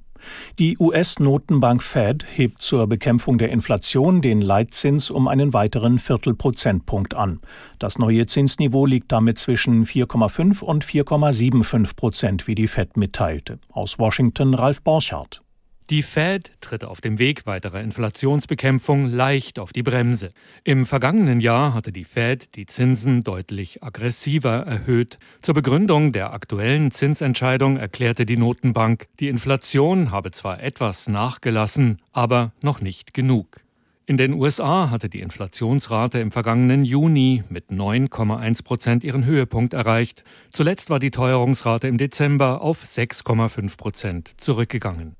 Die 0.57 0.75
US-Notenbank 0.79 1.83
Fed 1.83 2.25
hebt 2.35 2.61
zur 2.61 2.87
Bekämpfung 2.87 3.37
der 3.37 3.49
Inflation 3.49 4.23
den 4.23 4.41
Leitzins 4.41 5.11
um 5.11 5.27
einen 5.27 5.53
weiteren 5.53 5.99
Viertelprozentpunkt 5.99 7.13
an. 7.15 7.41
Das 7.77 7.99
neue 7.99 8.25
Zinsniveau 8.25 8.87
liegt 8.87 9.11
damit 9.11 9.37
zwischen 9.37 9.85
4,5 9.85 10.63
und 10.63 10.83
4,75 10.83 11.95
Prozent, 11.95 12.47
wie 12.47 12.55
die 12.55 12.67
Fed 12.67 12.97
mitteilte. 12.97 13.59
Aus 13.71 13.99
Washington 13.99 14.55
Ralf 14.55 14.81
Borchardt. 14.81 15.44
Die 15.91 16.01
Fed 16.01 16.51
tritt 16.61 16.83
auf 16.83 16.99
dem 16.99 17.19
Weg 17.19 17.45
weiterer 17.45 17.79
Inflationsbekämpfung 17.79 19.05
leicht 19.05 19.59
auf 19.59 19.71
die 19.71 19.83
Bremse. 19.83 20.31
Im 20.63 20.87
vergangenen 20.87 21.41
Jahr 21.41 21.75
hatte 21.75 21.91
die 21.91 22.05
Fed 22.05 22.55
die 22.55 22.65
Zinsen 22.65 23.21
deutlich 23.21 23.83
aggressiver 23.83 24.65
erhöht. 24.65 25.19
Zur 25.43 25.53
Begründung 25.53 26.11
der 26.11 26.33
aktuellen 26.33 26.89
Zinsentscheidung 26.89 27.77
erklärte 27.77 28.25
die 28.25 28.35
Notenbank, 28.35 29.05
die 29.19 29.27
Inflation 29.27 30.09
habe 30.09 30.31
zwar 30.31 30.59
etwas 30.63 31.07
nachgelassen, 31.07 31.99
aber 32.11 32.51
noch 32.63 32.81
nicht 32.81 33.13
genug. 33.13 33.61
In 34.07 34.17
den 34.17 34.33
USA 34.33 34.89
hatte 34.89 35.07
die 35.07 35.21
Inflationsrate 35.21 36.17
im 36.17 36.31
vergangenen 36.31 36.83
Juni 36.83 37.43
mit 37.49 37.69
9,1 37.69 38.63
Prozent 38.63 39.03
ihren 39.03 39.25
Höhepunkt 39.25 39.75
erreicht. 39.75 40.23
Zuletzt 40.49 40.89
war 40.89 40.97
die 40.97 41.11
Teuerungsrate 41.11 41.87
im 41.87 41.99
Dezember 41.99 42.61
auf 42.61 42.83
6,5 42.83 43.77
Prozent 43.77 44.33
zurückgegangen. 44.41 45.15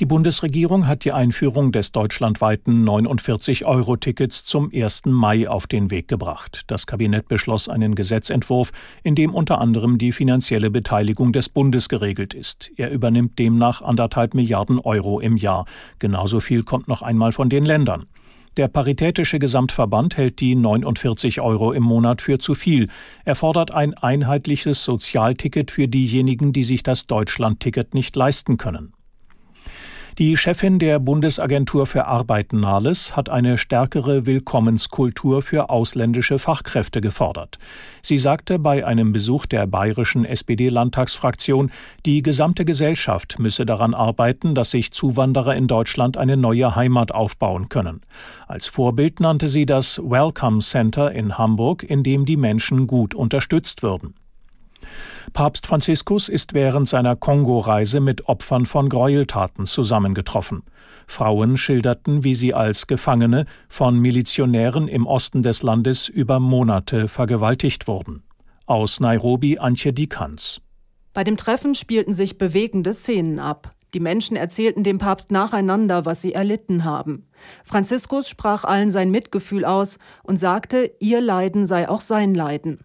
Die 0.00 0.06
Bundesregierung 0.06 0.88
hat 0.88 1.04
die 1.04 1.12
Einführung 1.12 1.70
des 1.70 1.92
deutschlandweiten 1.92 2.84
49-Euro-Tickets 2.84 4.42
zum 4.42 4.70
1. 4.74 5.02
Mai 5.06 5.48
auf 5.48 5.68
den 5.68 5.92
Weg 5.92 6.08
gebracht. 6.08 6.62
Das 6.66 6.88
Kabinett 6.88 7.28
beschloss 7.28 7.68
einen 7.68 7.94
Gesetzentwurf, 7.94 8.72
in 9.04 9.14
dem 9.14 9.32
unter 9.32 9.60
anderem 9.60 9.96
die 9.98 10.10
finanzielle 10.10 10.72
Beteiligung 10.72 11.32
des 11.32 11.48
Bundes 11.48 11.88
geregelt 11.88 12.34
ist. 12.34 12.72
Er 12.76 12.90
übernimmt 12.90 13.38
demnach 13.38 13.82
anderthalb 13.82 14.34
Milliarden 14.34 14.80
Euro 14.80 15.20
im 15.20 15.36
Jahr. 15.36 15.64
Genauso 16.00 16.40
viel 16.40 16.64
kommt 16.64 16.88
noch 16.88 17.02
einmal 17.02 17.30
von 17.30 17.48
den 17.48 17.64
Ländern. 17.64 18.06
Der 18.56 18.66
Paritätische 18.66 19.38
Gesamtverband 19.38 20.16
hält 20.16 20.40
die 20.40 20.56
49 20.56 21.40
Euro 21.40 21.70
im 21.70 21.84
Monat 21.84 22.20
für 22.20 22.40
zu 22.40 22.54
viel. 22.54 22.88
Er 23.24 23.36
fordert 23.36 23.72
ein 23.72 23.94
einheitliches 23.94 24.82
Sozialticket 24.82 25.70
für 25.70 25.86
diejenigen, 25.86 26.52
die 26.52 26.64
sich 26.64 26.82
das 26.82 27.06
Deutschlandticket 27.06 27.94
nicht 27.94 28.16
leisten 28.16 28.56
können. 28.56 28.92
Die 30.18 30.36
Chefin 30.36 30.78
der 30.78 31.00
Bundesagentur 31.00 31.86
für 31.86 32.06
Arbeit 32.06 32.52
Nahles 32.52 33.16
hat 33.16 33.28
eine 33.28 33.58
stärkere 33.58 34.26
Willkommenskultur 34.26 35.42
für 35.42 35.70
ausländische 35.70 36.38
Fachkräfte 36.38 37.00
gefordert. 37.00 37.58
Sie 38.00 38.18
sagte 38.18 38.60
bei 38.60 38.86
einem 38.86 39.10
Besuch 39.10 39.46
der 39.46 39.66
bayerischen 39.66 40.24
SPD-Landtagsfraktion, 40.24 41.72
die 42.06 42.22
gesamte 42.22 42.64
Gesellschaft 42.64 43.40
müsse 43.40 43.66
daran 43.66 43.92
arbeiten, 43.92 44.54
dass 44.54 44.70
sich 44.70 44.92
Zuwanderer 44.92 45.56
in 45.56 45.66
Deutschland 45.66 46.16
eine 46.16 46.36
neue 46.36 46.76
Heimat 46.76 47.10
aufbauen 47.10 47.68
können. 47.68 48.00
Als 48.46 48.68
Vorbild 48.68 49.18
nannte 49.18 49.48
sie 49.48 49.66
das 49.66 49.98
Welcome 49.98 50.60
Center 50.60 51.10
in 51.10 51.38
Hamburg, 51.38 51.82
in 51.82 52.04
dem 52.04 52.24
die 52.24 52.36
Menschen 52.36 52.86
gut 52.86 53.16
unterstützt 53.16 53.82
würden. 53.82 54.14
Papst 55.32 55.66
Franziskus 55.66 56.28
ist 56.28 56.54
während 56.54 56.88
seiner 56.88 57.16
Kongo-Reise 57.16 58.00
mit 58.00 58.28
Opfern 58.28 58.66
von 58.66 58.88
Gräueltaten 58.88 59.66
zusammengetroffen. 59.66 60.62
Frauen 61.06 61.56
schilderten, 61.56 62.24
wie 62.24 62.34
sie 62.34 62.54
als 62.54 62.86
Gefangene 62.86 63.44
von 63.68 63.98
Milizionären 63.98 64.88
im 64.88 65.06
Osten 65.06 65.42
des 65.42 65.62
Landes 65.62 66.08
über 66.08 66.40
Monate 66.40 67.08
vergewaltigt 67.08 67.88
wurden. 67.88 68.22
Aus 68.66 69.00
Nairobi 69.00 69.58
Antje 69.58 69.92
Dikans. 69.92 70.60
Bei 71.12 71.22
dem 71.24 71.36
Treffen 71.36 71.74
spielten 71.74 72.12
sich 72.12 72.38
bewegende 72.38 72.92
Szenen 72.92 73.38
ab. 73.38 73.70
Die 73.94 74.00
Menschen 74.00 74.36
erzählten 74.36 74.82
dem 74.82 74.98
Papst 74.98 75.30
nacheinander, 75.30 76.04
was 76.04 76.20
sie 76.20 76.34
erlitten 76.34 76.84
haben. 76.84 77.28
Franziskus 77.64 78.28
sprach 78.28 78.64
allen 78.64 78.90
sein 78.90 79.10
Mitgefühl 79.12 79.64
aus 79.64 79.98
und 80.24 80.36
sagte, 80.36 80.90
ihr 80.98 81.20
Leiden 81.20 81.64
sei 81.64 81.88
auch 81.88 82.00
sein 82.00 82.34
Leiden. 82.34 82.80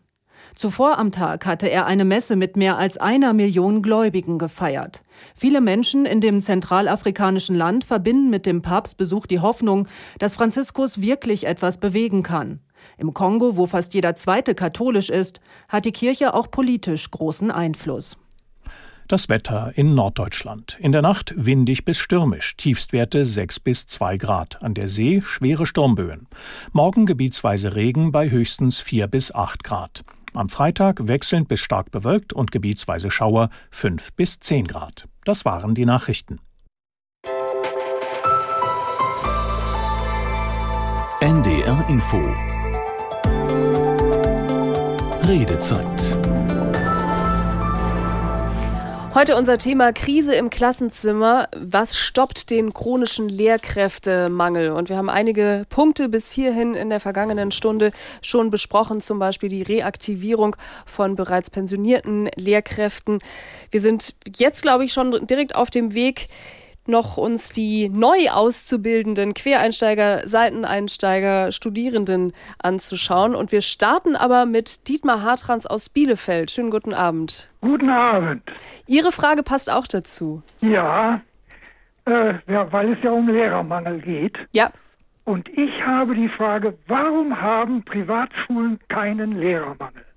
Zuvor 0.60 0.98
am 0.98 1.14
Tag 1.14 1.46
hatte 1.46 1.68
er 1.70 1.86
eine 1.86 2.04
Messe 2.04 2.36
mit 2.36 2.58
mehr 2.58 2.78
als 2.78 2.98
einer 2.98 3.32
Million 3.32 3.82
Gläubigen 3.82 4.38
gefeiert. 4.38 5.04
Viele 5.34 5.62
Menschen 5.62 6.06
in 6.06 6.20
dem 6.20 6.42
zentralafrikanischen 6.42 7.56
Land 7.56 7.86
verbinden 7.86 8.30
mit 8.30 8.46
dem 8.46 8.62
Papstbesuch 8.62 9.26
die 9.26 9.40
Hoffnung, 9.40 9.88
dass 10.18 10.36
Franziskus 10.36 11.00
wirklich 11.00 11.48
etwas 11.48 11.78
bewegen 11.78 12.24
kann. 12.24 12.60
Im 12.98 13.14
Kongo, 13.14 13.56
wo 13.56 13.68
fast 13.68 13.94
jeder 13.94 14.16
zweite 14.16 14.54
katholisch 14.54 15.10
ist, 15.10 15.40
hat 15.70 15.86
die 15.86 15.94
Kirche 15.94 16.34
auch 16.34 16.52
politisch 16.52 17.10
großen 17.10 17.52
Einfluss. 17.52 18.18
Das 19.08 19.30
Wetter 19.30 19.72
in 19.76 19.96
Norddeutschland. 19.96 20.78
In 20.82 20.92
der 20.92 21.02
Nacht 21.02 21.34
windig 21.38 21.86
bis 21.86 21.98
stürmisch, 22.00 22.58
Tiefstwerte 22.58 23.24
6 23.24 23.62
bis 23.62 23.88
2 23.88 24.18
Grad. 24.18 24.62
An 24.62 24.74
der 24.74 24.90
See 24.90 25.24
schwere 25.26 25.66
Sturmböen. 25.66 26.28
Morgen 26.74 27.06
gebietsweise 27.06 27.76
Regen 27.76 28.12
bei 28.12 28.30
höchstens 28.30 28.80
4 28.80 29.08
bis 29.08 29.34
8 29.34 29.64
Grad. 29.64 30.04
Am 30.34 30.50
Freitag 30.50 31.08
wechselnd 31.08 31.48
bis 31.48 31.60
stark 31.60 31.92
bewölkt 31.92 32.34
und 32.34 32.52
gebietsweise 32.52 33.10
Schauer 33.10 33.50
5 33.72 34.14
bis 34.14 34.40
10 34.40 34.66
Grad. 34.66 35.08
Das 35.26 35.46
waren 35.46 35.74
die 35.74 35.86
Nachrichten. 35.86 36.40
NDR 41.22 41.86
Info 41.90 42.22
Redezeit 45.28 46.18
Heute 49.16 49.36
unser 49.36 49.58
Thema 49.58 49.92
Krise 49.92 50.36
im 50.36 50.52
Klassenzimmer. 50.52 51.50
Was 51.56 51.98
stoppt 51.98 52.52
den 52.52 52.74
chronischen 52.74 53.28
Lehrkräftemangel? 53.28 54.72
Und 54.72 54.90
wir 54.90 54.98
haben 54.98 55.10
einige 55.10 55.66
Punkte 55.68 56.10
bis 56.10 56.32
hierhin 56.32 56.76
in 56.76 56.92
der 56.92 57.00
vergangenen 57.00 57.52
Stunde 57.52 57.92
schon 58.22 58.52
besprochen, 58.52 59.02
zum 59.02 59.18
Beispiel 59.18 59.50
die 59.50 59.64
Reaktivierung 59.64 60.56
von 60.86 61.16
bereits 61.16 61.50
pensionierten 61.50 62.30
Lehrkräften. 62.36 63.18
Wir 63.72 63.82
sind 63.82 64.14
jetzt, 64.38 64.62
glaube 64.62 64.86
ich, 64.86 64.94
schon 64.94 65.26
direkt 65.26 65.56
auf 65.56 65.72
dem 65.72 65.96
Weg 65.96 66.28
noch 66.90 67.18
uns 67.18 67.52
die 67.52 67.90
neu 67.90 68.30
auszubildenden 68.32 69.34
Quereinsteiger, 69.34 70.28
Seiteneinsteiger, 70.28 71.52
Studierenden 71.52 72.34
anzuschauen. 72.62 73.36
Und 73.36 73.52
wir 73.52 73.62
starten 73.62 74.16
aber 74.16 74.46
mit 74.46 74.88
Dietmar 74.88 75.24
Hartrans 75.24 75.66
aus 75.66 75.90
Bielefeld. 75.90 76.52
Schönen 76.52 76.72
guten 76.72 76.94
Abend. 76.94 77.50
Guten 77.62 77.90
Abend. 77.90 78.44
Ihre 78.88 79.12
Frage 79.12 79.44
passt 79.44 79.72
auch 79.72 79.88
dazu. 79.88 80.42
Ja, 80.62 81.22
äh, 82.06 82.34
ja 82.48 82.72
weil 82.72 82.94
es 82.94 83.04
ja 83.04 83.12
um 83.12 83.30
Lehrermangel 83.30 84.02
geht. 84.02 84.38
Ja. 84.54 84.72
Und 85.26 85.48
ich 85.50 85.86
habe 85.86 86.16
die 86.16 86.30
Frage, 86.30 86.76
warum 86.88 87.40
haben 87.40 87.84
Privatschulen 87.86 88.80
keinen 88.88 89.40
Lehrermangel? 89.40 90.09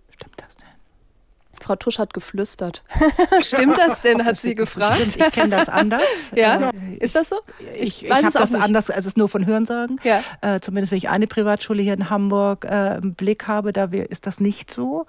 Frau 1.62 1.76
Tusch 1.76 1.98
hat 1.98 2.14
geflüstert. 2.14 2.82
Stimmt 3.40 3.78
das 3.78 4.00
denn, 4.00 4.24
hat 4.24 4.36
sie 4.36 4.54
gefragt. 4.54 4.96
Stimmt, 4.96 5.16
ich 5.16 5.32
kenne 5.32 5.56
das 5.56 5.68
anders. 5.68 6.02
ja, 6.34 6.70
ist 6.98 7.14
das 7.14 7.28
so? 7.28 7.36
Ich, 7.74 8.04
ich, 8.04 8.04
ich 8.04 8.12
habe 8.12 8.30
das 8.30 8.50
nicht. 8.50 8.62
anders, 8.62 8.90
also 8.90 9.00
es 9.00 9.06
ist 9.06 9.16
nur 9.16 9.28
von 9.28 9.46
Hörensagen. 9.46 10.00
Ja. 10.04 10.22
Äh, 10.40 10.60
zumindest 10.60 10.92
wenn 10.92 10.98
ich 10.98 11.08
eine 11.08 11.26
Privatschule 11.26 11.82
hier 11.82 11.94
in 11.94 12.10
Hamburg 12.10 12.64
äh, 12.64 12.98
im 12.98 13.14
Blick 13.14 13.46
habe, 13.48 13.72
da 13.72 13.84
ist 13.84 14.26
das 14.26 14.40
nicht 14.40 14.72
so. 14.72 15.06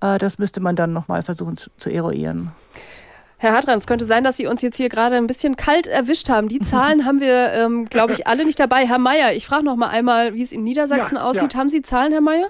Äh, 0.00 0.18
das 0.18 0.38
müsste 0.38 0.60
man 0.60 0.76
dann 0.76 0.92
nochmal 0.92 1.22
versuchen 1.22 1.56
zu, 1.56 1.70
zu 1.78 1.90
eruieren. 1.90 2.52
Herr 3.38 3.52
Hartrans, 3.52 3.86
könnte 3.86 4.06
sein, 4.06 4.24
dass 4.24 4.38
Sie 4.38 4.46
uns 4.46 4.62
jetzt 4.62 4.78
hier 4.78 4.88
gerade 4.88 5.16
ein 5.16 5.26
bisschen 5.26 5.56
kalt 5.56 5.86
erwischt 5.86 6.28
haben. 6.30 6.48
Die 6.48 6.58
Zahlen 6.60 7.04
haben 7.04 7.20
wir, 7.20 7.52
ähm, 7.52 7.84
glaube 7.86 8.12
ich, 8.12 8.26
alle 8.26 8.44
nicht 8.44 8.58
dabei. 8.58 8.86
Herr 8.86 8.98
Mayer, 8.98 9.34
ich 9.34 9.46
frage 9.46 9.64
noch 9.64 9.76
mal 9.76 9.88
einmal, 9.88 10.34
wie 10.34 10.42
es 10.42 10.52
in 10.52 10.62
Niedersachsen 10.62 11.16
ja, 11.16 11.22
aussieht. 11.22 11.52
Ja. 11.52 11.58
Haben 11.58 11.68
Sie 11.68 11.82
Zahlen, 11.82 12.12
Herr 12.12 12.22
Mayer? 12.22 12.48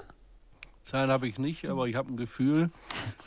Zahlen 0.87 1.11
habe 1.11 1.27
ich 1.27 1.37
nicht, 1.37 1.67
aber 1.67 1.89
ich 1.89 1.97
habe 1.97 2.13
ein 2.13 2.15
Gefühl, 2.15 2.69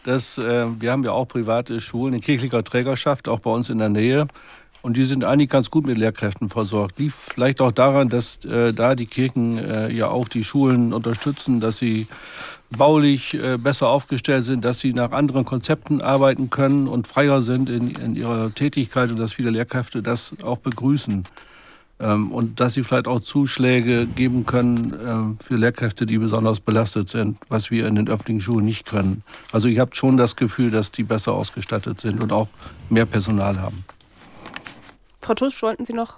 dass 0.04 0.38
äh, 0.38 0.64
wir 0.80 0.90
haben 0.90 1.04
ja 1.04 1.12
auch 1.12 1.26
private 1.28 1.78
Schulen 1.82 2.14
in 2.14 2.22
kirchlicher 2.22 2.64
Trägerschaft, 2.64 3.28
auch 3.28 3.40
bei 3.40 3.50
uns 3.50 3.68
in 3.68 3.76
der 3.76 3.90
Nähe. 3.90 4.28
Und 4.80 4.96
die 4.96 5.04
sind 5.04 5.26
eigentlich 5.26 5.50
ganz 5.50 5.70
gut 5.70 5.84
mit 5.84 5.98
Lehrkräften 5.98 6.48
versorgt. 6.48 6.98
Liegt 6.98 7.12
vielleicht 7.12 7.60
auch 7.60 7.70
daran, 7.70 8.08
dass 8.08 8.42
äh, 8.46 8.72
da 8.72 8.94
die 8.94 9.04
Kirchen 9.04 9.58
äh, 9.58 9.92
ja 9.92 10.08
auch 10.08 10.26
die 10.26 10.42
Schulen 10.42 10.94
unterstützen, 10.94 11.60
dass 11.60 11.76
sie 11.76 12.06
baulich 12.70 13.34
äh, 13.34 13.58
besser 13.58 13.88
aufgestellt 13.88 14.44
sind, 14.44 14.64
dass 14.64 14.78
sie 14.78 14.94
nach 14.94 15.12
anderen 15.12 15.44
Konzepten 15.44 16.00
arbeiten 16.00 16.48
können 16.48 16.88
und 16.88 17.06
freier 17.06 17.42
sind 17.42 17.68
in, 17.68 17.90
in 17.90 18.16
ihrer 18.16 18.54
Tätigkeit 18.54 19.10
und 19.10 19.18
dass 19.18 19.34
viele 19.34 19.50
Lehrkräfte 19.50 20.00
das 20.00 20.32
auch 20.42 20.58
begrüßen. 20.58 21.24
Ähm, 22.00 22.32
und 22.32 22.60
dass 22.60 22.74
sie 22.74 22.82
vielleicht 22.82 23.06
auch 23.06 23.20
Zuschläge 23.20 24.06
geben 24.06 24.46
können 24.46 24.94
ähm, 25.04 25.38
für 25.42 25.56
Lehrkräfte, 25.56 26.06
die 26.06 26.18
besonders 26.18 26.60
belastet 26.60 27.08
sind, 27.08 27.38
was 27.48 27.70
wir 27.70 27.86
in 27.86 27.94
den 27.94 28.08
öffentlichen 28.08 28.40
Schulen 28.40 28.64
nicht 28.64 28.86
können. 28.86 29.22
Also 29.52 29.68
ich 29.68 29.78
habe 29.78 29.94
schon 29.94 30.16
das 30.16 30.36
Gefühl, 30.36 30.70
dass 30.70 30.92
die 30.92 31.02
besser 31.02 31.32
ausgestattet 31.32 32.00
sind 32.00 32.22
und 32.22 32.32
auch 32.32 32.48
mehr 32.88 33.06
Personal 33.06 33.60
haben. 33.60 33.84
Frau 35.20 35.34
Tusch, 35.34 35.62
wollten 35.62 35.84
Sie 35.84 35.92
noch? 35.92 36.16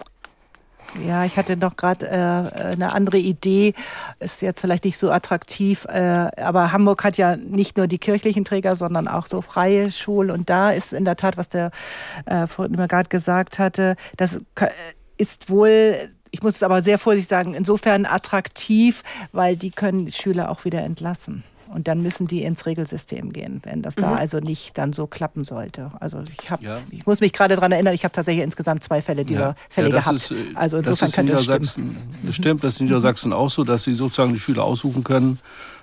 Ja, 1.07 1.25
ich 1.25 1.37
hatte 1.37 1.57
noch 1.57 1.77
gerade 1.77 2.07
äh, 2.09 2.73
eine 2.73 2.93
andere 2.93 3.17
Idee. 3.17 3.73
Ist 4.21 4.43
jetzt 4.43 4.61
vielleicht 4.61 4.85
nicht 4.85 4.99
so 4.99 5.11
attraktiv, 5.11 5.87
äh, 5.87 6.29
aber 6.37 6.73
Hamburg 6.73 7.03
hat 7.03 7.17
ja 7.17 7.37
nicht 7.37 7.77
nur 7.77 7.87
die 7.87 7.99
kirchlichen 7.99 8.45
Träger, 8.45 8.77
sondern 8.77 9.09
auch 9.09 9.27
so 9.27 9.41
freie 9.41 9.91
Schulen. 9.91 10.31
Und 10.31 10.51
da 10.51 10.71
ist 10.71 10.93
in 10.93 11.05
der 11.05 11.17
Tat, 11.17 11.37
was 11.37 11.49
der 11.49 11.71
äh, 12.27 12.47
gerade 12.47 13.09
gesagt 13.09 13.59
hatte, 13.59 13.97
das 14.17 14.41
ist 15.23 15.49
wohl 15.49 16.11
ich 16.35 16.43
muss 16.43 16.57
es 16.57 16.63
aber 16.63 16.83
sehr 16.83 16.99
vorsichtig 16.99 17.29
sagen, 17.29 17.55
insofern 17.55 18.07
attraktiv, 18.07 19.03
weil 19.33 19.55
die 19.55 19.71
können 19.71 20.11
Schüler 20.11 20.51
auch 20.51 20.65
wieder 20.65 20.83
entlassen. 20.83 21.45
Und 21.69 21.89
dann 21.89 22.03
müssen 22.03 22.27
die 22.27 22.43
ins 22.43 22.67
Regelsystem 22.67 23.33
gehen, 23.33 23.61
wenn 23.65 23.81
das 23.81 23.97
mhm. 23.97 24.03
da 24.03 24.15
also 24.15 24.41
nicht 24.41 24.77
dann 24.77 24.93
so 24.93 25.07
klappen 25.07 25.45
sollte. 25.45 25.91
Also 26.01 26.23
ich 26.39 26.51
habe, 26.51 26.65
ja. 26.65 26.79
ich 26.91 27.07
muss 27.07 27.21
mich 27.21 27.33
gerade 27.33 27.55
daran 27.55 27.73
erinnern, 27.73 27.95
ich 27.95 28.05
habe 28.05 28.13
tatsächlich 28.13 28.45
insgesamt 28.45 28.85
zwei 28.85 29.01
Fälle 29.01 29.25
dieser 29.25 29.41
ja. 29.41 29.55
Fälle 29.71 29.89
ja, 29.89 29.97
gehabt. 29.97 30.17
Ist, 30.17 30.31
äh, 30.33 30.35
also 30.55 30.79
insofern 30.79 31.07
das 31.07 31.15
könnte 31.15 31.33
das 31.33 31.45
stimmen. 31.45 31.97
Das 32.23 32.35
stimmt, 32.35 32.65
das 32.65 32.75
ist 32.75 32.81
in 32.81 32.87
Niedersachsen 32.87 33.33
auch 33.33 33.51
so, 33.51 33.65
dass 33.65 33.85
sie 33.85 33.95
sozusagen 33.95 34.33
die 34.33 34.41
Schüler 34.41 34.65
aussuchen 34.65 35.03
können 35.03 35.39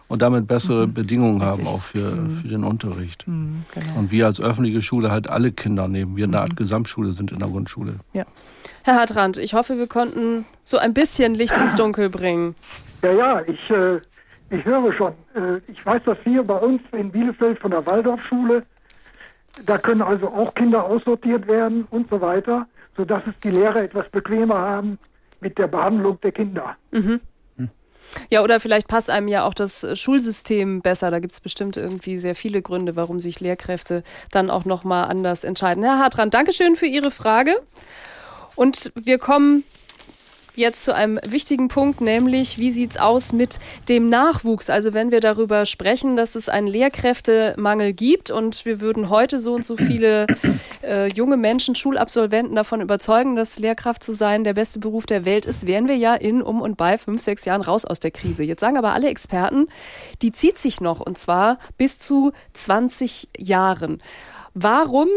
und 0.09 0.21
damit 0.21 0.47
bessere 0.47 0.87
mhm. 0.87 0.93
Bedingungen 0.93 1.41
Richtig. 1.41 1.59
haben 1.59 1.67
auch 1.67 1.81
für, 1.81 2.11
mhm. 2.11 2.37
für 2.37 2.47
den 2.47 2.63
Unterricht. 2.63 3.27
Mhm, 3.27 3.63
genau. 3.73 3.99
Und 3.99 4.11
wir 4.11 4.27
als 4.27 4.39
öffentliche 4.39 4.81
Schule 4.83 5.09
halt 5.09 5.29
alle 5.29 5.51
Kinder 5.51 5.87
nehmen. 5.87 6.15
Wir 6.15 6.25
in 6.25 6.31
der 6.31 6.41
Art 6.41 6.51
mhm. 6.51 6.57
Gesamtschule 6.57 7.13
sind 7.13 7.31
in 7.31 7.39
der 7.39 7.47
Grundschule. 7.47 7.95
Ja. 8.13 8.25
Herr 8.85 8.95
Hartrand, 8.95 9.37
ich 9.37 9.53
hoffe, 9.53 9.77
wir 9.77 9.87
konnten 9.87 10.45
so 10.63 10.77
ein 10.77 10.93
bisschen 10.93 11.33
Licht 11.35 11.55
ins 11.57 11.75
Dunkel 11.75 12.09
bringen. 12.09 12.55
Ja, 13.01 13.11
ja, 13.11 13.41
ich 13.41 13.69
äh, 13.69 13.99
ich 14.49 14.65
höre 14.65 14.93
schon. 14.93 15.13
Äh, 15.35 15.59
ich 15.67 15.85
weiß 15.85 16.01
das 16.05 16.17
hier 16.23 16.43
bei 16.43 16.57
uns 16.57 16.81
in 16.91 17.11
Bielefeld 17.11 17.59
von 17.59 17.71
der 17.71 17.85
Waldorfschule. 17.85 18.63
Da 19.65 19.77
können 19.77 20.01
also 20.01 20.27
auch 20.27 20.53
Kinder 20.55 20.83
aussortiert 20.83 21.47
werden 21.47 21.85
und 21.91 22.09
so 22.09 22.21
weiter, 22.21 22.67
sodass 22.95 23.23
es 23.27 23.33
die 23.43 23.51
Lehrer 23.51 23.83
etwas 23.83 24.09
bequemer 24.09 24.57
haben 24.57 24.97
mit 25.41 25.57
der 25.57 25.67
Behandlung 25.67 26.19
der 26.21 26.31
Kinder. 26.31 26.75
Mhm. 26.91 27.19
Ja, 28.31 28.41
oder 28.41 28.59
vielleicht 28.59 28.87
passt 28.87 29.11
einem 29.11 29.27
ja 29.27 29.45
auch 29.45 29.53
das 29.53 29.85
Schulsystem 29.99 30.81
besser. 30.81 31.11
Da 31.11 31.19
gibt 31.19 31.33
es 31.33 31.39
bestimmt 31.39 31.77
irgendwie 31.77 32.17
sehr 32.17 32.33
viele 32.33 32.63
Gründe, 32.63 32.95
warum 32.95 33.19
sich 33.19 33.39
Lehrkräfte 33.39 34.03
dann 34.31 34.49
auch 34.49 34.65
nochmal 34.65 35.05
anders 35.05 35.43
entscheiden. 35.43 35.83
Herr 35.83 35.99
Hartran, 35.99 36.31
Dankeschön 36.31 36.75
für 36.75 36.87
Ihre 36.87 37.11
Frage. 37.11 37.51
Und 38.59 38.91
wir 38.93 39.19
kommen 39.19 39.63
jetzt 40.53 40.83
zu 40.83 40.93
einem 40.93 41.17
wichtigen 41.25 41.69
Punkt, 41.69 42.01
nämlich 42.01 42.57
wie 42.57 42.71
sieht 42.71 42.91
es 42.91 42.97
aus 42.97 43.31
mit 43.31 43.57
dem 43.87 44.09
Nachwuchs? 44.09 44.69
Also 44.69 44.91
wenn 44.91 45.11
wir 45.11 45.21
darüber 45.21 45.65
sprechen, 45.65 46.17
dass 46.17 46.35
es 46.35 46.49
einen 46.49 46.67
Lehrkräftemangel 46.67 47.93
gibt 47.93 48.31
und 48.31 48.65
wir 48.65 48.81
würden 48.81 49.09
heute 49.09 49.39
so 49.39 49.53
und 49.53 49.63
so 49.63 49.77
viele 49.77 50.27
äh, 50.83 51.07
junge 51.07 51.37
Menschen, 51.37 51.73
Schulabsolventen 51.73 52.53
davon 52.53 52.81
überzeugen, 52.81 53.37
dass 53.37 53.59
Lehrkraft 53.59 54.03
zu 54.03 54.11
sein 54.11 54.43
der 54.43 54.55
beste 54.55 54.79
Beruf 54.79 55.05
der 55.05 55.23
Welt 55.23 55.45
ist, 55.45 55.65
wären 55.65 55.87
wir 55.87 55.95
ja 55.95 56.13
in, 56.13 56.41
um 56.41 56.59
und 56.59 56.75
bei 56.75 56.97
fünf, 56.97 57.21
sechs 57.21 57.45
Jahren 57.45 57.61
raus 57.61 57.85
aus 57.85 58.01
der 58.01 58.11
Krise. 58.11 58.43
Jetzt 58.43 58.59
sagen 58.59 58.75
aber 58.75 58.91
alle 58.91 59.07
Experten, 59.07 59.67
die 60.21 60.33
zieht 60.33 60.57
sich 60.57 60.81
noch 60.81 60.99
und 60.99 61.17
zwar 61.17 61.59
bis 61.77 61.97
zu 61.97 62.33
20 62.55 63.29
Jahren. 63.37 64.03
Warum 64.53 65.07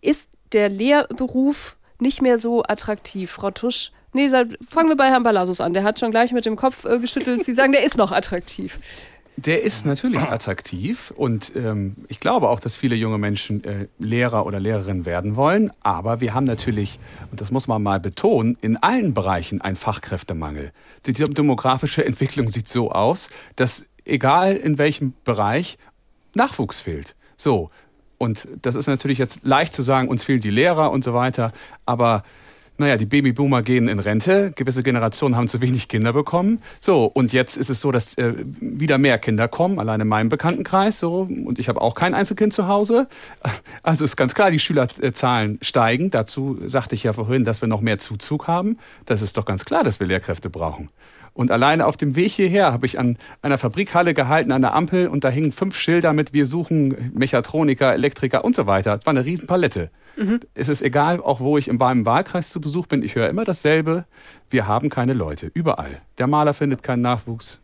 ist 0.00 0.28
der 0.54 0.68
Lehrberuf 0.68 1.76
nicht 2.00 2.22
mehr 2.22 2.38
so 2.38 2.62
attraktiv. 2.62 3.30
Frau 3.30 3.50
Tusch, 3.50 3.92
nee, 4.12 4.28
fangen 4.66 4.88
wir 4.88 4.96
bei 4.96 5.08
Herrn 5.08 5.22
Balazos 5.22 5.60
an. 5.60 5.74
Der 5.74 5.84
hat 5.84 5.98
schon 5.98 6.10
gleich 6.10 6.32
mit 6.32 6.46
dem 6.46 6.56
Kopf 6.56 6.84
äh, 6.84 6.98
geschüttelt. 6.98 7.44
Sie 7.44 7.54
sagen, 7.54 7.72
der 7.72 7.84
ist 7.84 7.96
noch 7.96 8.12
attraktiv. 8.12 8.78
Der 9.36 9.62
ist 9.62 9.84
natürlich 9.84 10.22
attraktiv 10.22 11.12
und 11.16 11.56
ähm, 11.56 11.96
ich 12.06 12.20
glaube 12.20 12.48
auch, 12.48 12.60
dass 12.60 12.76
viele 12.76 12.94
junge 12.94 13.18
Menschen 13.18 13.64
äh, 13.64 13.88
Lehrer 13.98 14.46
oder 14.46 14.60
Lehrerin 14.60 15.06
werden 15.06 15.34
wollen. 15.34 15.72
Aber 15.82 16.20
wir 16.20 16.34
haben 16.34 16.44
natürlich, 16.44 17.00
und 17.32 17.40
das 17.40 17.50
muss 17.50 17.66
man 17.66 17.82
mal 17.82 17.98
betonen, 17.98 18.56
in 18.60 18.76
allen 18.76 19.12
Bereichen 19.12 19.60
einen 19.60 19.74
Fachkräftemangel. 19.74 20.70
Die 21.06 21.12
demografische 21.12 22.04
Entwicklung 22.04 22.48
sieht 22.48 22.68
so 22.68 22.92
aus, 22.92 23.28
dass 23.56 23.86
egal 24.04 24.54
in 24.54 24.78
welchem 24.78 25.14
Bereich 25.24 25.78
Nachwuchs 26.34 26.80
fehlt. 26.80 27.16
So, 27.36 27.70
und 28.24 28.48
das 28.62 28.74
ist 28.74 28.86
natürlich 28.86 29.18
jetzt 29.18 29.40
leicht 29.44 29.72
zu 29.72 29.82
sagen, 29.82 30.08
uns 30.08 30.24
fehlen 30.24 30.40
die 30.40 30.50
Lehrer 30.50 30.90
und 30.90 31.04
so 31.04 31.14
weiter. 31.14 31.52
Aber 31.86 32.22
naja, 32.76 32.96
die 32.96 33.06
Babyboomer 33.06 33.62
gehen 33.62 33.86
in 33.86 34.00
Rente, 34.00 34.52
gewisse 34.56 34.82
Generationen 34.82 35.36
haben 35.36 35.46
zu 35.46 35.60
wenig 35.60 35.86
Kinder 35.86 36.12
bekommen. 36.12 36.60
So, 36.80 37.04
und 37.04 37.32
jetzt 37.32 37.56
ist 37.56 37.70
es 37.70 37.80
so, 37.80 37.92
dass 37.92 38.18
äh, 38.18 38.34
wieder 38.60 38.98
mehr 38.98 39.18
Kinder 39.18 39.46
kommen, 39.46 39.78
allein 39.78 40.00
in 40.00 40.08
meinem 40.08 40.28
Bekanntenkreis. 40.28 40.98
So, 40.98 41.20
und 41.20 41.60
ich 41.60 41.68
habe 41.68 41.80
auch 41.80 41.94
kein 41.94 42.14
Einzelkind 42.14 42.52
zu 42.52 42.68
Hause. 42.68 43.06
Also 43.82 44.04
ist 44.04 44.16
ganz 44.16 44.34
klar, 44.34 44.50
die 44.50 44.58
Schülerzahlen 44.58 45.58
steigen. 45.60 46.10
Dazu 46.10 46.58
sagte 46.66 46.94
ich 46.94 47.02
ja 47.02 47.12
vorhin, 47.12 47.44
dass 47.44 47.60
wir 47.60 47.68
noch 47.68 47.82
mehr 47.82 47.98
Zuzug 47.98 48.48
haben. 48.48 48.78
Das 49.04 49.20
ist 49.20 49.36
doch 49.36 49.44
ganz 49.44 49.64
klar, 49.66 49.84
dass 49.84 50.00
wir 50.00 50.06
Lehrkräfte 50.06 50.48
brauchen. 50.48 50.88
Und 51.34 51.50
alleine 51.50 51.86
auf 51.86 51.96
dem 51.96 52.16
Weg 52.16 52.32
hierher 52.32 52.72
habe 52.72 52.86
ich 52.86 52.98
an 52.98 53.18
einer 53.42 53.58
Fabrikhalle 53.58 54.14
gehalten, 54.14 54.52
an 54.52 54.62
der 54.62 54.74
Ampel, 54.74 55.08
und 55.08 55.24
da 55.24 55.28
hingen 55.28 55.52
fünf 55.52 55.76
Schilder 55.76 56.12
mit 56.12 56.32
Wir 56.32 56.46
suchen 56.46 57.12
Mechatroniker, 57.12 57.92
Elektriker 57.92 58.44
und 58.44 58.54
so 58.54 58.66
weiter. 58.66 58.96
Das 58.96 59.04
war 59.04 59.10
eine 59.10 59.24
Riesenpalette. 59.24 59.90
Mhm. 60.16 60.40
Es 60.54 60.68
ist 60.68 60.80
egal, 60.80 61.20
auch 61.20 61.40
wo 61.40 61.58
ich 61.58 61.68
in 61.68 61.76
meinem 61.76 62.06
Wahlkreis 62.06 62.50
zu 62.50 62.60
Besuch 62.60 62.86
bin, 62.86 63.02
ich 63.02 63.16
höre 63.16 63.28
immer 63.28 63.44
dasselbe. 63.44 64.06
Wir 64.48 64.68
haben 64.68 64.88
keine 64.88 65.12
Leute. 65.12 65.50
Überall. 65.52 66.00
Der 66.18 66.28
Maler 66.28 66.54
findet 66.54 66.84
keinen 66.84 67.02
Nachwuchs. 67.02 67.60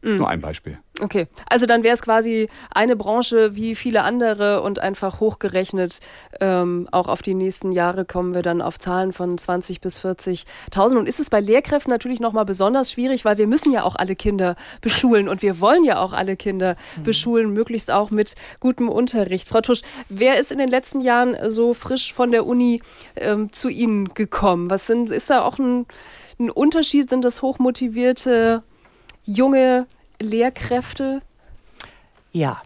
Mhm. 0.00 0.18
Nur 0.18 0.28
ein 0.28 0.40
Beispiel. 0.40 0.78
Okay, 1.00 1.26
also 1.48 1.66
dann 1.66 1.82
wäre 1.82 1.94
es 1.94 2.02
quasi 2.02 2.48
eine 2.70 2.96
Branche 2.96 3.54
wie 3.54 3.74
viele 3.74 4.02
andere 4.02 4.62
und 4.62 4.78
einfach 4.78 5.20
hochgerechnet, 5.20 6.00
ähm, 6.40 6.88
auch 6.90 7.08
auf 7.08 7.22
die 7.22 7.34
nächsten 7.34 7.72
Jahre 7.72 8.04
kommen 8.04 8.34
wir 8.34 8.42
dann 8.42 8.60
auf 8.60 8.78
Zahlen 8.78 9.12
von 9.12 9.38
20 9.38 9.80
bis 9.80 9.98
40.000. 10.00 10.96
Und 10.96 11.08
ist 11.08 11.20
es 11.20 11.30
bei 11.30 11.40
Lehrkräften 11.40 11.90
natürlich 11.90 12.20
nochmal 12.20 12.44
besonders 12.44 12.92
schwierig, 12.92 13.24
weil 13.24 13.38
wir 13.38 13.46
müssen 13.46 13.72
ja 13.72 13.82
auch 13.82 13.96
alle 13.96 14.16
Kinder 14.16 14.56
beschulen 14.80 15.28
und 15.28 15.42
wir 15.42 15.60
wollen 15.60 15.84
ja 15.84 16.00
auch 16.00 16.12
alle 16.12 16.36
Kinder 16.36 16.76
mhm. 16.96 17.02
beschulen, 17.02 17.52
möglichst 17.52 17.90
auch 17.90 18.10
mit 18.10 18.34
gutem 18.60 18.88
Unterricht. 18.88 19.48
Frau 19.48 19.60
Tusch, 19.60 19.82
wer 20.08 20.38
ist 20.38 20.52
in 20.52 20.58
den 20.58 20.68
letzten 20.68 21.00
Jahren 21.00 21.36
so 21.50 21.74
frisch 21.74 22.12
von 22.12 22.30
der 22.30 22.46
Uni 22.46 22.82
ähm, 23.16 23.52
zu 23.52 23.68
Ihnen 23.68 24.14
gekommen? 24.14 24.70
Was 24.70 24.86
sind, 24.86 25.10
ist 25.10 25.30
da 25.30 25.42
auch 25.42 25.58
ein, 25.58 25.86
ein 26.38 26.50
Unterschied? 26.50 27.10
Sind 27.10 27.24
das 27.24 27.42
hochmotivierte 27.42 28.62
junge 29.28 29.86
Lehrkräfte? 30.18 31.20
Ja, 32.32 32.60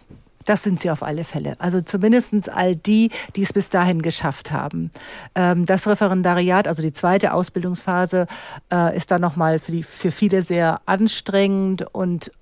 das 0.45 0.63
sind 0.63 0.81
sie 0.81 0.91
auf 0.91 1.03
alle 1.03 1.25
Fälle. 1.25 1.55
Also 1.59 1.81
zumindest 1.81 2.49
all 2.49 2.75
die, 2.75 3.11
die 3.37 3.43
es 3.43 3.53
bis 3.53 3.69
dahin 3.69 4.03
geschafft 4.03 4.51
haben. 4.51 4.91
Ähm, 5.35 5.67
das 5.67 5.87
Referendariat, 5.87 6.67
also 6.67 6.83
die 6.83 6.93
zweite 6.93 7.33
Ausbildungsphase, 7.33 8.27
äh, 8.73 8.97
ist 8.97 9.11
dann 9.11 9.21
nochmal 9.21 9.59
für, 9.59 9.83
für 9.83 10.11
viele 10.11 10.43
sehr 10.43 10.81
anstrengend 10.87 11.85
und 11.93 12.33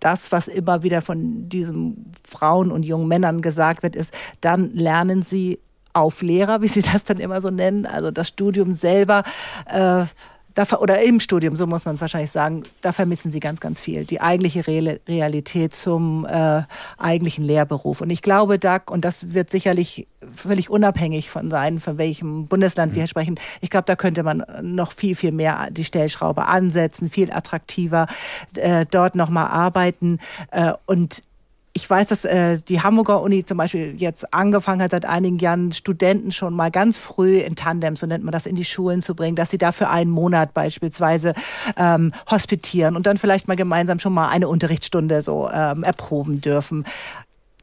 das, 0.00 0.30
was 0.30 0.46
immer 0.46 0.84
wieder 0.84 1.02
von 1.02 1.48
diesen 1.48 2.12
Frauen 2.22 2.70
und 2.70 2.84
jungen 2.84 3.08
Männern 3.08 3.42
gesagt 3.42 3.82
wird, 3.82 3.96
ist, 3.96 4.14
dann 4.40 4.72
lernen 4.72 5.22
sie 5.22 5.58
auf 5.92 6.22
Lehrer, 6.22 6.62
wie 6.62 6.68
sie 6.68 6.82
das 6.82 7.02
dann 7.02 7.18
immer 7.18 7.40
so 7.40 7.50
nennen. 7.50 7.84
Also 7.84 8.12
das 8.12 8.28
Studium 8.28 8.72
selber 8.72 9.24
äh, 9.66 10.04
da, 10.58 10.78
oder 10.78 11.00
im 11.02 11.20
Studium, 11.20 11.54
so 11.54 11.68
muss 11.68 11.84
man 11.84 12.00
wahrscheinlich 12.00 12.32
sagen, 12.32 12.64
da 12.80 12.90
vermissen 12.90 13.30
sie 13.30 13.38
ganz, 13.38 13.60
ganz 13.60 13.80
viel. 13.80 14.04
Die 14.04 14.20
eigentliche 14.20 14.66
Realität 14.66 15.72
zum 15.72 16.26
äh, 16.26 16.62
eigentlichen 16.98 17.44
Lehrberuf. 17.44 18.00
Und 18.00 18.10
ich 18.10 18.22
glaube, 18.22 18.58
da, 18.58 18.80
und 18.90 19.04
das 19.04 19.34
wird 19.34 19.50
sicherlich 19.50 20.08
völlig 20.34 20.68
unabhängig 20.68 21.30
von 21.30 21.48
sein, 21.48 21.78
von 21.78 21.96
welchem 21.96 22.46
Bundesland 22.46 22.96
wir 22.96 23.02
mhm. 23.02 23.06
sprechen, 23.06 23.40
ich 23.60 23.70
glaube, 23.70 23.84
da 23.84 23.94
könnte 23.94 24.24
man 24.24 24.44
noch 24.62 24.90
viel, 24.90 25.14
viel 25.14 25.30
mehr 25.30 25.68
die 25.70 25.84
Stellschraube 25.84 26.48
ansetzen, 26.48 27.08
viel 27.08 27.30
attraktiver 27.30 28.08
äh, 28.56 28.84
dort 28.90 29.14
nochmal 29.14 29.46
arbeiten. 29.46 30.18
Äh, 30.50 30.72
und 30.86 31.22
ich 31.78 31.88
weiß, 31.88 32.08
dass 32.08 32.24
äh, 32.24 32.58
die 32.58 32.82
Hamburger 32.82 33.22
Uni 33.22 33.44
zum 33.44 33.56
Beispiel 33.56 33.94
jetzt 33.96 34.34
angefangen 34.34 34.82
hat, 34.82 34.90
seit 34.90 35.04
einigen 35.04 35.38
Jahren 35.38 35.70
Studenten 35.70 36.32
schon 36.32 36.52
mal 36.52 36.72
ganz 36.72 36.98
früh 36.98 37.38
in 37.38 37.54
Tandem, 37.54 37.94
so 37.94 38.04
nennt 38.08 38.24
man 38.24 38.32
das, 38.32 38.46
in 38.46 38.56
die 38.56 38.64
Schulen 38.64 39.00
zu 39.00 39.14
bringen, 39.14 39.36
dass 39.36 39.50
sie 39.50 39.58
dafür 39.58 39.88
einen 39.88 40.10
Monat 40.10 40.54
beispielsweise 40.54 41.34
ähm, 41.76 42.12
hospitieren 42.28 42.96
und 42.96 43.06
dann 43.06 43.16
vielleicht 43.16 43.46
mal 43.46 43.54
gemeinsam 43.54 44.00
schon 44.00 44.12
mal 44.12 44.28
eine 44.28 44.48
Unterrichtsstunde 44.48 45.22
so 45.22 45.48
ähm, 45.48 45.84
erproben 45.84 46.40
dürfen. 46.40 46.84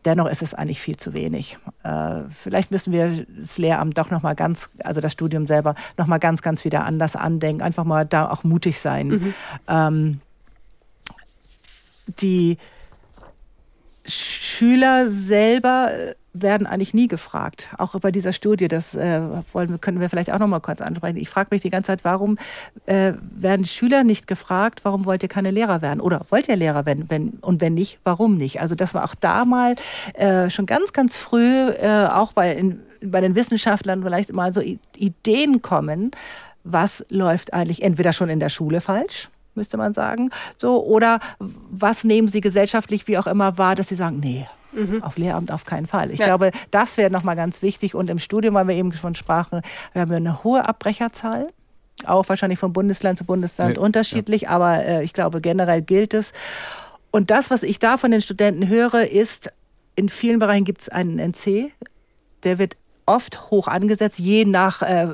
Dennoch 0.06 0.30
ist 0.30 0.42
es 0.42 0.54
eigentlich 0.54 0.80
viel 0.80 0.96
zu 0.96 1.14
wenig. 1.14 1.58
Äh, 1.84 2.22
vielleicht 2.32 2.72
müssen 2.72 2.94
wir 2.94 3.26
das 3.38 3.58
Lehramt 3.58 3.98
doch 3.98 4.12
noch 4.12 4.22
mal 4.22 4.34
ganz, 4.34 4.70
also 4.82 5.02
das 5.02 5.12
Studium 5.12 5.46
selber 5.46 5.76
noch 5.98 6.08
mal 6.08 6.20
ganz, 6.20 6.42
ganz 6.42 6.64
wieder 6.64 6.86
anders 6.86 7.18
andenken. 7.18 7.62
Einfach 7.62 7.84
mal 7.84 8.06
da 8.06 8.30
auch 8.30 8.46
mutig 8.46 8.80
sein. 8.80 9.08
Mhm. 9.08 9.34
Ähm, 9.68 10.22
die 12.22 12.58
Schüler 14.06 15.10
selber 15.10 15.90
äh, 15.92 16.14
werden 16.34 16.68
eigentlich 16.68 16.94
nie 16.94 17.08
gefragt. 17.08 17.70
Auch 17.78 17.98
bei 18.00 18.12
dieser 18.12 18.34
Studie, 18.34 18.68
das 18.68 18.94
äh, 18.94 19.22
wollen, 19.54 19.80
können 19.80 20.00
wir 20.00 20.10
vielleicht 20.10 20.32
auch 20.32 20.40
noch 20.40 20.48
mal 20.48 20.60
kurz 20.60 20.82
ansprechen. 20.82 21.18
Ich 21.18 21.30
frage 21.30 21.48
mich 21.52 21.62
die 21.62 21.70
ganze 21.70 21.88
Zeit, 21.88 22.04
warum 22.04 22.38
äh, 22.86 23.14
werden 23.22 23.66
Schüler 23.66 24.04
nicht 24.04 24.28
gefragt, 24.28 24.82
warum 24.84 25.06
wollt 25.06 25.24
ihr 25.24 25.30
keine 25.30 25.52
Lehrer 25.52 25.82
werden? 25.82 26.02
Oder 26.02 26.22
wollt 26.30 26.50
ihr 26.50 26.58
Lehrer 26.58 26.86
werden? 26.86 27.06
Wenn, 27.10 27.30
und 27.42 27.62
wenn 27.62 27.74
nicht, 27.74 28.00
warum 28.04 28.38
nicht? 28.38 28.62
Also, 28.62 28.76
dass 28.76 28.94
wir 28.94 29.04
auch 29.04 29.16
da 29.16 29.46
mal 29.46 29.76
äh, 30.14 30.50
schon 30.50 30.66
ganz, 30.66 30.94
ganz 30.94 31.16
früh, 31.18 31.70
äh, 31.70 32.08
auch 32.12 32.34
bei, 32.34 32.54
in, 32.54 32.82
bei 33.02 33.22
den 33.22 33.36
Wissenschaftlern 33.36 34.04
vielleicht 34.04 34.34
mal 34.34 34.54
so 34.54 34.62
Ideen 34.98 35.62
kommen, 35.62 36.12
was 36.64 37.06
läuft 37.10 37.54
eigentlich 37.54 37.84
entweder 37.84 38.12
schon 38.12 38.30
in 38.30 38.40
der 38.40 38.50
Schule 38.50 38.82
falsch, 38.82 39.30
müsste 39.56 39.78
man 39.78 39.94
sagen, 39.94 40.30
so, 40.58 40.84
oder 40.84 41.20
was 41.40 42.04
nehmen 42.04 42.28
Sie 42.28 42.42
gesellschaftlich 42.42 43.08
wie 43.08 43.18
auch 43.18 43.28
immer 43.28 43.58
wahr, 43.58 43.76
dass 43.76 43.90
Sie 43.90 43.96
sagen, 43.96 44.20
nee, 44.20 44.48
Mhm. 44.76 45.04
Auf 45.04 45.18
Lehramt 45.18 45.52
auf 45.52 45.66
keinen 45.66 45.88
Fall. 45.88 46.12
Ich 46.12 46.20
ja. 46.20 46.26
glaube, 46.26 46.52
das 46.72 46.98
wäre 46.98 47.10
nochmal 47.10 47.36
ganz 47.36 47.62
wichtig. 47.62 47.96
Und 47.96 48.10
im 48.10 48.20
Studium, 48.20 48.56
weil 48.56 48.68
wir 48.68 48.76
eben 48.76 48.92
schon 48.94 49.16
sprachen, 49.16 49.62
wir 49.94 50.02
haben 50.02 50.12
eine 50.12 50.44
hohe 50.44 50.68
Abbrecherzahl. 50.68 51.48
Auch 52.06 52.28
wahrscheinlich 52.28 52.60
von 52.60 52.74
Bundesland 52.74 53.18
zu 53.18 53.24
Bundesland 53.24 53.78
ja. 53.78 53.82
unterschiedlich, 53.82 54.44
ja. 54.44 54.50
aber 54.50 54.84
äh, 54.86 55.04
ich 55.04 55.14
glaube, 55.14 55.40
generell 55.40 55.82
gilt 55.82 56.14
es. 56.14 56.34
Und 57.10 57.32
das, 57.32 57.50
was 57.50 57.64
ich 57.64 57.80
da 57.80 57.98
von 57.98 58.12
den 58.12 58.20
Studenten 58.20 58.68
höre, 58.68 59.10
ist, 59.10 59.50
in 59.96 60.10
vielen 60.10 60.40
Bereichen 60.40 60.66
gibt 60.66 60.82
es 60.82 60.90
einen 60.90 61.20
NC, 61.20 61.72
der 62.44 62.60
wird 62.60 62.76
oft 63.06 63.50
hoch 63.50 63.68
angesetzt, 63.68 64.20
je 64.20 64.44
nach 64.44 64.82
äh, 64.82 65.08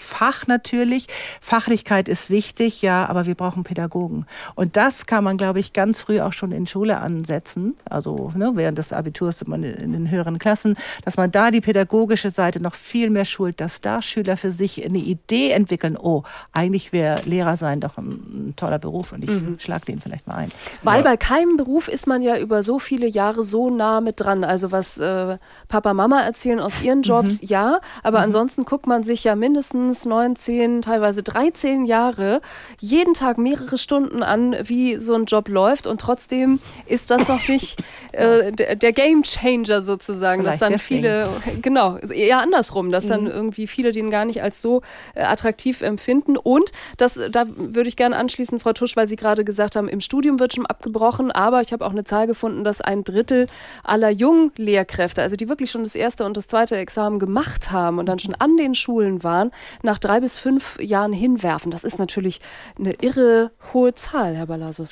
Fach 0.00 0.46
natürlich. 0.46 1.06
Fachlichkeit 1.40 2.08
ist 2.08 2.30
wichtig, 2.30 2.82
ja, 2.82 3.08
aber 3.08 3.26
wir 3.26 3.34
brauchen 3.34 3.64
Pädagogen. 3.64 4.26
Und 4.54 4.76
das 4.76 5.06
kann 5.06 5.24
man, 5.24 5.36
glaube 5.36 5.60
ich, 5.60 5.72
ganz 5.72 6.00
früh 6.00 6.20
auch 6.20 6.32
schon 6.32 6.52
in 6.52 6.66
Schule 6.66 6.98
ansetzen. 6.98 7.76
Also 7.88 8.32
ne, 8.34 8.52
während 8.54 8.78
des 8.78 8.92
Abiturs 8.92 9.42
in 9.42 9.62
den 9.92 10.10
höheren 10.10 10.38
Klassen, 10.38 10.76
dass 11.04 11.16
man 11.16 11.30
da 11.30 11.50
die 11.50 11.60
pädagogische 11.60 12.30
Seite 12.30 12.62
noch 12.62 12.74
viel 12.74 13.10
mehr 13.10 13.24
schult, 13.24 13.60
dass 13.60 13.80
da 13.80 14.02
Schüler 14.02 14.36
für 14.36 14.50
sich 14.50 14.84
eine 14.84 14.98
Idee 14.98 15.50
entwickeln, 15.50 15.96
oh, 15.96 16.22
eigentlich 16.52 16.92
wäre 16.92 17.22
Lehrer 17.24 17.56
sein 17.56 17.80
doch 17.80 17.98
ein, 17.98 18.54
toller 18.56 18.78
Beruf 18.78 19.12
und 19.12 19.24
ich 19.24 19.30
mhm. 19.30 19.58
schlage 19.58 19.86
den 19.86 20.00
vielleicht 20.00 20.26
mal 20.26 20.34
ein. 20.34 20.48
Weil 20.82 21.02
bei 21.02 21.16
keinem 21.16 21.56
Beruf 21.56 21.88
ist 21.88 22.06
man 22.06 22.22
ja 22.22 22.38
über 22.38 22.62
so 22.62 22.78
viele 22.78 23.06
Jahre 23.06 23.42
so 23.42 23.70
nah 23.70 24.00
mit 24.00 24.20
dran. 24.20 24.44
Also 24.44 24.72
was 24.72 24.98
äh, 24.98 25.38
Papa, 25.68 25.94
Mama 25.94 26.22
erzählen 26.22 26.60
aus 26.60 26.82
ihren 26.82 27.02
Jobs, 27.02 27.40
mhm. 27.42 27.48
ja, 27.48 27.80
aber 28.02 28.18
mhm. 28.18 28.24
ansonsten 28.24 28.64
guckt 28.64 28.86
man 28.86 29.02
sich 29.02 29.24
ja 29.24 29.36
mindestens 29.36 29.89
mindestens 29.90 30.04
19, 30.06 30.82
teilweise 30.82 31.22
13 31.22 31.84
Jahre 31.84 32.40
jeden 32.78 33.14
Tag 33.14 33.38
mehrere 33.38 33.76
Stunden 33.76 34.22
an, 34.22 34.56
wie 34.62 34.96
so 34.96 35.14
ein 35.14 35.24
Job 35.24 35.48
läuft. 35.48 35.86
Und 35.86 36.00
trotzdem 36.00 36.60
ist 36.86 37.10
das 37.10 37.28
noch 37.28 37.48
nicht 37.48 37.82
äh, 38.12 38.52
der 38.52 38.92
Game 38.92 39.22
Changer 39.22 39.82
sozusagen, 39.82 40.42
Vielleicht 40.42 40.62
dass 40.62 40.68
dann 40.68 40.78
viele, 40.78 41.28
genau, 41.62 41.96
eher 41.96 42.38
andersrum, 42.38 42.90
dass 42.90 43.04
mhm. 43.04 43.08
dann 43.08 43.26
irgendwie 43.26 43.66
viele 43.66 43.92
den 43.92 44.10
gar 44.10 44.24
nicht 44.24 44.42
als 44.42 44.62
so 44.62 44.82
äh, 45.14 45.22
attraktiv 45.22 45.80
empfinden. 45.80 46.36
Und 46.36 46.70
das, 46.96 47.18
da 47.30 47.44
würde 47.48 47.88
ich 47.88 47.96
gerne 47.96 48.16
anschließen, 48.16 48.60
Frau 48.60 48.72
Tusch, 48.72 48.96
weil 48.96 49.08
Sie 49.08 49.16
gerade 49.16 49.44
gesagt 49.44 49.76
haben, 49.76 49.88
im 49.88 50.00
Studium 50.00 50.38
wird 50.38 50.54
schon 50.54 50.66
abgebrochen, 50.66 51.30
aber 51.30 51.60
ich 51.60 51.72
habe 51.72 51.84
auch 51.84 51.90
eine 51.90 52.04
Zahl 52.04 52.26
gefunden, 52.26 52.64
dass 52.64 52.80
ein 52.80 53.04
Drittel 53.04 53.46
aller 53.82 54.10
jungen 54.10 54.52
Lehrkräfte, 54.56 55.22
also 55.22 55.36
die 55.36 55.48
wirklich 55.48 55.70
schon 55.70 55.84
das 55.84 55.94
erste 55.94 56.24
und 56.24 56.36
das 56.36 56.46
zweite 56.46 56.76
Examen 56.76 57.18
gemacht 57.18 57.72
haben 57.72 57.98
und 57.98 58.06
dann 58.06 58.18
schon 58.18 58.34
an 58.36 58.56
den 58.56 58.74
Schulen 58.74 59.22
waren, 59.24 59.50
nach 59.82 59.98
drei 59.98 60.20
bis 60.20 60.38
fünf 60.38 60.78
Jahren 60.80 61.12
hinwerfen. 61.12 61.70
Das 61.70 61.84
ist 61.84 61.98
natürlich 61.98 62.40
eine 62.78 62.94
irre 63.00 63.50
hohe 63.72 63.94
Zahl, 63.94 64.36
Herr 64.36 64.46
Balasus. 64.46 64.90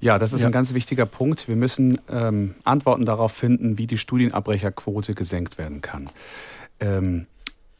Ja, 0.00 0.18
das 0.18 0.32
ist 0.32 0.40
ja. 0.40 0.48
ein 0.48 0.52
ganz 0.52 0.72
wichtiger 0.72 1.04
Punkt. 1.06 1.46
Wir 1.46 1.56
müssen 1.56 2.00
ähm, 2.10 2.54
Antworten 2.64 3.04
darauf 3.04 3.32
finden, 3.32 3.76
wie 3.76 3.86
die 3.86 3.98
Studienabbrecherquote 3.98 5.14
gesenkt 5.14 5.58
werden 5.58 5.82
kann. 5.82 6.08
Ähm, 6.80 7.26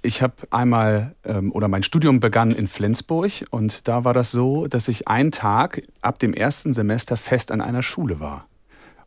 ich 0.02 0.22
habe 0.22 0.34
einmal, 0.50 1.14
ähm, 1.24 1.52
oder 1.52 1.68
mein 1.68 1.82
Studium 1.82 2.20
begann 2.20 2.52
in 2.52 2.66
Flensburg 2.66 3.32
und 3.50 3.86
da 3.88 4.04
war 4.04 4.14
das 4.14 4.30
so, 4.30 4.66
dass 4.66 4.88
ich 4.88 5.08
einen 5.08 5.30
Tag 5.30 5.82
ab 6.00 6.18
dem 6.18 6.34
ersten 6.34 6.72
Semester 6.72 7.16
fest 7.16 7.52
an 7.52 7.60
einer 7.60 7.82
Schule 7.82 8.20
war. 8.20 8.46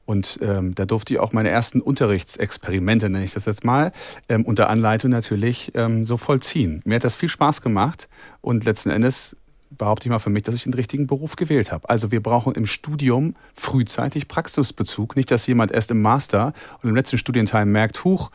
Und 0.06 0.40
ähm, 0.42 0.76
da 0.76 0.86
durfte 0.86 1.14
ich 1.14 1.20
auch 1.20 1.32
meine 1.32 1.50
ersten 1.50 1.80
Unterrichtsexperimente, 1.80 3.10
nenne 3.10 3.24
ich 3.24 3.34
das 3.34 3.46
jetzt 3.46 3.64
mal, 3.64 3.92
ähm, 4.28 4.44
unter 4.44 4.70
Anleitung 4.70 5.12
natürlich 5.12 5.72
ähm, 5.76 6.04
so 6.04 6.18
vollziehen. 6.18 6.82
Mir 6.84 6.96
hat 6.96 7.04
das 7.04 7.16
viel 7.16 7.30
Spaß 7.30 7.62
gemacht 7.62 8.10
und 8.42 8.66
letzten 8.66 8.90
Endes 8.90 9.38
behaupte 9.78 10.08
ich 10.08 10.12
mal 10.12 10.20
für 10.20 10.30
mich, 10.30 10.44
dass 10.44 10.56
ich 10.56 10.64
den 10.64 10.74
richtigen 10.74 11.08
Beruf 11.08 11.36
gewählt 11.36 11.72
habe. 11.72 11.90
Also 11.90 12.12
wir 12.12 12.22
brauchen 12.22 12.54
im 12.54 12.66
Studium 12.66 13.36
frühzeitig 13.54 14.28
Praxisbezug. 14.28 15.16
Nicht, 15.16 15.32
dass 15.32 15.48
jemand 15.48 15.72
erst 15.72 15.92
im 15.92 16.02
Master 16.02 16.54
und 16.82 16.90
im 16.90 16.96
letzten 16.96 17.18
Studienteil 17.18 17.66
merkt, 17.66 18.04
huch, 18.04 18.30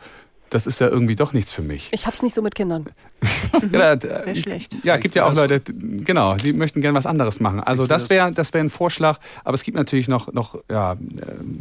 das 0.49 0.67
ist 0.67 0.79
ja 0.79 0.87
irgendwie 0.87 1.15
doch 1.15 1.33
nichts 1.33 1.51
für 1.51 1.61
mich. 1.61 1.89
Ich 1.91 2.05
hab's 2.05 2.21
nicht 2.23 2.33
so 2.33 2.41
mit 2.41 2.55
Kindern. 2.55 2.85
ja, 3.71 4.01
wäre 4.01 4.35
schlecht. 4.35 4.75
Ja, 4.83 4.97
gibt 4.97 5.15
ja 5.15 5.25
auch 5.25 5.33
Leute, 5.33 5.61
genau, 5.61 6.35
die 6.35 6.53
möchten 6.53 6.81
gerne 6.81 6.97
was 6.97 7.05
anderes 7.05 7.39
machen. 7.39 7.59
Also 7.59 7.85
das 7.85 8.09
wäre 8.09 8.31
das 8.31 8.53
wäre 8.53 8.63
ein 8.63 8.69
Vorschlag, 8.69 9.19
aber 9.43 9.55
es 9.55 9.63
gibt 9.63 9.75
natürlich 9.75 10.07
noch, 10.07 10.31
noch 10.31 10.55
ja, 10.69 10.93
äh, 10.93 10.97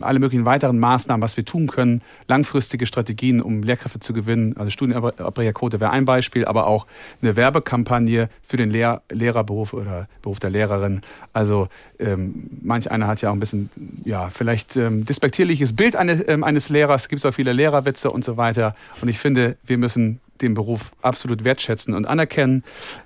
alle 0.00 0.18
möglichen 0.18 0.44
weiteren 0.44 0.78
Maßnahmen, 0.78 1.22
was 1.22 1.36
wir 1.36 1.44
tun 1.44 1.66
können. 1.66 2.02
Langfristige 2.28 2.86
Strategien, 2.86 3.40
um 3.40 3.62
Lehrkräfte 3.62 4.00
zu 4.00 4.12
gewinnen. 4.12 4.56
Also 4.56 4.70
Studienabbrecherquote 4.70 5.80
wäre 5.80 5.90
ein 5.90 6.04
Beispiel, 6.04 6.44
aber 6.44 6.66
auch 6.66 6.86
eine 7.22 7.36
Werbekampagne 7.36 8.28
für 8.42 8.56
den 8.56 8.70
Lehr 8.70 9.02
Lehrerberuf 9.10 9.72
oder 9.72 10.08
Beruf 10.22 10.38
der 10.40 10.50
Lehrerin. 10.50 11.00
Also 11.32 11.68
ähm, 11.98 12.48
manch 12.62 12.90
einer 12.90 13.06
hat 13.06 13.20
ja 13.20 13.30
auch 13.30 13.34
ein 13.34 13.40
bisschen, 13.40 13.70
ja, 14.04 14.28
vielleicht 14.30 14.76
ähm, 14.76 15.04
despektierliches 15.04 15.74
Bild 15.74 15.96
eines, 15.96 16.22
ähm, 16.28 16.44
eines 16.44 16.68
Lehrers. 16.68 17.08
Gibt 17.08 17.20
es 17.20 17.26
auch 17.26 17.34
viele 17.34 17.52
Lehrerwitze 17.52 18.10
und 18.10 18.24
so 18.24 18.36
weiter. 18.36 18.74
Und 19.00 19.08
ich 19.08 19.18
finde, 19.18 19.56
wir 19.64 19.78
müssen 19.78 20.20
den 20.40 20.54
Beruf 20.54 20.92
absolut 21.02 21.44
wertschätzen 21.44 21.94
und 21.94 22.06
anerkennen. 22.06 22.62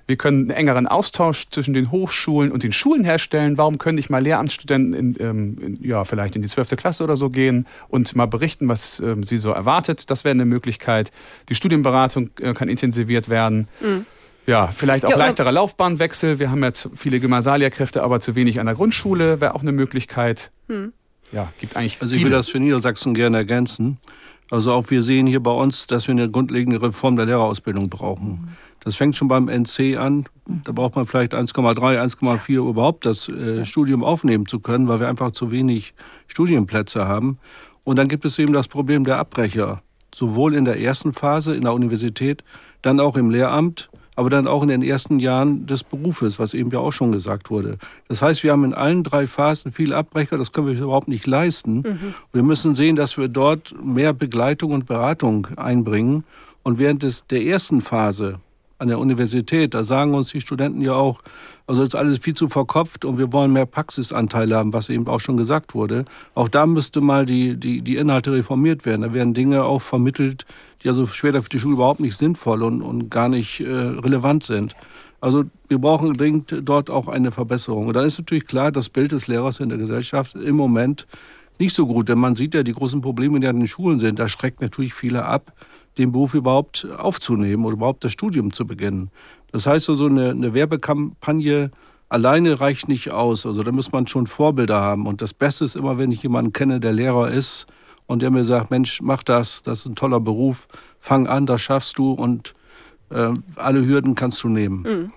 Wir 0.07 0.17
können 0.17 0.41
einen 0.41 0.49
engeren 0.51 0.87
Austausch 0.87 1.47
zwischen 1.49 1.73
den 1.73 1.91
Hochschulen 1.91 2.51
und 2.51 2.63
den 2.63 2.73
Schulen 2.73 3.03
herstellen. 3.03 3.57
Warum 3.57 3.77
können 3.77 3.95
nicht 3.95 4.09
mal 4.09 4.21
Lehramtsstudenten 4.21 4.93
in, 4.93 5.15
ähm, 5.19 5.57
in, 5.59 5.83
ja, 5.83 6.03
vielleicht 6.05 6.35
in 6.35 6.41
die 6.41 6.47
12. 6.47 6.75
Klasse 6.75 7.03
oder 7.03 7.15
so 7.15 7.29
gehen 7.29 7.65
und 7.89 8.15
mal 8.15 8.27
berichten, 8.27 8.69
was 8.69 8.99
ähm, 8.99 9.23
sie 9.23 9.37
so 9.37 9.51
erwartet? 9.51 10.09
Das 10.09 10.23
wäre 10.23 10.33
eine 10.33 10.45
Möglichkeit. 10.45 11.11
Die 11.49 11.55
Studienberatung 11.55 12.29
äh, 12.39 12.53
kann 12.53 12.69
intensiviert 12.69 13.29
werden. 13.29 13.67
Mhm. 13.81 14.05
Ja, 14.45 14.67
vielleicht 14.67 15.05
auch 15.05 15.11
ja, 15.11 15.17
leichterer 15.17 15.53
Laufbahnwechsel. 15.53 16.37
Wir 16.37 16.51
haben 16.51 16.63
jetzt 16.63 16.89
viele 16.95 17.19
Gymnasiallehrkräfte, 17.21 18.03
aber 18.03 18.19
zu 18.19 18.35
wenig 18.35 18.59
an 18.59 18.65
der 18.65 18.75
Grundschule 18.75 19.39
wäre 19.39 19.55
auch 19.55 19.61
eine 19.61 19.71
Möglichkeit. 19.71 20.51
Mhm. 20.67 20.91
Ja, 21.31 21.51
gibt 21.59 21.77
eigentlich. 21.77 22.01
Also 22.01 22.15
ich 22.15 22.23
will 22.23 22.31
das 22.31 22.49
für 22.49 22.59
Niedersachsen 22.59 23.13
gerne 23.13 23.37
ergänzen. 23.37 23.97
Also 24.53 24.71
auch 24.71 24.91
wir 24.91 25.01
sehen 25.01 25.25
hier 25.25 25.41
bei 25.41 25.49
uns, 25.49 25.87
dass 25.87 26.07
wir 26.07 26.11
eine 26.11 26.29
grundlegende 26.29 26.79
Reform 26.79 27.15
der 27.15 27.25
Lehrerausbildung 27.25 27.89
brauchen. 27.89 28.55
Das 28.81 28.95
fängt 28.95 29.15
schon 29.15 29.27
beim 29.27 29.49
NC 29.49 29.97
an. 29.97 30.25
Da 30.45 30.73
braucht 30.73 30.95
man 30.95 31.07
vielleicht 31.07 31.33
1,3, 31.33 31.99
1,4 31.99 32.69
überhaupt 32.69 33.07
das 33.07 33.29
äh, 33.29 33.65
Studium 33.65 34.03
aufnehmen 34.03 34.45
zu 34.45 34.59
können, 34.59 34.87
weil 34.87 34.99
wir 34.99 35.09
einfach 35.09 35.31
zu 35.31 35.49
wenig 35.49 35.95
Studienplätze 36.27 37.07
haben. 37.07 37.39
Und 37.83 37.97
dann 37.97 38.07
gibt 38.07 38.25
es 38.25 38.37
eben 38.37 38.53
das 38.53 38.67
Problem 38.67 39.05
der 39.05 39.17
Abbrecher. 39.17 39.81
Sowohl 40.13 40.53
in 40.53 40.65
der 40.65 40.79
ersten 40.79 41.13
Phase 41.13 41.55
in 41.55 41.63
der 41.63 41.73
Universität, 41.73 42.43
dann 42.83 42.99
auch 42.99 43.17
im 43.17 43.31
Lehramt 43.31 43.89
aber 44.15 44.29
dann 44.29 44.47
auch 44.47 44.63
in 44.63 44.69
den 44.69 44.83
ersten 44.83 45.19
Jahren 45.19 45.65
des 45.65 45.83
Berufes, 45.83 46.39
was 46.39 46.53
eben 46.53 46.69
ja 46.71 46.79
auch 46.79 46.91
schon 46.91 47.11
gesagt 47.11 47.49
wurde. 47.49 47.77
Das 48.07 48.21
heißt, 48.21 48.43
wir 48.43 48.51
haben 48.51 48.63
in 48.63 48.73
allen 48.73 49.03
drei 49.03 49.27
Phasen 49.27 49.71
viele 49.71 49.95
Abbrecher, 49.95 50.37
das 50.37 50.51
können 50.51 50.67
wir 50.67 50.79
überhaupt 50.79 51.07
nicht 51.07 51.25
leisten. 51.25 51.77
Mhm. 51.77 52.13
Wir 52.31 52.43
müssen 52.43 52.75
sehen, 52.75 52.95
dass 52.95 53.17
wir 53.17 53.27
dort 53.27 53.73
mehr 53.83 54.13
Begleitung 54.13 54.71
und 54.71 54.85
Beratung 54.85 55.47
einbringen. 55.57 56.23
Und 56.63 56.79
während 56.79 57.03
des, 57.03 57.25
der 57.27 57.43
ersten 57.43 57.81
Phase 57.81 58.39
an 58.83 58.89
der 58.89 58.99
Universität, 58.99 59.73
da 59.73 59.83
sagen 59.83 60.13
uns 60.13 60.29
die 60.29 60.41
Studenten 60.41 60.81
ja 60.81 60.93
auch, 60.93 61.21
also 61.65 61.81
ist 61.83 61.95
alles 61.95 62.17
viel 62.19 62.33
zu 62.33 62.49
verkopft 62.49 63.05
und 63.05 63.17
wir 63.17 63.31
wollen 63.31 63.53
mehr 63.53 63.65
Praxisanteile 63.65 64.57
haben, 64.57 64.73
was 64.73 64.89
eben 64.89 65.07
auch 65.07 65.21
schon 65.21 65.37
gesagt 65.37 65.73
wurde. 65.73 66.03
Auch 66.35 66.49
da 66.49 66.65
müsste 66.65 66.99
mal 66.99 67.25
die, 67.25 67.55
die, 67.55 67.81
die 67.81 67.95
Inhalte 67.95 68.33
reformiert 68.33 68.85
werden. 68.85 69.01
Da 69.01 69.13
werden 69.13 69.33
Dinge 69.33 69.63
auch 69.63 69.81
vermittelt, 69.81 70.45
die 70.83 70.89
also 70.89 71.07
später 71.07 71.41
für 71.41 71.49
die 71.49 71.59
Schule 71.59 71.75
überhaupt 71.75 72.01
nicht 72.01 72.17
sinnvoll 72.17 72.61
und, 72.61 72.81
und 72.81 73.09
gar 73.09 73.29
nicht 73.29 73.61
äh, 73.61 73.71
relevant 73.71 74.43
sind. 74.43 74.75
Also 75.21 75.45
wir 75.69 75.77
brauchen 75.77 76.11
dringend 76.11 76.53
dort 76.63 76.89
auch 76.89 77.07
eine 77.07 77.31
Verbesserung. 77.31 77.87
Und 77.87 77.95
da 77.95 78.03
ist 78.03 78.19
natürlich 78.19 78.45
klar, 78.45 78.73
das 78.73 78.89
Bild 78.89 79.13
des 79.13 79.27
Lehrers 79.27 79.61
in 79.61 79.69
der 79.69 79.77
Gesellschaft 79.77 80.35
im 80.35 80.57
Moment 80.57 81.07
nicht 81.57 81.73
so 81.73 81.87
gut, 81.87 82.09
denn 82.09 82.19
man 82.19 82.35
sieht 82.35 82.53
ja 82.53 82.63
die 82.63 82.73
großen 82.73 82.99
Probleme, 82.99 83.39
die 83.39 83.47
an 83.47 83.59
den 83.59 83.67
Schulen 83.67 83.99
sind. 83.99 84.19
Da 84.19 84.27
schreckt 84.27 84.59
natürlich 84.59 84.93
viele 84.93 85.23
ab, 85.23 85.53
den 85.97 86.11
Beruf 86.11 86.33
überhaupt 86.33 86.87
aufzunehmen 86.97 87.65
oder 87.65 87.75
überhaupt 87.75 88.03
das 88.03 88.11
Studium 88.11 88.51
zu 88.53 88.65
beginnen. 88.65 89.09
Das 89.51 89.67
heißt, 89.67 89.85
so 89.85 90.05
eine, 90.05 90.31
eine 90.31 90.53
Werbekampagne 90.53 91.71
alleine 92.09 92.59
reicht 92.59 92.87
nicht 92.87 93.11
aus. 93.11 93.45
Also 93.45 93.63
da 93.63 93.71
muss 93.71 93.91
man 93.91 94.07
schon 94.07 94.27
Vorbilder 94.27 94.79
haben. 94.79 95.07
Und 95.07 95.21
das 95.21 95.33
Beste 95.33 95.65
ist 95.65 95.75
immer, 95.75 95.97
wenn 95.97 96.11
ich 96.11 96.23
jemanden 96.23 96.53
kenne, 96.53 96.79
der 96.79 96.93
Lehrer 96.93 97.29
ist 97.31 97.67
und 98.05 98.21
der 98.21 98.31
mir 98.31 98.43
sagt, 98.43 98.71
Mensch, 98.71 99.01
mach 99.01 99.23
das, 99.23 99.63
das 99.63 99.79
ist 99.79 99.85
ein 99.87 99.95
toller 99.95 100.19
Beruf, 100.19 100.67
fang 100.99 101.27
an, 101.27 101.45
das 101.45 101.61
schaffst 101.61 101.97
du 101.97 102.11
und 102.11 102.53
äh, 103.09 103.33
alle 103.55 103.85
Hürden 103.85 104.15
kannst 104.15 104.43
du 104.43 104.49
nehmen. 104.49 104.81
Mhm. 104.83 105.13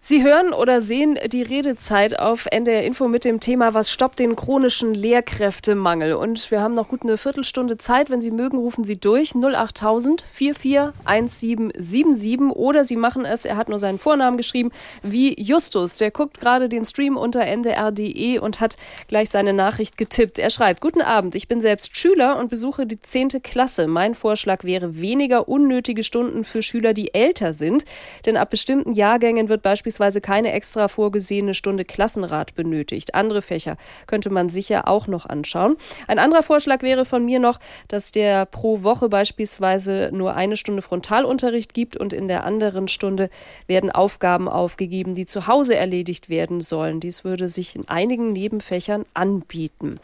Sie 0.00 0.22
hören 0.22 0.52
oder 0.52 0.80
sehen 0.80 1.18
die 1.26 1.42
Redezeit 1.42 2.20
auf 2.20 2.46
NDR 2.52 2.84
Info 2.84 3.08
mit 3.08 3.24
dem 3.24 3.40
Thema 3.40 3.74
Was 3.74 3.90
stoppt 3.90 4.20
den 4.20 4.36
chronischen 4.36 4.94
Lehrkräftemangel? 4.94 6.12
Und 6.12 6.52
wir 6.52 6.60
haben 6.60 6.76
noch 6.76 6.86
gut 6.86 7.02
eine 7.02 7.16
Viertelstunde 7.16 7.78
Zeit. 7.78 8.08
Wenn 8.08 8.20
Sie 8.20 8.30
mögen, 8.30 8.58
rufen 8.58 8.84
Sie 8.84 8.96
durch 8.96 9.34
08000 9.34 10.22
441777 10.22 12.56
oder 12.56 12.84
Sie 12.84 12.94
machen 12.94 13.24
es, 13.24 13.44
er 13.44 13.56
hat 13.56 13.68
nur 13.68 13.80
seinen 13.80 13.98
Vornamen 13.98 14.36
geschrieben, 14.36 14.70
wie 15.02 15.34
Justus. 15.34 15.96
Der 15.96 16.12
guckt 16.12 16.38
gerade 16.38 16.68
den 16.68 16.84
Stream 16.84 17.16
unter 17.16 17.44
ndr.de 17.44 18.38
und 18.38 18.60
hat 18.60 18.76
gleich 19.08 19.30
seine 19.30 19.52
Nachricht 19.52 19.98
getippt. 19.98 20.38
Er 20.38 20.50
schreibt, 20.50 20.80
Guten 20.80 21.02
Abend, 21.02 21.34
ich 21.34 21.48
bin 21.48 21.60
selbst 21.60 21.96
Schüler 21.96 22.38
und 22.38 22.50
besuche 22.50 22.86
die 22.86 23.02
10. 23.02 23.42
Klasse. 23.42 23.88
Mein 23.88 24.14
Vorschlag 24.14 24.62
wäre 24.62 25.00
weniger 25.00 25.48
unnötige 25.48 26.04
Stunden 26.04 26.44
für 26.44 26.62
Schüler, 26.62 26.92
die 26.92 27.14
älter 27.14 27.52
sind. 27.52 27.84
Denn 28.26 28.36
ab 28.36 28.50
bestimmten 28.50 28.92
Jahrgängen 28.92 29.48
wird 29.48 29.62
beispielsweise 29.62 29.87
beispielsweise 29.88 30.20
keine 30.20 30.52
extra 30.52 30.86
vorgesehene 30.86 31.54
Stunde 31.54 31.84
Klassenrat 31.84 32.54
benötigt. 32.54 33.14
Andere 33.14 33.40
Fächer 33.40 33.78
könnte 34.06 34.28
man 34.28 34.50
sicher 34.50 34.86
auch 34.86 35.06
noch 35.06 35.24
anschauen. 35.24 35.76
Ein 36.06 36.18
anderer 36.18 36.42
Vorschlag 36.42 36.82
wäre 36.82 37.06
von 37.06 37.24
mir 37.24 37.38
noch, 37.40 37.58
dass 37.88 38.12
der 38.12 38.44
pro 38.44 38.82
Woche 38.82 39.08
beispielsweise 39.08 40.10
nur 40.12 40.34
eine 40.34 40.56
Stunde 40.56 40.82
Frontalunterricht 40.82 41.72
gibt 41.72 41.96
und 41.96 42.12
in 42.12 42.28
der 42.28 42.44
anderen 42.44 42.88
Stunde 42.88 43.30
werden 43.66 43.90
Aufgaben 43.90 44.46
aufgegeben, 44.46 45.14
die 45.14 45.24
zu 45.24 45.46
Hause 45.46 45.74
erledigt 45.74 46.28
werden 46.28 46.60
sollen. 46.60 47.00
Dies 47.00 47.24
würde 47.24 47.48
sich 47.48 47.74
in 47.74 47.88
einigen 47.88 48.34
Nebenfächern 48.34 49.06
anbieten. 49.14 50.00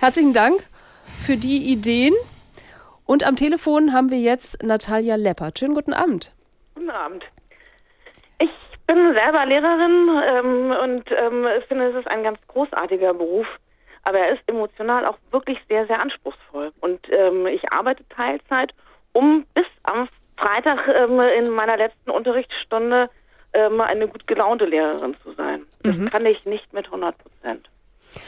Herzlichen 0.00 0.32
Dank 0.32 0.68
für 1.24 1.36
die 1.36 1.70
Ideen. 1.70 2.14
Und 3.04 3.22
am 3.22 3.36
Telefon 3.36 3.92
haben 3.92 4.10
wir 4.10 4.18
jetzt 4.18 4.64
Natalia 4.64 5.14
Leppert. 5.14 5.60
Schönen 5.60 5.76
guten 5.76 5.92
Abend. 5.92 6.32
Guten 6.74 6.90
Abend 6.90 7.24
bin 8.86 9.14
selber 9.14 9.46
Lehrerin 9.46 10.22
ähm, 10.30 10.76
und 10.82 11.10
ähm, 11.10 11.46
finde, 11.68 11.90
es 11.90 11.96
ist 11.96 12.08
ein 12.08 12.22
ganz 12.22 12.38
großartiger 12.48 13.14
Beruf. 13.14 13.46
Aber 14.04 14.18
er 14.18 14.34
ist 14.34 14.42
emotional 14.46 15.04
auch 15.04 15.18
wirklich 15.32 15.58
sehr, 15.68 15.86
sehr 15.86 16.00
anspruchsvoll. 16.00 16.72
Und 16.80 17.00
ähm, 17.10 17.46
ich 17.48 17.72
arbeite 17.72 18.08
Teilzeit, 18.08 18.72
um 19.12 19.44
bis 19.54 19.66
am 19.82 20.08
Freitag 20.36 20.86
ähm, 20.88 21.20
in 21.36 21.52
meiner 21.52 21.76
letzten 21.76 22.10
Unterrichtsstunde 22.10 23.10
ähm, 23.52 23.80
eine 23.80 24.06
gut 24.06 24.26
gelaunte 24.26 24.66
Lehrerin 24.66 25.16
zu 25.22 25.32
sein. 25.32 25.66
Das 25.82 25.96
mhm. 25.96 26.08
kann 26.10 26.24
ich 26.26 26.44
nicht 26.44 26.72
mit 26.72 26.86
100 26.86 27.16
Prozent. 27.18 27.68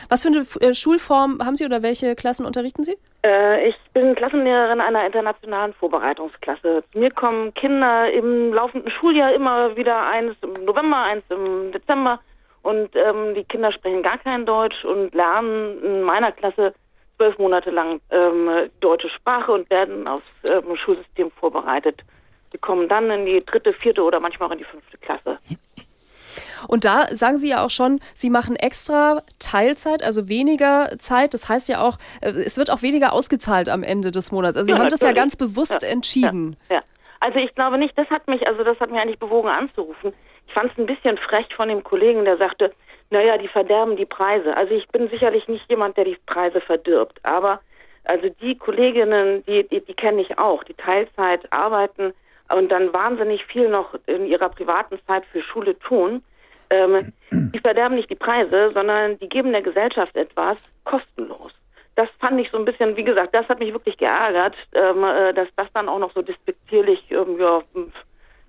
Was 0.09 0.23
für 0.23 0.28
eine 0.28 0.47
äh, 0.60 0.74
Schulform 0.74 1.39
haben 1.44 1.56
Sie 1.56 1.65
oder 1.65 1.82
welche 1.82 2.15
Klassen 2.15 2.47
unterrichten 2.47 2.85
Sie? 2.85 2.97
Äh, 3.24 3.69
ich 3.69 3.77
bin 3.93 4.15
Klassenlehrerin 4.15 4.81
einer 4.81 5.05
internationalen 5.06 5.73
Vorbereitungsklasse. 5.74 6.85
Zu 6.93 6.98
mir 6.98 7.10
kommen 7.10 7.52
Kinder 7.55 8.10
im 8.10 8.52
laufenden 8.52 8.90
Schuljahr 8.90 9.32
immer 9.35 9.77
wieder 9.77 10.06
eins 10.06 10.39
im 10.43 10.65
November, 10.65 11.02
eins 11.02 11.24
im 11.28 11.73
Dezember. 11.73 12.20
Und 12.62 12.94
ähm, 12.97 13.35
die 13.35 13.44
Kinder 13.44 13.73
sprechen 13.73 14.02
gar 14.02 14.19
kein 14.19 14.44
Deutsch 14.44 14.85
und 14.85 15.15
lernen 15.15 15.82
in 15.82 16.02
meiner 16.02 16.32
Klasse 16.32 16.74
zwölf 17.16 17.39
Monate 17.39 17.70
lang 17.70 18.01
ähm, 18.10 18.70
deutsche 18.81 19.09
Sprache 19.10 19.52
und 19.52 19.69
werden 19.70 20.06
aufs 20.06 20.24
ähm, 20.48 20.77
Schulsystem 20.77 21.31
vorbereitet. 21.32 22.02
Sie 22.52 22.59
kommen 22.59 22.89
dann 22.89 23.10
in 23.10 23.27
die 23.27 23.44
dritte, 23.44 23.73
vierte 23.73 24.02
oder 24.02 24.20
manchmal 24.20 24.48
auch 24.48 24.52
in 24.52 24.59
die 24.59 24.65
fünfte 24.65 24.97
Klasse. 24.98 25.39
Und 26.66 26.85
da 26.85 27.14
sagen 27.14 27.39
Sie 27.39 27.48
ja 27.48 27.64
auch 27.64 27.70
schon, 27.70 28.01
Sie 28.14 28.30
machen 28.30 28.56
extra 28.56 29.22
Teilzeit, 29.39 30.02
also 30.02 30.28
weniger 30.28 30.98
Zeit. 30.98 31.35
Das 31.35 31.48
heißt 31.48 31.68
ja 31.68 31.82
auch, 31.82 31.98
äh, 32.20 32.30
es 32.30 32.56
wird 32.56 32.70
auch 32.70 32.82
weniger 32.82 33.12
ausgezahlt 33.12 33.68
am 33.68 33.82
Ende 33.82 34.10
des 34.10 34.32
Monats. 34.32 34.56
Also 34.56 34.66
Sie 34.66 34.72
ja, 34.72 34.78
haben 34.78 34.90
das 34.90 35.02
ja 35.02 35.12
ganz 35.12 35.36
bewusst 35.36 35.82
ja, 35.82 35.89
entschieden. 35.89 36.56
Ja, 36.70 36.82
also 37.20 37.39
ich 37.39 37.55
glaube 37.55 37.78
nicht, 37.78 37.97
das 37.97 38.09
hat 38.10 38.26
mich, 38.28 38.47
also 38.47 38.64
das 38.64 38.78
hat 38.80 38.90
mir 38.90 39.01
eigentlich 39.01 39.18
bewogen 39.18 39.48
anzurufen. 39.48 40.12
Ich 40.47 40.55
fand 40.55 40.72
es 40.72 40.78
ein 40.78 40.86
bisschen 40.86 41.18
frech 41.18 41.47
von 41.55 41.68
dem 41.68 41.85
Kollegen, 41.85 42.24
der 42.24 42.39
sagte, 42.39 42.72
naja, 43.10 43.39
die 43.39 43.48
verderben 43.48 43.97
die 43.97 44.06
Preise. 44.06 44.56
Also 44.56 44.74
ich 44.74 44.89
bin 44.89 45.09
sicherlich 45.09 45.48
nicht 45.48 45.68
jemand, 45.70 45.97
der 45.97 46.05
die 46.05 46.18
Preise 46.26 46.60
verdirbt, 46.60 47.18
aber 47.22 47.60
also 48.05 48.28
die 48.40 48.56
Kolleginnen, 48.56 49.44
die, 49.47 49.68
die, 49.68 49.85
die 49.85 49.94
kenne 49.94 50.22
ich 50.22 50.39
auch, 50.39 50.64
die 50.64 50.74
Teilzeit 50.74 51.52
arbeiten 51.52 52.14
und 52.52 52.70
dann 52.70 52.93
wahnsinnig 52.94 53.44
viel 53.44 53.68
noch 53.68 53.94
in 54.06 54.26
ihrer 54.26 54.48
privaten 54.48 54.98
Zeit 55.06 55.24
für 55.26 55.43
Schule 55.43 55.78
tun. 55.78 56.22
Ähm, 56.70 57.12
die 57.31 57.59
verderben 57.61 57.97
nicht 57.97 58.11
die 58.11 58.15
Preise, 58.15 58.70
sondern 58.74 59.19
die 59.19 59.28
geben 59.28 59.53
der 59.53 59.62
Gesellschaft 59.62 60.16
etwas 60.16 60.59
kostenlos. 60.85 61.53
Das 61.95 62.09
fand 62.20 62.40
ich 62.40 62.51
so 62.51 62.59
ein 62.59 62.65
bisschen, 62.65 62.97
wie 62.97 63.05
gesagt, 63.05 63.35
das 63.35 63.49
hat 63.49 63.59
mich 63.59 63.73
wirklich 63.73 63.97
geärgert, 63.97 64.55
ähm, 64.73 65.03
äh, 65.03 65.35
dass 65.35 65.49
das 65.57 65.66
dann 65.74 65.89
auch 65.89 65.99
noch 65.99 66.12
so 66.15 66.23
despektierlich 66.23 67.03
ähm, 67.11 67.40
ja, 67.40 67.62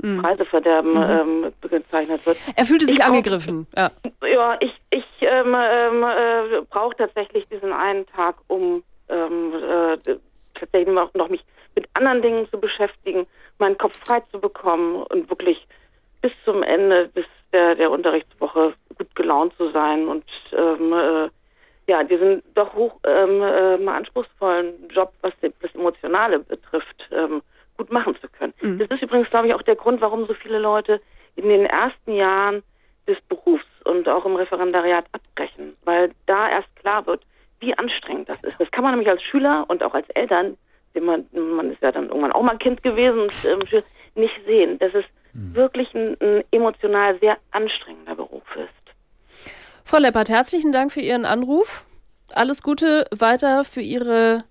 mhm. 0.01 0.21
Preiseverderben 0.21 0.91
mhm. 0.91 1.43
ähm, 1.45 1.53
bezeichnet 1.61 2.25
wird. 2.25 2.37
Er 2.55 2.65
fühlte 2.65 2.85
sich 2.85 2.99
ich 2.99 3.03
angegriffen. 3.03 3.67
Brauch, 3.71 3.89
ja. 4.21 4.27
ja, 4.27 4.57
ich, 4.59 4.73
ich 4.91 5.05
ähm, 5.21 5.55
ähm, 5.57 6.03
äh, 6.03 6.61
brauche 6.69 6.95
tatsächlich 6.95 7.47
diesen 7.47 7.73
einen 7.73 8.05
Tag, 8.07 8.35
um 8.47 8.83
ähm, 9.09 9.53
äh, 9.53 9.97
tatsächlich 10.53 10.93
noch, 10.93 11.13
noch 11.13 11.29
mich 11.29 11.43
mit 11.75 11.87
anderen 11.93 12.21
Dingen 12.21 12.49
zu 12.49 12.59
beschäftigen, 12.59 13.25
meinen 13.57 13.77
Kopf 13.77 13.97
frei 14.05 14.21
zu 14.31 14.39
bekommen 14.39 15.03
und 15.03 15.29
wirklich 15.29 15.65
bis 16.21 16.31
zum 16.45 16.63
Ende 16.63 17.07
des 17.09 17.25
der, 17.53 17.75
der 17.75 17.91
Unterrichtswoche 17.91 18.73
gut 18.97 19.15
gelaunt 19.15 19.53
zu 19.57 19.69
sein 19.71 20.07
und 20.07 20.25
ähm, 20.51 20.93
äh, 20.93 21.29
ja, 21.87 22.03
diesen 22.03 22.43
doch 22.53 22.73
hoch 22.75 22.99
ähm, 23.03 23.41
äh, 23.41 23.89
anspruchsvollen 23.89 24.89
Job, 24.89 25.11
was 25.21 25.33
das 25.41 25.73
Emotionale 25.73 26.39
betrifft, 26.39 27.09
ähm, 27.11 27.41
gut 27.77 27.91
machen 27.91 28.15
zu 28.21 28.27
können. 28.27 28.53
Mhm. 28.61 28.79
Das 28.79 28.89
ist 28.91 29.03
übrigens, 29.03 29.29
glaube 29.29 29.47
ich, 29.47 29.53
auch 29.55 29.63
der 29.63 29.75
Grund, 29.75 29.99
warum 30.01 30.25
so 30.25 30.33
viele 30.33 30.59
Leute 30.59 31.01
in 31.35 31.49
den 31.49 31.65
ersten 31.65 32.13
Jahren 32.13 32.61
des 33.07 33.17
Berufs 33.21 33.65
und 33.85 34.07
auch 34.07 34.25
im 34.25 34.35
Referendariat 34.35 35.05
abbrechen, 35.11 35.73
weil 35.83 36.11
da 36.27 36.49
erst 36.49 36.73
klar 36.75 37.07
wird, 37.07 37.23
wie 37.59 37.75
anstrengend 37.77 38.29
das 38.29 38.43
ist. 38.43 38.59
Das 38.59 38.69
kann 38.71 38.83
man 38.83 38.93
nämlich 38.93 39.09
als 39.09 39.23
Schüler 39.23 39.65
und 39.67 39.83
auch 39.83 39.93
als 39.93 40.07
Eltern, 40.11 40.57
man, 40.93 41.25
man 41.33 41.71
ist 41.71 41.81
ja 41.81 41.91
dann 41.91 42.09
irgendwann 42.09 42.33
auch 42.33 42.43
mal 42.43 42.57
Kind 42.57 42.83
gewesen, 42.83 43.21
und, 43.21 43.45
ähm, 43.45 43.83
nicht 44.15 44.39
sehen. 44.45 44.77
Das 44.79 44.93
ist 44.93 45.07
mhm. 45.33 45.55
wirklich 45.55 45.93
ein, 45.93 46.17
ein 46.19 46.43
emotional 46.51 47.19
sehr 47.19 47.37
anstrengender 47.51 48.15
Beruf 48.15 48.43
ist. 48.55 49.49
Frau 49.83 49.97
Leppert, 49.97 50.29
herzlichen 50.29 50.71
Dank 50.71 50.91
für 50.91 51.01
Ihren 51.01 51.25
Anruf. 51.25 51.85
Alles 52.33 52.61
Gute 52.61 53.05
weiter 53.11 53.63
für 53.63 53.81
Ihre 53.81 54.43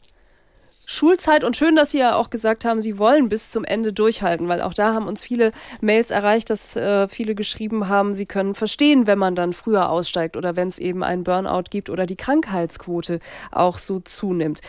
Schulzeit 0.90 1.44
und 1.44 1.54
schön, 1.54 1.76
dass 1.76 1.90
Sie 1.90 1.98
ja 1.98 2.16
auch 2.16 2.30
gesagt 2.30 2.64
haben, 2.64 2.80
Sie 2.80 2.98
wollen 2.98 3.28
bis 3.28 3.50
zum 3.50 3.62
Ende 3.64 3.92
durchhalten, 3.92 4.48
weil 4.48 4.62
auch 4.62 4.72
da 4.72 4.94
haben 4.94 5.06
uns 5.06 5.22
viele 5.22 5.52
Mails 5.82 6.10
erreicht, 6.10 6.48
dass 6.48 6.76
äh, 6.76 7.08
viele 7.08 7.34
geschrieben 7.34 7.88
haben, 7.88 8.14
sie 8.14 8.24
können 8.24 8.54
verstehen, 8.54 9.06
wenn 9.06 9.18
man 9.18 9.34
dann 9.34 9.52
früher 9.52 9.90
aussteigt 9.90 10.34
oder 10.34 10.56
wenn 10.56 10.68
es 10.68 10.78
eben 10.78 11.04
einen 11.04 11.24
Burnout 11.24 11.64
gibt 11.70 11.90
oder 11.90 12.06
die 12.06 12.16
Krankheitsquote 12.16 13.20
auch 13.52 13.76
so 13.76 14.00
zunimmt. 14.00 14.60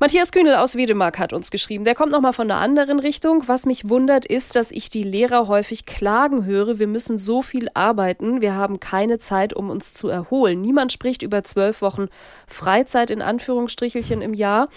Matthias 0.00 0.32
Kühnel 0.32 0.56
aus 0.56 0.76
Wedemark 0.76 1.18
hat 1.20 1.32
uns 1.32 1.52
geschrieben, 1.52 1.84
der 1.84 1.94
kommt 1.94 2.10
nochmal 2.10 2.32
von 2.32 2.50
einer 2.50 2.60
anderen 2.60 2.98
Richtung. 2.98 3.44
Was 3.46 3.64
mich 3.64 3.88
wundert, 3.88 4.26
ist, 4.26 4.56
dass 4.56 4.72
ich 4.72 4.90
die 4.90 5.04
Lehrer 5.04 5.46
häufig 5.46 5.86
klagen 5.86 6.46
höre, 6.46 6.80
wir 6.80 6.88
müssen 6.88 7.16
so 7.18 7.42
viel 7.42 7.68
arbeiten, 7.74 8.40
wir 8.40 8.56
haben 8.56 8.80
keine 8.80 9.20
Zeit, 9.20 9.52
um 9.52 9.70
uns 9.70 9.94
zu 9.94 10.08
erholen. 10.08 10.60
Niemand 10.60 10.90
spricht 10.92 11.22
über 11.22 11.44
zwölf 11.44 11.80
Wochen 11.80 12.08
Freizeit 12.48 13.10
in 13.10 13.22
Anführungsstrichelchen 13.22 14.20
im 14.20 14.34
Jahr. 14.34 14.68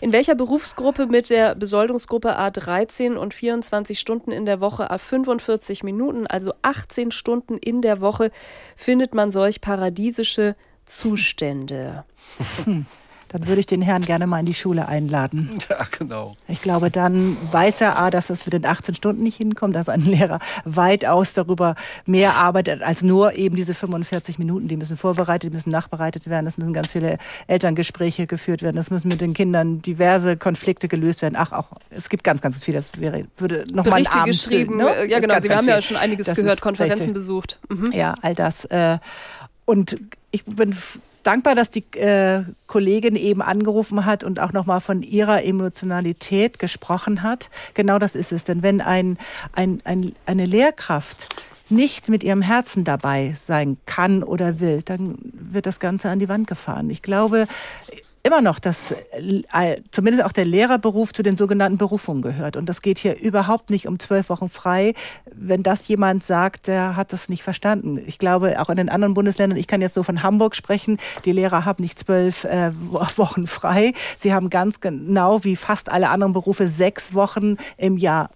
In 0.00 0.12
welcher 0.12 0.37
Berufsgruppe 0.38 1.06
mit 1.06 1.28
der 1.28 1.54
Besoldungsgruppe 1.54 2.38
A13 2.38 3.16
und 3.16 3.34
24 3.34 4.00
Stunden 4.00 4.32
in 4.32 4.46
der 4.46 4.60
Woche 4.60 4.90
A45 4.90 5.84
Minuten, 5.84 6.26
also 6.26 6.54
18 6.62 7.10
Stunden 7.10 7.58
in 7.58 7.82
der 7.82 8.00
Woche, 8.00 8.30
findet 8.74 9.14
man 9.14 9.30
solch 9.30 9.60
paradiesische 9.60 10.56
Zustände. 10.86 12.04
dann 13.28 13.46
würde 13.46 13.60
ich 13.60 13.66
den 13.66 13.82
Herrn 13.82 14.02
gerne 14.02 14.26
mal 14.26 14.40
in 14.40 14.46
die 14.46 14.54
Schule 14.54 14.88
einladen. 14.88 15.50
Ja, 15.68 15.86
genau. 15.96 16.34
Ich 16.46 16.62
glaube, 16.62 16.90
dann 16.90 17.36
weiß 17.52 17.82
er 17.82 17.98
A, 17.98 18.10
dass 18.10 18.30
es 18.30 18.42
für 18.42 18.50
den 18.50 18.64
18 18.64 18.94
Stunden 18.94 19.22
nicht 19.22 19.36
hinkommt, 19.36 19.76
dass 19.76 19.88
ein 19.90 20.00
Lehrer 20.00 20.38
weitaus 20.64 21.34
darüber 21.34 21.74
mehr 22.06 22.36
arbeitet 22.36 22.82
als 22.82 23.02
nur 23.02 23.34
eben 23.34 23.54
diese 23.54 23.74
45 23.74 24.38
Minuten. 24.38 24.66
Die 24.66 24.76
müssen 24.76 24.96
vorbereitet, 24.96 25.50
die 25.50 25.54
müssen 25.54 25.70
nachbereitet 25.70 26.28
werden, 26.30 26.46
es 26.46 26.56
müssen 26.56 26.72
ganz 26.72 26.88
viele 26.92 27.18
Elterngespräche 27.48 28.26
geführt 28.26 28.62
werden, 28.62 28.78
es 28.78 28.90
müssen 28.90 29.08
mit 29.08 29.20
den 29.20 29.34
Kindern 29.34 29.82
diverse 29.82 30.36
Konflikte 30.38 30.88
gelöst 30.88 31.20
werden. 31.20 31.34
Ach, 31.36 31.52
auch, 31.52 31.66
es 31.90 32.08
gibt 32.08 32.24
ganz, 32.24 32.40
ganz 32.40 32.64
viel, 32.64 32.74
das 32.74 32.98
wäre, 32.98 33.26
würde 33.36 33.64
nochmal 33.72 34.00
ein 34.00 34.06
Abend 34.06 34.26
geschrieben. 34.26 34.74
Füllen, 34.74 34.86
ne? 34.86 35.06
Ja, 35.06 35.20
genau, 35.20 35.38
Sie 35.40 35.50
haben 35.50 35.60
viel. 35.64 35.68
ja 35.68 35.82
schon 35.82 35.96
einiges 35.98 36.26
das 36.28 36.36
gehört, 36.36 36.60
Konferenzen 36.60 36.98
richtig. 36.98 37.14
besucht. 37.14 37.58
Mhm. 37.68 37.92
Ja, 37.92 38.14
all 38.22 38.34
das. 38.34 38.64
Äh, 38.66 38.98
und 39.64 39.98
ich 40.30 40.44
bin 40.44 40.74
dankbar, 41.22 41.54
dass 41.54 41.70
die 41.70 41.84
äh, 41.96 42.44
Kollegin 42.66 43.16
eben 43.16 43.42
angerufen 43.42 44.04
hat 44.04 44.24
und 44.24 44.40
auch 44.40 44.52
nochmal 44.52 44.80
von 44.80 45.02
ihrer 45.02 45.44
Emotionalität 45.44 46.58
gesprochen 46.58 47.22
hat. 47.22 47.50
Genau 47.74 47.98
das 47.98 48.14
ist 48.14 48.32
es. 48.32 48.44
Denn 48.44 48.62
wenn 48.62 48.80
ein, 48.80 49.18
ein, 49.52 49.80
ein, 49.84 50.14
eine 50.26 50.44
Lehrkraft 50.44 51.28
nicht 51.70 52.08
mit 52.08 52.24
ihrem 52.24 52.42
Herzen 52.42 52.84
dabei 52.84 53.36
sein 53.44 53.76
kann 53.86 54.22
oder 54.22 54.60
will, 54.60 54.82
dann 54.82 55.18
wird 55.22 55.66
das 55.66 55.80
Ganze 55.80 56.08
an 56.08 56.18
die 56.18 56.28
Wand 56.28 56.46
gefahren. 56.46 56.88
Ich 56.90 57.02
glaube, 57.02 57.46
immer 58.28 58.42
noch, 58.42 58.58
dass 58.58 58.92
äh, 58.92 59.80
zumindest 59.90 60.24
auch 60.24 60.32
der 60.32 60.44
Lehrerberuf 60.44 61.12
zu 61.12 61.22
den 61.22 61.36
sogenannten 61.36 61.78
Berufungen 61.78 62.20
gehört. 62.20 62.56
Und 62.56 62.68
das 62.68 62.82
geht 62.82 62.98
hier 62.98 63.18
überhaupt 63.18 63.70
nicht 63.70 63.88
um 63.88 63.98
zwölf 63.98 64.28
Wochen 64.28 64.50
frei. 64.50 64.92
Wenn 65.34 65.62
das 65.62 65.88
jemand 65.88 66.22
sagt, 66.22 66.68
der 66.68 66.94
hat 66.94 67.12
das 67.14 67.30
nicht 67.30 67.42
verstanden. 67.42 67.98
Ich 68.06 68.18
glaube, 68.18 68.60
auch 68.60 68.68
in 68.68 68.76
den 68.76 68.90
anderen 68.90 69.14
Bundesländern, 69.14 69.58
ich 69.58 69.66
kann 69.66 69.80
jetzt 69.80 69.94
so 69.94 70.02
von 70.02 70.22
Hamburg 70.22 70.54
sprechen, 70.54 70.98
die 71.24 71.32
Lehrer 71.32 71.64
haben 71.64 71.82
nicht 71.82 71.98
zwölf 71.98 72.44
äh, 72.44 72.70
Wochen 73.16 73.46
frei. 73.46 73.92
Sie 74.18 74.34
haben 74.34 74.50
ganz 74.50 74.80
genau 74.80 75.42
wie 75.42 75.56
fast 75.56 75.90
alle 75.90 76.10
anderen 76.10 76.34
Berufe 76.34 76.68
sechs 76.68 77.14
Wochen 77.14 77.56
im 77.78 77.96
Jahr 77.96 78.30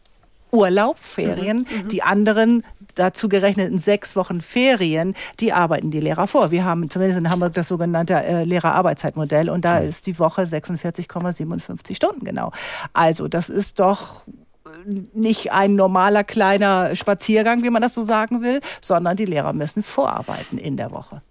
Urlaub, 0.52 0.98
Ferien. 0.98 1.66
Mhm, 1.68 1.84
mhm. 1.84 1.88
die 1.88 2.02
anderen 2.02 2.64
dazu 2.94 3.28
gerechneten 3.28 3.78
sechs 3.78 4.16
Wochen 4.16 4.40
Ferien, 4.40 5.14
die 5.40 5.52
arbeiten 5.52 5.90
die 5.90 6.00
Lehrer 6.00 6.26
vor. 6.26 6.50
Wir 6.50 6.64
haben 6.64 6.90
zumindest 6.90 7.18
in 7.18 7.30
Hamburg 7.30 7.54
das 7.54 7.68
sogenannte 7.68 8.14
äh, 8.14 8.44
Lehrerarbeitszeitmodell 8.44 9.48
und 9.48 9.64
da 9.64 9.78
ist 9.78 10.06
die 10.06 10.18
Woche 10.18 10.42
46,57 10.42 11.96
Stunden 11.96 12.24
genau. 12.24 12.52
Also 12.92 13.28
das 13.28 13.48
ist 13.48 13.80
doch 13.80 14.24
nicht 15.14 15.52
ein 15.52 15.74
normaler 15.74 16.24
kleiner 16.24 16.94
Spaziergang, 16.96 17.62
wie 17.62 17.70
man 17.70 17.82
das 17.82 17.94
so 17.94 18.04
sagen 18.04 18.42
will, 18.42 18.60
sondern 18.80 19.16
die 19.16 19.24
Lehrer 19.24 19.52
müssen 19.52 19.82
vorarbeiten 19.82 20.58
in 20.58 20.76
der 20.76 20.90
Woche. 20.90 21.22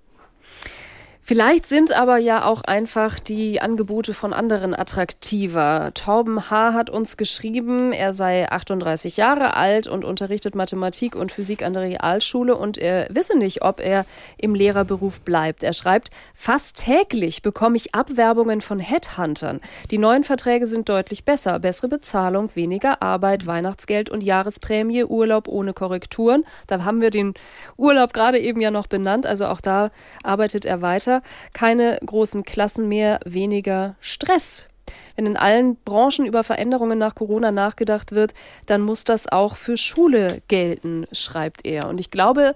Vielleicht 1.31 1.65
sind 1.65 1.93
aber 1.93 2.17
ja 2.17 2.43
auch 2.43 2.61
einfach 2.61 3.17
die 3.17 3.61
Angebote 3.61 4.13
von 4.13 4.33
anderen 4.33 4.75
attraktiver. 4.75 5.91
Torben 5.93 6.49
H. 6.49 6.73
hat 6.73 6.89
uns 6.89 7.15
geschrieben, 7.15 7.93
er 7.93 8.11
sei 8.11 8.49
38 8.51 9.15
Jahre 9.15 9.55
alt 9.55 9.87
und 9.87 10.03
unterrichtet 10.03 10.55
Mathematik 10.55 11.15
und 11.15 11.31
Physik 11.31 11.63
an 11.63 11.71
der 11.71 11.83
Realschule 11.83 12.57
und 12.57 12.77
er 12.77 13.07
wisse 13.11 13.37
nicht, 13.37 13.61
ob 13.61 13.79
er 13.79 14.05
im 14.39 14.55
Lehrerberuf 14.55 15.21
bleibt. 15.21 15.63
Er 15.63 15.71
schreibt, 15.71 16.09
fast 16.35 16.75
täglich 16.83 17.41
bekomme 17.41 17.77
ich 17.77 17.95
Abwerbungen 17.95 18.59
von 18.59 18.81
Headhuntern. 18.81 19.61
Die 19.89 19.99
neuen 19.99 20.25
Verträge 20.25 20.67
sind 20.67 20.89
deutlich 20.89 21.23
besser. 21.23 21.59
Bessere 21.59 21.87
Bezahlung, 21.87 22.49
weniger 22.55 23.01
Arbeit, 23.01 23.47
Weihnachtsgeld 23.47 24.09
und 24.09 24.21
Jahresprämie, 24.21 25.05
Urlaub 25.05 25.47
ohne 25.47 25.71
Korrekturen. 25.71 26.43
Da 26.67 26.83
haben 26.83 26.99
wir 26.99 27.09
den 27.09 27.35
Urlaub 27.77 28.11
gerade 28.11 28.37
eben 28.37 28.59
ja 28.59 28.69
noch 28.69 28.87
benannt, 28.87 29.25
also 29.25 29.45
auch 29.45 29.61
da 29.61 29.91
arbeitet 30.23 30.65
er 30.65 30.81
weiter 30.81 31.20
Keine 31.53 31.99
großen 32.05 32.43
Klassen 32.43 32.87
mehr, 32.87 33.19
weniger 33.25 33.95
Stress. 34.01 34.67
Wenn 35.15 35.25
in 35.25 35.37
allen 35.37 35.75
Branchen 35.77 36.25
über 36.25 36.43
Veränderungen 36.43 36.97
nach 36.97 37.15
Corona 37.15 37.51
nachgedacht 37.51 38.11
wird, 38.11 38.33
dann 38.65 38.81
muss 38.81 39.03
das 39.03 39.31
auch 39.31 39.55
für 39.55 39.77
Schule 39.77 40.41
gelten, 40.47 41.05
schreibt 41.11 41.65
er. 41.65 41.89
Und 41.89 41.99
ich 41.99 42.11
glaube, 42.11 42.53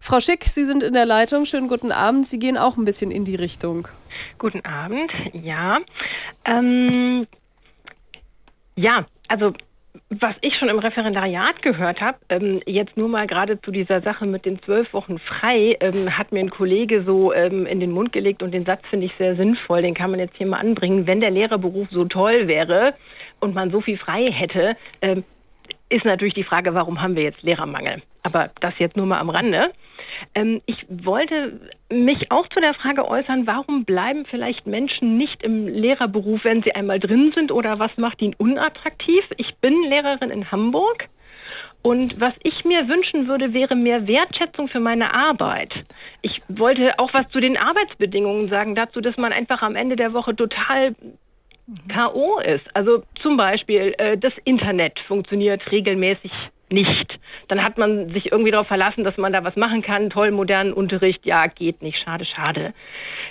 Frau 0.00 0.20
Schick, 0.20 0.44
Sie 0.44 0.64
sind 0.64 0.82
in 0.82 0.94
der 0.94 1.06
Leitung. 1.06 1.44
Schönen 1.44 1.68
guten 1.68 1.92
Abend. 1.92 2.26
Sie 2.26 2.38
gehen 2.38 2.56
auch 2.56 2.76
ein 2.76 2.84
bisschen 2.84 3.10
in 3.10 3.24
die 3.24 3.34
Richtung. 3.34 3.88
Guten 4.38 4.64
Abend, 4.64 5.10
ja. 5.32 5.78
Ähm, 6.46 7.26
ja, 8.76 9.06
also 9.28 9.52
was 10.10 10.34
ich 10.40 10.56
schon 10.56 10.68
im 10.68 10.80
Referendariat 10.80 11.62
gehört 11.62 12.00
habe, 12.00 12.18
ähm, 12.30 12.60
jetzt 12.66 12.96
nur 12.96 13.08
mal 13.08 13.28
gerade 13.28 13.60
zu 13.60 13.70
dieser 13.70 14.00
Sache 14.00 14.26
mit 14.26 14.44
den 14.44 14.60
zwölf 14.60 14.92
Wochen 14.92 15.20
frei, 15.20 15.70
ähm, 15.80 16.18
hat 16.18 16.32
mir 16.32 16.40
ein 16.40 16.50
Kollege 16.50 17.04
so 17.04 17.32
ähm, 17.32 17.64
in 17.64 17.78
den 17.78 17.92
Mund 17.92 18.12
gelegt 18.12 18.42
und 18.42 18.52
den 18.52 18.62
Satz 18.62 18.84
finde 18.88 19.06
ich 19.06 19.12
sehr 19.18 19.36
sinnvoll, 19.36 19.82
den 19.82 19.94
kann 19.94 20.10
man 20.10 20.18
jetzt 20.18 20.36
hier 20.36 20.48
mal 20.48 20.58
anbringen. 20.58 21.06
Wenn 21.06 21.20
der 21.20 21.30
Lehrerberuf 21.30 21.88
so 21.90 22.04
toll 22.06 22.48
wäre 22.48 22.94
und 23.38 23.54
man 23.54 23.70
so 23.70 23.80
viel 23.80 23.98
frei 23.98 24.26
hätte, 24.32 24.76
ähm, 25.00 25.22
ist 25.88 26.04
natürlich 26.04 26.34
die 26.34 26.44
Frage, 26.44 26.74
warum 26.74 27.00
haben 27.00 27.14
wir 27.14 27.22
jetzt 27.22 27.42
Lehrermangel? 27.42 28.02
Aber 28.24 28.48
das 28.60 28.78
jetzt 28.80 28.96
nur 28.96 29.06
mal 29.06 29.20
am 29.20 29.30
Rande. 29.30 29.70
Ähm, 30.34 30.60
ich 30.66 30.86
wollte 30.88 31.60
mich 31.90 32.30
auch 32.30 32.48
zu 32.48 32.60
der 32.60 32.74
Frage 32.74 33.08
äußern, 33.08 33.46
warum 33.46 33.84
bleiben 33.84 34.24
vielleicht 34.26 34.66
Menschen 34.66 35.16
nicht 35.16 35.42
im 35.42 35.66
Lehrerberuf, 35.66 36.44
wenn 36.44 36.62
sie 36.62 36.74
einmal 36.74 37.00
drin 37.00 37.32
sind 37.32 37.52
oder 37.52 37.78
was 37.78 37.96
macht 37.96 38.22
ihn 38.22 38.34
unattraktiv? 38.36 39.24
Ich 39.36 39.54
bin 39.56 39.82
Lehrerin 39.82 40.30
in 40.30 40.50
Hamburg. 40.50 41.08
Und 41.82 42.20
was 42.20 42.34
ich 42.42 42.64
mir 42.64 42.88
wünschen 42.88 43.26
würde, 43.26 43.54
wäre 43.54 43.74
mehr 43.74 44.06
Wertschätzung 44.06 44.68
für 44.68 44.80
meine 44.80 45.14
Arbeit. 45.14 45.72
Ich 46.20 46.38
wollte 46.48 46.98
auch 46.98 47.12
was 47.14 47.28
zu 47.30 47.40
den 47.40 47.56
Arbeitsbedingungen 47.56 48.48
sagen, 48.48 48.74
dazu, 48.74 49.00
dass 49.00 49.16
man 49.16 49.32
einfach 49.32 49.62
am 49.62 49.76
Ende 49.76 49.96
der 49.96 50.12
Woche 50.12 50.36
total 50.36 50.94
K.O. 51.88 52.40
ist. 52.40 52.64
Also 52.74 53.02
zum 53.22 53.36
Beispiel, 53.36 53.94
äh, 53.98 54.18
das 54.18 54.32
Internet 54.44 54.98
funktioniert 55.06 55.70
regelmäßig 55.70 56.32
nicht. 56.72 57.18
Dann 57.48 57.62
hat 57.62 57.78
man 57.78 58.10
sich 58.10 58.30
irgendwie 58.30 58.50
darauf 58.50 58.68
verlassen, 58.68 59.04
dass 59.04 59.16
man 59.16 59.32
da 59.32 59.44
was 59.44 59.56
machen 59.56 59.82
kann. 59.82 60.10
Toll, 60.10 60.30
modernen 60.30 60.72
Unterricht. 60.72 61.24
Ja, 61.24 61.46
geht 61.46 61.82
nicht. 61.82 61.98
Schade, 62.02 62.24
schade. 62.24 62.72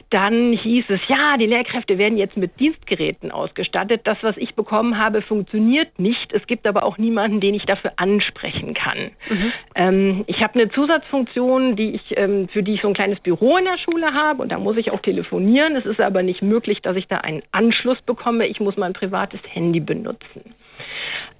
Dann 0.09 0.53
hieß 0.53 0.85
es, 0.89 0.99
ja, 1.07 1.37
die 1.37 1.45
Lehrkräfte 1.45 1.97
werden 1.97 2.17
jetzt 2.17 2.35
mit 2.35 2.59
Dienstgeräten 2.59 3.31
ausgestattet. 3.31 4.01
Das, 4.05 4.17
was 4.21 4.35
ich 4.37 4.55
bekommen 4.55 4.97
habe, 4.97 5.21
funktioniert 5.21 5.99
nicht. 5.99 6.33
Es 6.33 6.47
gibt 6.47 6.65
aber 6.65 6.83
auch 6.83 6.97
niemanden, 6.97 7.39
den 7.39 7.53
ich 7.53 7.65
dafür 7.65 7.93
ansprechen 7.97 8.73
kann. 8.73 9.11
Mhm. 9.29 9.51
Ähm, 9.75 10.23
ich 10.27 10.41
habe 10.41 10.55
eine 10.55 10.69
Zusatzfunktion, 10.69 11.75
die 11.75 11.95
ich, 11.95 12.17
ähm, 12.17 12.47
für 12.49 12.63
die 12.63 12.73
ich 12.73 12.81
so 12.81 12.87
ein 12.87 12.95
kleines 12.95 13.19
Büro 13.19 13.57
in 13.57 13.65
der 13.65 13.77
Schule 13.77 14.13
habe 14.13 14.41
und 14.41 14.51
da 14.51 14.57
muss 14.57 14.77
ich 14.77 14.91
auch 14.91 15.01
telefonieren. 15.01 15.75
Es 15.75 15.85
ist 15.85 16.01
aber 16.01 16.23
nicht 16.23 16.41
möglich, 16.41 16.79
dass 16.81 16.95
ich 16.95 17.07
da 17.07 17.17
einen 17.17 17.43
Anschluss 17.51 18.01
bekomme. 18.01 18.47
Ich 18.47 18.59
muss 18.59 18.77
mein 18.77 18.93
privates 18.93 19.41
Handy 19.47 19.79
benutzen. 19.79 20.55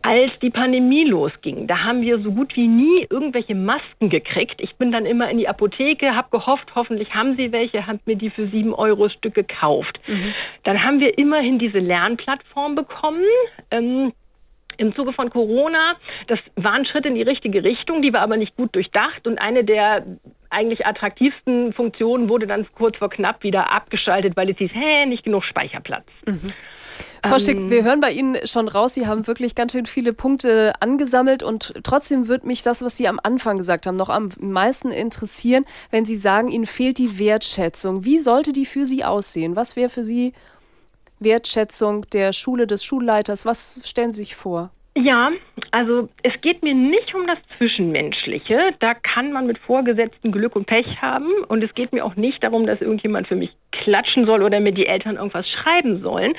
Als 0.02 0.32
die 0.40 0.50
Pandemie 0.50 1.04
losging, 1.04 1.68
da 1.68 1.84
haben 1.84 2.02
wir 2.02 2.20
so 2.20 2.32
gut 2.32 2.56
wie 2.56 2.68
nie 2.68 3.06
irgendwelche 3.10 3.54
Masken 3.54 4.10
gekriegt. 4.10 4.62
Ich 4.62 4.76
bin 4.78 4.92
dann 4.92 5.06
immer 5.06 5.30
in 5.30 5.38
die 5.38 5.50
Apotheke, 5.50 6.16
habe 6.16 6.30
gehofft, 6.32 6.74
hoffentlich 6.74 7.14
haben 7.14 7.36
sie 7.36 7.52
welche, 7.52 7.86
habe 7.86 8.00
mir 8.06 8.16
die 8.16 8.30
für 8.30 8.48
sieben 8.48 8.74
Euro 8.74 9.10
Stück 9.10 9.34
gekauft. 9.34 10.00
Mhm. 10.08 10.34
Dann 10.64 10.84
haben 10.84 11.02
wir 11.02 11.18
immerhin 11.18 11.60
diese 11.60 11.80
Lernplattform 11.80 12.76
bekommen. 12.76 13.26
Ähm, 13.72 14.14
im 14.78 14.96
Zuge 14.96 15.14
von 15.14 15.30
Corona. 15.30 15.96
Das 16.28 16.40
war 16.56 16.72
ein 16.72 16.86
Schritt 16.86 17.06
in 17.06 17.16
die 17.16 17.22
richtige 17.22 17.64
Richtung, 17.64 18.02
die 18.02 18.14
war 18.14 18.22
aber 18.22 18.38
nicht 18.38 18.56
gut 18.56 18.74
durchdacht 18.74 19.28
und 19.28 19.38
eine 19.38 19.64
der 19.64 20.06
eigentlich 20.50 20.86
attraktivsten 20.86 21.74
Funktionen 21.74 22.30
wurde 22.30 22.48
dann 22.48 22.68
kurz 22.76 22.98
vor 22.98 23.10
knapp 23.10 23.44
wieder 23.44 23.72
abgeschaltet, 23.72 24.36
weil 24.36 24.50
es 24.50 24.58
hieß, 24.58 24.72
hä, 24.74 25.06
nicht 25.06 25.24
genug 25.24 25.44
Speicherplatz. 25.44 26.06
Mhm. 26.26 26.54
Frau 27.24 27.34
ähm, 27.34 27.40
Schick, 27.40 27.70
wir 27.70 27.84
hören 27.84 28.00
bei 28.00 28.12
Ihnen 28.12 28.36
schon 28.48 28.68
raus, 28.68 28.94
Sie 28.94 29.06
haben 29.06 29.28
wirklich 29.28 29.54
ganz 29.54 29.74
schön 29.74 29.86
viele 29.86 30.14
Punkte 30.14 30.74
angesammelt 30.80 31.44
und 31.44 31.74
trotzdem 31.84 32.28
wird 32.28 32.46
mich 32.46 32.64
das, 32.64 32.82
was 32.82 32.98
Sie 32.98 33.08
am 33.08 33.20
Anfang 33.22 33.58
gesagt 33.58 33.86
haben, 33.86 33.98
noch 33.98 34.10
am 34.10 34.32
meisten 34.40 34.92
interessieren, 34.92 35.66
wenn 35.92 36.06
Sie 36.06 36.16
sagen, 36.16 36.50
Ihnen 36.50 36.66
fehlt 36.66 36.98
die 36.98 37.20
Wertschätzung. 37.20 38.06
Wie 38.06 38.18
sollte 38.18 38.54
die 38.54 38.66
für 38.66 38.86
Sie 38.86 39.04
aussehen? 39.04 39.56
Was 39.56 39.76
wäre 39.76 39.90
für 39.90 40.04
Sie 40.04 40.34
Wertschätzung 41.20 42.10
der 42.10 42.34
Schule, 42.34 42.68
des 42.68 42.84
Schulleiters? 42.84 43.46
Was 43.46 43.82
stellen 43.84 44.14
Sie 44.14 44.22
sich 44.22 44.36
vor? 44.36 44.72
Ja, 45.02 45.32
also 45.72 46.10
es 46.24 46.42
geht 46.42 46.62
mir 46.62 46.74
nicht 46.74 47.16
um 47.16 47.26
das 47.26 47.42
Zwischenmenschliche. 47.58 48.74
Da 48.80 48.94
kann 48.94 49.32
man 49.32 49.48
mit 49.48 49.58
Vorgesetzten 49.60 50.32
Glück 50.32 50.56
und 50.56 50.66
Pech 50.66 51.02
haben. 51.02 51.30
Und 51.48 51.64
es 51.64 51.74
geht 51.74 51.94
mir 51.94 52.04
auch 52.04 52.16
nicht 52.16 52.44
darum, 52.44 52.66
dass 52.66 52.82
irgendjemand 52.82 53.28
für 53.28 53.36
mich 53.36 53.52
klatschen 53.72 54.26
soll 54.26 54.44
oder 54.44 54.60
mir 54.60 54.74
die 54.74 54.88
Eltern 54.88 55.16
irgendwas 55.16 55.48
schreiben 55.50 56.02
sollen. 56.02 56.34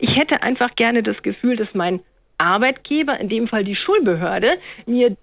Ich 0.00 0.16
hätte 0.16 0.42
einfach 0.42 0.74
gerne 0.76 1.02
das 1.02 1.20
Gefühl, 1.22 1.56
dass 1.56 1.68
mein 1.74 2.00
Arbeitgeber, 2.38 3.18
in 3.20 3.28
dem 3.28 3.48
Fall 3.48 3.64
die 3.64 3.76
Schulbehörde, 3.76 4.58
mir 4.86 5.16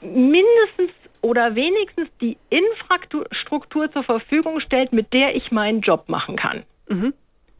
mindestens 0.00 0.90
oder 1.20 1.54
wenigstens 1.54 2.08
die 2.20 2.38
Infrastruktur 2.48 3.90
zur 3.90 4.04
Verfügung 4.04 4.60
stellt, 4.60 4.92
mit 4.92 5.12
der 5.12 5.34
ich 5.34 5.50
meinen 5.50 5.80
Job 5.80 6.08
machen 6.08 6.36
kann. 6.36 6.62
Mhm. 6.88 7.12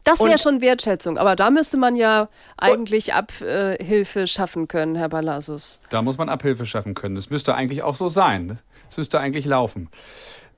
Das 0.03 0.19
wäre 0.21 0.37
schon 0.37 0.61
Wertschätzung, 0.61 1.17
aber 1.17 1.35
da 1.35 1.49
müsste 1.49 1.77
man 1.77 1.95
ja 1.95 2.29
eigentlich 2.57 3.13
Abhilfe 3.13 4.27
schaffen 4.27 4.67
können, 4.67 4.95
Herr 4.95 5.09
Balasus. 5.09 5.79
Da 5.89 6.01
muss 6.01 6.17
man 6.17 6.29
Abhilfe 6.29 6.65
schaffen 6.65 6.93
können. 6.93 7.15
Das 7.15 7.29
müsste 7.29 7.53
eigentlich 7.55 7.83
auch 7.83 7.95
so 7.95 8.09
sein. 8.09 8.59
Das 8.87 8.97
müsste 8.97 9.19
eigentlich 9.19 9.45
laufen. 9.45 9.89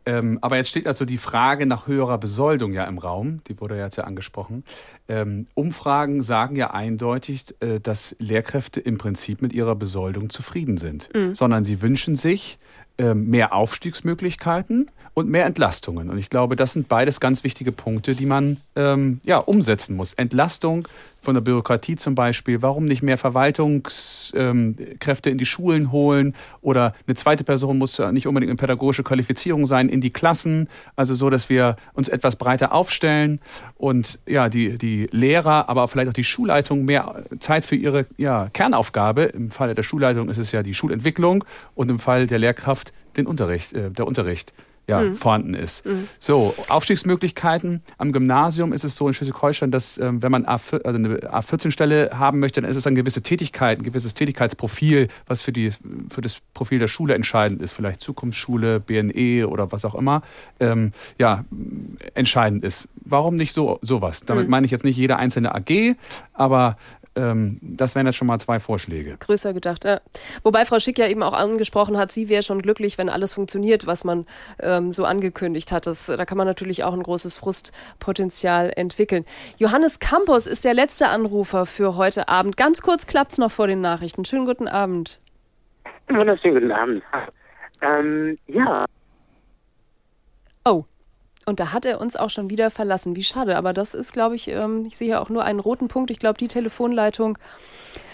Ähm, 0.05 0.39
aber 0.41 0.57
jetzt 0.57 0.69
steht 0.69 0.87
also 0.87 1.05
die 1.05 1.17
Frage 1.17 1.65
nach 1.65 1.87
höherer 1.87 2.17
Besoldung 2.17 2.73
ja 2.73 2.85
im 2.85 2.97
Raum, 2.97 3.41
die 3.47 3.59
wurde 3.59 3.77
ja 3.77 3.85
jetzt 3.85 3.97
ja 3.97 4.05
angesprochen. 4.05 4.63
Ähm, 5.07 5.45
Umfragen 5.53 6.23
sagen 6.23 6.55
ja 6.55 6.71
eindeutig, 6.71 7.55
äh, 7.59 7.79
dass 7.79 8.15
Lehrkräfte 8.17 8.79
im 8.79 8.97
Prinzip 8.97 9.41
mit 9.41 9.53
ihrer 9.53 9.75
Besoldung 9.75 10.29
zufrieden 10.29 10.77
sind, 10.77 11.09
mhm. 11.13 11.35
sondern 11.35 11.63
sie 11.63 11.81
wünschen 11.81 12.15
sich 12.15 12.57
mehr 12.97 13.53
Aufstiegsmöglichkeiten 13.53 14.91
und 15.13 15.29
mehr 15.29 15.45
Entlastungen. 15.45 16.09
Und 16.09 16.17
ich 16.17 16.29
glaube, 16.29 16.55
das 16.55 16.73
sind 16.73 16.87
beides 16.87 17.19
ganz 17.19 17.43
wichtige 17.43 17.71
Punkte, 17.71 18.15
die 18.15 18.25
man 18.25 18.57
ähm, 18.75 19.19
ja, 19.23 19.37
umsetzen 19.37 19.95
muss. 19.95 20.13
Entlastung 20.13 20.87
von 21.19 21.35
der 21.35 21.41
Bürokratie 21.41 21.97
zum 21.97 22.15
Beispiel. 22.15 22.61
Warum 22.61 22.85
nicht 22.85 23.03
mehr 23.03 23.17
Verwaltungskräfte 23.17 25.29
ähm, 25.29 25.33
in 25.33 25.37
die 25.37 25.45
Schulen 25.45 25.91
holen? 25.91 26.33
Oder 26.61 26.95
eine 27.05 27.15
zweite 27.15 27.43
Person 27.43 27.77
muss 27.77 27.99
nicht 27.99 28.25
unbedingt 28.25 28.49
eine 28.49 28.57
pädagogische 28.57 29.03
Qualifizierung 29.03 29.67
sein, 29.67 29.89
in 29.89 30.01
die 30.01 30.11
Klassen. 30.11 30.67
Also 30.95 31.13
so, 31.13 31.29
dass 31.29 31.49
wir 31.49 31.75
uns 31.93 32.09
etwas 32.09 32.37
breiter 32.37 32.73
aufstellen 32.73 33.39
und 33.75 34.19
ja, 34.25 34.49
die, 34.49 34.77
die 34.77 35.07
Lehrer, 35.11 35.69
aber 35.69 35.87
vielleicht 35.87 36.09
auch 36.09 36.13
die 36.13 36.23
Schulleitung 36.23 36.85
mehr 36.85 37.23
Zeit 37.39 37.65
für 37.65 37.75
ihre 37.75 38.05
ja, 38.17 38.49
Kernaufgabe. 38.53 39.23
Im 39.23 39.51
Falle 39.51 39.75
der 39.75 39.83
Schulleitung 39.83 40.29
ist 40.29 40.37
es 40.37 40.51
ja 40.51 40.63
die 40.63 40.73
Schulentwicklung 40.73 41.43
und 41.75 41.91
im 41.91 41.99
Fall 41.99 42.27
der 42.27 42.39
Lehrkraft 42.39 42.80
den 43.17 43.27
Unterricht, 43.27 43.73
äh, 43.73 43.91
der 43.91 44.07
Unterricht 44.07 44.53
ja, 44.87 45.01
mhm. 45.01 45.15
vorhanden 45.15 45.53
ist. 45.53 45.85
Mhm. 45.85 46.07
So, 46.19 46.53
Aufstiegsmöglichkeiten. 46.67 47.81
Am 47.97 48.11
Gymnasium 48.11 48.73
ist 48.73 48.83
es 48.83 48.95
so 48.95 49.07
in 49.07 49.13
Schleswig-Holstein, 49.13 49.71
dass 49.71 49.97
ähm, 49.97 50.21
wenn 50.21 50.31
man 50.31 50.45
A4, 50.45 50.83
also 50.83 50.97
eine 50.97 51.19
A14-Stelle 51.19 52.11
haben 52.13 52.39
möchte, 52.39 52.61
dann 52.61 52.69
ist 52.69 52.77
es 52.77 52.87
eine 52.87 52.95
gewisse 52.95 53.21
Tätigkeit, 53.21 53.79
ein 53.79 53.83
gewisses 53.83 54.13
Tätigkeitsprofil, 54.15 55.07
was 55.27 55.41
für, 55.41 55.53
die, 55.53 55.71
für 56.09 56.21
das 56.21 56.39
Profil 56.53 56.79
der 56.79 56.87
Schule 56.87 57.13
entscheidend 57.13 57.61
ist. 57.61 57.71
Vielleicht 57.71 58.01
Zukunftsschule, 58.01 58.79
BNE 58.79 59.47
oder 59.47 59.71
was 59.71 59.85
auch 59.85 59.95
immer. 59.95 60.23
Ähm, 60.59 60.91
ja, 61.17 61.45
entscheidend 62.13 62.63
ist. 62.63 62.89
Warum 63.05 63.35
nicht 63.35 63.53
so 63.53 63.79
sowas? 63.81 64.21
Damit 64.25 64.45
mhm. 64.45 64.51
meine 64.51 64.65
ich 64.65 64.71
jetzt 64.71 64.83
nicht 64.83 64.97
jede 64.97 65.15
einzelne 65.15 65.55
AG, 65.55 65.95
aber 66.33 66.75
ähm, 67.15 67.59
das 67.61 67.95
wären 67.95 68.05
jetzt 68.05 68.15
schon 68.15 68.27
mal 68.27 68.39
zwei 68.39 68.59
Vorschläge. 68.59 69.17
Größer 69.19 69.53
gedacht, 69.53 69.83
ja. 69.83 69.99
Wobei 70.43 70.65
Frau 70.65 70.79
Schick 70.79 70.97
ja 70.97 71.07
eben 71.07 71.23
auch 71.23 71.33
angesprochen 71.33 71.97
hat, 71.97 72.11
sie 72.11 72.29
wäre 72.29 72.43
schon 72.43 72.61
glücklich, 72.61 72.97
wenn 72.97 73.09
alles 73.09 73.33
funktioniert, 73.33 73.85
was 73.85 74.03
man 74.03 74.25
ähm, 74.59 74.91
so 74.91 75.03
angekündigt 75.03 75.71
hat. 75.71 75.87
Das, 75.87 76.05
da 76.05 76.25
kann 76.25 76.37
man 76.37 76.47
natürlich 76.47 76.83
auch 76.83 76.93
ein 76.93 77.03
großes 77.03 77.37
Frustpotenzial 77.37 78.71
entwickeln. 78.75 79.25
Johannes 79.57 79.99
Campos 79.99 80.47
ist 80.47 80.63
der 80.63 80.73
letzte 80.73 81.07
Anrufer 81.07 81.65
für 81.65 81.97
heute 81.97 82.29
Abend. 82.29 82.55
Ganz 82.55 82.81
kurz 82.81 83.07
klappt 83.07 83.33
es 83.33 83.37
noch 83.37 83.51
vor 83.51 83.67
den 83.67 83.81
Nachrichten. 83.81 84.23
Schönen 84.23 84.45
guten 84.45 84.67
Abend. 84.67 85.19
Wunderschönen 86.07 86.55
guten 86.55 86.71
Abend. 86.71 87.03
Ähm, 87.81 88.37
ja. 88.47 88.85
Oh, 90.63 90.85
und 91.45 91.59
da 91.59 91.73
hat 91.73 91.85
er 91.85 91.99
uns 91.99 92.15
auch 92.15 92.29
schon 92.29 92.49
wieder 92.49 92.69
verlassen. 92.69 93.15
Wie 93.15 93.23
schade. 93.23 93.57
Aber 93.57 93.73
das 93.73 93.93
ist, 93.93 94.13
glaube 94.13 94.35
ich, 94.35 94.47
ähm, 94.47 94.85
ich 94.85 94.97
sehe 94.97 95.09
ja 95.09 95.19
auch 95.19 95.29
nur 95.29 95.43
einen 95.43 95.59
roten 95.59 95.87
Punkt. 95.87 96.11
Ich 96.11 96.19
glaube, 96.19 96.37
die 96.37 96.47
Telefonleitung 96.47 97.37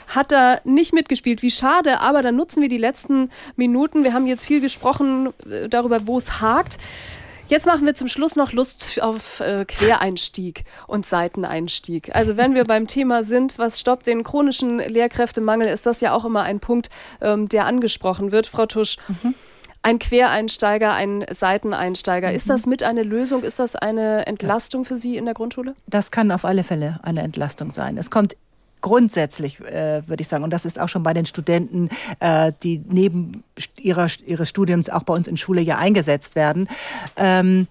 hat 0.08 0.32
da 0.32 0.60
nicht 0.64 0.94
mitgespielt. 0.94 1.42
Wie 1.42 1.52
schade. 1.52 2.00
Aber 2.00 2.22
dann 2.22 2.36
nutzen 2.36 2.62
wir 2.62 2.70
die 2.70 2.78
letzten 2.78 3.30
Minuten. 3.56 4.04
Wir 4.04 4.14
haben 4.14 4.28
jetzt 4.28 4.46
viel 4.46 4.62
gesprochen 4.62 5.34
äh, 5.50 5.68
darüber, 5.68 6.08
wo 6.08 6.18
es 6.18 6.40
hakt. 6.40 6.78
Jetzt 7.50 7.66
machen 7.66 7.86
wir 7.86 7.96
zum 7.96 8.10
Schluss 8.10 8.36
noch 8.36 8.52
Lust 8.52 9.02
auf 9.02 9.40
äh, 9.40 9.64
Quereinstieg 9.66 10.64
und 10.86 11.06
Seiteneinstieg. 11.06 12.14
Also 12.14 12.36
wenn 12.36 12.56
wir 12.56 12.66
beim 12.66 12.88
Thema 12.88 13.24
sind, 13.24 13.58
was 13.58 13.80
stoppt 13.80 14.08
den 14.08 14.26
chronischen 14.26 14.80
Lehrkräftemangel, 14.80 15.68
ist 15.68 15.86
das 15.86 16.02
ja 16.02 16.12
auch 16.12 16.26
immer 16.26 16.44
ein 16.44 16.60
Punkt, 16.60 16.90
ähm, 17.22 17.48
der 17.48 17.66
angesprochen 17.66 18.34
wird. 18.34 18.48
Frau 18.48 18.66
Tusch, 18.66 18.98
mhm 19.08 19.34
ein 19.88 20.00
Quereinsteiger, 20.00 20.92
ein 20.92 21.26
Seiteneinsteiger. 21.30 22.28
Mhm. 22.28 22.36
Ist 22.36 22.50
das 22.50 22.66
mit 22.66 22.84
eine 22.84 23.04
Lösung? 23.04 23.44
Ist 23.44 23.60
das 23.60 23.78
eine 23.78 24.28
Entlastung 24.28 24.84
für 24.84 24.98
Sie 24.98 25.16
in 25.16 25.24
der 25.24 25.34
Grundschule? 25.34 25.76
Das 25.88 26.12
kann 26.12 26.30
auf 26.32 26.44
alle 26.44 26.66
Fälle 26.66 27.00
eine 27.04 27.22
Entlastung 27.22 27.72
sein. 27.72 27.98
Es 27.98 28.12
kommt 28.12 28.36
grundsätzlich, 28.82 29.62
äh, 29.62 30.06
würde 30.06 30.22
ich 30.22 30.28
sagen, 30.28 30.44
und 30.44 30.52
das 30.52 30.66
ist 30.66 30.78
auch 30.78 30.90
schon 30.90 31.04
bei 31.04 31.14
den 31.14 31.26
Studenten, 31.26 31.90
äh, 32.20 32.52
die 32.64 32.84
neben 32.90 33.46
ihrer, 33.80 34.08
ihres 34.26 34.50
Studiums 34.50 34.90
auch 34.90 35.04
bei 35.04 35.14
uns 35.14 35.26
in 35.26 35.38
Schule 35.38 35.62
ja 35.62 35.78
eingesetzt 35.78 36.36
werden. 36.36 36.68
Ähm, 37.16 37.68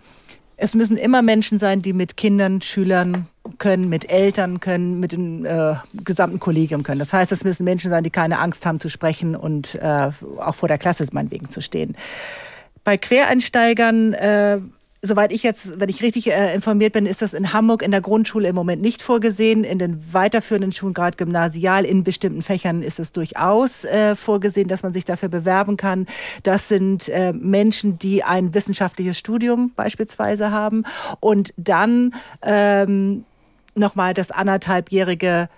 es 0.56 0.74
müssen 0.74 0.96
immer 0.96 1.22
Menschen 1.22 1.58
sein, 1.58 1.82
die 1.82 1.92
mit 1.92 2.16
Kindern, 2.16 2.62
Schülern 2.62 3.26
können, 3.58 3.88
mit 3.88 4.10
Eltern 4.10 4.60
können, 4.60 4.98
mit 5.00 5.12
dem 5.12 5.44
äh, 5.44 5.74
gesamten 6.04 6.40
Kollegium 6.40 6.82
können. 6.82 6.98
Das 6.98 7.12
heißt, 7.12 7.30
es 7.30 7.44
müssen 7.44 7.64
Menschen 7.64 7.90
sein, 7.90 8.02
die 8.02 8.10
keine 8.10 8.38
Angst 8.38 8.64
haben 8.64 8.80
zu 8.80 8.88
sprechen 8.88 9.36
und 9.36 9.74
äh, 9.76 10.10
auch 10.38 10.54
vor 10.54 10.68
der 10.68 10.78
Klasse 10.78 11.06
meinetwegen 11.12 11.50
zu 11.50 11.60
stehen. 11.60 11.96
Bei 12.84 12.96
Quereinsteigern 12.96 14.14
äh, 14.14 14.58
soweit 15.06 15.32
ich 15.32 15.42
jetzt, 15.42 15.80
wenn 15.80 15.88
ich 15.88 16.02
richtig 16.02 16.30
äh, 16.30 16.54
informiert 16.54 16.92
bin, 16.92 17.06
ist 17.06 17.22
das 17.22 17.32
in 17.32 17.52
Hamburg 17.52 17.82
in 17.82 17.90
der 17.90 18.00
Grundschule 18.00 18.48
im 18.48 18.54
Moment 18.54 18.82
nicht 18.82 19.02
vorgesehen. 19.02 19.64
In 19.64 19.78
den 19.78 20.12
weiterführenden 20.12 20.72
Schulen, 20.72 20.94
gerade 20.94 21.16
gymnasial, 21.16 21.84
in 21.84 22.04
bestimmten 22.04 22.42
Fächern 22.42 22.82
ist 22.82 22.98
es 22.98 23.12
durchaus 23.12 23.84
äh, 23.84 24.14
vorgesehen, 24.14 24.68
dass 24.68 24.82
man 24.82 24.92
sich 24.92 25.04
dafür 25.04 25.28
bewerben 25.28 25.76
kann. 25.76 26.06
Das 26.42 26.68
sind 26.68 27.08
äh, 27.08 27.32
Menschen, 27.32 27.98
die 27.98 28.22
ein 28.22 28.52
wissenschaftliches 28.54 29.18
Studium 29.18 29.72
beispielsweise 29.74 30.50
haben 30.50 30.84
und 31.20 31.54
dann 31.56 32.14
ähm, 32.42 33.24
nochmal 33.74 34.14
das 34.14 34.30
anderthalbjährige 34.30 35.48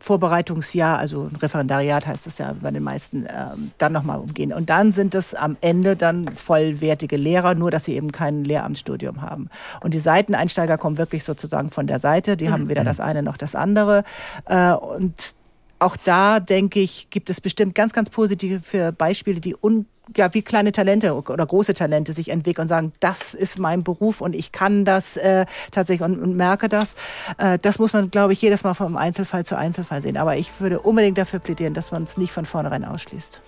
Vorbereitungsjahr, 0.00 0.98
also 0.98 1.24
ein 1.24 1.36
Referendariat 1.36 2.06
heißt 2.06 2.26
das 2.26 2.38
ja 2.38 2.54
bei 2.60 2.70
den 2.70 2.82
meisten, 2.82 3.26
ähm, 3.28 3.72
dann 3.78 3.92
nochmal 3.92 4.18
umgehen. 4.18 4.52
Und 4.52 4.70
dann 4.70 4.92
sind 4.92 5.14
es 5.14 5.34
am 5.34 5.56
Ende 5.60 5.96
dann 5.96 6.28
vollwertige 6.28 7.16
Lehrer, 7.16 7.54
nur 7.54 7.70
dass 7.70 7.84
sie 7.84 7.94
eben 7.94 8.12
kein 8.12 8.44
Lehramtsstudium 8.44 9.22
haben. 9.22 9.50
Und 9.80 9.94
die 9.94 9.98
Seiteneinsteiger 9.98 10.78
kommen 10.78 10.98
wirklich 10.98 11.24
sozusagen 11.24 11.70
von 11.70 11.86
der 11.86 11.98
Seite, 11.98 12.36
die 12.36 12.50
haben 12.50 12.68
weder 12.68 12.84
das 12.84 13.00
eine 13.00 13.22
noch 13.22 13.36
das 13.36 13.54
andere. 13.54 14.04
Äh, 14.46 14.72
und 14.72 15.34
auch 15.78 15.96
da, 15.96 16.40
denke 16.40 16.80
ich, 16.80 17.10
gibt 17.10 17.30
es 17.30 17.40
bestimmt 17.40 17.74
ganz, 17.74 17.92
ganz 17.92 18.10
positive 18.10 18.92
Beispiele, 18.92 19.40
die 19.40 19.56
un 19.60 19.86
ja, 20.16 20.32
wie 20.32 20.42
kleine 20.42 20.72
Talente 20.72 21.14
oder 21.14 21.46
große 21.46 21.74
Talente 21.74 22.12
sich 22.12 22.30
entwickeln 22.30 22.62
und 22.62 22.68
sagen, 22.68 22.92
das 23.00 23.34
ist 23.34 23.58
mein 23.58 23.82
Beruf 23.82 24.20
und 24.20 24.34
ich 24.34 24.52
kann 24.52 24.84
das 24.84 25.16
äh, 25.16 25.44
tatsächlich 25.70 26.08
und, 26.08 26.20
und 26.20 26.36
merke 26.36 26.68
das. 26.68 26.94
Äh, 27.36 27.58
das 27.58 27.78
muss 27.78 27.92
man, 27.92 28.10
glaube 28.10 28.32
ich, 28.32 28.40
jedes 28.40 28.64
Mal 28.64 28.74
vom 28.74 28.96
Einzelfall 28.96 29.44
zu 29.44 29.56
Einzelfall 29.56 30.00
sehen. 30.00 30.16
Aber 30.16 30.36
ich 30.36 30.60
würde 30.60 30.80
unbedingt 30.80 31.18
dafür 31.18 31.40
plädieren, 31.40 31.74
dass 31.74 31.92
man 31.92 32.04
es 32.04 32.16
nicht 32.16 32.32
von 32.32 32.46
vornherein 32.46 32.84
ausschließt. 32.84 33.42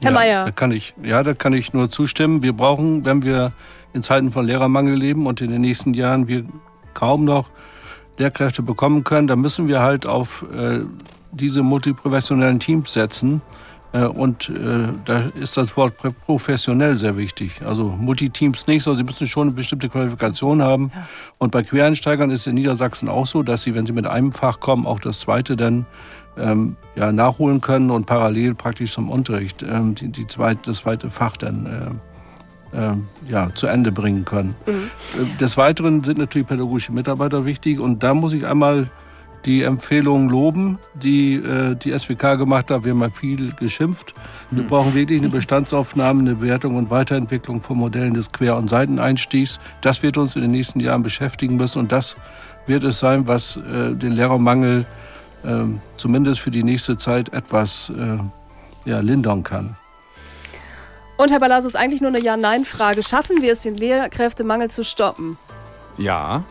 Herr 0.00 0.10
ja, 0.10 0.18
Mayer. 0.18 0.44
Da 0.46 0.50
kann 0.50 0.72
ich, 0.72 0.94
ja, 1.02 1.22
da 1.22 1.34
kann 1.34 1.52
ich 1.52 1.72
nur 1.72 1.90
zustimmen. 1.90 2.42
Wir 2.42 2.54
brauchen, 2.54 3.04
wenn 3.04 3.22
wir 3.22 3.52
in 3.92 4.02
Zeiten 4.02 4.30
von 4.30 4.46
Lehrermangel 4.46 4.96
leben 4.96 5.26
und 5.26 5.40
in 5.40 5.50
den 5.50 5.60
nächsten 5.60 5.94
Jahren 5.94 6.28
wir 6.28 6.44
kaum 6.94 7.24
noch 7.24 7.50
Lehrkräfte 8.16 8.62
bekommen 8.62 9.04
können, 9.04 9.26
dann 9.26 9.40
müssen 9.40 9.68
wir 9.68 9.80
halt 9.80 10.06
auf 10.06 10.44
äh, 10.52 10.80
diese 11.32 11.62
multiprofessionellen 11.62 12.60
Teams 12.60 12.92
setzen 12.92 13.42
äh, 13.92 14.04
und 14.04 14.50
äh, 14.50 14.88
da 15.04 15.30
ist 15.34 15.56
das 15.56 15.76
Wort 15.76 15.94
professionell 16.26 16.96
sehr 16.96 17.16
wichtig. 17.16 17.62
Also 17.64 17.88
Multiteams 17.88 18.66
nicht, 18.66 18.82
sondern 18.82 18.98
sie 18.98 19.04
müssen 19.04 19.26
schon 19.26 19.48
eine 19.48 19.56
bestimmte 19.56 19.88
Qualifikation 19.88 20.62
haben. 20.62 20.90
Ja. 20.94 21.08
Und 21.38 21.52
bei 21.52 21.62
Quereinsteigern 21.62 22.30
ist 22.30 22.46
in 22.46 22.54
Niedersachsen 22.54 23.08
auch 23.08 23.26
so, 23.26 23.42
dass 23.42 23.62
sie, 23.62 23.74
wenn 23.74 23.86
sie 23.86 23.92
mit 23.92 24.06
einem 24.06 24.32
Fach 24.32 24.60
kommen, 24.60 24.86
auch 24.86 25.00
das 25.00 25.20
zweite 25.20 25.56
dann 25.56 25.86
ähm, 26.36 26.76
ja, 26.96 27.12
nachholen 27.12 27.60
können 27.60 27.90
und 27.90 28.06
parallel 28.06 28.54
praktisch 28.54 28.92
zum 28.92 29.10
Unterricht 29.10 29.62
ähm, 29.62 29.94
die, 29.94 30.08
die 30.08 30.26
zweite, 30.26 30.60
das 30.66 30.78
zweite 30.78 31.10
Fach 31.10 31.36
dann 31.36 32.00
äh, 32.72 32.78
äh, 32.78 32.94
ja, 33.28 33.52
zu 33.54 33.66
Ende 33.66 33.90
bringen 33.90 34.24
können. 34.24 34.54
Mhm. 34.66 34.72
Äh, 34.72 35.38
des 35.38 35.56
Weiteren 35.56 36.04
sind 36.04 36.18
natürlich 36.18 36.46
pädagogische 36.46 36.92
Mitarbeiter 36.92 37.46
wichtig 37.46 37.80
und 37.80 38.02
da 38.02 38.12
muss 38.12 38.34
ich 38.34 38.46
einmal 38.46 38.88
die 39.44 39.62
Empfehlungen 39.62 40.28
loben, 40.28 40.78
die 40.94 41.34
äh, 41.34 41.74
die 41.76 41.96
SWK 41.96 42.36
gemacht 42.36 42.70
hat. 42.70 42.84
Wir 42.84 42.92
haben 42.92 43.10
viel 43.10 43.52
geschimpft. 43.52 44.14
Wir 44.50 44.62
hm. 44.62 44.68
brauchen 44.68 44.94
wirklich 44.94 45.20
eine 45.20 45.28
Bestandsaufnahme, 45.28 46.20
eine 46.20 46.34
Bewertung 46.36 46.76
und 46.76 46.90
Weiterentwicklung 46.90 47.60
von 47.60 47.78
Modellen 47.78 48.14
des 48.14 48.32
Quer- 48.32 48.56
und 48.56 48.68
Seiteneinstiegs. 48.68 49.60
Das 49.80 50.02
wird 50.02 50.16
uns 50.16 50.36
in 50.36 50.42
den 50.42 50.50
nächsten 50.50 50.80
Jahren 50.80 51.02
beschäftigen 51.02 51.56
müssen 51.56 51.78
und 51.78 51.92
das 51.92 52.16
wird 52.66 52.84
es 52.84 52.98
sein, 52.98 53.26
was 53.26 53.56
äh, 53.56 53.94
den 53.94 54.12
Lehrermangel 54.12 54.84
äh, 55.44 55.48
zumindest 55.96 56.40
für 56.40 56.50
die 56.50 56.62
nächste 56.62 56.96
Zeit 56.96 57.32
etwas 57.32 57.90
äh, 57.90 58.88
ja, 58.88 59.00
lindern 59.00 59.42
kann. 59.42 59.76
Und 61.16 61.32
Herr 61.32 61.40
Balasus, 61.40 61.74
eigentlich 61.74 62.00
nur 62.00 62.10
eine 62.10 62.20
Ja-Nein-Frage. 62.20 63.02
Schaffen 63.02 63.42
wir 63.42 63.52
es, 63.52 63.60
den 63.60 63.76
Lehrkräftemangel 63.76 64.70
zu 64.70 64.84
stoppen? 64.84 65.36
Ja. 65.96 66.44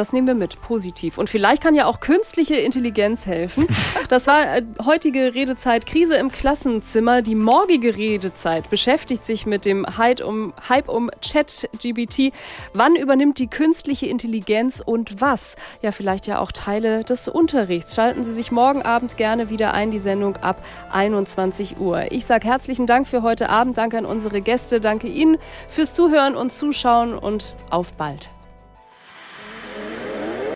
Das 0.00 0.14
nehmen 0.14 0.26
wir 0.26 0.34
mit, 0.34 0.62
positiv. 0.62 1.18
Und 1.18 1.28
vielleicht 1.28 1.62
kann 1.62 1.74
ja 1.74 1.84
auch 1.84 2.00
künstliche 2.00 2.54
Intelligenz 2.54 3.26
helfen. 3.26 3.66
Das 4.08 4.26
war 4.26 4.56
äh, 4.56 4.64
heutige 4.84 5.34
Redezeit 5.34 5.86
Krise 5.86 6.16
im 6.16 6.32
Klassenzimmer. 6.32 7.22
Die 7.22 7.36
morgige 7.36 7.96
Redezeit 7.96 8.68
beschäftigt 8.68 9.24
sich 9.24 9.46
mit 9.46 9.64
dem 9.64 9.86
Hype 9.98 10.24
um, 10.24 10.52
Hype 10.68 10.88
um 10.88 11.10
ChatGBT. 11.20 12.32
Wann 12.72 12.96
übernimmt 12.96 13.38
die 13.38 13.46
künstliche 13.46 14.06
Intelligenz 14.06 14.82
und 14.84 15.20
was? 15.20 15.54
Ja, 15.82 15.92
vielleicht 15.92 16.26
ja 16.26 16.40
auch 16.40 16.50
Teile 16.50 17.04
des 17.04 17.28
Unterrichts. 17.28 17.94
Schalten 17.94 18.24
Sie 18.24 18.32
sich 18.32 18.50
morgen 18.50 18.82
Abend 18.82 19.16
gerne 19.16 19.50
wieder 19.50 19.74
ein, 19.74 19.90
die 19.90 20.00
Sendung 20.00 20.38
ab 20.38 20.64
21 20.90 21.78
Uhr. 21.78 22.10
Ich 22.10 22.24
sage 22.24 22.48
herzlichen 22.48 22.86
Dank 22.86 23.06
für 23.06 23.22
heute 23.22 23.50
Abend. 23.50 23.76
Danke 23.76 23.98
an 23.98 24.06
unsere 24.06 24.40
Gäste. 24.40 24.80
Danke 24.80 25.08
Ihnen 25.08 25.36
fürs 25.68 25.94
Zuhören 25.94 26.36
und 26.36 26.50
Zuschauen 26.50 27.16
und 27.16 27.54
auf 27.68 27.92
bald. 27.92 28.30
Thank 29.72 30.02
you. 30.02 30.09